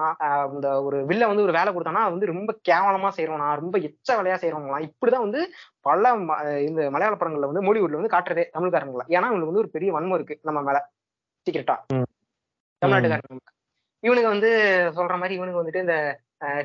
[0.56, 4.80] இந்த ஒரு வில்ல வந்து ஒரு வேலை கொடுத்தானா வந்து ரொம்ப கேவலமா செய்யறவனா ரொம்ப எச்ச வேலையா செய்யறவங்களா
[4.90, 5.42] இப்படிதான் வந்து
[5.88, 6.12] பல
[6.68, 9.06] இந்த மலையாள படங்கள்ல வந்து மொழிவுட்ல வந்து காட்டுறதே தமிழ்காரங்கள.
[9.16, 10.80] ஏன்னா இவங்களுக்கு வந்து ஒரு பெரிய வன்மம் இருக்கு நம்ம மேல
[11.48, 11.78] சீக்கிரட்டா.
[12.82, 13.52] தமிழ்நாட்டுக்காரங்க
[14.04, 14.50] இவனுங்க வந்து
[14.98, 15.96] சொல்ற மாதிரி இவனுங்க வந்துட்டு இந்த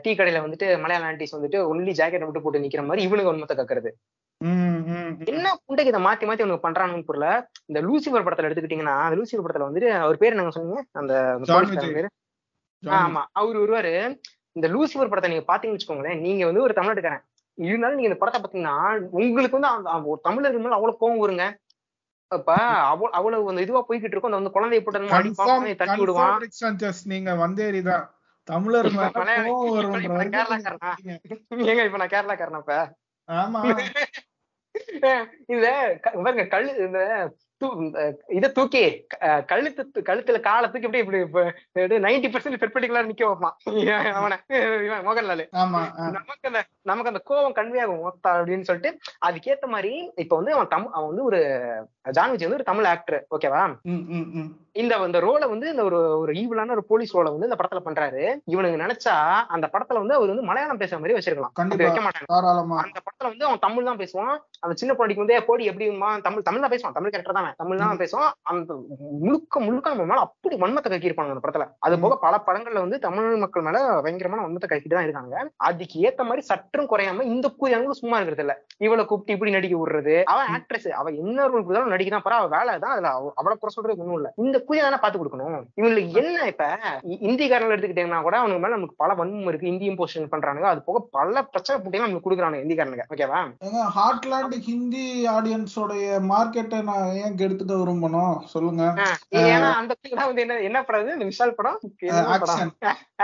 [0.02, 3.90] டீ கடையில வந்துட்டு மலையாள ஆன்டிஸ் வந்துட்டு ஒன்லி ஜாக்கெட் மட்டும் போட்டு நிக்கிற மாதிரி இவனுங்க உண்மத்தை கக்குறது.
[5.32, 7.26] என்ன புண்டைக்கு இதை மாத்தி மாத்தி உனக்கு பண்றானுன்னு புரியல.
[7.70, 10.82] இந்த லூசிபர் படத்துல எடுத்துக்கிட்டீங்கன்னா அந்த லூசிபர் படத்துல வந்துட்டு அவர் பேர் என்னங்க சொன்னீங்க?
[11.00, 11.14] அந்த.
[12.82, 13.94] ஆமா அவரு வருவாரு.
[14.58, 17.24] இந்த லூசிபர் படத்தை நீங்க பாத்தீங்கன்னு வச்சுக்கோங்களேன் நீங்க வந்து ஒரு தமிழ்நாட்டுக்காரன்.
[17.58, 18.76] இருந்தாலும் நீங்க இந்த படத்தை பாத்தீங்கன்னா
[19.20, 19.72] உங்களுக்கு வந்து
[20.12, 21.46] ஒரு தமிழர்கள் மேல அவ்வளவு கோவம் வருங்க.
[22.30, 22.50] அப்ப
[22.92, 24.32] அவ்வளவு அவ்வளவு இதுவா போய்கிட்டு இருக்கும்.
[24.32, 26.42] அந்த வந்து குழந்தைய போட்டு குழந்தைய தட்டி விடுவான்.
[27.12, 28.06] நீங்க வந்தேரிதான்.
[28.50, 28.86] தமிழர்
[31.64, 32.74] ஏங்க இப்ப நான் கேரளாக்காரன் அப்ப?
[33.28, 33.60] ஆமா.
[35.46, 37.00] இந்த பாருங்க தூ- இந்த
[38.36, 38.82] இதை தூக்கி
[39.50, 43.56] கழுத்து கழுத்துல காலை தூக்கி அப்படியே இப்படி நைன்டி பர்சன்ட் பெர்பெண்டிகுலர் நிக்க வைப்பான்.
[44.18, 44.36] அவனை
[45.08, 45.44] மோகன்லால்.
[46.16, 48.92] நமக்கு அந்த நமக்கு அந்த கோவம் கன்வே ஆகும் மொத்தம் அப்படின்னு சொல்லிட்டு
[49.28, 49.92] அதுக்கேத்த மாதிரி
[50.24, 51.40] இப்ப வந்து அவன் தம் அவன் வந்து ஒரு
[52.18, 53.62] ஜான் விஜய் வந்து ஒரு தமிழ் ஆக்டர் ஓகேவா.
[54.80, 58.22] இந்த இந்த ரோலை வந்து இந்த ஒரு ஒரு ஈவிலான ஒரு போலீஸ் ரோலை வந்து இந்த படத்துல பண்றாரு.
[58.52, 59.14] இவனுங்க நினைச்சா
[59.54, 61.54] அந்த படத்துல வந்து அவர் வந்து மலையாளம் பேசுற மாதிரி வச்சிருக்கலாம்.
[61.86, 62.28] வைக்க மாட்டாங்க.
[62.84, 64.34] அந்த படத்துல வந்து அவன் தமிழ் தான் பேசுவான்.
[64.64, 66.96] அந்த சின்ன பொண்ணுக்கு வந்து போடி எப்படிமா தமிழ் தமிழ் தான் பேசுவான்.
[66.98, 67.49] தமிழ் கேரக்டர் தான்.
[67.56, 68.82] தமிழ் தான் பேசுவான் அந்த
[69.20, 71.66] முழுக்க முழுக்க நம்ம மேல அப்படி வன்மத்தை கக்கியிருப்பாங்க அந்த படத்துல.
[71.78, 75.50] அது போக பல படங்கள்ல வந்து தமிழ் மக்கள் மேல பயங்கரமான வன்மத்தை கக்கிட்டு தான் இருக்காங்க.
[75.56, 78.64] அதுக்கு ஏத்த மாதிரி சற்றும் குறையாம இந்த கூதியானவங்க சும்மா இருக்கிறது இல்ல.
[78.78, 80.22] இவளை கூப்பிட்டு இப்படி நடிக்க விடுறது.
[80.22, 83.08] அவன் ஆக்ட்ரஸ் அவ என்ன ரோல் கொடுத்தாலும் நடிக்க தான் அவ வேலை தான் அதுல.
[83.08, 84.32] அவ- அவளை குறை சொல்றது ஒண்ணும் இல்ல.
[84.36, 85.62] இந்த கூதியா தானே பாத்து கொடுக்கணும்.
[85.76, 86.78] இவங்களுக்கு என்ன இப்ப?
[86.94, 89.66] இ- இந்திக்காரங்களை எடுத்துக்கிட்டீங்கன்னா கூட அவனுக்கு மேல நமக்கு பல வன்மம் இருக்கு.
[89.66, 90.60] இந்தி இம்போசிஷன் பண்றானுங்க.
[90.60, 93.02] அது போக பல பிரச்சனை புட்டியும் நமக்கு கொடுக்குறானுங்க இந்திக்காரனுங்க.
[93.14, 93.52] ஓகேவா?
[93.96, 98.82] ஹார்ட்லாண்ட் ஹிந்தி ஆடியன்ஸோடைய மார்க்கெட்டை நான் ஏன் கெடுத்துக்க விரும்பணும் சொல்லுங்க.
[99.42, 101.08] ஏன்னா அந்த படம் வந்து என்ன என்ன படம்?
[101.16, 101.78] இந்த விஷால் படம்?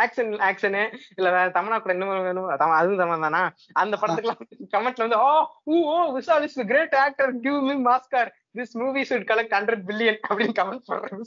[0.03, 0.77] ஆக்ஷன் ஆக்ஷன்
[1.19, 2.49] இல்ல வேற தமிழா கூட இன்னும் வேணும்
[2.79, 3.43] அதுவும் தமிழ் தானா?
[3.83, 4.43] அந்த படத்துக்குலாம்
[4.75, 5.31] கமெண்ட்ல வந்து ஓ
[5.67, 10.21] ooh oh Vishal is great actor give me Oscar this movie should collect hundred billion
[10.29, 11.25] அப்படின்னு கமெண்ட் பண்றேன்.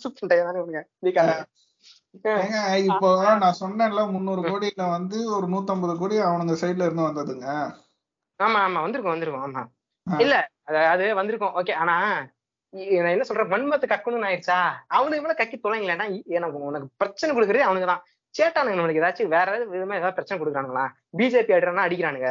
[2.40, 2.58] ஏங்க
[2.88, 3.10] இப்போ
[3.44, 7.48] நான் சொன்னேன்ல முந்நூறு கோடியில வந்து ஒரு நூத்தம்பது கோடி அவனுங்க சைடுல இருந்து வந்ததுங்க.
[8.40, 8.80] ஆமா ஆமா.
[8.86, 9.46] வந்திருக்கும் வந்திருக்கும்.
[9.48, 9.64] ஆமா.
[10.24, 10.36] இல்ல
[10.94, 11.56] அது வந்திருக்கும்.
[11.60, 11.96] ஓகே ஆனா
[12.74, 13.52] நான் என்ன சொல்றேன்?
[13.54, 14.58] வன்மத்தை கக்கணும்னு ஆயிடுச்சா?
[14.98, 16.06] அவனுக்கு மேல கக்கி தொலைங்களேன்னா
[16.38, 18.04] எனக்கு உனக்கு பிரச்சனை கொடுக்குறதே அவனுக்கு தான்
[18.36, 20.84] சேட்டானுங்க நம்மளுக்கு ஏதாச்சும் வேற ஏதாவது விதமா ஏதாவது பிரச்சனை கொடுக்குறானுங்களா?
[21.20, 22.30] பிஜேபி ஆடுறானா அடிக்கிறானுங்க.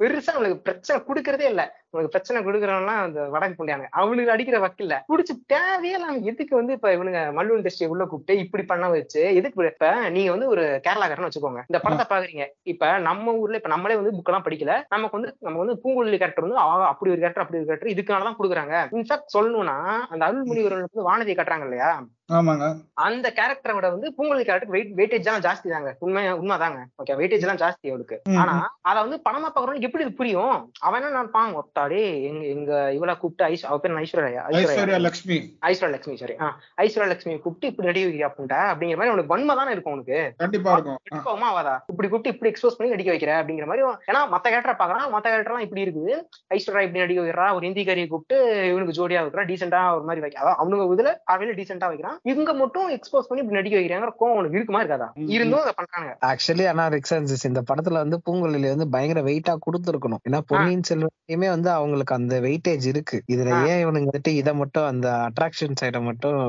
[0.00, 1.62] பெருசா அவனுக்கு பிரச்சனை கொடுக்கறதே இல்ல.
[1.92, 5.00] உனக்கு பிரச்சனை கொடுக்குறவன்லாம் அந்த வடக்கு புண்டியானுங்க அவனுக்கு அடிக்கிற வக்கில்ல.
[5.08, 10.08] புடிச்சு தேவையில்லாம எதுக்கு வந்து இப்ப இவனுங்க மல்லு இண்டஸ்ட்ரி உள்ள கூப்பிட்டு இப்படி பண்ண வச்சு எதுக்கு இப்ப-
[10.08, 11.62] நீங்க வந்து ஒரு கேரளாக்காரன்னு வச்சுக்கோங்க.
[11.66, 12.46] இந்த படத்தை பாக்குறீங்க.
[12.62, 14.86] இப்ப நம்ம ஊர்ல இப்ப நம்மளே வந்து புக் எல்லாம் படிக்கல.
[14.88, 18.74] நமக்கு வந்து நம்ம வந்து பூங்குழலி கேரக்டர் வந்து அப்படி ஒரு கேரக்டர் அப்படி ஒரு கேரக்டர் இதுக்கானதான் கொடுக்குறாங்க.
[18.94, 22.04] இன்ஃபேக்ட் சொல்லணும்னா அந்த அருள்மொழிவர்கள் வந்து வானதி காட்டுறாங்க இல்லையா?
[22.28, 22.66] ஆமாங்க.
[23.02, 26.78] அந்த கேரக்டரை விட வந்து பூங்குழலி கேரக்டர் வெயிட் வெயிட்டேஜ் எல்லாம் ஜாஸ்தி தாங்க உண்மை உண்மைதாங்க.
[27.00, 28.16] ஓகே வெயிட்டேஜ் எல்லாம் ஜாஸ்தி அவளுக்கு.
[28.42, 30.54] ஆனா அத வந்து பணமா பாக்குறவனுக்கு எப்படி இது புரியும்?
[30.80, 31.50] அவன் என்ன நினைப்பான்?
[31.60, 33.96] ஒத்தாடி எங்க எங்க இவளை கூப்பிட்டு ஐஸ் அவ பேர்?
[34.02, 35.38] ஐஸ்வர்யா லட்சுமி
[35.68, 39.56] ஐஸ்வர்யா லட்சுமி சாரி ஆஹ் ஐஸ்வர்யா லட்சுமி கூப்பிட்டு இப்படி நடிக்க வைக்கிற அப்படின்ட்டா அப்படிங்கிற மாதிரி உனக்கு வன்மை
[39.56, 40.98] தானே இருக்கும் உனக்கு கண்டிப்பா இருக்கும்.
[40.98, 41.04] ஆ.
[41.10, 45.06] எடுப்பாமா ஆவாதா இப்படி கூப்பிட்டு இப்படி எக்ஸ்போஸ் பண்ணி நடிக்க வைக்கிற அப்படிங்கிற மாதிரி ஏன்னா மத்த கேரக்டர் பாக்குறான்
[45.14, 46.14] மத்த கேரக்டர் எல்லாம் இப்படி இருக்குது.
[46.52, 48.38] ஐஸ்வர்யா இப்படி நடிக்க வைக்கிறா ஒரு ஹிந்திக்காரியை கூப்பிட்டு
[48.72, 52.18] இவனுக்கு ஜோடியா வைக்கிறா டீசெண்டா ஒரு மாதிரி வைக்க அதாவது அவனுங்க இதுல பார்வையில டீசெண்டா வைக்கிறான்.
[52.24, 54.08] இவங்க மட்டும் எக்ஸ்போஸ் பண்ணி இப்படி நடிக்க வைக்கிறாங்க.
[54.20, 55.06] கோவம் உனக்கு இருக்குமா இருக்காதா.
[55.26, 60.22] இருந்தும் அதை பண்றாங்க ஆக்சுவலி ஆனா ரிக்ஸன்சிஸ் இந்த படத்துல வந்து பூங்குழலி வந்து பயங்கர வெயிட்டா கொடுத்துருக்கணும்.
[60.28, 63.22] ஏன்னா பொன்னியின் செல்வனையுமே வந்து அவங்களுக்கு அந்த வெயிட்டேஜ் இருக்கு.
[63.32, 63.50] இதுல.
[63.66, 66.40] ஏன் இவனுங்க வந்துட்டு இதை மட்டும் அந்த அட்ராக்ஷன் சைட மட்டும்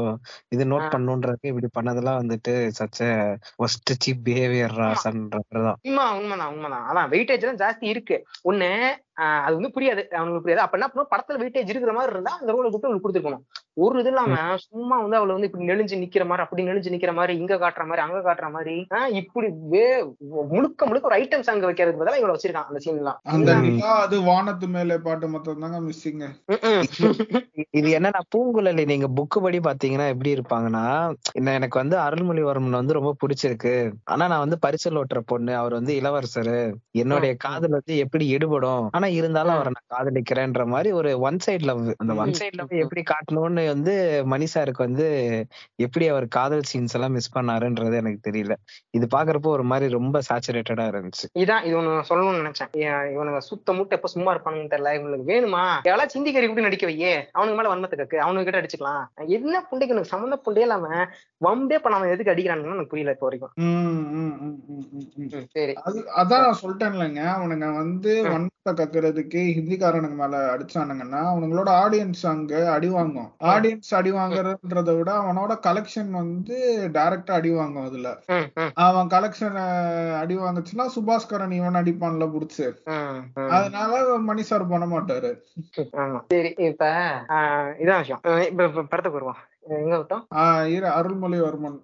[0.49, 0.91] இது நோட்.
[0.93, 2.99] பண்ணுன்றது இப்படி பண்ணதெல்லாம் வந்துட்டு சச்ச
[3.63, 8.17] ஒஸ்ட் சீப் பிஹேவியர் ராசன்றதுதான் உண்மை உண்மைதான் உண்மைதான் அதான் வெயிட்டேஜ் எல்லாம் ஜாஸ்தி இருக்கு.
[8.49, 8.69] ஒண்ணு
[9.45, 10.02] அது வந்து புரியாது.
[10.18, 10.64] அவனுக்கு புரியாது.
[10.64, 11.11] அப்ப என்ன பண்ணும்?
[11.14, 13.45] படத்துல வெயிட்டேஜ் இருக்கிற மாதிரி இருந்தா அந்த ரோலை கூப்பிட்டு அவளுக்கு கொடுத்துருக்கணும்
[13.84, 14.34] ஒரு இது இல்லாம
[14.64, 18.03] சும்மா வந்து அவளை வந்து இப்படி நெளிஞ்சு நிக்கிற மாதிரி அப்படி நெளிஞ்சு நிக்கிற மாதிரி இங்க காட்டுற மாதிரி
[18.06, 18.76] அங்க காட்டுற மாதிரி
[19.22, 19.85] இப்படி வே
[20.53, 23.56] முழுக்க முழுக்க ஒரு ஐட்டம் சாங் வைக்கிறதுக்கு பதிலா இவளை வச்சிருக்கான் அந்த சீன் எல்லாம் அந்த
[24.03, 26.27] அது வானத்து மேலே பாட்டு மொத்தம் தாங்க மிஸ்ஸிங்க
[27.80, 30.85] இது என்னன்னா பூங்குழலி நீங்க புக்கு படி பாத்தீங்கன்னா எப்படி இருப்பாங்கன்னா
[31.56, 33.73] எனக்கு வந்து அருள்மொழிவர்மன் வந்து ரொம்ப பிடிச்சிருக்கு.
[34.14, 35.52] ஆனா நான் வந்து பரிசல் ஓட்டுற பொண்ணு.
[35.56, 36.53] அவர் வந்து இளவரசர்.
[37.02, 41.80] என்னுடைய காதல் வந்து எப்படி எடுபடும் ஆனா இருந்தாலும் அவரை நான் காதலிக்கிறேன்ற மாதிரி ஒரு ஒன் சைடு லவ்
[41.97, 43.93] அந்த ஒன் சைடு லவ் எப்படி காட்டணும்னு வந்து
[44.25, 45.07] மணி சாருக்கு வந்து
[45.75, 48.55] எப்படி அவர் காதல் சீன்ஸ் எல்லாம் மிஸ் பண்ணாருன்றது எனக்கு தெரியல.
[48.89, 51.27] இது பாக்குறப்போ ஒரு மாதிரி ரொம்ப சேச்சுரேட்டடா இருந்துச்சு.
[51.41, 52.71] இதான் இது ஒண்ணு சொல்லணும்னு நினைச்சேன்.
[53.15, 54.93] இவனுங்க சுத்த மூட்டை எப்ப சும்மா இருப்பானுன்னு தெரியல.
[54.99, 55.63] இவனுக்கு வேணுமா?
[55.89, 57.13] எவ்வளவு சிந்தி கறி கூட நடிக்க வையே.
[57.31, 58.23] அவனுக்கு மேல வன்மத்தை கக்கு.
[58.25, 59.03] அவனுக்கு கிட்ட அடிச்சுக்கலாம்.
[59.38, 60.88] என்ன புண்டைக்கு எனக்கு சம்மந்த புண்டே இல்லாம
[61.41, 63.53] வம்பே பண்ணாம எதுக்கு அடிக்கிறானுன்னு எனக்கு புரியல இப்போ வரைக்கும்.
[65.57, 65.73] சரி.
[65.84, 67.21] அது அதான் நான் சொல்லிட்டேன்லங்க.
[67.38, 68.11] அவனுங்க வந்து.
[68.34, 73.29] வன்மத்தை கக்குறதுக்கு ஹிந்திக்காரனுங்க மேல அடிச்சானுங்கன்னா அவனுங்களோட ஆடியன்ஸ் அங்க அடி வாங்கும்.
[73.53, 76.57] ஆடியன்ஸ் அடி வாங்குறன்றத விட அவனோட கலெக்ஷன் வந்து
[76.97, 78.09] டைரக்டா அடி வாங்கும் அதுல.
[78.87, 79.57] அவன் கலெக்ஷன்
[80.21, 82.67] அடி வாங்குச்சுன்னா சுபாஸ்கரன் இவன் அடிப்பான்ல புடிச்சு.
[83.57, 83.91] அதனால
[84.29, 85.31] மணி சார் பண்ண மாட்டாரு.
[86.33, 86.85] சரி இப்ப
[87.83, 88.23] இதான் விஷயம்.
[88.51, 89.19] இப்ப படத்துக்கு
[90.75, 91.75] இரு அருள்மொழிவர்மன்.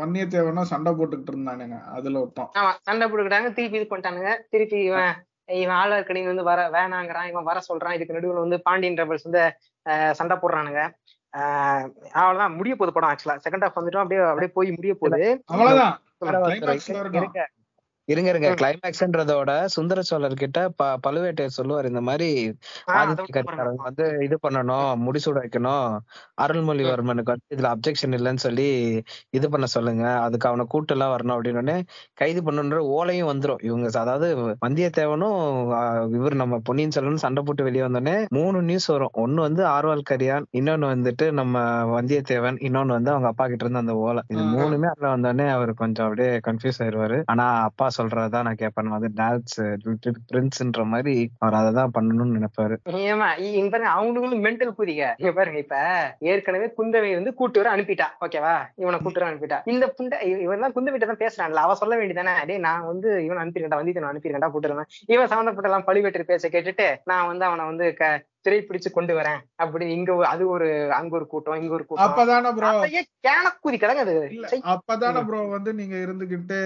[0.00, 1.78] வன்னியத்தேவனும் சண்டை போட்டுக்கிட்டு இருந்தானுங்க.
[1.96, 2.20] அதுல
[2.60, 4.30] ஆமா சண்டை போட்டுக்கிட்டாங்க திருப்பி இது பண்ணிட்டானுங்க.
[4.52, 5.12] திருப்பி இவன்
[5.50, 7.92] இவன் ஆழ்வார்க்கடிங்க வந்து வர வேணாங்கிறான் இவன் வர சொல்றான்.
[7.92, 9.54] இதுக்கு நடுவுல வந்து பாண்டியன் ரபல்ஸ் வந்து
[10.14, 10.90] சண்டை போடுறானுங்க.
[11.36, 12.54] ஆஹ் அவ்வளவுதான்.
[12.54, 13.96] முடிய போகுது படம் ஆக்சுவலா செகண்ட் ஹாஃப் வந்துட்டோம்.
[13.96, 15.42] அப்படியே அப்படியே போய் முடிய போகுது.
[15.46, 16.00] அவ்வளவுதான்.
[18.10, 18.48] இருங்க இருங்க.
[18.58, 23.84] கிளைமேக்ஸ்ன்றதோட சுந்தர சோழர் கிட்ட ப பழுவேட்டையர் சொல்லுவார் இந்த மாதிரி ஆஹ் அதை ஆதித்ய விட்டு கரிகாலன் பாருங்க.
[23.88, 24.68] வந்து இது பண்ணணும்
[25.04, 25.86] முடிசூட வைக்கணும்
[26.44, 28.68] அருள்மொழிவர்மனுக்கு வந்து இதுல அப்ஜெக்ஷன் இல்லைன்னு சொல்லி
[29.34, 31.76] இது பண்ண சொல்லுங்க அதுக்கு அவனை கூட்டு எல்லாம் வரணும் அப்படின்னு
[32.18, 32.58] கைது பண்ணுன்ற
[32.94, 34.28] ஓலையும் வந்துரும் இவங்க அதாவது
[34.64, 35.38] வந்தியத்தேவனும்
[36.16, 40.46] இவர் நம்ம பொன்னியின் செல்வனும் சண்டை போட்டு வெளியே வந்தோடனே மூணு நியூஸ் வரும் ஒன்னு வந்து ஆர்வால் கரியான்
[40.58, 41.56] இன்னொன்னு வந்துட்டு நம்ம
[41.94, 44.42] வந்தியத்தேவன் இன்னொன்னு வந்து அவங்க அப்பா கிட்ட இருந்து அந்த ஓலை இது.
[44.54, 49.60] மூணுமே அதுல வந்தோடனே அவர் கொஞ்சம் அப்படியே கன்ஃபியூஸ் ஆயிருவாரு ஆனா அப்பா சொல்றதுதான் நான் கேட்பேன் வந்து டாட்ஸ்
[50.28, 52.76] பிரின்ஸ்ன்ற மாதிரி அவர் அதை தான் பண்ணணும்னு நினைப்பாரு.
[53.04, 55.76] ஏமா இங்க பாருங்க அவங்களுக்கும் மென்டல் புதிக இங்க பாருங்க இப்ப
[56.30, 59.58] ஏற்கனவே குந்தவை வந்து கூட்டு வர அனுப்பிட்டா ஓகேவா இவனை கூட்டு வர அனுப்பிட்டா.
[59.72, 63.40] இந்த புண்டை இவ- இவன் தான் குந்தவிட்ட தான் பேசுறான்ல அவ சொல்ல வேண்டியதானே டேய் நான் வந்து இவன்
[63.40, 67.86] அனுப்பியிருக்கேன் வந்தியத்தேவன் அனுப்பியிருக்கேன்டா கூட்டு வரேன் இவன் சம்மந்தப்பட்ட எல்லாம் பழிவேட்டர் பேச கேட்டுட்டு நான் வந்து அவனை வந்து
[68.40, 69.40] க திரை பிடிச்சு கொண்டு வரேன்.
[69.56, 72.04] அப்படி இங்க அது ஒரு அங்க ஒரு கூட்டம் இங்க ஒரு கூட்டம்.
[72.06, 72.68] அப்பதானே ப்ரோ
[73.26, 74.14] கேனக்குதி கதங்க அது.
[74.72, 76.58] அப்பதானே ப்ரோ வந்து நீங்க இருந்துகிட்டு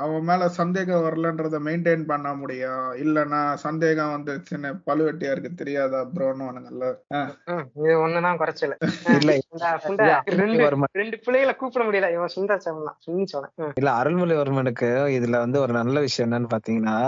[0.00, 2.84] அவன் மேல சந்தேகம் வரலன்றத மெயின்டைன் பண்ண முடியும்.
[3.04, 6.84] இல்லனா சந்தேகம் வந்துச்சுன்னு பழுவெட்டியாருக்கு தெரியாதா ப்ரோன்னு அவனுங்கல்ல?
[7.16, 8.76] ம், இது ஒண்ணுதான் குறைச்சல.
[9.20, 10.68] இல்ல இந்த புண்டை இது
[11.00, 12.10] ரெண்டு பிள்ளைகளை கூப்பிட முடியல.
[12.12, 13.54] இவன் சுந்தர சோழன் தான் சுன்னி சோழன்.
[13.80, 16.98] இல்ல அருள்மொழிவர்மனுக்கு இதுல வந்து ஒரு நல்ல விஷயம் என்னன்னு பாத்தீங்கன்னா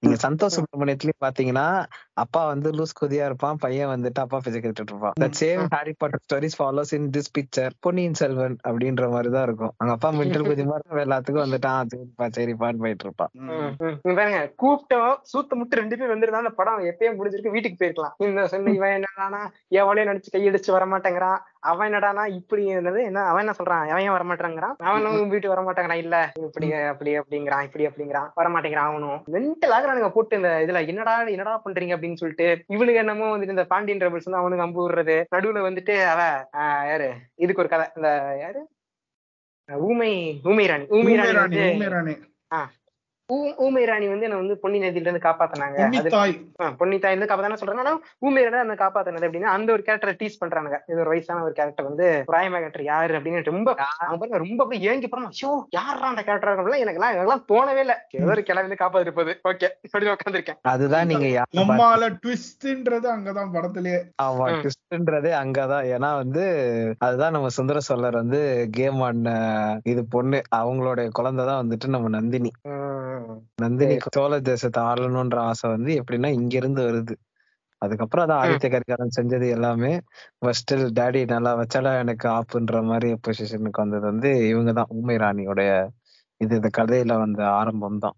[0.00, 1.68] நீங்க சந்தோஷ் சுப்ரமணியத்திலயும் பாத்தீங்கன்னா
[2.16, 5.16] அப்பா வந்து லூஸ் குதியா இருப்பான் பையன் வந்துட்டு அப்பா பேச கேட்டுட்டு இருப்பான்.
[5.22, 9.72] That same Harry Potter stories follows in this picture Ponniyin Selvan அப்படின்ற மாதிரி தான் இருக்கும்.
[9.78, 13.32] அவங்க அப்பா மென்டல் குதி மாதிரி எல்லாத்துக்கும் வந்துட்டு ஆ சரிப்பா சரிப்பான்னு போயிட்டு இருப்பான்.
[14.18, 18.14] பாருங்க கூப்பிட்டோம் சூத்த முட்டு ரெண்டு பேர் வந்திருந்தா அந்த படம் எப்பயும் முடிஞ்சிருக்கு வீட்டுக்கு போயிருக்கலாம்.
[18.26, 19.42] இந்த சொன்ன இவன் என்னடானா
[19.80, 21.40] எவளையும் நடிச்சு கையடிச்சு வரமாட்டேங்கிறான்.
[21.66, 23.00] அவன் என்னடானா இப்படி என்னது?
[23.02, 23.84] என்ன அவன் என்ன சொல்றான்?
[23.86, 24.74] அவன் ஏன் வரமாட்டேங்கிறான்?
[24.84, 26.16] அவனும் வீட்டுக்கு வரமாட்டேங்கிறான் இல்ல.
[26.40, 28.28] இப்படி அப்படி அப்படிங்கிறான் இப்படி அப்படிங்கிறான்.
[28.36, 29.18] வரமாட்டேங்கிறான் அவனும்.
[29.32, 30.86] மென்டல் ஆகுறானுங்க போட்டு இந்த இதுல.
[30.86, 35.18] என்னடா என்னடா பண்றீங்க அப்படின்னு சொல்லிட்டு இவனுக்கு என்னமோ வந்துட்டு இந்த பாண்டியன் ரபல்ஸ் வந்து அவனுக்கு அம்பு விடுறது.
[35.34, 36.20] நடுவுல வந்துட்டு அவ
[36.56, 37.10] ஆஹ், யாரு?
[37.36, 37.86] இதுக்கு ஒரு கதை.
[37.96, 38.10] இந்த
[38.40, 38.62] யாரு?
[39.68, 40.10] ஊமை
[40.44, 40.84] ஊமை ராணி.
[40.90, 42.14] ஊமை ராணி ஊமை ராணி.
[42.50, 42.64] வந்து
[43.28, 45.78] ஊமை ராணி ஊ- ஊமை ராணி வந்து என்ன வந்து பொன்னி நதியில இருந்து காப்பாத்தினாங்க.
[46.78, 47.12] பொன்னி தாய்.
[47.12, 47.92] இருந்து காப்பாத்தான சொல்றாங்க ஆனா
[48.22, 51.88] ஊமை ராணி அந்த காப்பாத்தினது அப்படின்னா அந்த ஒரு கேரக்டரை டீஸ் பண்றாங்க இது ஒரு வயசான ஒரு கேரக்டர்
[51.88, 53.70] வந்து பிராயமா கேரக்டர் யாரு அப்படின்னு ரொம்ப
[54.38, 57.96] ரொம்ப அப்படியே ஏங்கி போறோம் ஐயோ யாரா அந்த கேரக்டர் இருக்கும்ல எனக்கு எல்லாம் எனக்கெல்லாம் தோணவே இல்ல.
[58.16, 59.34] ஏதோ ஒரு கிளம்பி காப்பாத்திட்டு போகுது.
[59.48, 61.26] ஓகே அப்படி உட்காந்துருக்கேன் அதுதான் நீங்க
[61.58, 64.46] நம்மால ட்விஸ்ட்ன்றது அங்கதான் படத்திலேயே ஆமா.
[64.56, 65.84] ட்விஸ்ட்ன்றதே அங்கதான்.
[65.92, 66.44] ஏன்னா வந்து
[67.00, 68.40] அதுதான் நம்ம சுந்தர சோழர் வந்து
[68.72, 69.30] கேம் ஆடின
[69.84, 70.40] இது பொண்ணு.
[70.56, 72.52] அவங்களுடைய குழந்தை தான் வந்துட்டு நம்ம நந்தினி.
[73.62, 77.14] நந்தினிக்கு சோழ தேசத்தை ஆளணும்ன்ற ஆசை வந்து எப்படின்னா இங்க இருந்து வருது.
[77.82, 79.90] அதுக்கப்புறம் அதான் ஆதித்ய கரிகாலன் செஞ்சது எல்லாமே.
[80.38, 85.70] ஃபர்ஸ்ட் டேடி நல்லா வச்சாலா எனக்கு ஆப்புன்ற மாதிரி பொசிஷனுக்கு வந்தது வந்து இவங்கதான் ஊமை ராணியோடைய
[86.40, 88.16] இது இந்த கதையில வந்த ஆரம்பம் தான்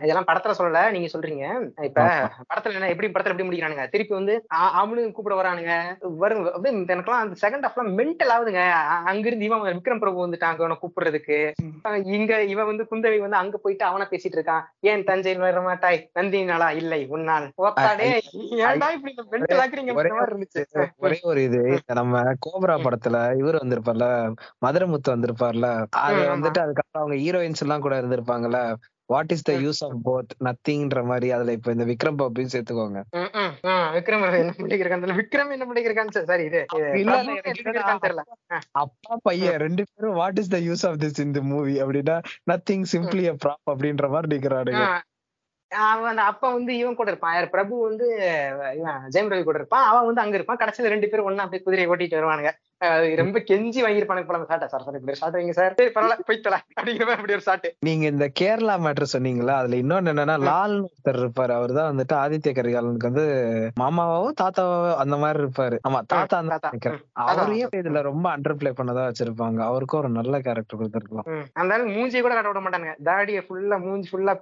[0.00, 1.70] இதெல்லாம் படத்துல சொல்லல நீங்க சொல்றீங்க.
[1.84, 3.88] இப்ப படத்துல என்ன எப்படி படத்துல எப்படி முடிக்கிறானுங்க?
[3.88, 5.96] திருப்பி வந்து அ- அவனுங்க கூப்பிட வரானுங்க.
[6.16, 8.70] வரும் அப்படியே எனக்கெல்லாம் அந்த செகண்ட் ஹாஃப்லாம் மென்டல் ஆகுதுங்க.
[9.04, 11.52] அங்கிருந்து இவன் விக்ரம் பிரபு வந்துட்டாங்க அவனை கூப்பிடுறதுக்கு.
[12.02, 14.62] இங்க இவன் வந்து குந்தவை வந்து அங்க போயிட்டு அவனை பேசிட்டு இருக்கான்.
[14.80, 16.10] ஏன் தஞ்சையில் வர மாட்டாய்?
[16.12, 17.52] நந்தினி நாளா இல்லை உன்னால்.
[17.58, 18.20] ஒப்பாடே
[18.52, 19.94] ஏன்டா இப்படி மென்டல் ஆக்குறீங்க?
[19.94, 20.08] ஒரே
[20.96, 21.78] ஒரே ஒரு இது.
[21.86, 24.34] நம்ம கோப்ரா படத்துல இவர் வந்திருப்பார்ல
[24.66, 25.86] மதுரமுத்து வந்திருப்பார்ல.
[25.90, 26.16] அது.
[26.16, 28.74] வந்துட்டு அதுக்கப்புறம் அவங்க ஹீரோயின்ஸ் எல்லாம் கூட இருந்திருப்பாங்கல்ல.
[29.10, 33.00] What is the use of both நத்திங்ன்ற மாதிரி அதுல இப்ப இந்த விக்ரம் பாபின்னு சேர்த்துக்கோங்க.
[33.96, 36.60] விக்ரம் என்ன பண்ணிக்கிறான் விக்ரம் என்ன பண்ணிக்கிறான்னு சரி இது
[37.48, 38.22] தெரியல.
[38.82, 42.16] அப்பா பையன் ரெண்டு பேரும் what is the use of this இந்த மூவி அப்படின்னா
[42.50, 44.84] நத்திங் சிம்பிளி அ ப்ராப் அப்படின்ற மாதிரி நிக்கிறானுங்க.
[45.70, 47.34] அவன் அந்த அப்பா வந்து இவன் கூட இருப்பான்.
[47.34, 48.06] யார் பிரபு வந்து
[48.78, 49.86] இவன் ஜெயம் ரவி கூட இருப்பான்.
[49.86, 50.60] அவன் வந்து அங்க இருப்பான்.
[50.62, 52.52] கடைசியில ரெண்டு பேரும் ஒண்ணா அப்படியே குதிரையை ஓட்டிட்டு வருவானுங்க.
[53.16, 55.74] ரொம்ப கெஞ்சி வாங்கியிருப்பானுங்க போல ஷாட்டை சார் சார் இப்படி ஷாட் வைங்க சார்.
[55.78, 60.12] சரி பரவாயில்ல போய்த்தல அப்படிங்கிற மாதிரி அப்படி ஒரு ஷாட் நீங்க இந்த கேரளா மேட்டர் சொன்னீங்களா அதுல இன்னொன்னு
[60.12, 61.48] என்னன்னா லால் ஒருத்தர் இருப்பாரு.
[61.48, 63.24] அவர் தான் வந்துட்டு ஆதித்ய கரிகாலனுக்கு வந்து
[63.80, 65.78] மாமாவோ தாத்தாவோ அந்த மாதிரி இருப்பாரு.
[65.88, 67.02] ஆமா தாத்தா ம்.
[67.12, 69.60] அவரையும் இதுல ரொம்ப அண்டர் பிளே பண்ணதா வச்சிருப்பாங்க?
[69.60, 71.28] அவருக்கும் ஒரு நல்ல கேரக்டர் கொடுத்திருக்கலாம்.
[71.52, 72.96] அந்த மூஞ்சியை கூட காட்ட விட மாட்டானுங்க.
[73.02, 74.36] தாடியை ஃபுல்லா மூஞ்சி ஃபுல்லா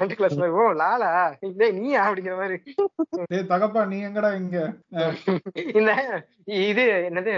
[0.00, 1.08] ரெண்டு கிளாஸ் ஓ லாலா
[1.48, 2.56] இதே நீயா அப்படிங்கிற மாதிரி.
[3.32, 4.58] டேய் தகப்பா நீ எங்கடா இங்க?
[5.78, 5.90] இந்த
[6.70, 7.32] இது என்னது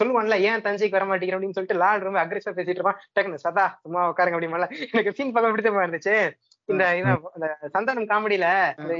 [0.00, 3.00] சொல்லுவான்ல ஏன் தஞ்சைக்கு வர மாட்டேங்கிற அப்படின்னு சொல்லிட்டு லால் ரொம்ப அக்ரெசிவா பேசிட்டு இருப்பான்.
[3.16, 6.16] டக்குனு சதா சும்மா உட்காருங்க அப்படிமால எனக்கு சீன் பார்க்க பிடிச்ச இருந்துச்சு.
[6.72, 8.46] இந்த இவன் இந்த சந்தானம் காமெடியில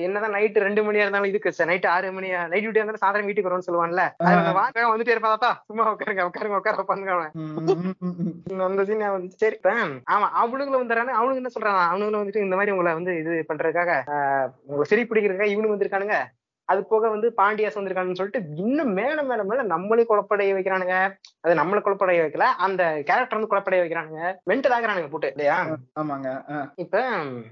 [0.07, 3.67] என்னதான் நைட்டு ரெண்டு மணியா இருந்தாலும் இதுக்கு நைட்டு ஆறு மணி நைட் டியூட்டியா இருந்தாலும் சாயந்தரம் வீட்டுக்கு வரும்னு
[3.69, 4.05] சொல்லுவான்ல.
[4.59, 7.33] வாங்க வந்துட்டே இருப்பாதா சும்மா உட்காருங்க உட்காருங்க உட்கார பண்ணுங்க அவன்.
[8.69, 9.59] அந்த சீன் வந்து சரி
[10.15, 11.83] ஆமா அவனுங்களும் வந்துடுறானு அவனுங்க என்ன சொல்றாங்க?
[11.91, 13.93] அவனுங்களும் வந்துட்டு இந்த மாதிரி உங்களை வந்து இது பண்றதுக்காக
[14.69, 16.19] உங்களை சிரி பிடிக்கிறதுக்காக இவனுங்க வந்திருக்கானுங்க.
[16.69, 20.97] அது போக வந்து பாண்டியாஸ் வந்திருக்கானுன்னு சொல்லிட்டு இன்னும் மேல மேல மேல நம்மளே குழப்படைய வைக்கிறானுங்க.
[21.41, 22.47] அது நம்மளை குழப்படைய வைக்கல.
[22.59, 24.21] அந்த கேரக்டர் வந்து குழப்படைய வைக்கிறானுங்க.
[24.47, 25.59] மென்டல் ஆகுறானுங்க போட்டு இல்லையா?
[26.01, 26.31] ஆமாங்க.
[26.77, 27.03] இப்ப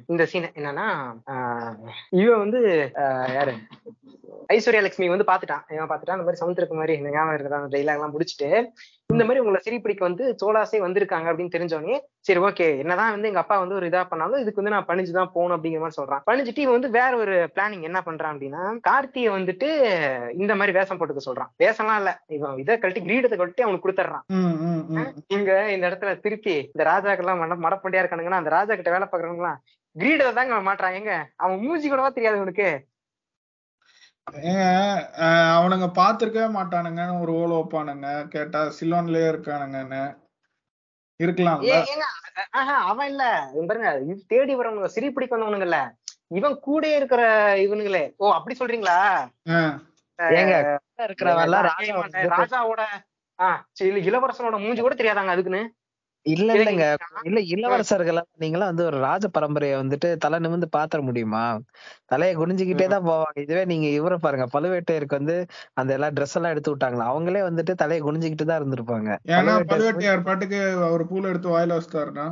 [0.07, 0.89] இந்த சீன் என்னன்னா
[1.27, 1.75] ஆஹ்
[2.17, 2.61] இவன் வந்து
[2.95, 3.55] ஆஹ் யாரு?
[4.53, 5.63] ஐஸ்வர்யா லட்சுமி வந்து பாத்துட்டான்.
[5.91, 6.17] பாத்துட்டான்?
[6.19, 8.49] இந்த மாதிரி சமுத்திரக்கு மாதிரி இந்த ஞாபகம் இருக்கிற அந்த டைலாக் எல்லாம் முடிச்சுட்டு
[9.11, 11.97] இந்த மாதிரி உங்களை சிரிப்பிடிக்க வந்து சோலாசே வந்திருக்காங்க அப்படின்னு தெரிஞ்சோடனே
[12.27, 15.57] சரி ஓகே என்னதான் வந்து எங்க அப்பா வந்து ஒரு இதா பண்ணாலும் இதுக்கு வந்து நான் பணிஞ்சுதான் போகணும்
[15.57, 16.23] அப்படிங்கிற மாதிரி சொல்றான்.
[16.31, 19.69] பணிஞ்சுட்டு இவன் வந்து வேற ஒரு பிளானிங் என்ன பண்றான் அப்படின்னா கார்த்தியை வந்துட்டு
[20.43, 21.53] இந்த மாதிரி வேஷம் போட்டுக்க சொல்றான்.
[21.65, 22.13] வேஷம்லாம் இல்ல.
[22.37, 24.27] இவன் இதை கழட்டி கிரீடத்தை கழட்டி அவனுக்கு கொடுத்துட்றான்.
[25.37, 29.61] இங்க இந்த இடத்துல திருப்பி இந்த ராஜாக்கெல்லாம் மட மடப்பண்டியா இருக்கானுங்கன்னா அந்த ராஜா கிட்ட வேலை பாக்குறவங்களாம்
[29.97, 32.69] கிரீடத்தை தாங்க மாட்டான் எங்க அவன் மூஞ்சி கூடவா தெரியாது உனக்கு?
[34.47, 34.63] ஏங்க
[35.57, 38.29] அவனுங்க பாத்திருக்கவே மாட்டானுங்கன்னு ஒரு ஓல வைப்பானுங்க.
[38.29, 40.03] கேட்டா சிலோன்லயே இருக்கானுங்கன்னு.
[42.51, 43.25] ஆஹா, அவன் இல்ல.
[43.55, 45.79] இவன் பாருங்க இது தேடி வரவங்க சிரி பிடிக்க வந்தவனுங்கல்ல
[46.29, 47.23] இவன் கூடயே இருக்கிற
[47.59, 48.05] இவனுங்களே.
[48.17, 48.99] ஓ அப்படி சொல்றீங்களா?
[50.19, 51.55] கூட இருக்கிறவன்
[52.37, 52.83] ராஜாவோட
[53.39, 55.63] ஆஹ் சரி, இளவரசனோட மூஞ்சி கூட தெரியாதாங்க அதுக்குன்னு?
[56.35, 56.85] இல்ல இல்லங்க.
[57.29, 61.43] இல்ல இளவரசர்கள் நீங்களாம் வந்து ஒரு ராஜ பரம்பரைய வந்துட்டு தலை நிமிர்ந்து பாத்திர முடியுமா?
[62.13, 63.39] தலைய குனிஞ்சுக்கிட்டே தான் போவாங்க.
[63.45, 64.47] இதுவே நீங்க இவரை பாருங்க.
[64.55, 65.37] பழுவேட்டையருக்கு வந்து
[65.81, 67.07] அந்த எல்லா ட்ரெஸ் எல்லாம் எடுத்து விட்டாங்களா?
[67.13, 69.11] அவங்களே வந்துட்டு தலைய குனிஞ்சுக்கிட்டு தான் இருந்திருப்பாங்க.
[69.37, 72.27] ஏன்னா பழுவேட்டையர் பாட்டுக்கு அவர் பூல எடுத்து வாயில வச்சிட்டாருன்னா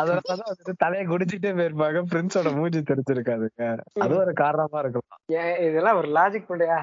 [0.00, 2.00] அதனாலதான் வந்துட்டு தலைய குடிச்சிட்டே போயிருப்பாங்க.
[2.12, 3.64] பிரின்ஸோட மூஞ்சி தெரிஞ்சிருக்காதுங்க.
[4.04, 5.20] அது ஒரு காரணமா இருக்கலாம்.
[5.68, 6.78] இதெல்லாம் ஒரு லாஜிக் இல்லையா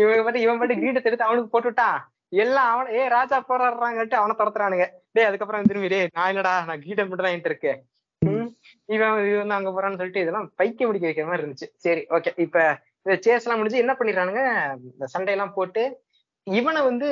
[0.00, 2.00] இவன் பாட்டு இவன் பாட்டு கிரீடத்தை எடுத்து அவனுக்கு போட்டுட்டான்
[2.30, 4.88] எல்லாம் அவன ஏ ராஜா போராடுறாங்கட்டு அவனை துரத்துறானுங்க.
[5.12, 7.82] டேய் அதுக்கப்புறம் திரும்பி டேய் நான் இல்லடா நான் கிரீடம் மட்டும் தான் இருக்கு
[8.26, 11.68] இவன் இவன் வந்து அங்க போறான்னு சொல்லிட்டு இதெல்லாம் பைக்க முடிக்க வைக்கிற மாதிரி இருந்துச்சு.
[11.76, 12.26] சரி ஓகே.
[12.36, 14.74] இப்ப இந்த சேஸ் எல்லாம் முடிஞ்சு என்ன பண்ணிடுறானுங்க?
[14.92, 16.00] இந்த சண்டையெல்லாம் போட்டு
[16.42, 17.08] இவனை வந்து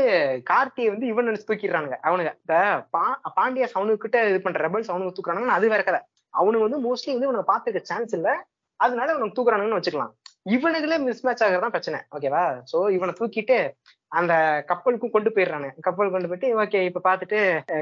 [0.50, 2.34] கார்த்தியை வந்து இவன் நினைச்சு தூக்கிடுறானுங்க அவனுங்க.
[2.38, 6.00] இந்த பா- பாண்டியாஸ் அவனுக்கு கிட்ட இது பண்ற ரெபல்ஸ் அவனுக்கு தூக்குறானுங்க அது வேற கதை.
[6.30, 8.46] அவனுக்கு வந்து மோஸ்ட்லி வந்து இவனை பாத்துக்க சான்ஸ் இல்ல.
[8.76, 10.12] அதனால இவனுக்கு தூக்குறானுங்கன்னு வச்சுக்கலாம்.
[10.50, 12.00] இவனுக்குல மிஸ் மேட்ச் ஆகிறதான் பிரச்சனை.
[12.18, 12.62] ஓகேவா?
[12.72, 13.70] சோ இவனை தூக்கிட்டு
[14.12, 14.32] அந்த
[14.68, 15.68] கப்பலுக்கும் கொண்டு போயிடுறானு.
[15.86, 17.38] கப்பல் கொண்டு போயிட்டு ஓகே இப்ப பாத்துட்டு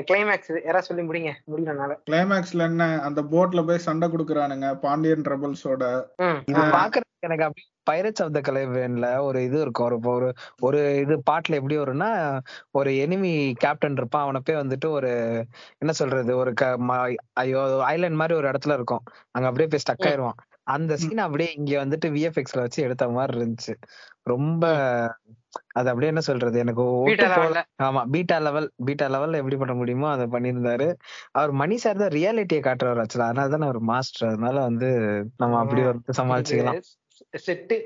[0.09, 5.85] கிளைமேக்ஸ் யாராவது சொல்லி முடிங்க முடியலனால கிளைமேக்ஸ்ல என்ன அந்த போட்ல போய் சண்டை குடுக்குறானுங்க பாண்டியன் ட்ரபிள்ஸோட
[6.77, 9.87] பாக்குறதுக்கு எனக்கு அப்படி பைரட்ஸ் ஆஃப் த கலைவேன்ல ஒரு இது இருக்கும்.
[9.89, 10.29] ஒரு ஒரு
[10.67, 12.09] ஒரு இது பாட்டுல எப்படி வரும்னா
[12.75, 13.31] ஒரு எனிமி
[13.65, 14.25] கேப்டன் இருப்பான்.
[14.25, 15.11] அவனை போய் வந்துட்டு ஒரு
[15.83, 16.53] என்ன சொல்றது ஒரு
[17.43, 17.63] ஐயோ
[17.93, 19.05] ஐலாண்ட் மாதிரி ஒரு இடத்துல இருக்கும்.
[19.35, 23.75] அங்க அப்படியே போய் ஸ்டக் ஆயிருவான் அந்த சீன் அப்படியே இங்க வந்துட்டு விஎஃப்எக்ஸ்ல வச்சு எடுத்த மாதிரி இருந்துச்சு.
[24.27, 24.65] ரொம்ப
[25.73, 26.59] அது அப்படியே என்ன சொல்றது?
[26.59, 26.85] எனக்கு.
[27.83, 30.89] ஆமா பீட்டா லெவல் பீட்டா லெவல்ல எப்படி பண்ண முடியுமோ அதை பண்ணியிருந்தாரு.
[31.33, 34.91] அவர் மணி சார் தான் ரியாலிட்டியை காட்டுறவர் ஆக்சுவலா அதனால தானே அவர் மாஸ்டர் அதனால வந்து
[35.37, 36.81] நம்ம அப்படி வந்து சமாளிச்சுக்கலாம்.
[37.47, 37.77] செட்டு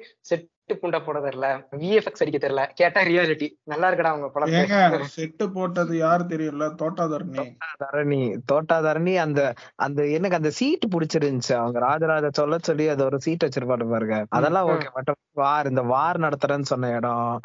[0.70, 1.48] செட்டு புண்டை போட தெரியல
[1.78, 4.26] விஎஃப்எக்ஸ் அடிக்க தெரியல கேட்டா ரியாலிட்டி நல்லா இருக்கடா அவங்க
[4.60, 6.66] ஏங்க படம் செட்டு போட்டது யாரு தெரியும்ல?
[6.82, 7.44] தோட்டாதரணி.
[7.82, 9.40] தரணி தோட்டா தரணி அந்த
[9.76, 11.54] அந்த எனக்கு அந்த சீட் பிடிச்சிருந்துச்சு.
[11.54, 14.18] அவங்க ராஜராஜ சொல்ல சொல்லி அது ஒரு சீட் வச்சிருப்பாரு பாருங்க.
[14.28, 14.68] அதெல்லாம்.
[14.68, 17.40] ஓகே பட் வார் இந்த வார் நடத்துறேன்னு சொன்ன இடம்.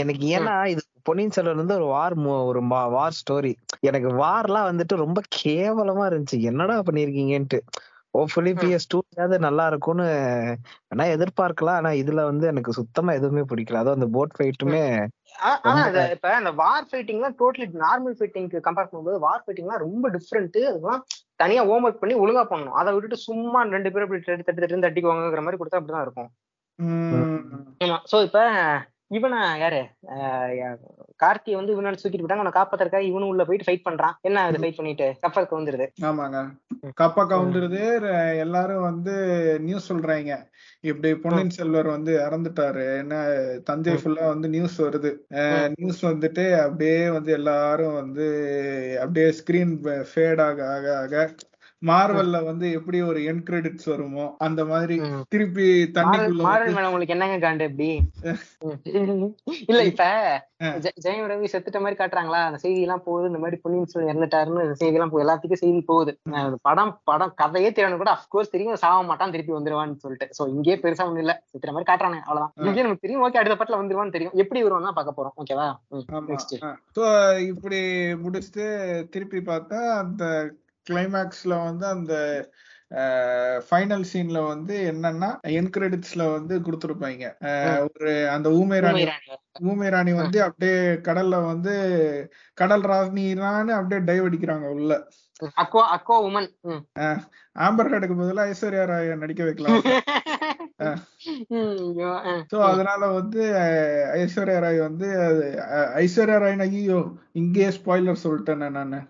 [0.00, 2.14] எனக்கு ஏன்னா இது பொன்னியின் செல்வன் வந்து ஒரு வார்
[2.50, 2.62] ஒரு
[2.96, 6.38] வார் ஸ்டோரி எனக்கு வார்லாம் வந்துட்டு ரொம்ப கேவலமா இருந்துச்சு.
[6.50, 7.60] என்னடா பண்ணிருக்கீங்கன்ட்டு
[8.14, 8.52] ஹோப்ஃபுல்லி.
[8.60, 8.98] பிஎஸ் டூ
[9.46, 10.06] நல்லா இருக்கும்னு
[10.90, 11.78] வேணா எதிர்பார்க்கலாம்.
[11.80, 13.80] ஆனா இதுல வந்து எனக்கு சுத்தமா எதுவுமே பிடிக்கல.
[13.82, 14.82] அதுவும் அந்த போட் ஃபைட்டுமே
[16.14, 21.04] இப்ப அந்த வார் ஃபைட்டிங்லாம் டோட்டலி நார்மல் ஃபைட்டிங்க்கு கம்பேர் பண்ணும்போது வார் ஃபைட்டிங்லாம் ரொம்ப டிஃப்ரெண்ட் அதுக்கெல்லாம்
[21.42, 22.78] தனியா ஹோம் ஒர்க் பண்ணி ஒழுங்கா பண்ணணும்.
[22.80, 26.30] அதை விட்டுட்டு சும்மா ரெண்டு பேரும் இப்படி தட்டு தட்டு தட்டு தட்டிக்குவாங்கிற மாதிரி கொடுத்தா அப்படிதான் இருக்கும்.
[27.84, 27.98] ஆமா.
[28.12, 28.40] சோ இப்ப
[29.16, 29.82] இவனை யாரு?
[31.22, 32.44] கார்த்தியை வந்து இவனால தூக்கிட்டு போயிட்டாங்க.
[32.44, 34.16] அவனை காப்பாத்துறதுக்காக இவனும் உள்ள போயிட்டு ஃபைட் பண்றான்.
[34.28, 35.06] என்ன அது ஃபைட் பண்ணிட்டு?
[35.24, 35.86] கப்பலுக்கு வந்துருது.
[36.08, 36.40] ஆமாங்க.
[36.94, 39.14] கப்பா கவுந்துருது ர- எல்லாரும் வந்து
[39.60, 40.32] நியூஸ் சொல்றாங்க
[40.80, 42.98] இப்படி பொன்னியின் செல்வர் வந்து இறந்துட்டாரு.
[42.98, 43.14] என்ன
[43.64, 45.12] தஞ்சை ஃபுல்லா வந்து நியூஸ் வருது.
[45.76, 48.26] நியூஸ் வந்துட்டு அப்படியே வந்து எல்லாரும் வந்து
[49.00, 51.34] அப்படியே ஸ்கிரீன் ஃபேட் ஆக ஆக ஆக
[51.82, 54.94] மார்வல்ல வந்து எப்படி ஒரு என் கிரெடிட்ஸ் வருமோ அந்த மாதிரி.
[55.32, 57.88] திருப்பி தண்ணிக்குள்ள மாரல் வந்து மேல உங்களுக்கு என்னங்க காண்டு எப்படி
[59.68, 60.04] இல்ல இப்ப
[61.04, 62.40] ஜெயம் ரவி செத்துட்ட மாதிரி காட்டுறாங்களா?
[62.46, 66.12] அந்த செய்தி எல்லாம் போகுது இந்த மாதிரி பொன்னியின் செல்வன் இறந்துட்டாருன்னு செய்தி எல்லாம் எல்லாத்துக்கும் செய்தி போகுது.
[66.66, 70.28] படம் படம் கதையே தெரியணும் கூட அப்கோர்ஸ் தெரியும் சாக மாட்டான் திருப்பி வந்துருவான்னு சொல்லிட்டு.
[70.38, 71.34] சோ இங்கேயே பெருசா ஒண்ணும் இல்ல.
[71.50, 72.52] செத்துற மாதிரி காட்டுறாங்க அவ்வளவுதான்.
[72.54, 72.64] ஆ.
[72.64, 74.36] இங்கேயே நமக்கு தெரியும் ஓகே அடுத்த படத்துல வந்துருவான்னு தெரியும்.
[74.42, 75.68] எப்படி வருவான் தான் பார்க்க போறோம் ஓகேவா
[77.50, 77.80] இப்படி
[78.24, 78.66] முடிச்சுட்டு
[79.12, 80.24] திருப்பி பார்த்தா அந்த
[80.88, 82.14] கிளைமேக்ஸ்ல வந்து அந்த
[83.68, 87.24] ஃபைனல் சீன்ல வந்து என்னன்னா என் கிரெடிட்ஸ்ல வந்து கொடுத்துருப்பாங்க.
[87.88, 89.02] ஒரு அந்த ஊமை ராணி
[89.70, 90.38] ஊமை ராணி வந்து.
[90.42, 90.78] அப்படியே
[91.08, 91.74] கடல்ல வந்து
[92.54, 94.92] கடல் ராணிரான்னு அப்படியே டைவ் அடிக்கிறாங்க உள்ள.
[95.56, 96.48] அக்வா அக்வா உமன்
[97.56, 99.82] ஆம்பர் ஹெட்டுக்கு பதிலா ஐஸ்வர்யா ராய நடிக்க வைக்கலாம்.
[102.50, 103.40] சோ அதனால வந்து
[104.18, 105.06] ஐஸ்வர்யா ராய் வந்து
[105.94, 106.98] ஐஸ்வர்யா ராய் ஐயோ
[107.32, 109.00] இங்கேயே ஸ்பாய்லர் சொல்லிட்டேன் நானு.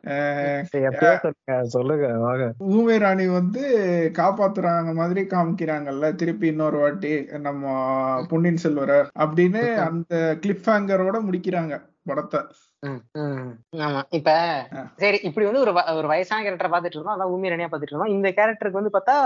[0.73, 2.47] சொல்லுங்க சொல்லுங்க வாங்க.
[2.71, 3.63] ஊமை ராணி வந்து
[4.15, 7.65] காப்பாத்துறாங்க மாதிரி காமிக்கிறாங்கல்ல திருப்பி இன்னொரு வாட்டி நம்ம
[8.31, 11.75] பொன்னியின் செல்வரை அப்படின்னு அந்த கிளிப் ஹேங்கரோட முடிக்கிறாங்க
[12.05, 12.41] படத்தை.
[13.79, 14.01] ஆமா.
[14.11, 14.31] இப்ப.
[14.97, 18.29] சரி இப்படி வந்து ஒரு ஒரு வயசான கேரக்டரை பாத்துட்டு இருந்தோம் அதான் ஊமி ரணியா பாத்துட்டு இருந்தோம் இந்த
[18.31, 19.17] கேரக்டருக்கு வந்து பார்த்தா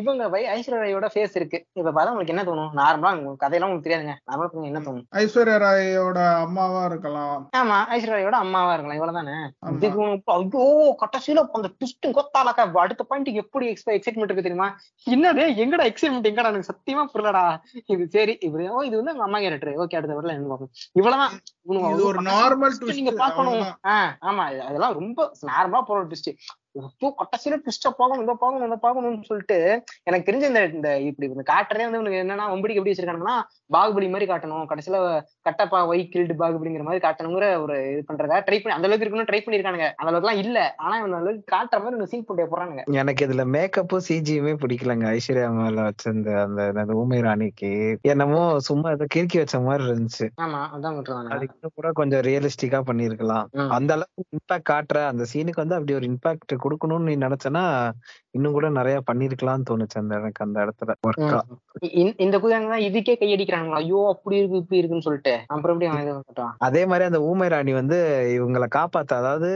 [0.00, 1.58] இவங்க வை ஐஸ்வர்யா ஃபேஸ் இருக்கு.
[1.78, 2.70] இப்ப பார்த்தா உங்களுக்கு என்ன தோணும்?
[2.80, 4.14] நார்மலா உங்களுக்கு கதையெல்லாம் உங்களுக்கு தெரியாதுங்க.
[4.28, 5.06] நார்மலா என்ன தோணும்?
[5.20, 7.44] ஐஸ்வர்யா ராயோட அம்மாவா இருக்கலாம்.
[7.60, 8.98] ஆமா ஐஸ்வர்யா ராயோட அம்மாவா இருக்கலாம்.
[8.98, 9.36] இவ்வளவுதானே?
[9.72, 10.66] ஐயோ
[11.02, 12.66] கடைசியில அந்த ட்விஸ்ட் கொத்தாலக்கா.
[12.84, 14.68] அடுத்த பாயிண்ட் எப்படி எக்ஸைட்மெண்ட் இருக்கு தெரியுமா?
[15.06, 15.46] என்னது?
[15.64, 16.52] எங்கடா எக்ஸைட்மெண்ட் எங்கடா?
[16.54, 17.44] எனக்கு சத்தியமா புரியலடா.
[17.94, 21.34] இது சரி இப்படி ஓ இது வந்து அவங்க அம்மா கேரக்டர் ஓகே அடுத்த வரல என்ன பார்க்கணும் இவ்வளவுதான்.
[22.10, 23.64] ஒரு நார்மல் நீங்க பாக்கணும்
[24.30, 24.44] ஆமா.
[24.68, 26.30] அதெல்லாம் ரொம்ப நார்மலா போற ட்விஸ்ட்
[26.76, 29.58] ஐயோ கடைசியில ட்விஸ்ட பார்க்கணும் இதை பார்க்கணும் இதை பார்க்கணும்னு சொல்லிட்டு
[30.08, 33.36] எனக்கு தெரிஞ்ச இந்த இந்த இப்படி இந்த காட்டுறதே வந்து உனக்கு என்னன்னா ஒம்படிக்கு எப்படி வச்சிருக்காங்கன்னா
[33.74, 34.66] பாகுபலி மாதிரி காட்டணும்.
[34.70, 34.96] கடைசியில
[35.46, 39.40] கட்டப்பா வை கில்டு பாகுபலிங்கிற மாதிரி காட்டணுங்கிற ஒரு இது பண்றதா ட்ரை பண்ணி அந்த அளவுக்கு இருக்கணும் ட்ரை
[39.44, 39.88] பண்ணிருக்கானுங்க.
[39.98, 40.58] அந்த அளவுக்கு எல்லாம் இல்ல.
[40.84, 42.84] ஆனா அந்த அளவுக்கு காட்டுற மாதிரி ஒரு சீன் போட்டு போறானுங்க.
[43.00, 45.06] எனக்கு இதுல மேக்கப்பும் சிஜியுமே பிடிக்கலங்க.
[45.16, 46.30] ஐஸ்வர்யா மேல வச்சிருந்த
[46.82, 47.72] அந்த ஊமை ராணிக்கு
[48.12, 50.28] என்னமோ சும்மா ஏதோ கிறுக்கி வச்ச மாதிரி இருந்துச்சு.
[50.44, 53.46] ஆமா அதான் விட்டுருவாங்க அது இன்னும் கூட கொஞ்சம் ரியலிஸ்டிக்கா பண்ணிருக்கலாம்.
[53.78, 57.64] அந்த அளவுக்கு இம்பாக்ட் காட்டுற அந்த சீனுக்கு வந்து அப்படி ஒரு இம்பாக்ட் கொடுக்கணும்னு நீ நினைச்சனா
[58.32, 61.38] இன்னும் கூட நிறைய பண்ணிருக்கலாம்னு தோணுச்சு அந்த எனக்கு அந்த இடத்துல ஒர்க்கா
[62.20, 65.34] இந்த- குதிரைங்க தான் இதுக்கே கையடிக்கிறானுங்களா ஐயோ அப்படி இருக்கு இப்படி இருக்குன்னு சொல்லிட்டு.
[65.46, 67.98] அப்புறம் எப்படி அதே மாதிரி அந்த ஊமை ராணி வந்து
[68.36, 69.50] இவங்களை காப்பாத்த அதாவது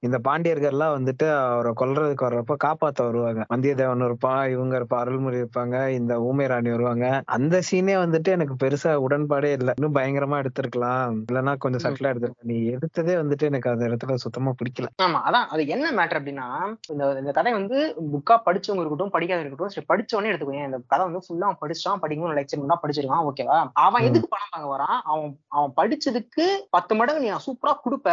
[0.00, 3.42] இந்த பாண்டியர்கள்லாம் வந்துட்டு அவரை கொல்றதுக்கு வர்றப்ப காப்பாத்த வருவாங்க.
[3.54, 7.06] வந்தியத்தேவன் இருப்பான் இவங்க இருப்பா அருள்மொழி இருப்பாங்க இந்த ஊமை ராணி வருவாங்க.
[7.36, 9.72] அந்த சீனே வந்துட்டு எனக்கு பெருசா உடன்பாடே இல்ல.
[9.76, 10.94] இன்னும் பயங்கரமா எடுத்திருக்கலாம்.
[11.26, 12.50] இல்லைன்னா கொஞ்சம் சட்டிலா எடுத்திருக்கலாம்.
[12.52, 14.88] நீ எடுத்ததே வந்துட்டு எனக்கு அந்த இடத்துல சுத்தமா பிடிக்கல.
[15.02, 16.48] ஆமா அதான் அது என்ன மேட்டர் அப்படின்னா
[16.92, 17.78] இந்த இந்த கதை வந்து
[18.12, 20.68] புக்கா படிச்சவங்க இருக்கட்டும் படிக்காத இருக்கட்டும் சரி படிச்சவனே எடுத்துக்கோங்க.
[20.70, 24.06] இந்த கதை வந்து ஃபுல்லா அவன் படிச்சான் படிக்கணும் லெக்சர் பண்ணா படிச்சிருக்கான் ஓகேவா அவன்.
[24.08, 24.98] எதுக்கு பணம் வாங்க வரான்?
[25.10, 26.46] அவன் அவன் படிச்சதுக்கு
[26.76, 28.08] பத்து மடங்கு நீ சூப்பரா கொடுப்ப.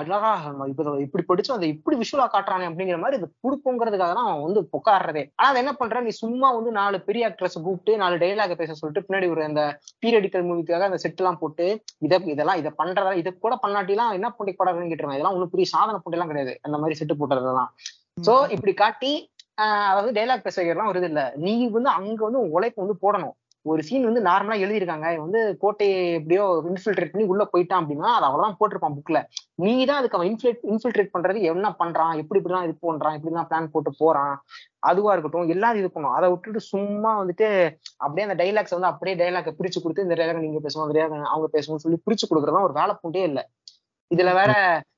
[0.00, 0.32] அழகா
[1.04, 5.48] இப்படி படிச்சோம் அதை இப்படி விஷுவலா காட்டுறானே அப்படிங்கிற மாதிரி இது கொடுப்போங்கிறதுக்காக தான் அவன் வந்து பொக்காடுறதே ஆனா
[5.52, 6.00] அதை என்ன பண்ற?
[6.06, 9.62] நீ சும்மா வந்து நாலு பெரிய ஆக்ட்ரஸ் கூப்பிட்டு நாலு டைலாக பேச சொல்லிட்டு பின்னாடி ஒரு அந்த
[10.04, 11.66] பீரியடிக்கல் மூவிக்காக அந்த செட் எல்லாம் போட்டு
[12.06, 15.98] இதை இதெல்லாம் இதை பண்றதா இதை கூட பண்ணாட்டிலாம் என்ன பண்ணி படம் கேட்டுருவாங்க இதெல்லாம் ஒன்றும் பெரிய சாதனை
[16.00, 16.52] போட்டிலாம் கிடையாது.
[16.66, 17.14] அந்த மாதிரி செட்டு
[17.56, 19.14] போட்டுறதெல்லாம் சோ இப்படி காட்டி
[19.90, 21.22] அதாவது டைலாக் பேச வைக்கிறதுலாம் வருது இல்ல.
[21.44, 23.34] நீ வந்து அங்க வந்து உழைப்பு வந்து போடணும்.
[23.66, 25.06] ஒரு சீன் வந்து நார்மலா எழுதியிருக்காங்க.
[25.22, 29.20] வந்து கோட்டையை எப்படியோ இன்ஃபில்ட்ரேட் பண்ணி உள்ள போயிட்டான் அப்படின்னா அது அவ்வளவுதான் போட்டிருப்பான் புக்ல
[29.64, 31.38] நீ தான் அதுக்கு அவன் இன்ஃபில்ட் இன்ஃபில்ட்ரேட் பண்றது.
[31.52, 32.12] என்ன பண்றான்?
[32.22, 33.16] எப்படி இப்படிலாம் இது பண்றான்?
[33.18, 34.34] இப்படிலாம் பிளான் போட்டு போறான்?
[34.80, 36.14] அதுவா இருக்கட்டும் எல்லாரும் இது பண்ணும்.
[36.18, 37.48] அதை விட்டுட்டு சும்மா வந்துட்டு
[37.96, 41.48] அப்படியே அந்த டைலாக்ஸ் வந்து அப்படியே டைலாக பிரிச்சு கொடுத்து இந்த டைலாக் நீங்க பேசணும் அந்த dialogue அவங்க
[41.56, 43.42] பேசணும்னு சொல்லி பிரிச்சு கொடுக்கறதுலாம் ஒரு வேலை பூண்டே இல்ல.
[44.10, 44.52] இதுல வேற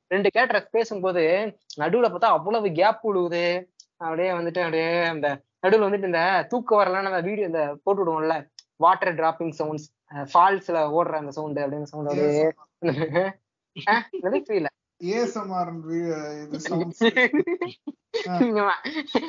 [0.08, 6.46] ரெண்டு கேரக்டர் பேசும்போது நடுவுல பார்த்தா அவ்வளவு கேப் விழுகுது அப்படியே வந்துட்டு அப்படியே அந்த நடுவுல வந்துட்டு இந்த
[6.48, 8.48] தூக்க வரலான்னு அந்த வீடியோ இந்த போட்டு விடுவோம்ல.
[8.76, 12.52] வாட்டர் டிராப்பிங் சவுண்ட்ஸ் ஃபால்ஸ்ல ஓடுற அந்த சவுண்ட் அப்படின்னு சவுண்ட் அப்படியே
[14.44, 14.68] புரியல.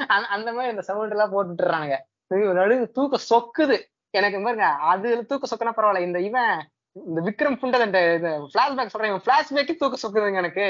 [0.07, 1.97] அந்த- மாதிரி இந்த சவுண்ட் எல்லாம் போட்டுட்டுறானுங்க
[2.33, 3.81] நடுவு தூக்க சொக்குது.
[4.09, 5.99] எனக்கு பாருங்க அது தூக்க சொக்குனா பரவாயில்ல.
[5.99, 10.67] இந்த இவன் இந்த விக்ரம் புண்டது இந்த பிளாஷ்பேக் சொல்றேன் இவன் பிளாஷ்பேக்கே தூக்க சொக்குதுங்க எனக்கு.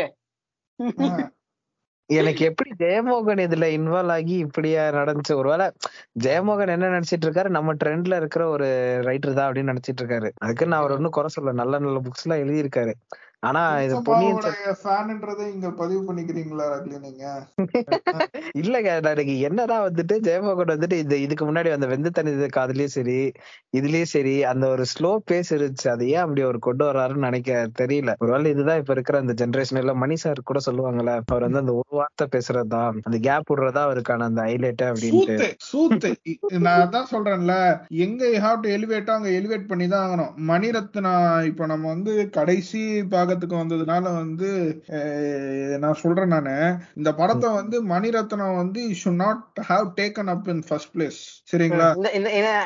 [2.05, 5.33] எனக்கு எப்படி ஜெயமோகன் இதுல இன்வால்வ் ஆகி இப்படியா நடந்துச்சு?
[5.33, 5.71] ஒருவேளை
[6.23, 7.49] ஜெயமோகன் என்ன நினைச்சிட்டு இருக்காரு?
[7.49, 8.67] நம்ம ட்ரெண்ட்ல இருக்கிற ஒரு
[9.01, 10.29] ரைட்டர் தான் அப்படின்னு நினைச்சிட்டு இருக்காரு.
[10.37, 12.93] அதுக்கு நான் அவர் ஒன்னும் குறை சொல்ல நல்ல நல்ல புக்ஸ் எல்லாம் எழுதியிருக்காரு.
[13.43, 13.97] ஆனா இது
[14.79, 17.25] ஃபேன்ன்றதை இங்க பதிவு பண்ணிக்கிறீங்களா ரக்லி நீங்க?
[18.61, 23.15] இல்லங்க எனக்கு என்னன்னா வந்துட்டு ஜெயமோகன் வந்துட்டு இந்த இதுக்கு முன்னாடி அந்த வெந்து தனி காதுலயும் சரி
[23.73, 25.87] இதுலயும் சரி அந்த ஒரு ஸ்லோ பேஸ் இருந்துச்சு.
[25.93, 27.49] அது ஏன் அப்படி அவர் கொண்டு வர்றாருன்னு நினைக்க
[27.81, 28.13] தெரியல.
[28.19, 31.91] ஒருவேளை இதுதான் இப்ப இருக்கிற அந்த ஜெனரேஷன் இல்ல மணி சார் கூட சொல்லுவாங்கல்ல அவர் வந்து அந்த ஒரு
[31.99, 35.37] வார்த்தை பேசுறதுதான் அந்த கேப் விடுறதா அவருக்கான அந்த ஹைலைட் அப்படின்ட்டு.
[35.69, 36.11] சூத்து
[36.65, 37.55] நான் அதான் சொல்றேன்ல
[38.03, 40.33] எங்க ஹாவ் டு எலிவேட்டோ அங்க எலிவேட் பண்ணி தான் ஆகணும்.
[40.49, 41.15] மணிரத்னா
[41.49, 42.05] இப்ப நம்ம வந்து
[42.37, 44.49] கடைசி பார்க்க தாக்கத்துக்கு வந்ததுனால வந்து
[45.83, 46.55] நான் சொல்றேன் நானு.
[46.95, 51.19] இந்த படத்தை வந்து மணிரத்னம் வந்து should not have taken up in first place
[51.51, 51.89] சரிங்களா?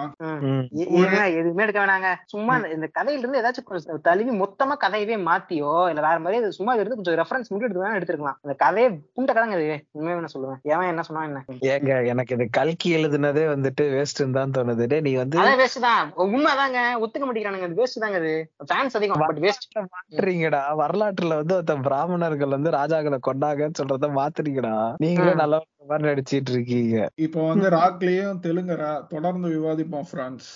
[1.34, 2.14] எதுவுமே எடுக்க வேணாங்க.
[2.24, 6.52] சும்மா இந்த- இந்த கதையில இருந்து ஏதாச்சும் கொஞ்சம் தழுவி மொத்தமா கதையவே மாத்தியோ இல்ல வேற மாதிரி இது
[6.52, 8.34] சும்மா இருந்து கொஞ்சம் ரெஃபரன்ஸ் மட்டும் எடுத்து வேணா எடுத்துருக்கலாம்.
[8.42, 9.84] அந்த கதையே புண்ட கதைங்க இது.
[9.90, 10.62] உண்மையா நான் சொல்லுவேன்.
[10.62, 11.44] எவன் என்ன சொன்னா என்ன?
[11.60, 15.00] ஏங்க எனக்கு இது கல்கி எழுதுனதே வந்துட்டு வேஸ்ட்னு தான் தோணுது.
[15.00, 16.12] நீ வந்து அதான் வேஸ்ட் தான்.
[16.16, 17.00] உண்மைதாங்க.
[17.00, 17.62] ஒத்துக்க மாட்டேங்கிறானுங்க.
[17.62, 18.50] அது வேஸ்ட் தாங்க அது.
[18.64, 24.80] ஃபேன்ஸ் அதிகம் பட் வேஸ்ட் மாத்துறீங்கடா வரலாற்றுல வந்து ஒருத்தன் பிராமணர்கள் வந்து ராஜாக்களை கொண்டாங்கன்னு சொல்றத மாத்துறீங்கடா.
[25.00, 25.36] நீங்களே ம்.
[25.36, 26.96] நல்ல மாதிரி நடிச்சிட்டு இருக்கீங்க.
[27.26, 30.48] இப்போ வந்து ராக்லயும் தெலுங்கரா தொடர்ந்து விவாதிப்போம் பிரான்ஸ்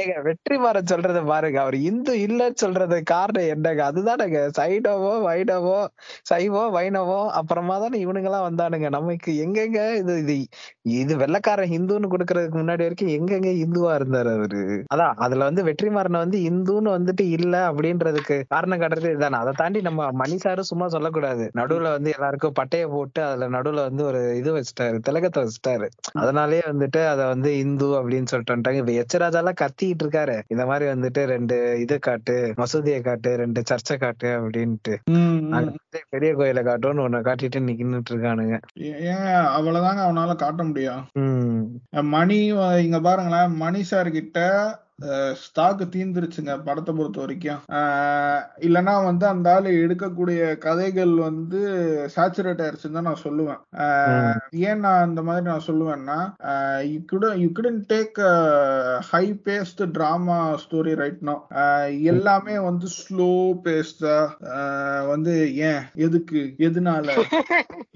[0.00, 1.58] ஏங்க வெற்றிமாறன் சொல்றத பாருங்க.
[1.64, 3.82] அவர் இந்து இல்லன்னு சொல்றது காரணம் என்னங்க?
[3.90, 4.40] அதுதானங்க.
[4.58, 5.78] சைடவோ வைடவோ
[6.30, 8.90] சைவோ வைணவோ அப்புறமா தானே இவனுங்க எல்லாம் வந்தானுங்க.
[8.98, 10.36] நமக்கு எங்கெங்க இது இது
[11.00, 14.62] இது வெள்ளக்காரன் ஹிந்துன்னு கொடுக்கறதுக்கு முன்னாடி வரைக்கும் எங்கெங்க இந்துவா இருந்தாரு அவரு?
[14.94, 20.10] அதான் அதுல வந்து வெற்றிமாறனை வந்து இந்துன்னு வந்துட்டு இல்ல அப்படின்றதுக்கு காரணம் காட்டுறது இதுதானே அதை தாண்டி நம்ம
[20.22, 21.44] மணி சாரும் சும்மா சொல்லக்கூடாது.
[21.60, 25.88] நடுவுல வந்து எல்லாருக்கும் பட்டைய போட்டு அதுல நடுவுல வந்து ஒரு இது வச்சுட்டாரு திலகத்தை வச்சுட்டாரு.
[26.22, 28.82] அதனாலயே வந்துட்டு அத வந்து இந்து அப்படின்னு சொல்லிட்டு வந்துட்டாங்க.
[28.82, 30.36] இப்ப எச்சராஜா எல்லாம் கத்திட்டு இருக்காரு.
[30.54, 34.96] இந்த மாதிரி வந்துட்டு ரெண்டு இது காட்டு மசூதியை காட்டு ரெண்டு சர்ச்சை காட்டு அப்படின்ட்டு.
[36.14, 38.56] பெரிய கோயிலை காட்டுன்னு ஒண்ணு காட்டிட்டு நிக்கிட்டு இருக்கானுங்க.
[39.14, 41.02] ஏன் அவ்வளவுதாங்க அவனால காட்ட முடியும்.
[42.14, 42.38] மணி
[42.86, 44.38] இங்க பாருங்களேன் மணி சார் கிட்ட
[45.42, 47.60] ஸ்டாக் தீந்துருச்சுங்க படத்தை பொறுத்த வரைக்கும்.
[48.66, 51.60] இல்லைன்னா வந்து அந்த ஆளு எடுக்கக்கூடிய கதைகள் வந்து
[52.16, 53.60] சேச்சுரேட் ஆயிருச்சுன்னு தான் நான் சொல்லுவேன்.
[54.68, 56.18] ஏன் நான் இந்த மாதிரி நான் சொல்லுவேன்னா
[56.92, 58.20] you could you couldn't take
[59.12, 61.36] high paced drama story right no
[62.12, 63.30] எல்லாமே வந்து ஸ்லோ
[63.66, 64.16] பேஸ்டா
[65.12, 65.34] வந்து
[65.70, 67.08] ஏன் எதுக்கு எதனால?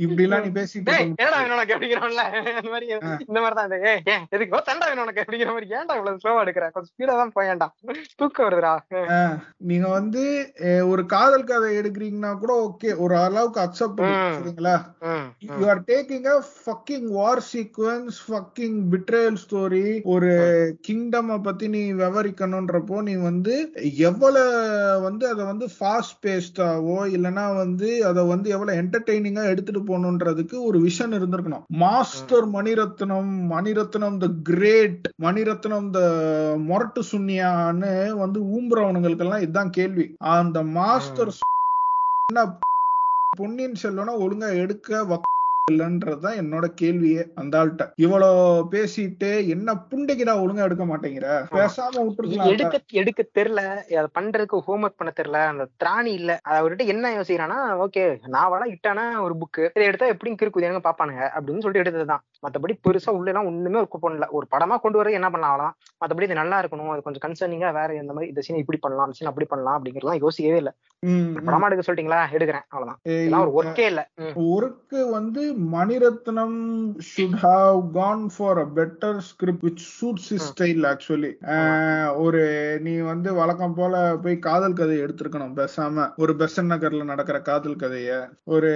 [0.05, 1.31] இப்படி எல்லாம் நீ பேசிட்டு இந்த
[2.75, 2.87] மாதிரி
[3.29, 4.63] இந்த மாதிரி தான் ஏன் எதுக்கு?
[4.69, 5.69] தண்டா வேணும் உனக்கு அப்படிங்கிற மாதிரி.
[5.79, 6.67] ஏன்டா இவ்வளவு ஸ்லோவா எடுக்கிற?
[6.75, 7.66] கொஞ்சம் ஸ்பீடா தான் போயேன்டா.
[8.21, 8.73] தூக்கம் வருதுடா.
[9.69, 10.23] நீங்க வந்து
[10.91, 12.91] ஒரு காதல் கதை எடுக்கிறீங்கன்னா கூட ஓகே.
[13.05, 14.03] ஒரு அளவுக்கு அக்செப்ட்.
[14.37, 14.75] சரிங்களா.
[15.59, 19.83] You are taking a fucking war sequence fucking betrayal story
[20.15, 20.31] ஒரு
[20.81, 23.57] கிங்டம் பத்தி நீ விவரிக்கணும்ன்றப்போ நீ வந்து
[24.11, 24.45] எவ்வளவு
[25.01, 31.19] வந்து அதை வந்து ஃபாஸ்ட் பேஸ்டாவோ இல்லைன்னா வந்து அதை வந்து எவ்வளவு என்டர்டெய்னிங்கா எடுத்துட்டு போகணுன்றதுக்கு ஒரு விஷன்
[31.19, 31.66] இருந்திருக்கணும்.
[31.83, 36.01] Master Mani Ratnam Mani Ratnam the great Mani Ratnam the
[36.85, 37.90] மொரட்டு சுன்னியான்னு
[38.23, 40.05] வந்து ஊம்புறவனுங்களுக்கெல்லாம் இதுதான் கேள்வி.
[40.35, 41.31] அந்த மாஸ்டர்
[43.36, 45.05] பொன்னியின் செல்வனை ஒழுங்கா எடுக்க
[45.69, 47.85] இல்லன்றதுதான் என்னோட கேள்வியே அந்த ஆள்கிட்ட.
[47.99, 48.28] இவ்வளோ
[48.73, 51.28] பேசிட்டு என்ன புண்டைக்குடா ஒழுங்கா எடுக்க மாட்டேங்கிற?
[51.55, 53.62] பேசாம விட்டுருக்கலாம் எடுக்க எடுக்க தெரியல.
[53.93, 55.41] அதை பண்றதுக்கு ஹோம்ஒர்க் பண்ண தெரியல.
[55.53, 56.32] அந்த திராணி இல்ல.
[56.55, 58.05] அவர்கிட்ட என்ன யோசிக்கிறானா ஓகே
[58.36, 60.53] நாவலா இட்டானா ஒரு புக்கு இதை எடுத்தா எப்படியும் கிறுக்குது
[60.89, 62.23] பாப்பானுங்க அப்படின்னு சொல்லிட்டு எடுத்ததுதான்.
[62.43, 65.73] மத்தபடி பெருசா உள்ள எல்லாம் ஒண்ணுமே ஒரு பண்ணல ஒரு படமா கொண்டு வர என்ன பண்ணலாம்
[66.03, 66.93] மத்தபடி இது நல்லா இருக்கணும்.
[66.95, 70.61] அது கொஞ்சம் கன்சர்னிங்கா வேற இந்த மாதிரி இந்த சீன் இப்படி பண்ணலாம் சீன் அப்படி பண்ணலாம் அப்படிங்கறதெல்லாம் யோசிக்கவே
[70.62, 70.73] இல்ல.
[71.47, 72.20] படமா எடுக்க சொல்லிட்டீங்களா?
[72.36, 72.66] எடுக்கிறேன்.
[72.69, 73.01] அவ்வளவுதான்.
[73.45, 74.03] ஒரு ஒர்க்கே இல்ல.
[74.49, 75.43] ஒர்க்கு வந்து
[75.73, 76.59] Mani Ratnam
[77.09, 81.33] should have gone for a better script which suits his style actually
[82.17, 82.43] ஒரு
[82.81, 85.55] நீ வந்து வழக்கம் போல போய் காதல் கதை எடுத்திருக்கணும்.
[85.61, 88.11] பேசாம ஒரு பெசன் நகர்ல நடக்கிற காதல் கதைய
[88.55, 88.73] ஒரு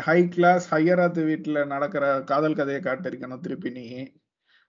[0.00, 3.86] ஹை கிளாஸ் ஹையராத்து வீட்டுல நடக்கிற காதல் கதையை காட்டிருக்கணும் திருப்பி நீ.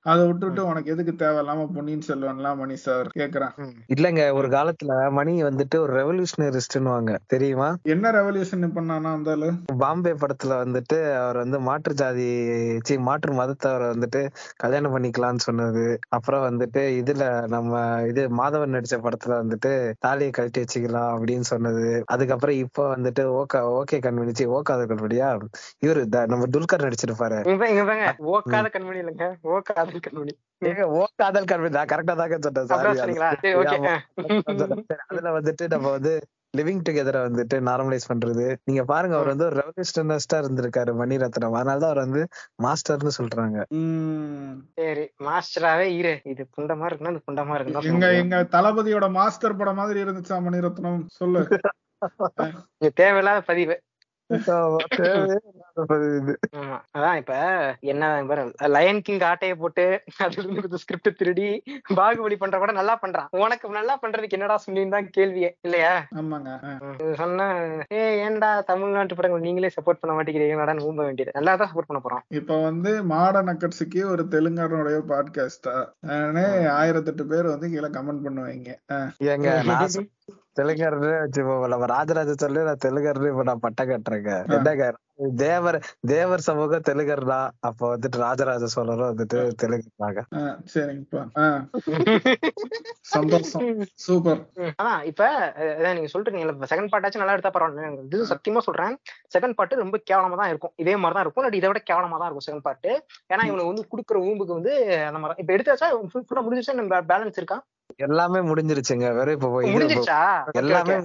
[0.06, 3.72] அதை விட்டுட்டு உனக்கு எதுக்கு தேவையில்லாம பொன்னியின் செல்வன்லாம் மணி சார் கேக்குறேன்.
[3.96, 7.76] இல்லங்க ஒரு காலத்துல மணி வந்துட்டு ஒரு ரெவல்யூஷனரிஸ்ட்னுவாங்க தெரியுமா?
[7.84, 9.52] என்ன ரெவல்யூஷன் பண்ணானா ஆளு?
[9.78, 12.48] பாம்பே படத்துல வந்துட்டு அவர் வந்து மாற்று ஜாதி
[12.80, 16.00] சி மாற்று மதத்தை அவரை வந்துட்டு கல்யாணம் பண்ணிக்கலாம்னு சொன்னது.
[16.10, 22.04] அப்புறம் வந்துட்டு இதுல நம்ம இது மாதவன் நடிச்ச படத்துல வந்துட்டு தாலியை கழட்டி வச்சுக்கலாம் அப்படின்னு சொன்னது.
[22.06, 25.40] அதுக்கப்புறம் இப்போ வந்துட்டு ஓகே ஓகே கண்மணிச்சு ஓகாத கண்மணியா?
[25.86, 27.42] இவரு த- நம்ம துல்கர் நடிச்சிருப்பாரு.
[28.26, 29.34] ஓக்காத கண்மணி இல்லைங்க.
[29.44, 32.38] ஓக்காத கண்மணி ஏங்க, ஓ காதல் கண்மணி நான் கரெக்டா தாங்க
[32.72, 34.02] சொன்னேன்
[35.10, 36.14] அதுல வந்துட்டு நம்ம வந்து
[36.54, 38.56] லிவிங் டுகெதரை வந்துட்டு நார்மலைஸ் பண்றது.
[38.64, 41.56] நீங்க பாருங்க அவர் வந்து ஒரு ரெவல்யூஷனிஸ்டா இருந்திருக்காரு மணிரத்னம்.
[41.56, 42.22] அதனாலதான் அவர் வந்து
[42.64, 43.58] மாஸ்டர்னு சொல்றாங்க.
[43.72, 46.14] உம் சரி மாஸ்டராவே இரு.
[46.26, 51.02] இது புண்டமா இருக்குன்னா இது புண்டமா எங்க இருக்குன்னு எங்க தளபதியோட மாஸ்டர் படம் மாதிரி இருந்துச்சா மணிரத்னம்?
[51.20, 51.42] சொல்லு.
[52.76, 53.76] இங்க தேவையில்லாத பதிவு.
[56.94, 57.34] அதான் இப்ப
[57.84, 58.10] என்ன
[58.68, 59.86] லயன் கிங் ஆட்டைய போட்டு
[60.18, 61.48] அதுல இருந்து கொஞ்சம் ஸ்கிரிப்ட் திருடி
[61.96, 63.30] பாகுபலி பண்ற கூட நல்லா பண்றான்.
[63.44, 65.94] உனக்கு நல்லா பண்றதுக்கு என்னடா சொல்லின்னு தான் கேள்வியே இல்லையா?
[66.16, 66.52] ஆமாங்க
[67.14, 67.48] சொன்னா
[67.94, 71.36] ஏ ஏன்டா தமிழ்நாட்டு படங்கள் நீங்களே சப்போர்ட் பண்ண மாட்டேங்கிறீங்களாடான்னு ஊம்ப வேண்டியது.
[71.36, 72.24] நல்லா தான் சப்போர்ட் பண்ண போறோம்.
[72.30, 75.76] இப்ப வந்து மாட நக்கட்ஸுக்கு ஒரு தெலுங்கானுடைய பாட்காஸ்டா
[76.80, 78.72] ஆயிரத்தெட்டு பேர் வந்து கீழே கமெண்ட் பண்ணுவாங்க.
[80.58, 84.34] தெலுங்கர்னு வச்சுப்போம் நம்ம ராஜராஜ சொல்லி நான் தெலுங்கர்னு இப்ப நான் பட்டம் கட்டுறேங்க.
[84.58, 84.86] என்னங்க
[85.42, 85.76] தேவர்
[86.12, 91.22] தேவர் சமூகம் தெலுங்கர் தான் அப்ப வந்துட்டு ராஜராஜ சோழரும் வந்துட்டு சரிங்கப்பா.
[91.42, 91.46] ஆ,
[93.14, 93.64] சந்தோஷம்.
[94.06, 94.42] சூப்பர்.
[94.80, 95.24] அதான் இப்ப
[95.98, 98.08] நீங்க சொல்றீங்க செகண்ட் பார்ட்டாச்சும் நல்லா எடுத்தா பரவாயில்ல.
[98.08, 98.96] இது சத்தியமா சொல்றேன்
[99.36, 100.74] செகண்ட் பார்ட் ரொம்ப கேவலமா தான் இருக்கும்.
[100.84, 101.44] இதே மாதிரி தான் இருக்கும்.
[101.44, 102.90] இல்லாட்டி இதை விட கேவலமா தான் இருக்கும் செகண்ட் பார்ட்
[103.34, 104.74] ஏன்னா இவனுக்கு வந்து குடுக்குற ஊம்புக்கு வந்து
[105.10, 105.90] அந்த மாதிரி இப்ப எடுத்தாச்சா?
[106.14, 107.60] ஃபுல்லா முடிஞ்சிச்சா பேலன்ஸ் இருக்கா?
[108.00, 109.08] எல்லாமே முடிஞ்சிருச்சுங்க.
[109.18, 110.20] வெறும் இப்ப முடிஞ்சிருச்சா?
[110.62, 110.96] எல்லாமே.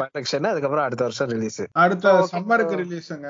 [0.00, 2.12] ப்ரொடக்ஷன் அதுக்கப்புறம் அடுத்த வருஷம் ரிலீஸ் அடுத்த.
[2.32, 3.28] சம்மருக்கு ரிலீஸுங்க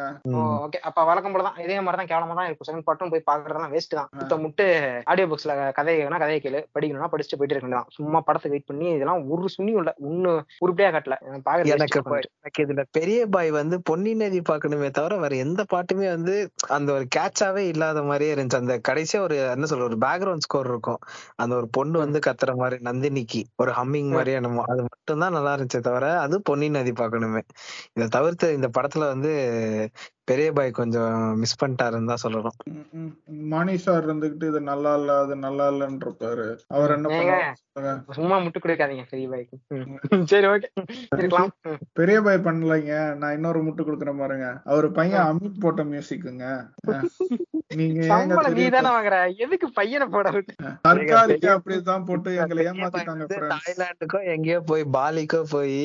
[0.64, 0.80] ஓகே.
[0.88, 2.68] அப்ப வழக்கம் போல தான் இதே மாதிரி தான் கேவலமா தான் இருக்கும்.
[2.68, 4.10] செகண்ட் பார்ட்டும் போய் பாக்குறதெல்லாம் வேஸ்ட் தான்.
[4.20, 4.66] சுத்த முட்டு
[5.10, 6.62] ஆடியோ புக்ஸ்ல கதை வேணா கதையை கேளு.
[6.76, 9.94] படிக்கணும்னா படிச்சுட்டு போயிட்டு இருக்க வேண்டியதான் சும்மா படத்தை வெயிட் பண்ணி இதெல்லாம் ஒரு சுண்ணியும் இல்ல.
[10.08, 10.32] ஒண்ணு
[10.64, 11.18] உருப்படியா காட்டல.
[11.26, 12.02] எனக்கு.
[12.38, 16.34] எனக்கு இதுல பெரிய பாய் வந்து பொன்னி நதி பாக்கணுமே தவிர வேற எந்த பாட்டுமே வந்து
[16.76, 18.62] அந்த ஒரு கேட்சாவே இல்லாத மாதிரியே இருந்துச்சு.
[18.62, 21.00] அந்த கடைசியா ஒரு என்ன சொல்ற ஒரு பேக்ரவுண்ட் ஸ்கோர் இருக்கும்.
[21.36, 22.76] அந்த ஒரு பொண்ணு வந்து கத்துற மாதிரி
[23.06, 24.64] நந்தினிக்கு ஒரு ஹம்மிங் மாதிரியே என்னமோ.
[24.66, 27.42] அது மட்டும் தான் நல்லா இருந்துச்சே தவிர அது பொன்னி நதி பாக்கணுமே
[27.94, 29.32] இதை தவிர்த்து இந்த படத்துல வந்து
[30.30, 32.56] பெரிய பாய் கொஞ்சம் மிஸ் பண்ணிட்டாருன்னு தான் சொல்லணும்.
[33.52, 36.46] மணி சார் இருந்துகிட்டு இது நல்லா இல்ல அது நல்லா இருப்பாரு.
[36.76, 37.92] அவர் என்ன சொல்லுங்க.
[38.16, 39.56] சும்மா முட்டு கொடுக்காதீங்க பெரிய பாய்க்கு
[40.32, 40.68] சரி ஓகே
[41.16, 41.52] இருக்கலாம்.
[42.00, 42.94] பெரிய பாய் பண்ணலைங்க.
[43.20, 44.48] நான் இன்னொரு முட்டு கொடுக்குறேன் பாருங்க.
[44.72, 46.46] அவர் பையன் அமித் போட்ட மியூசிக்குங்க
[47.78, 48.00] நீங்க
[48.56, 49.16] நீ தானே வாங்குற.
[49.44, 50.52] எதுக்கு பையனை போட விட்டு?
[50.86, 53.26] தற்காலிக்க அப்படிதான் போட்டு எங்களை ஏமாத்திட்டாங்க.
[53.54, 55.80] தாய்லாந்துக்கோ எங்கேயோ போய் பாலிக்கோ போய்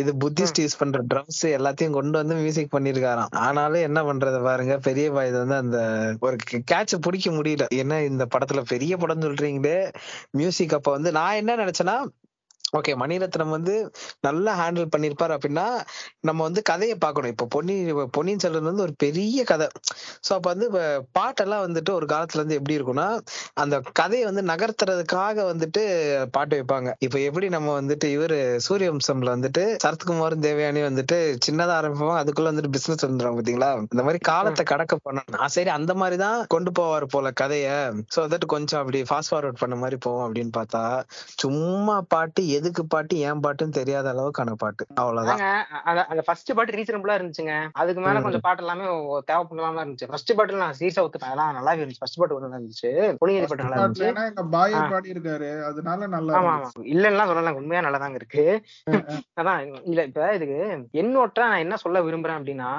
[0.00, 3.32] இது புத்திஸ்ட் யூஸ் பண்ற ட்ரம்ஸ் எல்லாத்தையும் கொண்டு வந்து மியூசிக் பண்ணிருக்காராம்.
[3.64, 5.78] ஆனாலும் என்ன பண்றது பாருங்க பெரிய பாய் இது வந்து அந்த
[6.20, 6.36] ஒரு
[6.72, 7.64] கேட்ச பிடிக்க முடியல.
[7.74, 9.78] என்ன இந்த படத்துல பெரிய படம் சொல்றீங்களே
[10.32, 11.96] மியூசிக் அப்ப வந்து நான் என்ன நினைச்சேன்னா
[12.74, 13.74] ஓகே மணிரத்னம் வந்து
[14.26, 15.66] நல்லா ஹேண்டில் பண்ணிருப்பாரு அப்படின்னா
[16.28, 17.32] நம்ம வந்து கதையை பார்க்கணும்.
[17.34, 17.74] இப்போ பொன்னி
[18.16, 19.66] பொன்னியின் செல்வன் வந்து ஒரு பெரிய கதை.
[20.26, 20.82] ஸோ அப்ப வந்து இப்ப
[21.18, 23.08] பாட்டெல்லாம் வந்துட்டு ஒரு காலத்துல இருந்து எப்படி இருக்கும்னா
[23.62, 25.82] அந்த கதையை வந்து நகர்த்துறதுக்காக வந்துட்டு
[26.36, 26.90] பாட்டு வைப்பாங்க.
[27.06, 32.74] இப்ப எப்படி நம்ம வந்துட்டு இவரு சூரிய வம்சம்ல வந்துட்டு சரத்குமாரும் தேவயானி வந்துட்டு சின்னதா ஆரம்பிப்பாங்க அதுக்குள்ள வந்துட்டு
[32.76, 34.92] பிசினஸ் வந்துடும் பாத்தீங்களா இந்த மாதிரி காலத்தை கடக்க
[35.34, 37.68] நான் சரி அந்த மாதிரி தான் கொண்டு போவார் போல கதைய.
[38.12, 40.82] சோ வந்துட்டு கொஞ்சம் அப்படி ஃபாஸ்ட் ஃபார்வர்ட் பண்ண மாதிரி போவோம் அப்படின்னு பார்த்தா
[41.42, 44.84] சும்மா பாட்டு எதுக்கு பாட்டு ஏன் பாட்டுன்னு தெரியாத அளவுக்கான பாட்டு.
[44.94, 45.40] அவ்வளவுதான்.
[45.84, 47.54] அந்த- ஃபர்ஸ்ட் பாட்டு ரீசனபிளா இருந்துச்சுங்க.
[47.72, 48.20] அதுக்கு மேல.
[48.20, 48.86] கொஞ்சம் பாட்டு எல்லாமே
[49.30, 50.06] தேவைப்படாம இருந்துச்சு.
[50.08, 51.28] ஃபர்ஸ்ட் பாட்டு நான் சீரியஸா ஒத்துப்பேன்.
[51.28, 52.00] அதெல்லாம் நல்லாவே இருந்துச்சு.
[52.00, 54.06] ஃபர்ஸ்ட் பாட்டு நல்லா இருந்துச்சு பொன்னியின் பாட்டு நல்லா இருந்துச்சு.
[54.26, 54.80] எங்க பாயை.
[54.90, 55.50] பாடி இருக்காரு.
[55.62, 56.52] அதனால நல்லா ஆமா.
[56.54, 56.70] ஆமா.
[56.94, 58.44] இல்லன்னா சொல்லலாம் உண்மையா நல்லாதாங்க இருக்கு.
[59.40, 59.60] அதான்.
[59.84, 60.58] இல்ல இப்ப இதுக்கு
[60.92, 62.70] என்னோட்ட நான் என்ன சொல்ல விரும்புறேன் அப்படின்னா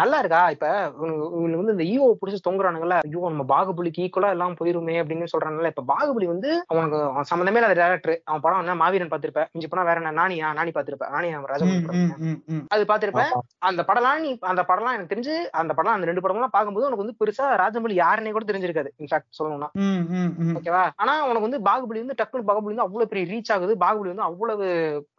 [0.00, 0.50] நல்லா இருக்கா?
[0.50, 0.66] இப்ப
[1.00, 5.84] இவனுங்க வந்து இந்த ஈவோ புடிச்சு தொங்குறானுங்கல்ல ஐயோ நம்ம பாகுபலிக்கு ஈக்குவலா எல்லாம் போயிருமே அப்படின்னு சொல்றாங்கல்ல இப்ப
[5.94, 9.48] பாகுபலி வந்து அவனுக்கு அவன் சம்மந்தமே இல்லாத டேரக்டர் அவன் படம் என்ன மாவீரன் பார்த்திருப்பேன்.
[9.52, 11.12] மிஞ்சி போனா வேற என்ன நானியா நானி பார்த்திருப்பேன்.
[11.14, 12.64] நானி ம், ராஜமௌழி ம், படம் ம், ம்.
[12.68, 13.32] அது பார்த்திருப்பேன்.
[13.68, 17.18] அந்த படம்லாம் நீ அந்த படம்லாம் எனக்கு தெரிஞ்சு அந்த படம் அந்த ரெண்டு படம்லாம் பார்க்கும்போது உனக்கு வந்து
[17.20, 18.90] பெருசா ராஜமௌழி யாருன்னே கூட தெரிஞ்சிருக்காது.
[19.02, 19.68] இன்ஃபேக்ட் சொல்லணும்னா.
[20.58, 23.74] ஓகேவா ஆனா உனக்கு வந்து பாகுபலி வந்து டக்குனு பாகுபலி வந்து அவ்வளவு பெரிய ரீச் ஆகுது.
[23.84, 24.66] பாகுபலி வந்து அவ்வளவு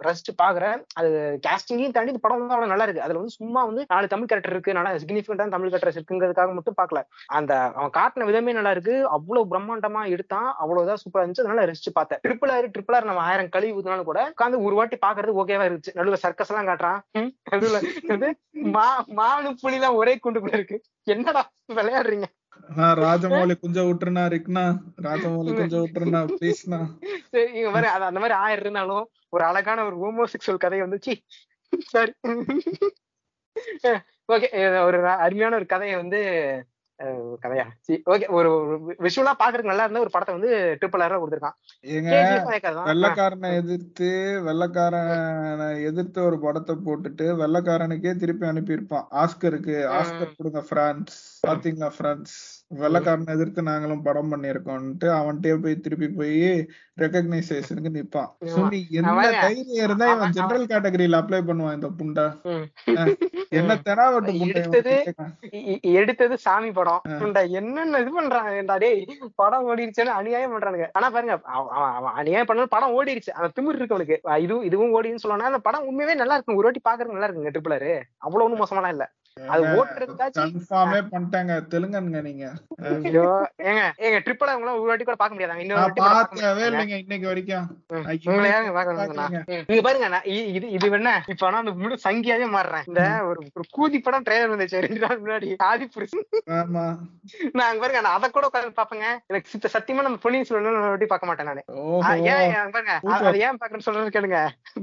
[0.07, 1.09] ரசிச்சு பாக்குற அது
[1.47, 3.05] கேஸ்டிங்கையும் தாண்டி இந்த படம் வந்து அவ்வளவு நல்லா இருக்கு.
[3.07, 4.73] அதுல வந்து சும்மா வந்து நாலு தமிழ் கேரக்டர் இருக்கு.
[4.73, 7.01] நல்லா சிக்னிஃபிகண்டான தமிழ் கேரக்டர்ஸ் இருக்குங்கிறதுக்காக மட்டும் பார்க்கல.
[7.39, 8.95] அந்த அவன் காட்டின விதமே நல்லா இருக்கு.
[9.09, 10.49] அவ்வளவு பிரம்மாண்டமா எடுத்தான்.
[10.57, 11.43] அவ்வளவுதான் சூப்பரா இருந்துச்சு.
[11.45, 12.19] அதனால ரசிச்சு பார்த்தேன்.
[12.27, 15.95] ட்ரிபிள் ஆர் ட்ரிபிள் ஆர் நம்ம ஆயிரம் கழுவி ஊத்தினாலும் கூட உட்காந்து ஒரு வாட்டி பாக்குறது ஓகேவா இருந்துச்சு.
[15.95, 16.99] நடுவுல சர்க்கஸ் எல்லாம் காட்டுறான்.
[17.15, 17.79] ம், நடுவுல
[18.09, 18.29] வந்து
[18.71, 18.87] மா
[19.19, 20.77] மானு புலிலாம் ஒரே குண்டுக்குள்ள இருக்கு.
[21.07, 21.43] என்னடா
[21.73, 22.27] விளையாடுறீங்க?
[22.69, 24.63] நான் ராஜமௌலி கொஞ்சம் விட்டுருனா இருக்குண்ணா
[25.05, 26.79] ராஜமௌலி கொஞ்சம் விட்டுருனா ப்ளீஸ்ண்ணா
[27.31, 31.13] சரி இங்க மாதிரி அந்த மாதிரி ஆயிரம் இருந்தாலும் ஒரு அழகான ஒரு ஹோமோசெக்சுவல் கதை வந்துச்சு
[31.91, 32.11] சரி.
[34.29, 34.47] ஓகே
[34.81, 36.19] ஒரு அருமையான ஒரு கதையை வந்து
[37.43, 37.65] கதையா?
[38.11, 38.49] ஓகே ஒரு
[39.05, 40.51] விஷுவலா பாக்குறதுக்கு நல்லா இருந்த ஒரு படத்தை வந்து
[40.81, 41.57] ட்ரிபிள் ஆர் கொடுத்துருக்கான்.
[42.89, 44.09] வெள்ளக்காரனை எதிர்த்து
[44.47, 49.07] வெள்ளக்காரனை எதிர்த்து ஒரு படத்தை போட்டுட்டு வெள்ளக்காரனுக்கே திருப்பி அனுப்பியிருப்பான்.
[49.23, 51.17] ஆஸ்கருக்கு ஆஸ்கர் கொடுங்க பிரான்ஸ்
[51.47, 52.35] பாத்தீங்களா பிரான்ஸ்
[52.71, 56.39] வெள்ளக்காரனை எதிர்த்து நாங்களும் படம் பண்ணியிருக்கோம்ட்டு அவன்கிட்டயே போய் திருப்பி போய்
[57.01, 58.29] ரெக்கக்னைசேஷனுக்கு நிப்பான்.
[58.39, 58.49] ஆமா.
[58.53, 62.25] சுனி என்ன தைரியம் இருந்தா இவன் ஜெனரல் கேட்டகரியில அப்ளை பண்ணுவான் இந்த புண்டை.
[63.59, 64.95] என்ன தெனாவட்டு புண்டை எடுத்தது
[65.97, 67.01] எடுத்தது சாமி படம்.
[67.17, 68.77] ஏன்டா, என்னென்ன இது பண்றாங்க?
[68.77, 69.01] டேய்
[69.35, 70.87] படம் ஓடிடுச்சுன்னு அநியாயம் பண்றானுங்க.
[70.93, 71.35] ஆனா பாருங்க
[71.95, 74.19] அவன் அநியாயம் பண்ணாலும் படம் ஓடிடுச்சு அந்த திமிர் இருக்கு அவனுக்கு.
[74.25, 76.59] அஹ் இது இதுவும் ஓடின்னு சொல்லணும் அந்த படம் உண்மையாவே நல்லா இருக்கும்.
[76.59, 79.05] ஒரு வாட்டி பாக்குறது நல்லா இருக்குங்க ட்ரிபிளர் அவ்வளவு ஒண்ணும் மோசமாலாம் இல்ல.
[79.53, 81.53] அது ஓட்டுறதுக்காச்சும் கன்ஃபார்மே பண்ணிட்டாங்க.
[81.71, 82.45] தெலுங்கனுங்க நீங்க.
[82.89, 83.25] ஐயோ
[83.69, 86.53] ஏங்க ஏங்க ட்ரிபிள் அவங்கள ஒரு வாட்டி கூட பார்க்க முடியாதாங்க இன்னொரு நான் வாட்டி கூட பார்க்க பார்த்தவே
[86.53, 86.71] முடியாதாங்க.
[86.71, 87.65] இல்லைங்க இன்னைக்கு வரைக்கும்.
[88.29, 89.25] உங்களை யாருங்க பார்க்க வந்தாங்கண்ணா?
[89.25, 89.41] பார்க்கலைங்க.
[89.53, 89.65] ம்.
[89.71, 90.21] இங்க பாருங்க
[90.55, 91.13] இது இது என்ன?
[91.33, 92.85] இப்ப நான் அந்த முழு சங்கியாவே மாறுறேன்.
[92.91, 95.49] இந்த ஒரு ஒரு கூதி படம் ட்ரெய்லர் வந்துச்சு ரெண்டு நாள் முன்னாடி.
[95.69, 96.25] ஆதி புருஷன்.
[96.59, 96.85] ஆமா.
[97.55, 100.93] நான் அங்க பாருங்க நான் அதை கூட உட்கார்ந்து பாப்பேங்க எனக்கு சித்த சத்தியமா நம்ம பொன்னியின் செல்வன் ஒரு
[100.93, 101.63] வாட்டி பார்க்க மாட்டேன் நானு.
[102.33, 102.95] ஏன் பாருங்க
[103.27, 104.39] அது ஏன் பாக்குறேன்னு சொல்றது கேளுங்க.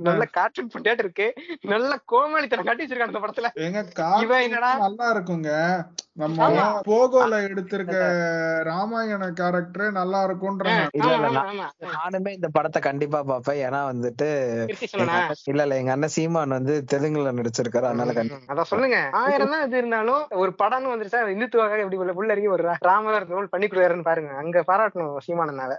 [0.08, 1.28] நல்ல கார்ட்டூன் பண்ணிட்டு இருக்கு.
[1.72, 3.50] நல்ல கோமாளித்தனம் காட்டி வச்சிருக்காங்க அந்த படத்துல.
[3.66, 3.80] எங்க
[4.24, 4.43] இவன்
[4.84, 5.50] நல்லா இருக்குங்க.
[6.22, 6.48] நம்ம.
[6.88, 7.94] போகோல எடுத்திருக்க
[8.68, 10.66] ராமாயண கேரக்டரே நல்லா இருக்கும்ன்ற.
[11.94, 14.28] நானுமே இந்த படத்தை கண்டிப்பா பாப்பேன் ஏன்னா வந்துட்டு
[15.50, 17.88] இல்ல இல்ல எங்க அண்ணன் சீமான் வந்து தெலுங்குல நடிச்சிருக்காரு.
[17.90, 18.98] அதனால கண்டிப்பா அதான் சொல்லுங்க.
[19.22, 23.50] ஆயிரம் தான் இது இருந்தாலும் ஒரு படம்னு வந்துருச்சா இந்துத்துவாக எப்படி உள்ள உள்ள இறங்கி ஒரு ராமர் ரோல்
[23.54, 24.30] பண்ணி கொடுக்குறாருன்னு பாருங்க.
[24.42, 25.72] அங்க பாராட்டணும் சீமானனால.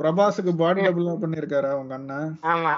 [0.00, 2.32] பிரபாஸுக்கு பாடி டபுள் பண்ணிருக்காரு அவங்க அண்ணன்?
[2.54, 2.74] ஆமா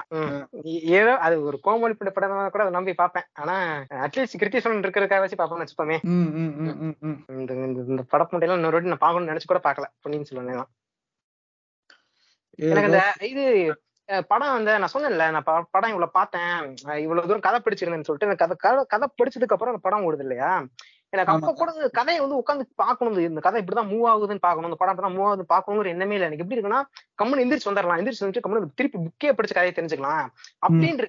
[0.99, 3.27] ஏதோ அது ஒரு கோமொழி பட படம் கூட அதை நம்பி பார்ப்பேன்.
[3.41, 3.57] ஆனா
[4.05, 5.97] அட்லீஸ்ட் கிருத்தி சொல்லன் இருக்கிறதுக்காக வச்சு பார்ப்போம்னு வச்சுப்போமே.
[7.27, 10.65] இந்த இந்த- இந்த படப்புண்டையெல்லாம் இன்னொரு வாட்டி நான் பார்க்கணும்னு நினைச்சு கூட பார்க்கல பொன்னியின் செல்வன்
[12.57, 13.79] எனக்கு இந்த இது
[14.27, 18.55] படம் வந்து நான் சொன்னேன்ல நான் படம் இவ்வளவு பார்த்தேன் இவ்வளவு தூரம் கதை பிடிச்சிருந்தேன்னு சொல்லிட்டு எனக்கு கதை
[18.57, 20.65] கதை கதை பிடிச்சதுக்கு அப்புறம் அந்த படம் ஓடுது இல்லையா?
[21.09, 21.53] எனக்கு அப்ப.
[21.53, 25.25] கூட கதையை வந்து உட்காந்து பார்க்கணும் இந்த கதை இப்படிதான் மூவ் ஆகுதுன்னு பார்க்கணும் இந்த படம் இப்படிதான் மூவ்
[25.25, 26.31] ஆகுது பார்க்கணுங்கிற எண்ணமே இல்லை.
[26.31, 26.81] எனக்கு எப்படி இருக்குன்னா
[27.23, 30.27] கம்முன்னு எந்திரிச்சு வந்துடலாம் எந்திரிச்சு வந்துட்டு கம்முன்னு திருப்பி புக்கே படிச்ச கதையை தெரிஞ்சுக்கலாம்.
[30.67, 31.07] அப்படின்னு.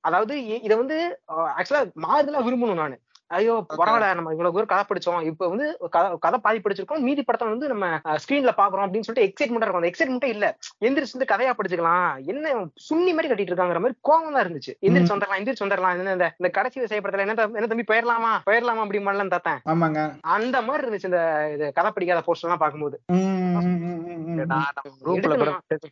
[0.00, 3.00] அதாவது இதை வந்து ஆக்சுவலா மாறுதலா விரும்பணும் நானு.
[3.28, 5.22] ஐயோ பரவாயில்ல நம்ம இவ்வளவு தூரம் கதை படிச்சோம்.
[5.22, 6.98] இப்ப வந்து கதை- கதை பாதி படிச்சிருக்கோம்.
[6.98, 9.82] மீதி படத்தை வந்து நம்ம ஸ்கிரீன்ல பாக்குறோம் அப்படின்னு சொல்லிட்டு எக்ஸைட்மெண்டா இருக்கும்.
[9.82, 10.58] அந்த எக்ஸைட்மெண்ட்டே இல்ல.
[10.80, 12.24] எந்திரிச்சு வந்து கதையா படிச்சுக்கலாம்.
[12.24, 14.76] என்ன சுண்ணி மாதிரி கட்டிட்டு இருக்காங்கிற மாதிரி கோவம் தான் இருந்துச்சு.
[14.80, 15.96] எந்திரிச்சு வந்துடலாம் எந்திரிச்சு வந்துடலாம்.
[15.96, 18.48] என்ன இந்த இந்த கடைசி செய்யப்படத்துல என்ன என்ன தம்பி போயிடலாமா?
[18.50, 20.16] போயிடலாமா அப்படி மாதிரிலாம் தாத்தேன் ஆமாங்க.
[20.20, 22.96] அந்த மாதிரி இருந்துச்சு இந்த கதை படிக்காத போஸ்டர் எல்லாம்.
[23.06, 24.17] நான்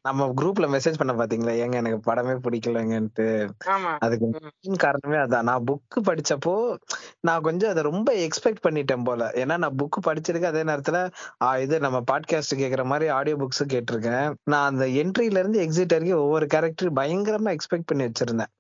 [0.03, 1.55] நம்ம குரூப்ல மெசேஜ் பண்ண பாத்தீங்களா?
[1.65, 3.27] ஏங்க எனக்கு படமே பிடிக்கலங்கன்ட்டு.
[3.99, 4.29] அதுக்கு
[4.77, 5.43] காரணமே அதான்.
[5.43, 6.55] நான் புக் படிச்சப்போ
[7.21, 9.31] நான் கொஞ்சம் அதை ரொம்ப எக்ஸ்பெக்ட் பண்ணிட்டேன் போல.
[9.35, 10.51] ஏன்னா நான் புக் படிச்சிருக்கேன்.
[10.53, 10.99] அதே நேரத்துல
[11.61, 14.29] இது நம்ம பாட்காஸ்ட் கேக்குற மாதிரி ஆடியோ புக்ஸும் கேட்டிருக்கேன்.
[14.45, 18.53] நான் அந்த என்ட்ரில இருந்து எக்ஸிட் வரைக்கும் ஒவ்வொரு கேரக்டர் பயங்கரமா எக்ஸ்பெக்ட் பண்ணி வச்சிருந்தேன்.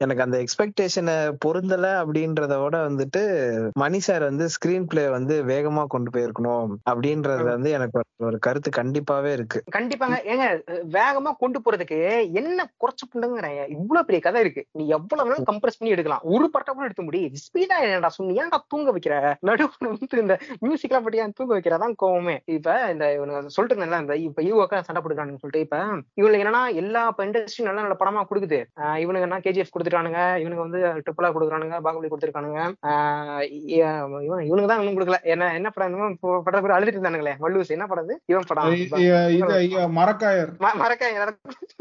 [0.00, 6.10] எனக்கு அந்த எக்ஸ்பெக்டேஷனை பொருந்தல அப்படின்றத விட வந்துட்டு மணி சார் வந்து ஸ்கிரீன் பிளே வந்து வேகமா கொண்டு
[6.10, 9.62] போயிருக்கணும் அப்படின்றது வந்து எனக்கு ஒரு- கருத்து கண்டிப்பாவே இருக்கு.
[9.76, 10.16] கண்டிப்பாங்க.
[10.24, 13.68] ஏங்க வேகமா கொண்டு போறதுக்கு என்ன குறைச்சு பண்ணுங்கிறேன்.
[13.68, 14.66] இவ்வளவு பெரிய கதை இருக்கு.
[14.72, 16.20] நீ எவ்வளவு வேணாலும் கம்ப்ரஸ் பண்ணி எடுக்கலாம்.
[16.22, 18.42] ஒரு படத்தை கூட எடுக்க முடியும் ஸ்பீடா என்னடா சொன்னி?
[18.42, 19.34] ஏன்டா தூங்க வைக்கிற?
[19.46, 22.38] நடுவுல வந்து இந்த மியூசிக் எல்லாம் பட்டி ஏன் தூங்க வைக்கிறதான் கோவமே.
[22.44, 25.84] இப்ப இந்த சொல்லிட்டு இருந்தேன்ல இந்த இப்ப ஈவோக்கா சண்டை போட்டுக்கானுன்னு சொல்லிட்டு இப்ப
[26.14, 28.64] இவனுக்கு என்னன்னா எல்லா இப்ப இண்டஸ்ட்ரி நல்ல நல்ல படமா கொடுக்குது.
[28.76, 30.16] ஆஹ் இவனுங்க என்ன கேஜிஎஃப் கொடுத்துட்டானுங்க.
[30.42, 32.72] இவனுங்க வந்து ட்ரிபிளா கொடுக்குறானுங்க பாகுபலி கொடுத்துருக்கானுங்க.
[34.22, 35.22] இவன் இவனுக்கு தான் இன்னும் கொடுக்கல.
[35.22, 35.92] என்ன என்ன படம்?
[35.92, 37.32] என்னமோ ப- படத்தை கூட அழுதுட்டு இருந்தானுங்களே.
[37.40, 38.20] வல்லூஸ் என்ன படம்?
[38.26, 38.72] இவன் படம்.
[39.96, 40.48] மரக்காயர்.
[40.60, 41.36] ம- மறக்காங்க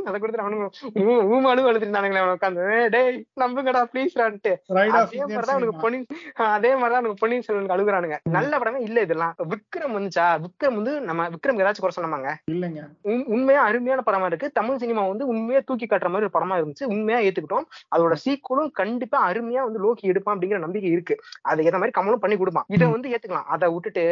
[0.05, 5.55] அதை கொடுத்துட்டு அவனுங்க ஊ- ஊமாலும் அழுதுருந்தானுங்களே அவன் உட்காந்து டேய் நம்புங்கடா ப்ளீஸ்டான்ட்டு ரைட் ஆஃப் அதே மாதிரிதான்
[5.55, 8.17] அவனுக்கு பொன்னி அதே மாதிரிதான் அவனுக்கு பொன்னியின் செல்வனுக்கு அழுகுறானுங்க.
[8.23, 9.35] நல்ல படமே இல்ல இதெல்லாம்.
[9.49, 10.39] விக்ரம் வந்துச்சா?
[10.39, 12.87] விக்ரம் வந்து நம்ம விக்ரம் ஏதாச்சும் குறை சொன்னாங்க இல்லைங்க.
[13.03, 14.51] உண்- உண்மையா அருமையான படமா இருக்கு.
[14.51, 16.85] தமிழ் சினிமா வந்து உண்மையா தூக்கி காட்டுற மாதிரி ஒரு படமா இருந்துச்சு.
[16.85, 17.63] உண்மையா ஏத்துக்கிட்டோம்.
[17.97, 21.17] அதோட சீக்குவலும் கண்டிப்பா அருமையா வந்து லோக்கி எடுப்பான் அப்படிங்கிற நம்பிக்கை இருக்கு.
[21.49, 22.69] அதுக்கு ஏத்த மாதிரி கமலும் பண்ணி கொடுப்பான்.
[22.77, 23.49] இதை வந்து ஏத்துக்கலாம்.
[23.55, 24.05] அதை விட்டுட்டு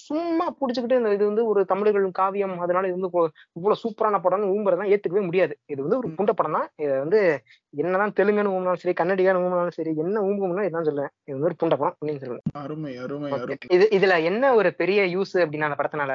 [0.00, 3.10] சும்மா புடிச்சுக்கிட்டு இந்த இது வந்து ஒரு தமிழர்கள் காவியம் அதனால இது வந்து
[3.58, 5.54] இவ்வளவு சூப்பரான படம்னு ஊம்புறதான் ஏத்துக்கவே முடியாது.
[5.72, 7.20] இது வந்து ஒரு புண்ட படம் தான் இதை வந்து
[7.74, 11.12] என்னதான் தெலுங்குன்னு ஊம்பினாலும் சரி கன்னடிகான்னு ஊம்பினாலும் சரி என்ன ஊம்பும்னா இதான் சொல்லுவேன்.
[11.26, 12.44] இது வந்து ஒரு புண்ட படம் அப்படின்னு சொல்லுவேன்.
[12.62, 13.30] அருமை அருமை
[13.78, 16.12] இது இதுல என்ன ஒரு பெரிய யூஸ் அப்படின்னா அந்த படத்தினால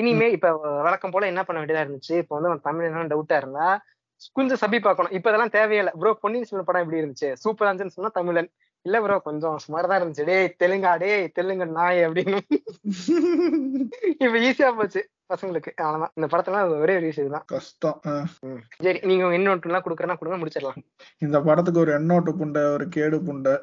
[0.00, 0.48] இனிமே இப்ப
[0.86, 2.14] வழக்கம் போல என்ன பண்ண வேண்டியதா இருந்துச்சு?
[2.22, 3.68] இப்ப வந்து தமிழ் என்ன டவுட்டா இருந்தா
[4.32, 5.12] கொஞ்சம் சபி பார்க்கணும்.
[5.12, 7.30] இப்ப இதெல்லாம் தேவையில்லை ப்ரோ பொன்னியின் செல்வன் படம் எப்படி இருந்துச்சு?
[7.44, 8.50] சூப்பரா இருந்துச்சுன்னு சொன்னா தமிழன்.
[8.86, 10.24] இல்ல ப்ரோ கொஞ்சம் சுமார் தான் இருந்துச்சு.
[10.24, 12.40] டேய் தெலுங்கா டேய் தெலுங்கு நாய் அப்படின்னு.
[14.24, 15.02] இப்ப ஈஸியா போச்சு.
[15.32, 15.70] பசங்களுக்கு.
[15.82, 16.12] அவ்வளவுதான்.
[16.18, 17.98] இந்த படத்துல ஒரே ஒரு விஷயம் தான் கஷ்டம்.
[18.84, 20.78] சரி நீங்க இன்னொன்று எல்லாம் கொடுக்குறேன்னா கொடுங்க முடிச்சிடலாம்.
[21.26, 23.54] இந்த படத்துக்கு ஒரு எண்ணோட்டு புண்டை ஒரு கேடு புண்டை.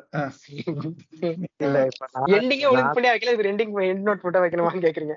[2.37, 5.15] எண்டிங்கே ஒழுங்கு பண்ணி வைக்கல இது எண்டிங் எண்ட் நோட் போட்டு வைக்கணுமான்னு கேக்குறீங்க.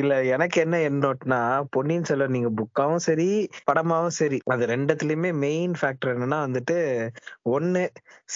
[0.00, 1.40] இல்ல எனக்கு என்ன எண்ணோட்னா
[1.76, 3.28] பொன்னியின் செல்வன் நீங்க புக்காவும் சரி
[3.70, 4.40] படமாவும் சரி.
[4.54, 6.78] அது ரெண்டுத்துலயுமே மெயின் ஃபேக்டர் என்னன்னா வந்துட்டு
[7.56, 7.84] ஒண்ணு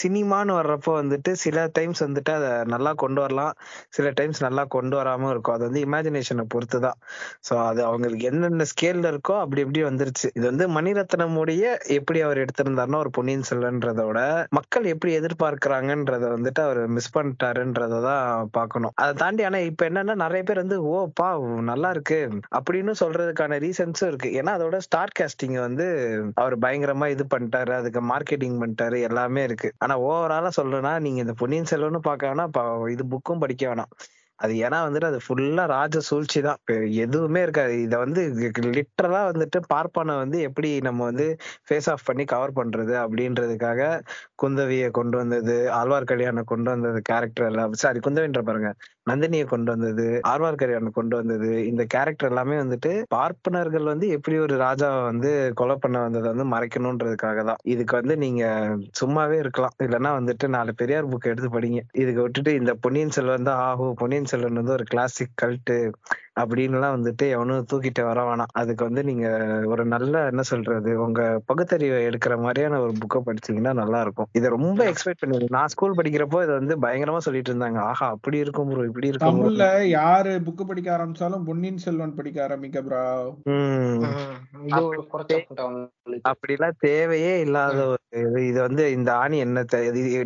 [0.00, 3.54] சினிமான்னு வர்றப்போ வந்துட்டு சில டைம்ஸ் வந்துட்டு அதை நல்லா கொண்டு வரலாம்.
[3.96, 5.56] சில டைம்ஸ் நல்லா கொண்டு வராம இருக்கும்.
[5.56, 6.98] அது வந்து இமேஜினேஷனை பொறுத்து தான்.
[7.48, 10.28] ஸோ அது அவங்களுக்கு என்னென்ன ஸ்கேல்ல இருக்கோ அப்படி எப்படி வந்துருச்சு.
[10.38, 11.64] இது வந்து மணிரத்னமுடைய
[11.98, 14.20] எப்படி அவர் எடுத்திருந்தாருன்னா ஒரு பொன்னியின் செல்வன்றத விட
[14.58, 18.24] மக்கள் எப்படி எதிர்பார்க்கிறாங்கன்றத வந்துட்டு அவர் மிஸ் பண்ணிட்டாருன்றத தான்
[18.58, 18.94] பார்க்கணும்.
[19.02, 21.28] அதை தாண்டி ஆனா இப்ப என்னன்னா நிறைய பேர் வந்து ஓ பா
[21.70, 22.20] நல்லா இருக்கு.
[22.58, 24.30] அப்படின்னு சொல்றதுக்கான ரீசன்ஸும் இருக்கு.
[24.40, 25.86] ஏன்னா அதோட ஸ்டார் காஸ்டிங் வந்து
[26.42, 27.72] அவர் பயங்கரமா இது பண்ணிட்டாரு.
[27.80, 28.98] அதுக்கு மார்க்கெட்டிங் பண்ணிட்டாரு.
[29.10, 29.70] எல்லாமே இருக்கு.
[29.84, 32.52] ஆனா ஓவராலா சொல்றேன்னா நீங்க இந்த பொன்னியின் செல்வன்னு பார்க்க வேணாம்.
[32.96, 33.92] இது புக்கும் படிக்க வேணாம்.
[34.38, 36.58] அது ஏன்னா வந்துட்டு அது ஃபுல்லா ராஜ சூழ்ச்சி தான்.
[37.04, 37.74] எதுவுமே இருக்காது.
[37.84, 38.22] இதை வந்து
[38.76, 41.26] லிட்டரலா வந்துட்டு பார்ப்பான வந்து எப்படி நம்ம வந்து
[41.66, 43.80] ஃபேஸ் ஆஃப் பண்ணி கவர் பண்றது அப்படின்றதுக்காக
[44.42, 47.74] குந்தவியை கொண்டு வந்தது ஆழ்வார்க்கடியான கொண்டு வந்தது கேரக்டர் எல்லாம்.
[47.82, 48.70] சாரி குந்தவின்ற பாருங்க.
[49.06, 51.50] நந்தினியை கொண்டு வந்தது ஆழ்வார்க்கடியானை கொண்டு வந்தது.
[51.70, 55.30] இந்த கேரக்டர் எல்லாமே வந்துட்டு பார்ப்பனர்கள் வந்து எப்படி ஒரு ராஜாவை வந்து
[55.60, 57.60] கொலை பண்ண வந்ததை வந்து மறைக்கணும்ன்றதுக்காக தான்.
[57.74, 58.44] இதுக்கு வந்து நீங்க
[59.00, 59.76] சும்மாவே இருக்கலாம்.
[59.86, 61.82] இல்லைன்னா வந்துட்டு நாலு பெரியார் புக் எடுத்து படிங்க.
[62.02, 65.78] இதுக்கு விட்டுட்டு இந்த பொன்னியின் செல்வன் தான் ஆகும் பொன்னியின் செல்வன் வந்து ஒரு கிளாசிக் கல்ட்டு
[66.36, 68.52] அப்படின்னுலாம் வந்துட்டு எவனும் தூக்கிட்டு வர வேணாம்.
[68.60, 69.26] அதுக்கு வந்து நீங்க
[69.66, 74.80] ஒரு நல்ல என்ன சொல்றது உங்க பகுத்தறிவை எடுக்கிற மாதிரியான ஒரு புக்கை படிச்சீங்கன்னா நல்லா இருக்கும் இதை ரொம்ப
[74.90, 77.80] எக்ஸ்பெக்ட் பண்ணி நான் ஸ்கூல் படிக்கிறப்போ இதை வந்து பயங்கரமா சொல்லிட்டு இருந்தாங்க.
[77.90, 79.38] ஆஹா அப்படி இருக்கும் ப்ரோ இப்படி இருக்கும்.
[79.38, 83.04] தமிழ்ல யாரு புக் படிக்க ஆரம்பிச்சாலும் பொன்னியின் செல்வன் படிக்க ஆரம்பிக்க ப்ரோ
[86.30, 88.40] அப்படிலாம் தேவையே இல்லாத ஒரு இது.
[88.50, 89.64] இது வந்து இந்த ஆணி என்ன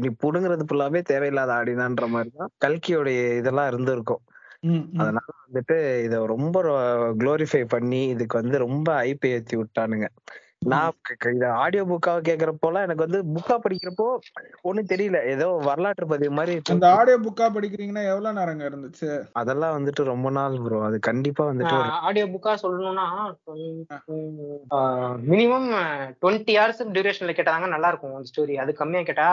[0.03, 4.23] நீ புடுங்குறது ஃபுல்லாவே தேவையில்லாத ஆணிதான்ற மாதிரிதான் கல்கியோடைய இதெல்லாம் இருந்திருக்கும்.
[5.01, 6.57] அதனால வந்துட்டு இத ரொம்ப
[7.21, 10.07] குளோரிஃபை பண்ணி இதுக்கு வந்து ரொம்ப ஐப் ஏத்தி விட்டானுங்க.
[10.67, 10.97] நான்
[11.31, 14.07] இத ஆடியோ புக்காக கேக்குறப்போலாம் எனக்கு வந்து புக்கா படிக்கிறப்போ
[14.69, 15.19] ஒண்ணும் தெரியல.
[15.33, 16.89] ஏதோ வரலாற்று பதிவு மாதிரி அந்த.
[16.99, 19.09] ஆடியோ புக்கா படிக்கிறீங்கன்னா எவ்வளவு நேரங்க இருந்துச்சு?
[19.41, 21.79] அதெல்லாம் வந்துட்டு ரொம்ப நாள் ப்ரோ அது கண்டிப்பா வந்துட்டு
[22.09, 23.07] ஆடியோ புக்கா சொல்லணும்னா
[25.33, 25.69] மினிமம்
[26.21, 29.29] டுவெண்ட்டி ஹவர்ஸ் டியூரேஷன்ல கேட்டாங்க நல்லா இருக்கும் அந்த ஸ்டோரி அது கம்மியா கேட்டா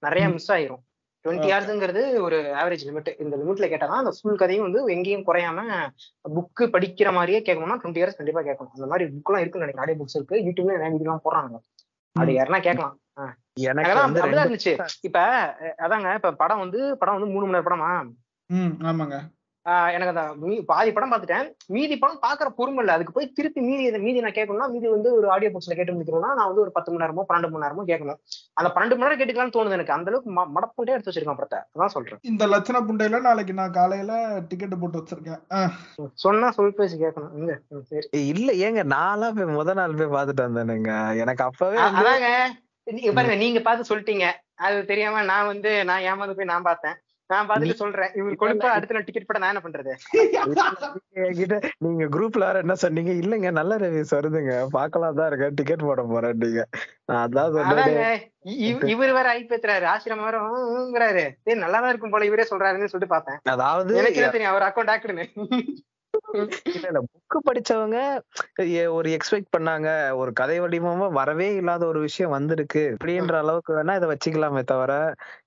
[0.00, 0.82] நிறைய மிஸ் ஆயிரும்.
[1.24, 1.50] Twenty Okay.
[1.52, 5.60] ஹவர்ஸ்ங்கிறது ஒரு ஆவரேஜ் லிமிட் இந்த லிமிட்ல கேட்டாதான் அந்த ஃபுல் கதையும் வந்து எங்கேயும் குறையாம
[6.36, 8.72] புக்கு படிக்கிற மாதிரியே கேட்கணும்னா டுவெண்ட்டி ஹவர்ஸ் கண்டிப்பா கேட்கணும்.
[8.76, 9.84] அந்த மாதிரி புக்லாம் இருக்குன்னு நினைக்கிறேன்.
[9.84, 11.56] ஆடியோ புக்ஸ் இருக்கு யூடியூப்ல நிறைய வீடியோலாம் போடுறாங்க.
[12.16, 12.96] அப்படி யாருன்னா கேட்கலாம்.
[14.42, 14.72] இருந்துச்சு.
[15.02, 15.18] இப்ப
[15.78, 17.90] அதாங்க இப்ப படம் வந்து படம் வந்து மூணு மணி நேரம் படமா?
[18.90, 19.16] ஆமாங்க.
[19.64, 21.52] எனக்கு அந்த மீ- பாதி படம் பார்த்துட்டேன்.
[21.66, 22.94] மீதி படம் பாக்குற பொறுமை இல்லை.
[22.94, 26.46] அதுக்கு போய் திருப்பி மீதி மீதி நான் கேட்கணும்னா மீதி வந்து ஒரு ஆடியோ புக்ஸ்ல கேட்டு முடிக்கணும்னா நான்
[26.46, 28.16] வந்து ஒரு பத்து மணி நேரமோ பன்னெண்டு மணி நேரமோ கேட்கணும்.
[28.52, 29.92] அந்த பன்னெண்டு மணி நேரம் கேட்டுக்கலாம்னு தோணுது எனக்கு.
[29.92, 31.58] அந்த அளவுக்கு மடப்புண்டே எடுத்து வச்சிருக்கான் படத்தை.
[31.78, 32.18] அதான் சொல்றேன்.
[32.22, 35.68] இந்த லட்சண புண்டையில நாளைக்கு நான் காலையில டிக்கெட் போட்டு வச்சிருக்கேன்.
[36.14, 37.80] சொன்னா சொல் பேசி கேட்கணும்.
[37.82, 38.08] சரி.
[38.10, 41.18] இல்ல ஏங்க நான்லாம் போய் முத நாள் போய் பாத்துட்டு வந்தேனுங்க.
[41.18, 42.44] எனக்கு அப்பவே அதாங்க.
[42.84, 44.30] நீங்க பாருங்க நீங்க பார்த்து சொல்லிட்டீங்க.
[44.54, 46.94] அது தெரியாம நான் வந்து நான் ஏமாந்து போய் நான் பார்த்தேன்.
[47.32, 48.12] நான் பார்த்துட்டு சொல்றேன்.
[48.20, 49.92] இவர் கொழுப்பா அடுத்த டிக்கெட் போட நான் என்ன பண்றது?
[51.26, 53.12] என்கிட்ட நீங்க குரூப்ல வேற என்ன சொன்னீங்க?
[53.22, 54.54] இல்லங்க நல்ல ரிவ்யூஸ் வருதுங்க.
[54.76, 55.56] பாக்கலாம் தான் இருக்கேன்.
[55.60, 56.64] டிக்கெட் போட போறேன் நீங்க.
[57.10, 58.20] நான் அதான் சொன்னேன்.
[58.94, 60.40] இவர் வேற ஐப்பேத்துறாரு ஆசிரமம் வேற
[60.76, 61.24] ஊங்குறாரு.
[61.46, 62.28] சரி நல்லாதான் இருக்கும் போல.
[62.30, 63.40] இவரே சொல்றாருன்னு சொல்லிட்டு பார்த்தேன்.
[63.56, 64.52] அதாவது எனக்கு தெரியும்?
[64.54, 65.26] அவர் அக்கௌண்ட் ஆக்குன்னு
[66.70, 67.00] இல்ல இல்ல.
[67.12, 67.98] புக் படிச்சவங்க
[68.96, 69.88] ஒரு எக்ஸ்பெக்ட் பண்ணாங்க.
[70.20, 72.82] ஒரு கதை வடிவமா வரவே இல்லாத ஒரு விஷயம் வந்திருக்கு.
[72.94, 74.92] அப்படின்ற அளவுக்கு வேணா இதை வச்சுக்கலாமே தவிர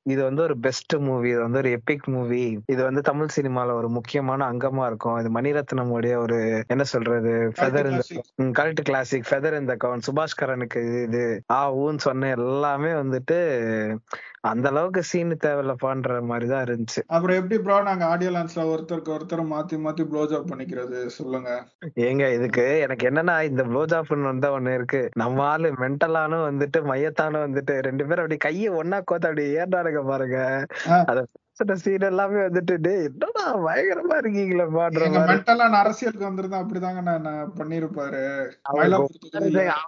[0.05, 2.41] இது வந்து ஒரு பெஸ்ட் மூவி இது வந்து ஒரு எபிக் மூவி
[2.73, 5.17] இது வந்து தமிழ் சினிமால ஒரு முக்கியமான அங்கமா இருக்கும்.
[5.21, 6.37] இது மணிரத்னமுடைய ஒரு
[6.73, 8.03] என்ன சொல்றது ஃபெதர் இந்த.
[8.59, 11.23] கரெக்ட் கிளாசிக் ஃபெதர் இந்த கவுன் சுபாஷ் கரனுக்கு இது
[11.57, 13.39] ஆ ஊன்னு சொன்ன எல்லாமே வந்துட்டு
[14.49, 17.01] அந்த அளவுக்கு சீன் தேவையில்லப்பான்ற மாதிரி தான் இருந்துச்சு.
[17.15, 21.49] அப்புறம் எப்படி ப்ரோ நாங்க ஆடியோ லான்ச்ல ஒருத்தருக்கு ஒருத்தர் மாத்தி மாத்தி ப்ளோ ஜாப் பண்ணிக்கிறது சொல்லுங்க.
[22.07, 25.01] ஏங்க இதுக்கு எனக்கு என்னன்னா இந்த ப்ளோஜாப்னு வந்தா ஒண்ணு இருக்கு.
[25.23, 30.37] நம்ம ஆளு மென்டலானும் வந்துட்டு மையத்தானும் வந்துட்டு ரெண்டு பேரும் அப்படி கையை ஒன்னா கோத்த அப்படி ஏறானுங்க பாருங்க
[30.89, 30.97] ஆ.
[31.05, 31.19] அத
[31.55, 38.51] பேசுற சீன் எல்லாமே வந்துட்டு டேய் என்னடா பயங்கரமா இருக்கீங்களே பாடுற மென்டலா அரசியலுக்கு வந்திருந்தா அப்படிதாங்க நான் பண்ணிருப்பாரு.
[38.61, 38.87] அவர்.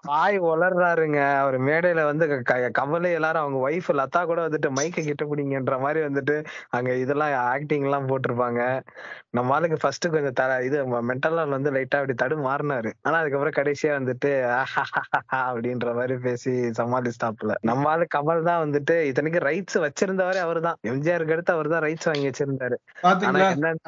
[0.02, 5.04] வாய் வளர்றாருங்க அவர் மேடையில வந்து க- க- கமலை எல்லாரும் அவங்க ஒய்ஃப் லதா கூட வந்துட்டு மைக்க
[5.04, 8.82] கிட்ட பிடிங்கன்ற மாதிரி வந்துட்டு அங்க இதெல்லாம் ஆக்டிங் எல்லாம் போட்டிருப்பாங்க.
[9.30, 12.92] நம்ம ஆளுக்கு ஃபர்ஸ்ட் கொஞ்சம் தர இது மென்டலா வந்து லைட்டா அப்படி தடு மாறினாரு.
[13.02, 14.32] ஆனா அதுக்கப்புறம் கடைசியா வந்துட்டு
[15.36, 20.78] அப்படின்ற மாதிரி பேசி சமாளிஸ்டாப்ல நம்ம ஆளு கமல் தான் வந்துட்டு இத்தனைக்கு ரைட்ஸ் வச்சிருந்தவரே அவர்தான்.
[20.88, 22.78] எம்ஜிஆருக்கு அடுத்து அவர் தான் ரைட்ஸ் வாங்கி வச்சிருந்தாரு.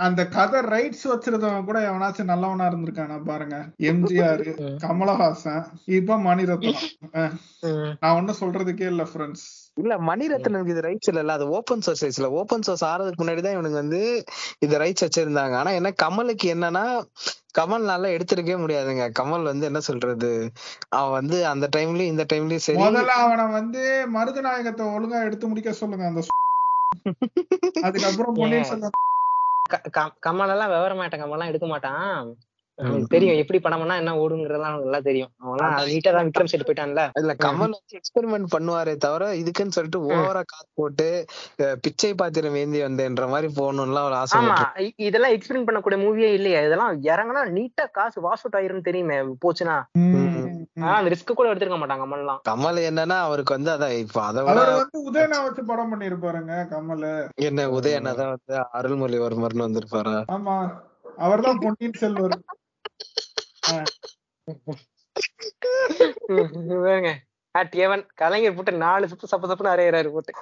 [0.05, 3.57] அந்த கதை ரைட்ஸ் வச்சிருந்தவன் கூட எவனாச்சும் நல்லவனா இருந்திருக்கானா பாருங்க.
[3.89, 4.43] எம்ஜிஆர்
[4.85, 5.63] கமலஹாசன்
[5.95, 6.81] இப்ப மணிரத்னம்.
[8.01, 9.47] நான் ஒண்ணும் சொல்றதுக்கே இல்ல ஃப்ரெண்ட்ஸ்
[9.77, 12.29] இல்ல மணிரத்னனுக்கு இது ரைட்ஸ் இல்ல அது ஓப்பன் சோர்ஸ் இல்ல.
[12.39, 14.01] ஓப்பன் சோர்ஸ் ஆறதுக்கு முன்னாடி தான் இவனுங்க வந்து
[14.65, 15.55] இது ரைட்ஸ் வச்சிருந்தாங்க.
[15.61, 16.85] ஆனா என்ன கமலுக்கு என்னன்னா
[17.57, 19.05] கமல்னால எடுத்திருக்கவே முடியாதுங்க.
[19.19, 20.31] கமல் வந்து என்ன சொல்றது?
[20.97, 22.79] அவன் வந்து அந்த டைம்லயும் இந்த டைம்லயும் சரி.
[22.83, 23.83] முதல்ல அவனை வந்து
[24.15, 26.23] மருதநாயகத்தை ஒழுங்கா எடுத்து முடிக்க சொல்லுங்க அந்த
[27.87, 28.97] அதுக்கப்புறம் பொன்னியின் செல்வன்
[30.27, 32.29] கமல் எல்லாம் விவரமாட்டான் கமல் எல்லாம் எடுக்க மாட்டான்.
[33.13, 35.31] தெரியும் எப்படி படம் பண்ணா என்ன ஓடுங்கிறதெல்லாம் நல்லா தெரியும்.
[35.43, 37.03] அவன்லாம் நீட்டா தான் விக்ரம் செட் போயிட்டான்ல.
[37.19, 41.07] இல்ல கமல் வந்து எக்ஸ்பெரிமெண்ட் பண்ணுவாரே தவிர இதுக்குன்னு சொல்லிட்டு ஓவரா காசு போட்டு
[41.85, 44.57] பிச்சை பாத்திரம் ஏந்தி வந்தேன்ற மாதிரி போகணும்லாம் ஒரு ஆசை ஆமா.
[45.07, 46.61] இதெல்லாம் எக்ஸ்பிளைன் பண்ணக்கூடிய மூவியே இல்லையா.
[46.67, 49.77] இதெல்லாம் இறங்கினா நீட்டா காசு வாஷ் அவுட் ஆயிரும்னு தெரியுமே போச்சுன்னா.
[50.79, 52.41] ஆனா அந்த ரிஸ்க் கூட எடுத்திருக்க மாட்டாங்க கமல்லாம்.
[52.49, 57.07] கமல் என்னன்னா அவருக்கு வந்து அதான் இப்ப அதை அவர் வந்து உதயனா வச்சு படம் பண்ணிருப்பாருங்க கமல்.
[57.41, 60.15] என்ன உதயனதான் வந்து அருள்மொழிவர்மர்னு வந்திருப்பாரா?
[60.31, 60.57] ஆமா.
[61.17, 62.37] அவர்தான் பொன்னியின் செல்வர்.
[67.51, 70.33] அட் ஏவன் கலைஞர் போட்டு நாலு சுப்பு சப்பு சப்புன்னு அரையிறாரு போட்டு.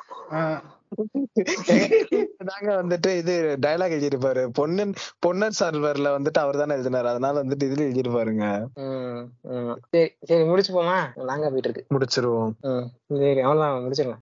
[2.38, 4.94] நாங்க வந்துட்டு இது டயலாக் எழுதிருப்பாரு பொன்னன்
[5.28, 7.04] பொன்னர் சர்வர்ல வந்துட்டு அவர் தானே எழுதினாரு.
[7.04, 8.06] அதனால வந்துட்டு இதுல
[8.74, 9.76] ம்.
[9.92, 11.98] சரி சரி முடிச்சு போமா நாங்க போயிட்டு இருக்கு.
[11.98, 12.54] முடிச்சிருவோம்.
[13.08, 13.84] சரி அவ்வளவுதான்.
[13.84, 14.16] முடிச்சிடலாம்.